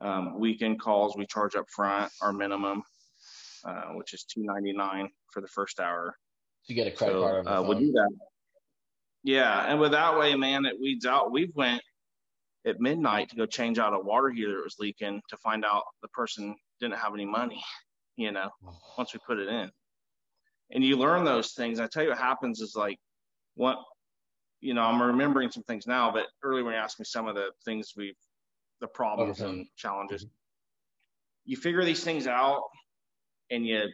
Um, 0.00 0.40
weekend 0.40 0.80
calls 0.80 1.16
we 1.16 1.26
charge 1.26 1.54
up 1.54 1.66
front 1.70 2.10
our 2.22 2.32
minimum, 2.32 2.82
uh, 3.64 3.92
which 3.92 4.14
is 4.14 4.24
two 4.24 4.42
ninety 4.42 4.72
nine 4.72 5.08
for 5.30 5.40
the 5.40 5.48
first 5.48 5.78
hour. 5.78 6.16
To 6.66 6.74
get 6.74 6.88
a 6.88 6.90
credit 6.90 7.14
so, 7.14 7.20
card. 7.20 7.46
Uh, 7.46 7.62
we'll 7.64 7.78
do 7.78 7.92
that. 7.92 8.10
Yeah, 9.24 9.66
and 9.66 9.78
with 9.78 9.92
that 9.92 10.18
way, 10.18 10.34
man, 10.34 10.64
it 10.64 10.80
weeds 10.80 11.06
out. 11.06 11.30
We 11.30 11.50
went 11.54 11.82
at 12.66 12.80
midnight 12.80 13.30
to 13.30 13.36
go 13.36 13.46
change 13.46 13.78
out 13.78 13.94
a 13.94 13.98
water 13.98 14.30
heater 14.30 14.56
that 14.56 14.64
was 14.64 14.76
leaking 14.78 15.20
to 15.28 15.36
find 15.38 15.64
out 15.64 15.84
the 16.00 16.08
person 16.08 16.54
didn't 16.80 16.98
have 16.98 17.14
any 17.14 17.26
money. 17.26 17.62
You 18.16 18.30
know, 18.30 18.50
oh. 18.68 18.78
once 18.98 19.14
we 19.14 19.20
put 19.26 19.38
it 19.38 19.48
in, 19.48 19.70
and 20.70 20.84
you 20.84 20.98
learn 20.98 21.24
those 21.24 21.52
things. 21.52 21.80
I 21.80 21.86
tell 21.86 22.02
you 22.02 22.10
what 22.10 22.18
happens 22.18 22.60
is 22.60 22.74
like, 22.76 22.98
what, 23.54 23.78
you 24.60 24.74
know, 24.74 24.82
I'm 24.82 25.00
remembering 25.00 25.50
some 25.50 25.62
things 25.62 25.86
now, 25.86 26.12
but 26.12 26.26
earlier 26.42 26.62
when 26.62 26.74
you 26.74 26.78
asked 26.78 27.00
me 27.00 27.06
some 27.06 27.26
of 27.26 27.36
the 27.36 27.52
things 27.64 27.94
we've 27.96 28.14
the 28.82 28.88
problems 28.88 29.40
okay. 29.40 29.48
and 29.48 29.66
challenges. 29.76 30.24
Mm-hmm. 30.24 30.32
You 31.46 31.56
figure 31.56 31.84
these 31.84 32.04
things 32.04 32.26
out 32.26 32.64
and 33.50 33.66
you 33.66 33.84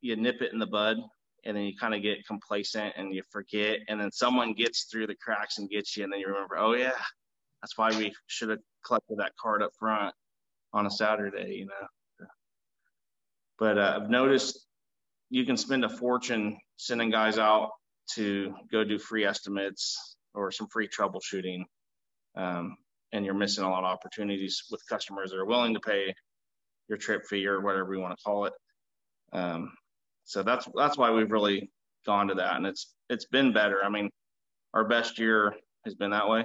you 0.00 0.16
nip 0.16 0.42
it 0.42 0.52
in 0.52 0.58
the 0.58 0.66
bud 0.66 0.96
and 1.44 1.56
then 1.56 1.64
you 1.64 1.72
kind 1.76 1.94
of 1.94 2.02
get 2.02 2.26
complacent 2.26 2.94
and 2.96 3.14
you 3.14 3.22
forget 3.30 3.78
and 3.88 4.00
then 4.00 4.10
someone 4.12 4.52
gets 4.52 4.84
through 4.84 5.06
the 5.06 5.14
cracks 5.14 5.58
and 5.58 5.70
gets 5.70 5.96
you 5.96 6.04
and 6.04 6.12
then 6.12 6.20
you 6.20 6.26
remember, 6.26 6.58
oh 6.58 6.74
yeah, 6.74 6.92
that's 7.62 7.76
why 7.76 7.90
we 7.90 8.12
should 8.26 8.50
have 8.50 8.58
collected 8.84 9.18
that 9.18 9.32
card 9.40 9.62
up 9.62 9.70
front 9.78 10.14
on 10.72 10.86
a 10.86 10.90
Saturday, 10.90 11.54
you 11.54 11.66
know. 11.66 12.26
But 13.58 13.78
uh, 13.78 13.98
I've 14.00 14.10
noticed 14.10 14.66
you 15.28 15.44
can 15.44 15.56
spend 15.56 15.84
a 15.84 15.88
fortune 15.88 16.58
sending 16.76 17.10
guys 17.10 17.38
out 17.38 17.70
to 18.14 18.54
go 18.72 18.84
do 18.84 18.98
free 18.98 19.24
estimates 19.24 20.16
or 20.34 20.50
some 20.50 20.68
free 20.68 20.88
troubleshooting. 20.88 21.64
Um, 22.36 22.76
and 23.12 23.24
you're 23.24 23.34
missing 23.34 23.64
a 23.64 23.70
lot 23.70 23.84
of 23.84 23.90
opportunities 23.90 24.64
with 24.70 24.80
customers 24.88 25.30
that 25.30 25.38
are 25.38 25.46
willing 25.46 25.74
to 25.74 25.80
pay 25.80 26.14
your 26.88 26.98
trip 26.98 27.26
fee 27.28 27.46
or 27.46 27.60
whatever 27.60 27.94
you 27.94 28.00
want 28.00 28.16
to 28.16 28.22
call 28.24 28.46
it. 28.46 28.52
Um, 29.32 29.72
so 30.30 30.44
that's 30.44 30.68
that's 30.76 30.96
why 30.96 31.10
we've 31.10 31.32
really 31.32 31.72
gone 32.06 32.28
to 32.28 32.34
that, 32.34 32.54
and 32.54 32.64
it's 32.64 32.94
it's 33.08 33.24
been 33.24 33.52
better. 33.52 33.82
I 33.84 33.88
mean, 33.88 34.08
our 34.74 34.84
best 34.86 35.18
year 35.18 35.56
has 35.84 35.96
been 35.96 36.12
that 36.12 36.28
way. 36.28 36.44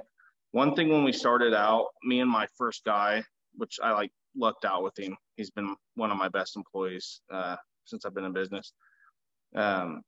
One 0.50 0.74
thing 0.74 0.88
when 0.88 1.04
we 1.04 1.12
started 1.12 1.54
out, 1.54 1.86
me 2.02 2.18
and 2.18 2.28
my 2.28 2.48
first 2.58 2.84
guy, 2.84 3.22
which 3.54 3.78
I 3.80 3.92
like 3.92 4.10
lucked 4.36 4.64
out 4.64 4.82
with 4.82 4.98
him. 4.98 5.16
He's 5.36 5.50
been 5.50 5.76
one 5.94 6.10
of 6.10 6.18
my 6.18 6.28
best 6.28 6.56
employees 6.56 7.20
uh, 7.32 7.54
since 7.84 8.04
I've 8.04 8.14
been 8.14 8.24
in 8.24 8.32
business. 8.32 8.72
Um, 9.54 10.02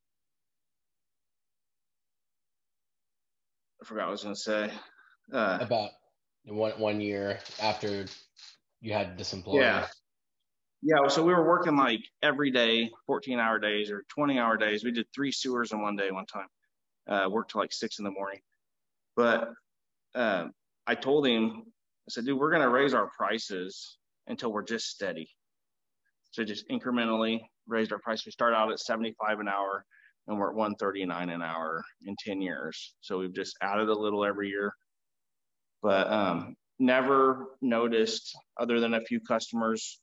I 3.81 3.85
forgot 3.85 4.07
what 4.07 4.09
I 4.09 4.11
was 4.11 4.23
going 4.25 4.35
to 4.35 4.41
say. 4.41 4.73
Uh, 5.33 5.59
About 5.61 5.91
one 6.47 6.73
one 6.81 7.01
year 7.01 7.39
after 7.63 8.07
you 8.81 8.93
had 8.93 9.17
this 9.17 9.33
employee. 9.33 9.61
Yeah. 9.61 9.87
Yeah, 10.83 11.09
so 11.09 11.25
we 11.25 11.35
were 11.35 11.47
working 11.47 11.77
like 11.77 12.01
every 12.23 12.51
day, 12.51 12.91
14 13.07 13.41
hour 13.41 13.59
days 13.59 13.91
or 13.91 14.05
20 14.09 14.39
hour 14.39 14.57
days. 14.57 14.85
We 14.85 14.93
did 14.93 15.07
three 15.13 15.33
sewers 15.33 15.73
in 15.73 15.83
one 15.83 15.97
day 15.97 16.11
one 16.11 16.27
time. 16.27 16.47
Uh, 17.09 17.29
worked 17.29 17.53
till 17.53 17.61
like 17.61 17.73
six 17.73 17.99
in 17.99 18.05
the 18.05 18.11
morning. 18.11 18.41
But 19.17 19.51
uh, 20.15 20.47
I 20.87 20.95
told 20.95 21.27
him, 21.27 21.65
I 21.67 22.11
said, 22.11 22.27
dude, 22.27 22.39
we're 22.39 22.51
going 22.51 22.63
to 22.63 22.69
raise 22.69 22.95
our 22.95 23.11
prices 23.17 23.99
until 24.29 24.53
we're 24.53 24.63
just 24.63 24.89
steady. 24.89 25.29
So 26.31 26.45
just 26.45 26.69
incrementally 26.69 27.41
raised 27.67 27.93
our 27.93 27.99
price. 27.99 28.25
We 28.25 28.33
start 28.33 28.55
out 28.55 28.71
at 28.71 28.79
75 28.79 29.41
an 29.41 29.49
hour 29.49 29.85
and 30.29 30.39
we're 30.39 30.51
at 30.51 30.55
139 30.55 31.31
an 31.31 31.43
hour 31.43 31.83
in 32.07 32.15
10 32.25 32.41
years. 32.41 32.95
So 33.01 33.19
we've 33.19 33.35
just 33.35 33.57
added 33.63 33.89
a 33.89 33.99
little 33.99 34.25
every 34.25 34.49
year. 34.49 34.75
But 35.83 36.13
um, 36.13 36.55
never 36.79 37.47
noticed, 37.63 38.37
other 38.61 38.79
than 38.79 38.95
a 38.95 39.01
few 39.01 39.21
customers 39.21 39.99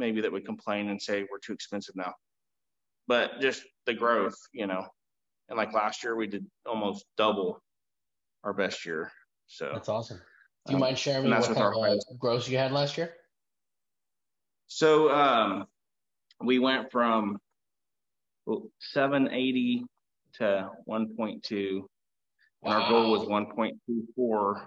maybe 0.00 0.22
that 0.22 0.32
would 0.32 0.46
complain 0.46 0.88
and 0.88 1.00
say 1.00 1.26
we're 1.30 1.38
too 1.38 1.52
expensive 1.52 1.94
now. 1.94 2.12
But 3.06 3.40
just 3.40 3.62
the 3.86 3.94
growth, 3.94 4.36
you 4.52 4.66
know. 4.66 4.84
And 5.48 5.56
like 5.56 5.72
last 5.72 6.02
year, 6.02 6.16
we 6.16 6.26
did 6.26 6.46
almost 6.66 7.04
double 7.16 7.62
our 8.42 8.52
best 8.52 8.84
year. 8.86 9.12
So 9.46 9.70
that's 9.72 9.88
awesome. 9.88 10.20
Do 10.66 10.72
you 10.72 10.76
um, 10.76 10.80
mind 10.80 10.98
sharing 10.98 11.24
me 11.24 11.30
what 11.30 11.44
kind 11.44 11.58
of 11.58 11.74
uh, 11.74 11.96
growth 12.18 12.48
you 12.48 12.58
had 12.58 12.72
last 12.72 12.96
year? 12.96 13.14
So 14.68 15.10
um, 15.10 15.66
we 16.40 16.58
went 16.58 16.90
from 16.92 17.38
780 18.78 19.84
to 20.34 20.70
1.2, 20.88 21.80
wow. 22.62 22.72
and 22.72 22.74
our 22.74 22.88
goal 22.88 23.10
was 23.10 23.22
1.24. 23.22 24.62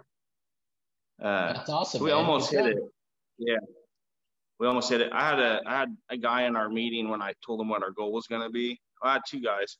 Uh, 1.21 1.53
That's 1.53 1.69
awesome. 1.69 2.03
We 2.03 2.09
man. 2.09 2.19
almost 2.19 2.51
hit 2.51 2.65
it. 2.65 2.77
Yeah, 3.37 3.57
we 4.59 4.67
almost 4.67 4.89
hit 4.89 5.01
it. 5.01 5.11
I 5.11 5.29
had 5.29 5.39
a 5.39 5.61
I 5.65 5.79
had 5.79 5.97
a 6.09 6.17
guy 6.17 6.43
in 6.43 6.55
our 6.55 6.69
meeting 6.69 7.09
when 7.09 7.21
I 7.21 7.33
told 7.45 7.61
him 7.61 7.69
what 7.69 7.83
our 7.83 7.91
goal 7.91 8.11
was 8.11 8.27
going 8.27 8.41
to 8.41 8.49
be. 8.49 8.79
I 9.01 9.13
had 9.13 9.21
two 9.27 9.41
guys 9.41 9.77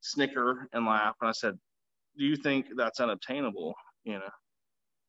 snicker 0.00 0.68
and 0.72 0.86
laugh, 0.86 1.14
and 1.20 1.28
I 1.28 1.32
said, 1.32 1.58
"Do 2.16 2.24
you 2.24 2.36
think 2.36 2.66
that's 2.76 3.00
unobtainable?" 3.00 3.74
You 4.04 4.14
know, 4.14 4.30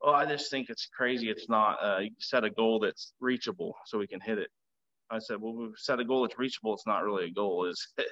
oh, 0.02 0.12
I 0.12 0.26
just 0.26 0.52
think 0.52 0.70
it's 0.70 0.88
crazy. 0.96 1.30
It's 1.30 1.50
not. 1.50 1.78
Uh, 1.82 2.00
you 2.00 2.12
set 2.20 2.44
a 2.44 2.50
goal 2.50 2.80
that's 2.80 3.14
reachable 3.20 3.76
so 3.86 3.98
we 3.98 4.08
can 4.08 4.20
hit 4.20 4.38
it. 4.38 4.50
I 5.12 5.20
said, 5.20 5.38
well, 5.42 5.54
we've 5.54 5.72
set 5.76 6.00
a 6.00 6.06
goal 6.06 6.22
that's 6.22 6.38
reachable. 6.38 6.74
It's 6.74 6.86
not 6.86 7.04
really 7.04 7.26
a 7.26 7.32
goal, 7.32 7.66
is 7.66 7.88
it? 7.98 8.08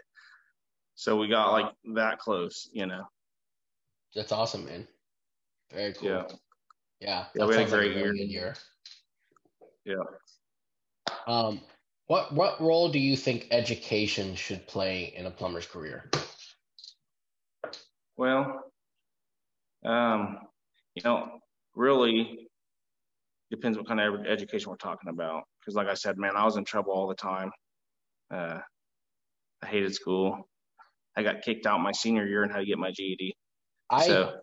So 0.95 1.15
we 1.15 1.27
got 1.27 1.51
like 1.51 1.71
that 1.93 2.17
close, 2.17 2.69
you 2.73 2.87
know. 2.87 3.03
That's 4.15 4.31
awesome, 4.31 4.65
man. 4.65 4.87
Very 5.71 5.93
cool. 5.93 6.09
Yeah. 6.09 6.23
Yeah. 6.99 7.25
Yeah, 7.35 7.45
we 7.45 7.55
had 7.55 7.67
a 7.67 7.69
great 7.69 7.95
year. 7.95 8.15
year. 8.15 8.55
Yeah. 9.85 9.95
Um, 11.27 11.61
what 12.07 12.33
what 12.33 12.59
role 12.61 12.89
do 12.89 12.99
you 12.99 13.17
think 13.17 13.47
education 13.51 14.35
should 14.35 14.65
play 14.65 15.13
in 15.15 15.25
a 15.25 15.31
plumber's 15.31 15.67
career? 15.67 16.09
Well, 18.15 18.63
um, 19.85 20.39
you 20.95 21.03
know, 21.03 21.39
really 21.75 22.47
depends 23.51 23.77
what 23.77 23.87
kind 23.87 23.99
of 23.99 24.25
education 24.25 24.69
we're 24.69 24.77
talking 24.77 25.09
about. 25.09 25.43
Because, 25.59 25.75
like 25.75 25.87
I 25.87 25.93
said, 25.93 26.17
man, 26.17 26.35
I 26.35 26.45
was 26.45 26.55
in 26.55 26.63
trouble 26.63 26.93
all 26.93 27.07
the 27.07 27.15
time. 27.15 27.51
Uh, 28.33 28.59
I 29.61 29.65
hated 29.65 29.93
school. 29.93 30.47
I 31.15 31.23
got 31.23 31.41
kicked 31.41 31.65
out 31.65 31.81
my 31.81 31.91
senior 31.91 32.25
year 32.25 32.43
and 32.43 32.51
had 32.51 32.59
to 32.59 32.65
get 32.65 32.77
my 32.77 32.91
GED. 32.91 33.35
I 33.89 34.07
so, 34.07 34.33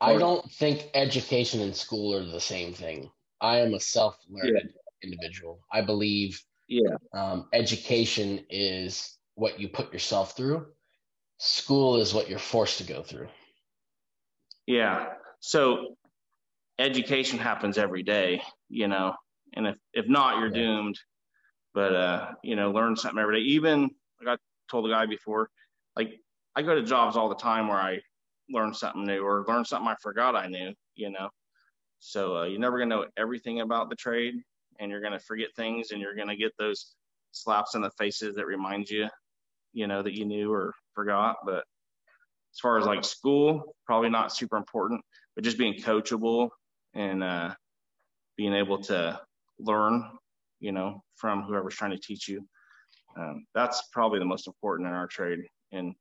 I 0.00 0.16
don't 0.16 0.50
think 0.52 0.90
education 0.94 1.60
and 1.60 1.74
school 1.74 2.14
are 2.14 2.24
the 2.24 2.40
same 2.40 2.72
thing. 2.72 3.10
I 3.40 3.58
am 3.58 3.74
a 3.74 3.80
self-learned 3.80 4.60
yeah. 4.64 4.70
Individual. 5.02 5.60
I 5.72 5.82
believe 5.82 6.40
yeah. 6.68 6.96
Um, 7.12 7.48
education 7.52 8.44
is 8.50 9.18
what 9.34 9.60
you 9.60 9.68
put 9.68 9.92
yourself 9.92 10.36
through. 10.36 10.66
School 11.38 11.96
is 11.96 12.14
what 12.14 12.28
you're 12.28 12.38
forced 12.38 12.78
to 12.78 12.84
go 12.84 13.02
through. 13.02 13.28
Yeah. 14.66 15.10
So 15.40 15.96
education 16.78 17.38
happens 17.38 17.78
every 17.78 18.02
day, 18.02 18.42
you 18.68 18.88
know, 18.88 19.14
and 19.54 19.66
if, 19.68 19.76
if 19.92 20.08
not, 20.08 20.38
you're 20.38 20.54
yeah. 20.54 20.62
doomed. 20.62 20.98
But, 21.72 21.94
uh, 21.94 22.30
you 22.42 22.56
know, 22.56 22.70
learn 22.70 22.96
something 22.96 23.20
every 23.20 23.40
day. 23.40 23.46
Even 23.48 23.90
like 24.24 24.38
I 24.38 24.42
told 24.70 24.86
the 24.86 24.88
guy 24.88 25.04
before, 25.04 25.50
like 25.94 26.14
I 26.56 26.62
go 26.62 26.74
to 26.74 26.82
jobs 26.82 27.16
all 27.16 27.28
the 27.28 27.34
time 27.34 27.68
where 27.68 27.78
I 27.78 28.00
learn 28.48 28.72
something 28.72 29.04
new 29.04 29.20
or 29.20 29.44
learn 29.46 29.64
something 29.66 29.86
I 29.86 29.94
forgot 30.00 30.34
I 30.34 30.48
knew, 30.48 30.72
you 30.94 31.10
know. 31.10 31.28
So 31.98 32.38
uh, 32.38 32.44
you're 32.44 32.60
never 32.60 32.78
going 32.78 32.88
to 32.88 32.96
know 32.96 33.06
everything 33.18 33.60
about 33.60 33.90
the 33.90 33.96
trade 33.96 34.36
and 34.78 34.90
you're 34.90 35.00
going 35.00 35.12
to 35.12 35.18
forget 35.18 35.48
things 35.56 35.90
and 35.90 36.00
you're 36.00 36.14
going 36.14 36.28
to 36.28 36.36
get 36.36 36.52
those 36.58 36.94
slaps 37.32 37.74
in 37.74 37.82
the 37.82 37.90
faces 37.98 38.36
that 38.36 38.46
remind 38.46 38.88
you, 38.88 39.08
you 39.72 39.86
know, 39.86 40.02
that 40.02 40.14
you 40.14 40.24
knew 40.24 40.52
or 40.52 40.74
forgot. 40.94 41.36
But 41.44 41.64
as 42.54 42.60
far 42.60 42.78
as 42.78 42.86
like 42.86 43.04
school, 43.04 43.74
probably 43.84 44.10
not 44.10 44.34
super 44.34 44.56
important, 44.56 45.02
but 45.34 45.44
just 45.44 45.58
being 45.58 45.74
coachable 45.74 46.50
and 46.94 47.22
uh, 47.22 47.54
being 48.36 48.54
able 48.54 48.82
to 48.84 49.20
learn, 49.58 50.04
you 50.60 50.72
know, 50.72 51.02
from 51.16 51.42
whoever's 51.42 51.74
trying 51.74 51.90
to 51.90 51.98
teach 51.98 52.28
you. 52.28 52.46
Um, 53.18 53.46
that's 53.54 53.82
probably 53.92 54.18
the 54.18 54.24
most 54.24 54.46
important 54.46 54.88
in 54.88 54.94
our 54.94 55.06
trade. 55.06 55.40
And 55.72 55.94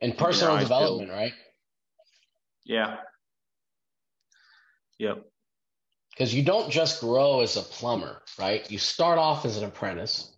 and 0.00 0.16
personal 0.16 0.58
development, 0.58 1.10
right? 1.10 1.32
Yeah. 2.64 2.98
Yep. 4.98 5.24
Because 6.18 6.34
you 6.34 6.42
don't 6.42 6.68
just 6.68 7.00
grow 7.00 7.42
as 7.42 7.56
a 7.56 7.62
plumber, 7.62 8.22
right? 8.40 8.68
You 8.68 8.76
start 8.76 9.18
off 9.18 9.44
as 9.44 9.56
an 9.56 9.62
apprentice, 9.62 10.36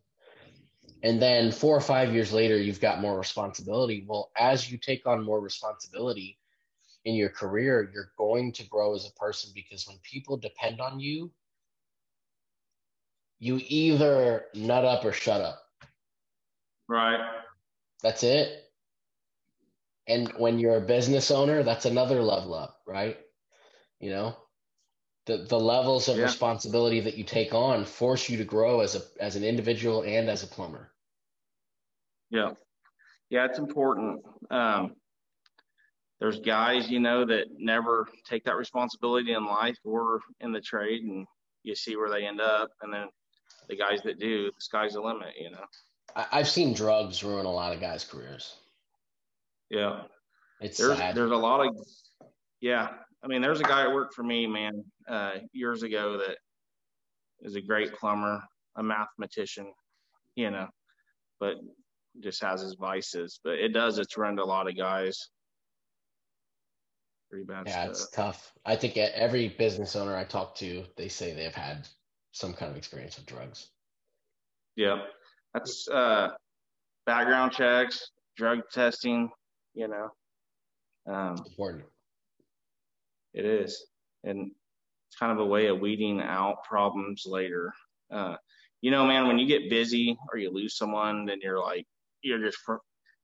and 1.03 1.23
then 1.23 1.53
four 1.53 1.75
or 1.75 1.81
five 1.81 2.13
years 2.13 2.35
later, 2.35 2.59
you've 2.59 2.83
got 2.83 3.01
more 3.01 3.19
responsibility. 3.19 4.05
Well, 4.07 4.31
as 4.37 4.71
you 4.71 4.77
take 4.77 5.07
on 5.07 5.25
more 5.25 5.41
responsibility, 5.41 6.37
in 7.05 7.15
your 7.15 7.31
career, 7.31 7.91
you're 7.93 8.13
going 8.19 8.53
to 8.53 8.69
grow 8.69 8.95
as 8.95 9.07
a 9.07 9.13
person 9.19 9.53
because 9.55 9.89
when 9.89 9.97
people 10.03 10.37
depend 10.37 10.81
on 10.81 11.01
you, 11.01 11.31
you 13.39 13.59
either 13.69 14.45
nut 14.55 14.85
up 14.85 15.05
or 15.05 15.13
shut 15.13 15.41
up. 15.41 15.63
Right. 16.89 17.21
That's 18.03 18.23
it. 18.23 18.65
And 20.07 20.29
when 20.37 20.59
you're 20.59 20.77
a 20.77 20.83
business 20.83 21.31
owner, 21.31 21.63
that's 21.63 21.87
another 21.87 22.23
level 22.23 22.55
up, 22.55 22.81
right? 22.87 23.17
You 23.99 24.11
know, 24.11 24.37
the 25.31 25.45
the 25.45 25.59
levels 25.59 26.09
of 26.09 26.17
yeah. 26.17 26.25
responsibility 26.25 27.01
that 27.01 27.17
you 27.17 27.25
take 27.25 27.55
on 27.55 27.85
force 27.85 28.29
you 28.29 28.39
to 28.39 28.45
grow 28.45 28.81
as 28.81 28.97
a 28.97 29.03
as 29.23 29.37
an 29.37 29.45
individual 29.45 30.03
and 30.03 30.29
as 30.29 30.43
a 30.43 30.47
plumber. 30.47 30.91
Yeah. 32.31 32.53
Yeah, 33.29 33.45
it's 33.45 33.59
important. 33.59 34.23
Um, 34.51 34.97
there's 36.21 36.41
guys, 36.41 36.91
you 36.91 36.99
know, 36.99 37.25
that 37.25 37.47
never 37.57 38.09
take 38.29 38.45
that 38.45 38.57
responsibility 38.57 39.33
in 39.33 39.47
life 39.47 39.77
or 39.85 40.21
in 40.41 40.53
the 40.53 40.61
trade, 40.61 41.03
and 41.03 41.27
you 41.63 41.75
see 41.75 41.97
where 41.97 42.11
they 42.11 42.27
end 42.27 42.41
up. 42.41 42.71
And 42.83 42.93
then 42.93 43.07
the 43.69 43.77
guys 43.77 44.03
that 44.03 44.19
do, 44.19 44.47
the 44.47 44.61
sky's 44.61 44.95
the 44.95 45.01
limit, 45.01 45.35
you 45.41 45.51
know. 45.51 45.65
I've 46.15 46.49
seen 46.49 46.75
drugs 46.75 47.23
ruin 47.23 47.47
a 47.47 47.53
lot 47.53 47.73
of 47.73 47.81
guys' 47.81 48.05
careers. 48.05 48.57
Yeah, 49.71 50.03
it's 50.61 50.77
there's 50.77 50.99
sad. 50.99 51.15
there's 51.15 51.31
a 51.31 51.37
lot 51.37 51.65
of 51.65 51.73
yeah. 52.61 52.89
I 53.23 53.27
mean, 53.27 53.43
there's 53.43 53.61
a 53.61 53.65
guy 53.65 53.85
that 53.85 53.93
worked 53.93 54.15
for 54.15 54.23
me, 54.23 54.47
man, 54.47 54.85
uh, 55.09 55.33
years 55.53 55.83
ago 55.83 56.19
that 56.19 56.39
is 57.41 57.55
a 57.55 57.61
great 57.61 57.93
plumber, 57.95 58.43
a 58.77 58.83
mathematician, 58.83 59.73
you 60.37 60.51
know, 60.51 60.69
but 61.39 61.57
just 62.21 62.43
has 62.43 62.63
his 62.63 62.75
vices. 62.75 63.41
But 63.45 63.55
it 63.55 63.73
does 63.73 63.99
it's 63.99 64.17
run 64.17 64.37
to 64.37 64.43
a 64.43 64.45
lot 64.45 64.69
of 64.69 64.77
guys 64.77 65.29
pretty 67.31 67.45
bad 67.45 67.65
yeah, 67.67 67.85
stuff. 67.85 67.91
it's 67.91 68.11
tough. 68.11 68.53
I 68.67 68.77
think 68.77 68.97
every 68.97 69.49
business 69.49 69.95
owner 69.97 70.17
I 70.17 70.25
talk 70.25 70.57
to, 70.57 70.85
they 70.97 71.09
say 71.09 71.33
they've 71.33 71.55
had 71.55 71.89
some 72.33 72.53
kind 72.53 72.71
of 72.71 72.77
experience 72.77 73.17
with 73.17 73.27
drugs. 73.27 73.69
Yeah, 74.77 75.03
that's 75.55 75.89
uh, 75.89 76.31
background 77.07 77.53
checks, 77.53 78.11
drug 78.37 78.61
testing, 78.73 79.31
you 79.75 79.89
know. 79.89 80.09
Um, 81.07 81.37
Important. 81.47 81.85
It 83.35 83.45
is. 83.45 83.87
And 84.25 84.51
it's 85.09 85.17
kind 85.17 85.33
of 85.33 85.39
a 85.39 85.47
way 85.47 85.67
of 85.67 85.81
weeding 85.81 86.21
out 86.21 86.65
problems 86.65 87.25
later. 87.27 87.73
Uh, 88.11 88.37
you 88.81 88.91
know, 88.91 89.07
man, 89.07 89.27
when 89.27 89.39
you 89.39 89.47
get 89.47 89.71
busy 89.71 90.17
or 90.33 90.39
you 90.39 90.51
lose 90.51 90.77
someone, 90.77 91.27
then 91.27 91.39
you're 91.43 91.61
like, 91.61 91.87
you're 92.23 92.39
just, 92.39 92.59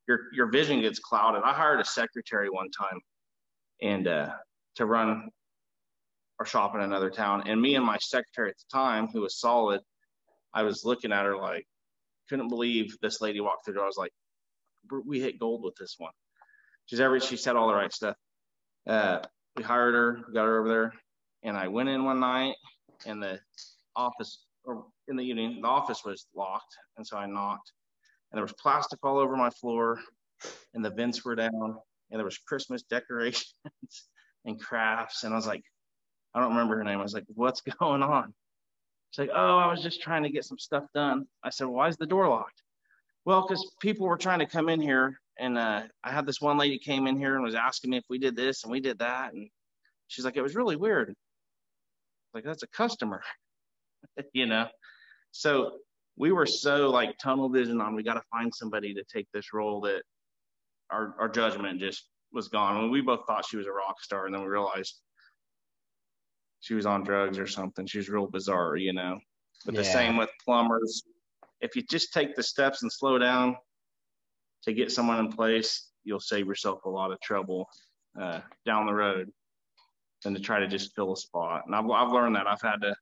your, 0.08 0.20
your 0.32 0.50
vision 0.50 0.80
gets 0.80 0.98
clouded. 0.98 1.42
I 1.44 1.52
hired 1.52 1.80
a 1.80 1.84
secretary 1.84 2.48
one 2.50 2.70
time 2.70 3.00
and, 3.82 4.08
uh, 4.08 4.30
to 4.76 4.86
run 4.86 5.28
our 6.38 6.46
shop 6.46 6.74
in 6.74 6.82
another 6.82 7.10
town. 7.10 7.44
And 7.46 7.60
me 7.60 7.74
and 7.76 7.84
my 7.84 7.98
secretary 8.00 8.50
at 8.50 8.56
the 8.56 8.76
time, 8.76 9.08
who 9.08 9.22
was 9.22 9.40
solid, 9.40 9.80
I 10.52 10.62
was 10.62 10.84
looking 10.84 11.12
at 11.12 11.24
her 11.24 11.36
like, 11.36 11.66
couldn't 12.28 12.48
believe 12.48 12.96
this 13.00 13.20
lady 13.20 13.40
walked 13.40 13.64
through. 13.64 13.80
I 13.80 13.86
was 13.86 13.96
like, 13.96 14.12
we 15.04 15.20
hit 15.20 15.38
gold 15.38 15.62
with 15.62 15.74
this 15.76 15.94
one. 15.98 16.12
She's 16.86 17.00
every, 17.00 17.20
she 17.20 17.36
said 17.36 17.56
all 17.56 17.68
the 17.68 17.74
right 17.74 17.92
stuff. 17.92 18.16
Uh, 18.86 19.20
we 19.56 19.62
hired 19.62 19.94
her, 19.94 20.20
got 20.32 20.44
her 20.44 20.60
over 20.60 20.68
there, 20.68 20.92
and 21.42 21.56
I 21.56 21.68
went 21.68 21.88
in 21.88 22.04
one 22.04 22.20
night, 22.20 22.54
and 23.06 23.22
the 23.22 23.40
office, 23.94 24.44
or 24.64 24.86
in 25.08 25.16
the 25.16 25.24
evening, 25.24 25.60
the 25.62 25.68
office 25.68 26.04
was 26.04 26.26
locked, 26.34 26.76
and 26.96 27.06
so 27.06 27.16
I 27.16 27.26
knocked, 27.26 27.72
and 28.30 28.36
there 28.36 28.44
was 28.44 28.54
plastic 28.60 28.98
all 29.02 29.18
over 29.18 29.36
my 29.36 29.50
floor, 29.50 29.98
and 30.74 30.84
the 30.84 30.90
vents 30.90 31.24
were 31.24 31.34
down, 31.34 31.78
and 32.10 32.18
there 32.18 32.24
was 32.24 32.38
Christmas 32.38 32.82
decorations 32.82 33.54
and 34.44 34.60
crafts, 34.60 35.24
and 35.24 35.32
I 35.32 35.36
was 35.36 35.46
like, 35.46 35.62
I 36.34 36.40
don't 36.40 36.50
remember 36.50 36.76
her 36.76 36.84
name. 36.84 36.98
I 36.98 37.02
was 37.02 37.14
like, 37.14 37.24
what's 37.28 37.60
going 37.80 38.02
on? 38.02 38.34
She's 39.10 39.20
like, 39.20 39.30
oh, 39.34 39.56
I 39.56 39.70
was 39.70 39.82
just 39.82 40.02
trying 40.02 40.24
to 40.24 40.30
get 40.30 40.44
some 40.44 40.58
stuff 40.58 40.84
done. 40.94 41.26
I 41.42 41.48
said, 41.48 41.66
why 41.66 41.88
is 41.88 41.96
the 41.96 42.06
door 42.06 42.28
locked? 42.28 42.62
Well, 43.24 43.46
because 43.46 43.74
people 43.80 44.06
were 44.06 44.18
trying 44.18 44.40
to 44.40 44.46
come 44.46 44.68
in 44.68 44.80
here 44.80 45.18
and 45.38 45.58
uh, 45.58 45.82
I 46.02 46.12
had 46.12 46.26
this 46.26 46.40
one 46.40 46.58
lady 46.58 46.78
came 46.78 47.06
in 47.06 47.16
here 47.16 47.34
and 47.34 47.44
was 47.44 47.54
asking 47.54 47.90
me 47.90 47.98
if 47.98 48.04
we 48.08 48.18
did 48.18 48.36
this 48.36 48.64
and 48.64 48.72
we 48.72 48.80
did 48.80 48.98
that, 48.98 49.32
and 49.34 49.48
she's 50.08 50.24
like, 50.24 50.36
it 50.36 50.42
was 50.42 50.56
really 50.56 50.76
weird. 50.76 51.14
Like 52.34 52.44
that's 52.44 52.62
a 52.62 52.68
customer, 52.68 53.22
you 54.32 54.46
know. 54.46 54.68
So 55.32 55.72
we 56.16 56.32
were 56.32 56.46
so 56.46 56.90
like 56.90 57.18
tunnel 57.18 57.48
vision 57.48 57.80
on 57.80 57.94
we 57.94 58.02
got 58.02 58.14
to 58.14 58.22
find 58.30 58.54
somebody 58.54 58.94
to 58.94 59.04
take 59.12 59.26
this 59.32 59.52
role 59.52 59.80
that 59.82 60.02
our 60.90 61.14
our 61.18 61.28
judgment 61.28 61.80
just 61.80 62.08
was 62.32 62.48
gone. 62.48 62.80
Mean, 62.80 62.90
we 62.90 63.00
both 63.00 63.26
thought 63.26 63.46
she 63.46 63.56
was 63.56 63.66
a 63.66 63.72
rock 63.72 64.02
star, 64.02 64.26
and 64.26 64.34
then 64.34 64.42
we 64.42 64.48
realized 64.48 65.00
she 66.60 66.74
was 66.74 66.86
on 66.86 67.04
drugs 67.04 67.38
or 67.38 67.46
something. 67.46 67.86
She 67.86 67.98
was 67.98 68.08
real 68.08 68.26
bizarre, 68.26 68.76
you 68.76 68.92
know. 68.92 69.18
But 69.64 69.74
yeah. 69.74 69.80
the 69.80 69.84
same 69.84 70.16
with 70.16 70.30
plumbers. 70.44 71.02
If 71.60 71.74
you 71.76 71.82
just 71.82 72.12
take 72.12 72.36
the 72.36 72.42
steps 72.42 72.82
and 72.82 72.92
slow 72.92 73.18
down, 73.18 73.56
to 74.66 74.74
get 74.74 74.92
someone 74.92 75.18
in 75.18 75.32
place, 75.32 75.88
you'll 76.04 76.20
save 76.20 76.46
yourself 76.46 76.84
a 76.84 76.90
lot 76.90 77.12
of 77.12 77.20
trouble 77.20 77.68
uh, 78.20 78.40
down 78.64 78.86
the 78.86 78.94
road 78.94 79.30
than 80.22 80.34
to 80.34 80.40
try 80.40 80.60
to 80.60 80.68
just 80.68 80.94
fill 80.94 81.12
a 81.12 81.16
spot. 81.16 81.62
And 81.66 81.74
I've, 81.74 81.88
I've 81.88 82.12
learned 82.12 82.36
that. 82.36 82.46
I've 82.46 82.60
had 82.60 82.82
to 82.82 82.94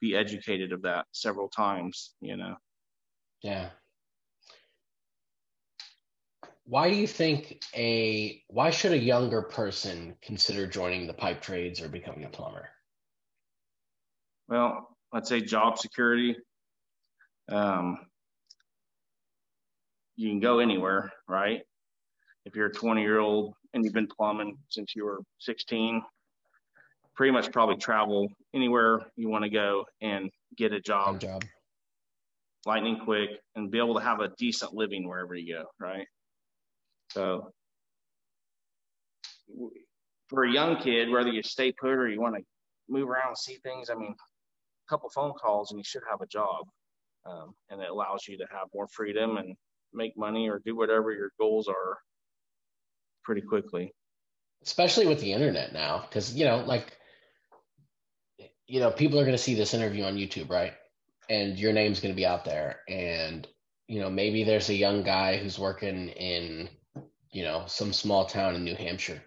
be 0.00 0.14
educated 0.16 0.72
of 0.72 0.82
that 0.82 1.06
several 1.12 1.48
times, 1.48 2.14
you 2.20 2.36
know. 2.36 2.56
Yeah. 3.42 3.70
Why 6.64 6.90
do 6.90 6.96
you 6.96 7.06
think 7.06 7.62
a 7.74 8.42
why 8.48 8.70
should 8.70 8.92
a 8.92 8.98
younger 8.98 9.42
person 9.42 10.16
consider 10.20 10.66
joining 10.66 11.06
the 11.06 11.14
pipe 11.14 11.40
trades 11.40 11.80
or 11.80 11.88
becoming 11.88 12.24
a 12.24 12.28
plumber? 12.28 12.68
Well, 14.48 14.96
I'd 15.12 15.26
say 15.26 15.40
job 15.40 15.78
security. 15.78 16.36
Um, 17.48 17.98
you 20.18 20.28
can 20.28 20.40
go 20.40 20.58
anywhere, 20.58 21.12
right? 21.28 21.62
If 22.44 22.56
you're 22.56 22.66
a 22.66 22.72
20 22.72 23.00
year 23.00 23.20
old 23.20 23.54
and 23.72 23.84
you've 23.84 23.94
been 23.94 24.08
plumbing 24.08 24.58
since 24.68 24.96
you 24.96 25.04
were 25.04 25.20
16, 25.38 26.02
pretty 27.14 27.30
much 27.30 27.52
probably 27.52 27.76
travel 27.76 28.26
anywhere 28.52 29.00
you 29.14 29.28
want 29.28 29.44
to 29.44 29.50
go 29.50 29.84
and 30.02 30.28
get 30.56 30.72
a 30.72 30.80
job, 30.80 31.20
job, 31.20 31.44
lightning 32.66 32.98
quick, 33.04 33.30
and 33.54 33.70
be 33.70 33.78
able 33.78 33.94
to 33.94 34.00
have 34.00 34.18
a 34.18 34.30
decent 34.38 34.74
living 34.74 35.06
wherever 35.06 35.36
you 35.36 35.54
go, 35.54 35.64
right? 35.78 36.06
So, 37.12 37.52
for 40.26 40.44
a 40.44 40.50
young 40.50 40.80
kid, 40.80 41.10
whether 41.10 41.30
you 41.30 41.44
stay 41.44 41.70
put 41.70 41.92
or 41.92 42.08
you 42.08 42.20
want 42.20 42.34
to 42.34 42.42
move 42.88 43.08
around 43.08 43.28
and 43.28 43.38
see 43.38 43.58
things, 43.62 43.88
I 43.88 43.94
mean, 43.94 44.14
a 44.18 44.90
couple 44.90 45.08
phone 45.10 45.32
calls 45.40 45.70
and 45.70 45.78
you 45.78 45.84
should 45.84 46.02
have 46.10 46.22
a 46.22 46.26
job. 46.26 46.66
Um, 47.24 47.54
and 47.70 47.80
it 47.80 47.88
allows 47.88 48.26
you 48.26 48.36
to 48.38 48.46
have 48.50 48.68
more 48.74 48.88
freedom 48.88 49.36
and 49.36 49.54
make 49.92 50.16
money 50.16 50.48
or 50.48 50.60
do 50.64 50.76
whatever 50.76 51.12
your 51.12 51.32
goals 51.38 51.68
are 51.68 51.98
pretty 53.24 53.42
quickly. 53.42 53.92
Especially 54.62 55.06
with 55.06 55.20
the 55.20 55.32
internet 55.32 55.72
now, 55.72 56.04
because 56.08 56.34
you 56.34 56.44
know, 56.44 56.64
like, 56.66 56.96
you 58.66 58.80
know, 58.80 58.90
people 58.90 59.18
are 59.18 59.24
going 59.24 59.36
to 59.36 59.42
see 59.42 59.54
this 59.54 59.74
interview 59.74 60.04
on 60.04 60.16
YouTube, 60.16 60.50
right? 60.50 60.72
And 61.30 61.58
your 61.58 61.72
name's 61.72 62.00
going 62.00 62.12
to 62.12 62.16
be 62.16 62.26
out 62.26 62.44
there, 62.44 62.80
and 62.88 63.46
you 63.86 64.00
know, 64.00 64.10
maybe 64.10 64.44
there's 64.44 64.68
a 64.68 64.74
young 64.74 65.02
guy 65.02 65.36
who's 65.36 65.58
working 65.58 66.08
in, 66.08 66.68
you 67.30 67.44
know, 67.44 67.64
some 67.66 67.92
small 67.92 68.26
town 68.26 68.54
in 68.54 68.64
New 68.64 68.74
Hampshire, 68.74 69.22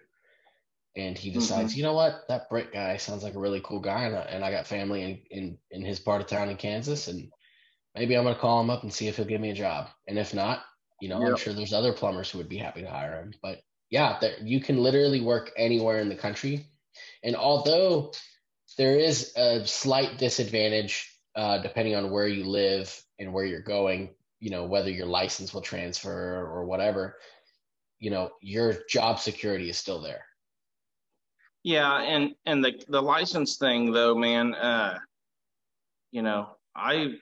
and 0.94 1.16
he 1.16 1.30
decides, 1.30 1.72
mm-hmm. 1.72 1.78
you 1.78 1.84
know 1.84 1.94
what, 1.94 2.24
that 2.28 2.50
Britt 2.50 2.72
guy 2.72 2.96
sounds 2.96 3.22
like 3.22 3.34
a 3.34 3.40
really 3.40 3.62
cool 3.64 3.80
guy, 3.80 4.04
and 4.04 4.16
I, 4.16 4.20
and 4.22 4.44
I 4.44 4.50
got 4.50 4.66
family 4.66 5.02
in, 5.02 5.20
in 5.30 5.58
in 5.70 5.84
his 5.84 5.98
part 5.98 6.20
of 6.20 6.26
town 6.26 6.50
in 6.50 6.56
Kansas, 6.56 7.08
and 7.08 7.30
maybe 7.94 8.16
I'm 8.16 8.24
going 8.24 8.34
to 8.34 8.40
call 8.40 8.60
him 8.60 8.70
up 8.70 8.82
and 8.82 8.92
see 8.92 9.08
if 9.08 9.16
he'll 9.16 9.26
give 9.26 9.40
me 9.40 9.50
a 9.50 9.54
job. 9.54 9.88
And 10.08 10.18
if 10.18 10.34
not, 10.34 10.62
you 11.00 11.08
know, 11.08 11.20
yep. 11.20 11.30
I'm 11.30 11.36
sure 11.36 11.52
there's 11.52 11.72
other 11.72 11.92
plumbers 11.92 12.30
who 12.30 12.38
would 12.38 12.48
be 12.48 12.58
happy 12.58 12.82
to 12.82 12.90
hire 12.90 13.20
him. 13.20 13.34
But 13.42 13.60
yeah, 13.90 14.18
there, 14.20 14.36
you 14.42 14.60
can 14.60 14.78
literally 14.78 15.20
work 15.20 15.50
anywhere 15.56 16.00
in 16.00 16.08
the 16.08 16.14
country. 16.14 16.66
And 17.22 17.36
although 17.36 18.12
there 18.78 18.98
is 18.98 19.32
a 19.36 19.66
slight 19.66 20.18
disadvantage 20.18 21.08
uh, 21.34 21.58
depending 21.58 21.94
on 21.94 22.10
where 22.10 22.26
you 22.26 22.44
live 22.44 23.02
and 23.18 23.32
where 23.32 23.44
you're 23.44 23.62
going, 23.62 24.10
you 24.40 24.50
know, 24.50 24.64
whether 24.64 24.90
your 24.90 25.06
license 25.06 25.54
will 25.54 25.60
transfer 25.60 26.46
or 26.46 26.64
whatever, 26.64 27.16
you 27.98 28.10
know, 28.10 28.30
your 28.40 28.74
job 28.88 29.18
security 29.18 29.70
is 29.70 29.78
still 29.78 30.00
there. 30.00 30.24
Yeah, 31.62 32.00
and 32.02 32.34
and 32.44 32.64
the 32.64 32.82
the 32.88 33.00
license 33.00 33.56
thing 33.56 33.92
though, 33.92 34.16
man, 34.16 34.54
uh, 34.54 34.98
you 36.10 36.22
know, 36.22 36.56
I 36.74 37.14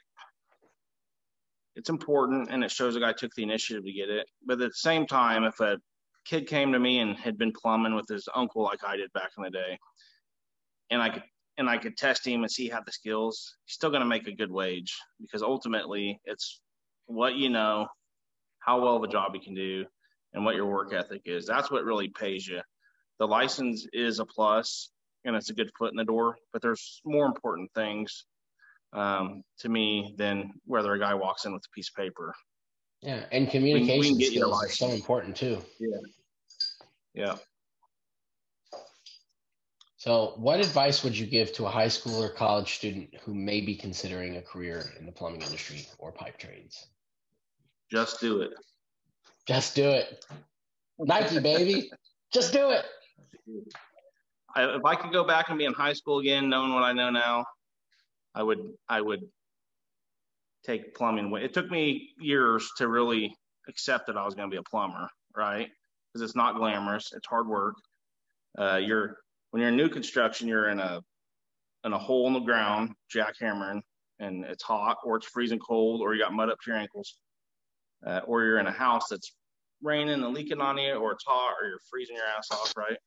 it's 1.76 1.90
important 1.90 2.50
and 2.50 2.64
it 2.64 2.70
shows 2.70 2.96
a 2.96 3.00
guy 3.00 3.12
took 3.12 3.34
the 3.34 3.42
initiative 3.42 3.84
to 3.84 3.92
get 3.92 4.10
it. 4.10 4.26
But 4.44 4.60
at 4.60 4.70
the 4.70 4.74
same 4.74 5.06
time, 5.06 5.44
if 5.44 5.60
a 5.60 5.78
kid 6.24 6.46
came 6.46 6.72
to 6.72 6.78
me 6.78 6.98
and 6.98 7.16
had 7.16 7.38
been 7.38 7.52
plumbing 7.52 7.94
with 7.94 8.08
his 8.08 8.28
uncle 8.34 8.62
like 8.62 8.84
I 8.84 8.96
did 8.96 9.12
back 9.12 9.30
in 9.36 9.44
the 9.44 9.50
day, 9.50 9.78
and 10.90 11.00
I 11.00 11.10
could 11.10 11.22
and 11.58 11.68
I 11.68 11.76
could 11.76 11.96
test 11.96 12.26
him 12.26 12.42
and 12.42 12.50
see 12.50 12.68
had 12.68 12.86
the 12.86 12.92
skills, 12.92 13.56
he's 13.66 13.74
still 13.74 13.90
going 13.90 14.00
to 14.00 14.06
make 14.06 14.26
a 14.26 14.32
good 14.32 14.50
wage 14.50 14.96
because 15.20 15.42
ultimately 15.42 16.18
it's 16.24 16.60
what 17.06 17.34
you 17.34 17.50
know, 17.50 17.86
how 18.60 18.80
well 18.80 18.96
of 18.96 19.02
a 19.02 19.08
job 19.08 19.32
you 19.34 19.40
can 19.40 19.54
do, 19.54 19.84
and 20.32 20.44
what 20.44 20.54
your 20.54 20.66
work 20.66 20.94
ethic 20.94 21.22
is. 21.26 21.46
That's 21.46 21.70
what 21.70 21.84
really 21.84 22.08
pays 22.08 22.46
you. 22.46 22.60
The 23.18 23.26
license 23.26 23.86
is 23.92 24.20
a 24.20 24.24
plus 24.24 24.90
and 25.24 25.36
it's 25.36 25.50
a 25.50 25.54
good 25.54 25.70
foot 25.78 25.92
in 25.92 25.98
the 25.98 26.04
door, 26.04 26.36
but 26.52 26.62
there's 26.62 27.02
more 27.04 27.26
important 27.26 27.70
things 27.74 28.24
um, 28.92 29.42
to 29.58 29.68
me 29.68 30.14
than 30.16 30.52
whether 30.64 30.92
a 30.92 30.98
guy 30.98 31.14
walks 31.14 31.44
in 31.44 31.52
with 31.52 31.62
a 31.64 31.70
piece 31.74 31.88
of 31.88 31.94
paper. 31.94 32.34
Yeah, 33.02 33.24
and 33.32 33.50
communication 33.50 34.16
we, 34.16 34.18
we 34.18 34.24
skills 34.26 34.64
are 34.64 34.68
so 34.68 34.90
important 34.90 35.36
too. 35.36 35.58
Yeah. 35.78 35.98
Yeah. 37.14 37.36
So, 39.96 40.32
what 40.36 40.60
advice 40.60 41.04
would 41.04 41.16
you 41.16 41.26
give 41.26 41.52
to 41.54 41.66
a 41.66 41.68
high 41.68 41.88
school 41.88 42.22
or 42.22 42.30
college 42.30 42.74
student 42.76 43.14
who 43.22 43.34
may 43.34 43.60
be 43.60 43.74
considering 43.74 44.36
a 44.36 44.42
career 44.42 44.92
in 44.98 45.04
the 45.04 45.12
plumbing 45.12 45.42
industry 45.42 45.86
or 45.98 46.10
pipe 46.10 46.38
trades? 46.38 46.86
Just 47.90 48.20
do 48.20 48.40
it. 48.40 48.52
Just 49.46 49.74
do 49.74 49.90
it. 49.90 50.24
Nike, 50.98 51.38
baby. 51.38 51.90
Just 52.32 52.52
do 52.52 52.70
it. 52.70 52.84
I, 54.54 54.76
if 54.76 54.84
I 54.84 54.94
could 54.94 55.12
go 55.12 55.24
back 55.24 55.48
and 55.48 55.58
be 55.58 55.64
in 55.64 55.72
high 55.72 55.92
school 55.92 56.20
again, 56.20 56.48
knowing 56.48 56.72
what 56.72 56.82
I 56.84 56.92
know 56.92 57.10
now, 57.10 57.44
I 58.34 58.42
would 58.42 58.60
I 58.88 59.00
would 59.00 59.22
take 60.64 60.94
plumbing. 60.94 61.34
It 61.36 61.54
took 61.54 61.70
me 61.70 62.10
years 62.18 62.70
to 62.76 62.88
really 62.88 63.34
accept 63.68 64.06
that 64.06 64.16
I 64.16 64.24
was 64.24 64.34
going 64.34 64.50
to 64.50 64.54
be 64.54 64.58
a 64.58 64.62
plumber, 64.62 65.08
right? 65.36 65.68
Because 66.12 66.22
it's 66.22 66.36
not 66.36 66.56
glamorous. 66.56 67.12
It's 67.14 67.26
hard 67.26 67.48
work. 67.48 67.74
Uh, 68.58 68.80
you're 68.82 69.16
when 69.50 69.60
you're 69.60 69.70
in 69.70 69.76
new 69.76 69.88
construction, 69.88 70.48
you're 70.48 70.68
in 70.68 70.80
a 70.80 71.00
in 71.84 71.92
a 71.92 71.98
hole 71.98 72.26
in 72.26 72.34
the 72.34 72.40
ground, 72.40 72.90
jackhammering, 73.14 73.80
and 74.18 74.44
it's 74.44 74.62
hot, 74.62 74.98
or 75.04 75.16
it's 75.16 75.26
freezing 75.26 75.58
cold, 75.58 76.02
or 76.02 76.14
you 76.14 76.20
got 76.20 76.32
mud 76.32 76.50
up 76.50 76.58
to 76.62 76.70
your 76.70 76.78
ankles, 76.78 77.16
uh, 78.06 78.20
or 78.26 78.44
you're 78.44 78.58
in 78.58 78.66
a 78.66 78.72
house 78.72 79.08
that's 79.08 79.34
raining 79.82 80.22
and 80.22 80.34
leaking 80.34 80.60
on 80.60 80.76
you, 80.76 80.94
or 80.94 81.12
it's 81.12 81.24
hot, 81.26 81.54
or 81.60 81.68
you're 81.68 81.78
freezing 81.90 82.16
your 82.16 82.26
ass 82.26 82.48
off, 82.52 82.74
right? 82.76 82.98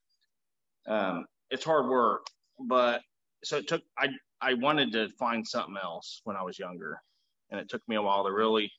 Um, 0.87 1.25
it's 1.51 1.63
hard 1.63 1.87
work, 1.87 2.25
but 2.59 3.01
so 3.43 3.57
it 3.57 3.67
took 3.67 3.81
I 3.97 4.07
I 4.43 4.55
wanted 4.55 4.91
to 4.91 5.07
find 5.17 5.47
something 5.47 5.77
else 5.81 6.19
when 6.25 6.35
I 6.35 6.43
was 6.43 6.59
younger, 6.59 7.01
and 7.49 7.59
it 7.59 7.69
took 7.69 7.81
me 7.87 7.95
a 7.95 8.01
while 8.01 8.25
to 8.25 8.31
really 8.31 8.69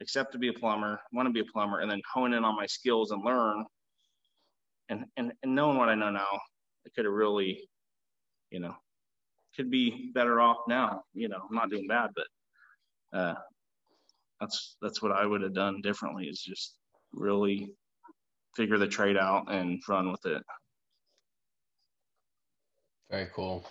accept 0.00 0.32
to 0.32 0.38
be 0.38 0.48
a 0.48 0.52
plumber, 0.52 1.00
want 1.12 1.26
to 1.26 1.32
be 1.32 1.40
a 1.40 1.52
plumber, 1.52 1.80
and 1.80 1.90
then 1.90 2.00
hone 2.12 2.32
in 2.32 2.44
on 2.44 2.54
my 2.54 2.66
skills 2.66 3.10
and 3.10 3.24
learn. 3.24 3.64
And 4.88 5.04
and, 5.16 5.32
and 5.42 5.54
knowing 5.54 5.78
what 5.78 5.88
I 5.88 5.96
know 5.96 6.10
now, 6.10 6.40
I 6.86 6.90
could 6.94 7.06
have 7.06 7.14
really, 7.14 7.68
you 8.50 8.60
know, 8.60 8.74
could 9.56 9.68
be 9.68 10.12
better 10.14 10.40
off 10.40 10.58
now. 10.68 11.02
You 11.12 11.28
know, 11.28 11.40
I'm 11.48 11.56
not 11.56 11.70
doing 11.70 11.88
bad, 11.88 12.10
but 12.14 13.18
uh, 13.18 13.34
that's 14.40 14.76
that's 14.80 15.02
what 15.02 15.10
I 15.10 15.26
would 15.26 15.42
have 15.42 15.54
done 15.54 15.80
differently. 15.82 16.26
Is 16.26 16.40
just 16.40 16.76
really 17.12 17.68
figure 18.54 18.78
the 18.78 18.86
trade 18.86 19.16
out 19.16 19.52
and 19.52 19.82
run 19.88 20.12
with 20.12 20.24
it. 20.24 20.42
Very 23.10 23.28
cool. 23.34 23.66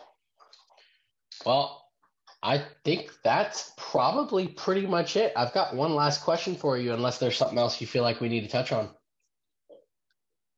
Well, 1.46 1.86
I 2.44 2.64
think 2.84 3.12
that's 3.24 3.72
probably 3.76 4.48
pretty 4.48 4.86
much 4.86 5.16
it. 5.16 5.34
I've 5.36 5.54
got 5.54 5.76
one 5.76 5.96
last 5.96 6.24
question 6.24 6.56
for 6.56 6.78
you, 6.78 6.94
unless 6.94 7.18
there's 7.18 7.38
something 7.38 7.58
else 7.58 7.82
you 7.82 7.88
feel 7.88 8.04
like 8.04 8.22
we 8.22 8.30
need 8.30 8.42
to 8.42 8.48
touch 8.48 8.72
on. 8.72 8.90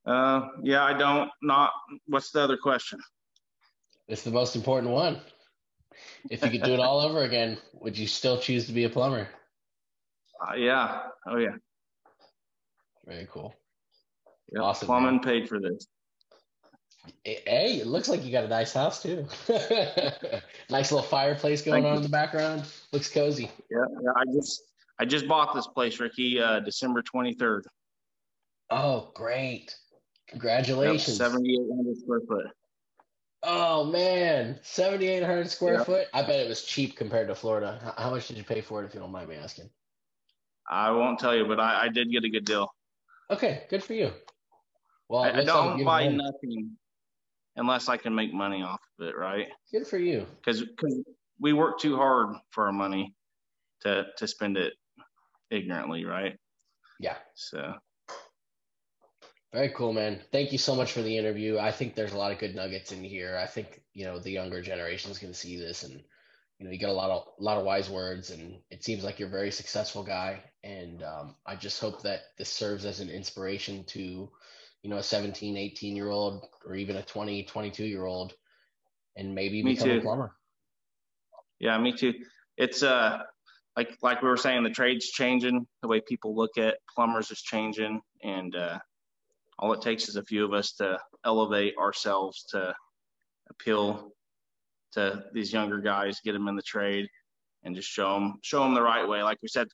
Uh, 0.06 0.50
yeah, 0.64 0.84
I 0.84 0.98
don't. 0.98 1.30
Not. 1.42 1.72
What's 2.06 2.32
the 2.32 2.42
other 2.42 2.58
question? 2.58 3.00
It's 4.08 4.24
the 4.24 4.32
most 4.32 4.56
important 4.56 4.92
one. 4.92 5.22
If 6.30 6.44
you 6.44 6.50
could 6.50 6.64
do 6.64 6.74
it 6.74 6.80
all 6.80 7.00
over 7.00 7.24
again, 7.24 7.58
would 7.74 7.98
you 7.98 8.08
still 8.08 8.38
choose 8.38 8.66
to 8.68 8.74
be 8.74 8.84
a 8.84 8.90
plumber? 8.90 9.28
Uh, 10.46 10.56
yeah. 10.56 11.04
Oh 11.26 11.38
yeah. 11.38 11.56
Very 13.06 13.28
cool. 13.32 13.54
Yep. 14.52 14.62
Awesome. 14.62 14.86
Plumbing 14.86 15.16
man. 15.16 15.24
paid 15.24 15.50
for 15.50 15.60
this. 15.60 15.88
Hey, 17.24 17.80
it 17.82 17.88
looks 17.88 18.10
like 18.10 18.24
you 18.24 18.32
got 18.32 18.44
a 18.44 18.48
nice 18.48 18.74
house 18.74 19.02
too. 19.02 19.26
nice 20.70 20.92
little 20.92 21.02
fireplace 21.02 21.62
going 21.62 21.84
Thank 21.84 21.86
on 21.86 21.92
you. 21.94 21.98
in 21.98 22.04
the 22.04 22.10
background. 22.10 22.64
Looks 22.92 23.10
cozy. 23.10 23.52
Yeah, 23.70 23.86
yeah, 24.02 24.12
I 24.16 24.24
just 24.34 24.64
I 25.00 25.06
just 25.06 25.28
bought 25.28 25.54
this 25.54 25.68
place, 25.68 26.00
Ricky, 26.00 26.42
uh, 26.42 26.60
December 26.60 27.02
twenty 27.02 27.34
third. 27.34 27.66
Oh, 28.70 29.12
great! 29.16 29.76
Congratulations. 30.30 31.20
Yep, 31.20 31.30
Seventy 31.30 31.54
eight 31.54 31.76
hundred 31.76 31.98
square 31.98 32.22
foot. 32.28 32.46
Oh 33.44 33.86
man, 33.86 34.60
seventy 34.64 35.08
eight 35.08 35.24
hundred 35.24 35.50
square 35.50 35.76
yep. 35.76 35.86
foot. 35.86 36.08
I 36.14 36.22
bet 36.22 36.40
it 36.40 36.50
was 36.50 36.64
cheap 36.64 36.96
compared 36.96 37.28
to 37.28 37.36
Florida. 37.36 37.94
How 37.98 38.10
much 38.10 38.28
did 38.28 38.38
you 38.38 38.44
pay 38.44 38.62
for 38.62 38.82
it, 38.82 38.86
if 38.86 38.94
you 38.94 39.00
don't 39.00 39.12
mind 39.12 39.30
me 39.30 39.36
asking? 39.36 39.70
I 40.70 40.92
won't 40.92 41.20
tell 41.20 41.36
you, 41.36 41.46
but 41.46 41.60
I, 41.60 41.86
I 41.86 41.88
did 41.90 42.12
get 42.12 42.24
a 42.24 42.30
good 42.30 42.46
deal. 42.46 42.68
Okay, 43.30 43.64
good 43.70 43.84
for 43.84 43.94
you. 43.94 44.12
Well, 45.10 45.24
I, 45.24 45.30
I 45.30 45.44
don't 45.44 45.84
buy 45.86 46.08
nothing 46.08 46.72
unless 47.58 47.90
I 47.90 47.98
can 47.98 48.16
make 48.16 48.34
money 48.34 48.64
off 48.64 48.82
of 49.00 49.08
it, 49.08 49.18
right? 49.18 49.48
Good 49.72 49.88
for 49.88 49.98
you. 49.98 50.26
Because 50.38 50.62
because 50.62 51.04
we 51.40 51.54
work 51.54 51.80
too 51.80 51.96
hard 51.96 52.36
for 52.52 52.68
our 52.68 52.72
money 52.72 53.14
to 53.82 54.06
to 54.18 54.28
spend 54.28 54.58
it 54.58 54.74
ignorantly, 55.52 56.06
right? 56.06 56.38
Yeah. 57.00 57.18
So. 57.36 57.74
Very 59.54 59.70
cool, 59.70 59.94
man. 59.94 60.20
Thank 60.32 60.52
you 60.52 60.58
so 60.58 60.76
much 60.76 60.92
for 60.92 61.02
the 61.02 61.18
interview. 61.18 61.58
I 61.58 61.72
think 61.72 61.96
there's 61.96 62.14
a 62.14 62.18
lot 62.18 62.34
of 62.34 62.38
good 62.38 62.54
nuggets 62.54 62.92
in 62.92 63.04
here. 63.04 63.40
I 63.42 63.48
think 63.48 63.82
you 63.94 64.06
know 64.06 64.20
the 64.20 64.32
younger 64.32 64.62
generation 64.62 65.10
is 65.10 65.20
going 65.20 65.34
to 65.34 65.40
see 65.40 65.58
this, 65.58 65.84
and 65.84 66.04
you 66.60 66.66
know 66.66 66.72
you 66.72 66.78
get 66.78 66.90
a 66.90 66.94
lot 66.94 67.10
of 67.10 67.24
a 67.40 67.44
lot 67.44 67.58
of 67.58 67.64
wise 67.64 67.90
words, 67.90 68.30
and 68.30 68.60
it 68.70 68.84
seems 68.84 69.04
like 69.04 69.20
you're 69.20 69.30
a 69.30 69.32
very 69.32 69.52
successful 69.52 70.04
guy. 70.04 70.44
And 70.64 71.02
um, 71.02 71.36
I 71.46 71.56
just 71.56 71.80
hope 71.80 72.04
that 72.04 72.24
this 72.38 72.50
serves 72.50 72.84
as 72.86 73.00
an 73.00 73.10
inspiration 73.10 73.86
to 73.86 74.30
you 74.88 74.94
know, 74.94 75.00
a 75.00 75.04
17, 75.04 75.58
18 75.58 75.98
year 75.98 76.10
old 76.12 76.46
or 76.66 76.74
even 76.74 76.96
a 76.96 77.02
20, 77.02 77.44
22 77.44 77.84
year 77.84 78.06
old 78.06 78.34
and 79.18 79.36
maybe 79.36 79.62
me 79.62 79.74
become 79.74 79.90
too. 79.90 79.98
a 79.98 80.02
plumber. 80.02 80.32
Yeah, 81.60 81.78
me 81.78 81.92
too. 81.92 82.14
It's 82.56 82.84
uh 82.84 83.20
like 83.76 83.98
like 84.02 84.22
we 84.22 84.30
were 84.30 84.38
saying, 84.38 84.64
the 84.64 84.70
trade's 84.70 85.10
changing, 85.10 85.68
the 85.82 85.90
way 85.90 86.00
people 86.00 86.34
look 86.34 86.58
at 86.58 86.78
plumbers 86.96 87.32
is 87.32 87.42
changing, 87.42 88.00
and 88.24 88.56
uh, 88.56 88.80
all 89.60 89.74
it 89.74 89.82
takes 89.82 90.08
is 90.08 90.16
a 90.16 90.24
few 90.24 90.46
of 90.46 90.54
us 90.54 90.72
to 90.76 90.98
elevate 91.26 91.76
ourselves 91.78 92.46
to 92.52 92.74
appeal 93.50 94.14
to 94.94 95.26
these 95.34 95.52
younger 95.52 95.80
guys, 95.80 96.22
get 96.24 96.32
them 96.32 96.48
in 96.48 96.56
the 96.56 96.62
trade, 96.62 97.10
and 97.66 97.76
just 97.76 97.90
show 97.90 98.14
them 98.14 98.36
show 98.42 98.64
them 98.64 98.74
the 98.74 98.82
right 98.82 99.06
way. 99.06 99.22
Like 99.22 99.40
we 99.42 99.50
said, 99.50 99.68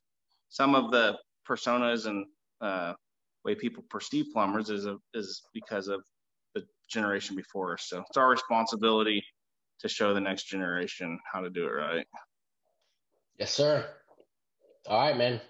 some 0.49 0.73
of 0.73 0.89
the 0.89 1.19
personas 1.47 2.07
and 2.07 2.25
uh, 2.61 2.93
way 3.43 3.55
people 3.55 3.83
perceive 3.89 4.25
plumbers 4.33 4.69
is 4.69 4.85
a, 4.85 4.97
is 5.13 5.41
because 5.53 5.87
of 5.87 6.01
the 6.55 6.63
generation 6.89 7.35
before 7.35 7.73
us. 7.73 7.85
So 7.87 8.03
it's 8.07 8.17
our 8.17 8.29
responsibility 8.29 9.23
to 9.81 9.89
show 9.89 10.13
the 10.13 10.21
next 10.21 10.43
generation 10.43 11.19
how 11.31 11.41
to 11.41 11.49
do 11.49 11.65
it 11.65 11.71
right. 11.71 12.05
Yes, 13.37 13.51
sir. 13.51 13.85
All 14.87 14.99
right, 14.99 15.17
man. 15.17 15.41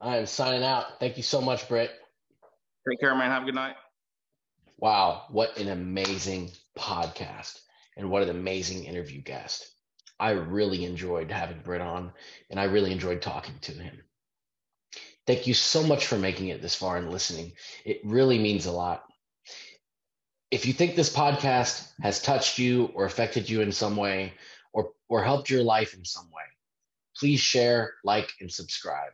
I 0.00 0.18
am 0.18 0.26
signing 0.26 0.64
out. 0.64 1.00
Thank 1.00 1.16
you 1.16 1.22
so 1.22 1.40
much, 1.40 1.68
Britt. 1.68 1.90
Take 2.88 3.00
care, 3.00 3.14
man. 3.14 3.30
Have 3.30 3.42
a 3.42 3.46
good 3.46 3.54
night. 3.54 3.76
Wow, 4.78 5.26
what 5.30 5.56
an 5.56 5.68
amazing 5.68 6.50
podcast 6.76 7.60
and 7.96 8.10
what 8.10 8.22
an 8.22 8.30
amazing 8.30 8.84
interview 8.84 9.22
guest. 9.22 9.70
I 10.18 10.30
really 10.30 10.84
enjoyed 10.84 11.30
having 11.30 11.60
Britt 11.60 11.80
on 11.80 12.12
and 12.50 12.58
I 12.58 12.64
really 12.64 12.92
enjoyed 12.92 13.22
talking 13.22 13.54
to 13.62 13.72
him. 13.72 13.96
Thank 15.26 15.46
you 15.46 15.54
so 15.54 15.82
much 15.82 16.06
for 16.06 16.18
making 16.18 16.48
it 16.48 16.60
this 16.60 16.74
far 16.74 16.96
and 16.96 17.10
listening. 17.10 17.52
It 17.84 18.00
really 18.04 18.38
means 18.38 18.66
a 18.66 18.72
lot. 18.72 19.04
If 20.50 20.66
you 20.66 20.72
think 20.72 20.94
this 20.94 21.14
podcast 21.14 21.88
has 22.02 22.22
touched 22.22 22.58
you 22.58 22.90
or 22.94 23.06
affected 23.06 23.48
you 23.48 23.62
in 23.62 23.72
some 23.72 23.96
way 23.96 24.34
or, 24.72 24.90
or 25.08 25.24
helped 25.24 25.50
your 25.50 25.62
life 25.62 25.94
in 25.94 26.04
some 26.04 26.26
way, 26.26 26.42
please 27.16 27.40
share, 27.40 27.94
like, 28.04 28.30
and 28.40 28.52
subscribe. 28.52 29.12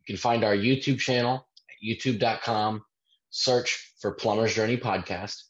You 0.00 0.14
can 0.14 0.20
find 0.20 0.44
our 0.44 0.54
YouTube 0.54 1.00
channel 1.00 1.46
at 1.68 1.86
youtube.com, 1.86 2.84
search 3.30 3.94
for 4.00 4.12
Plumber's 4.12 4.54
Journey 4.54 4.76
Podcast. 4.76 5.42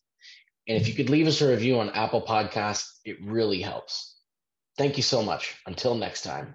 And 0.66 0.80
if 0.80 0.88
you 0.88 0.94
could 0.94 1.10
leave 1.10 1.26
us 1.26 1.40
a 1.40 1.50
review 1.50 1.80
on 1.80 1.90
Apple 1.90 2.22
Podcasts, 2.22 2.98
it 3.04 3.18
really 3.22 3.60
helps. 3.60 4.16
Thank 4.78 4.96
you 4.96 5.02
so 5.02 5.22
much. 5.22 5.56
Until 5.66 5.94
next 5.94 6.22
time. 6.22 6.54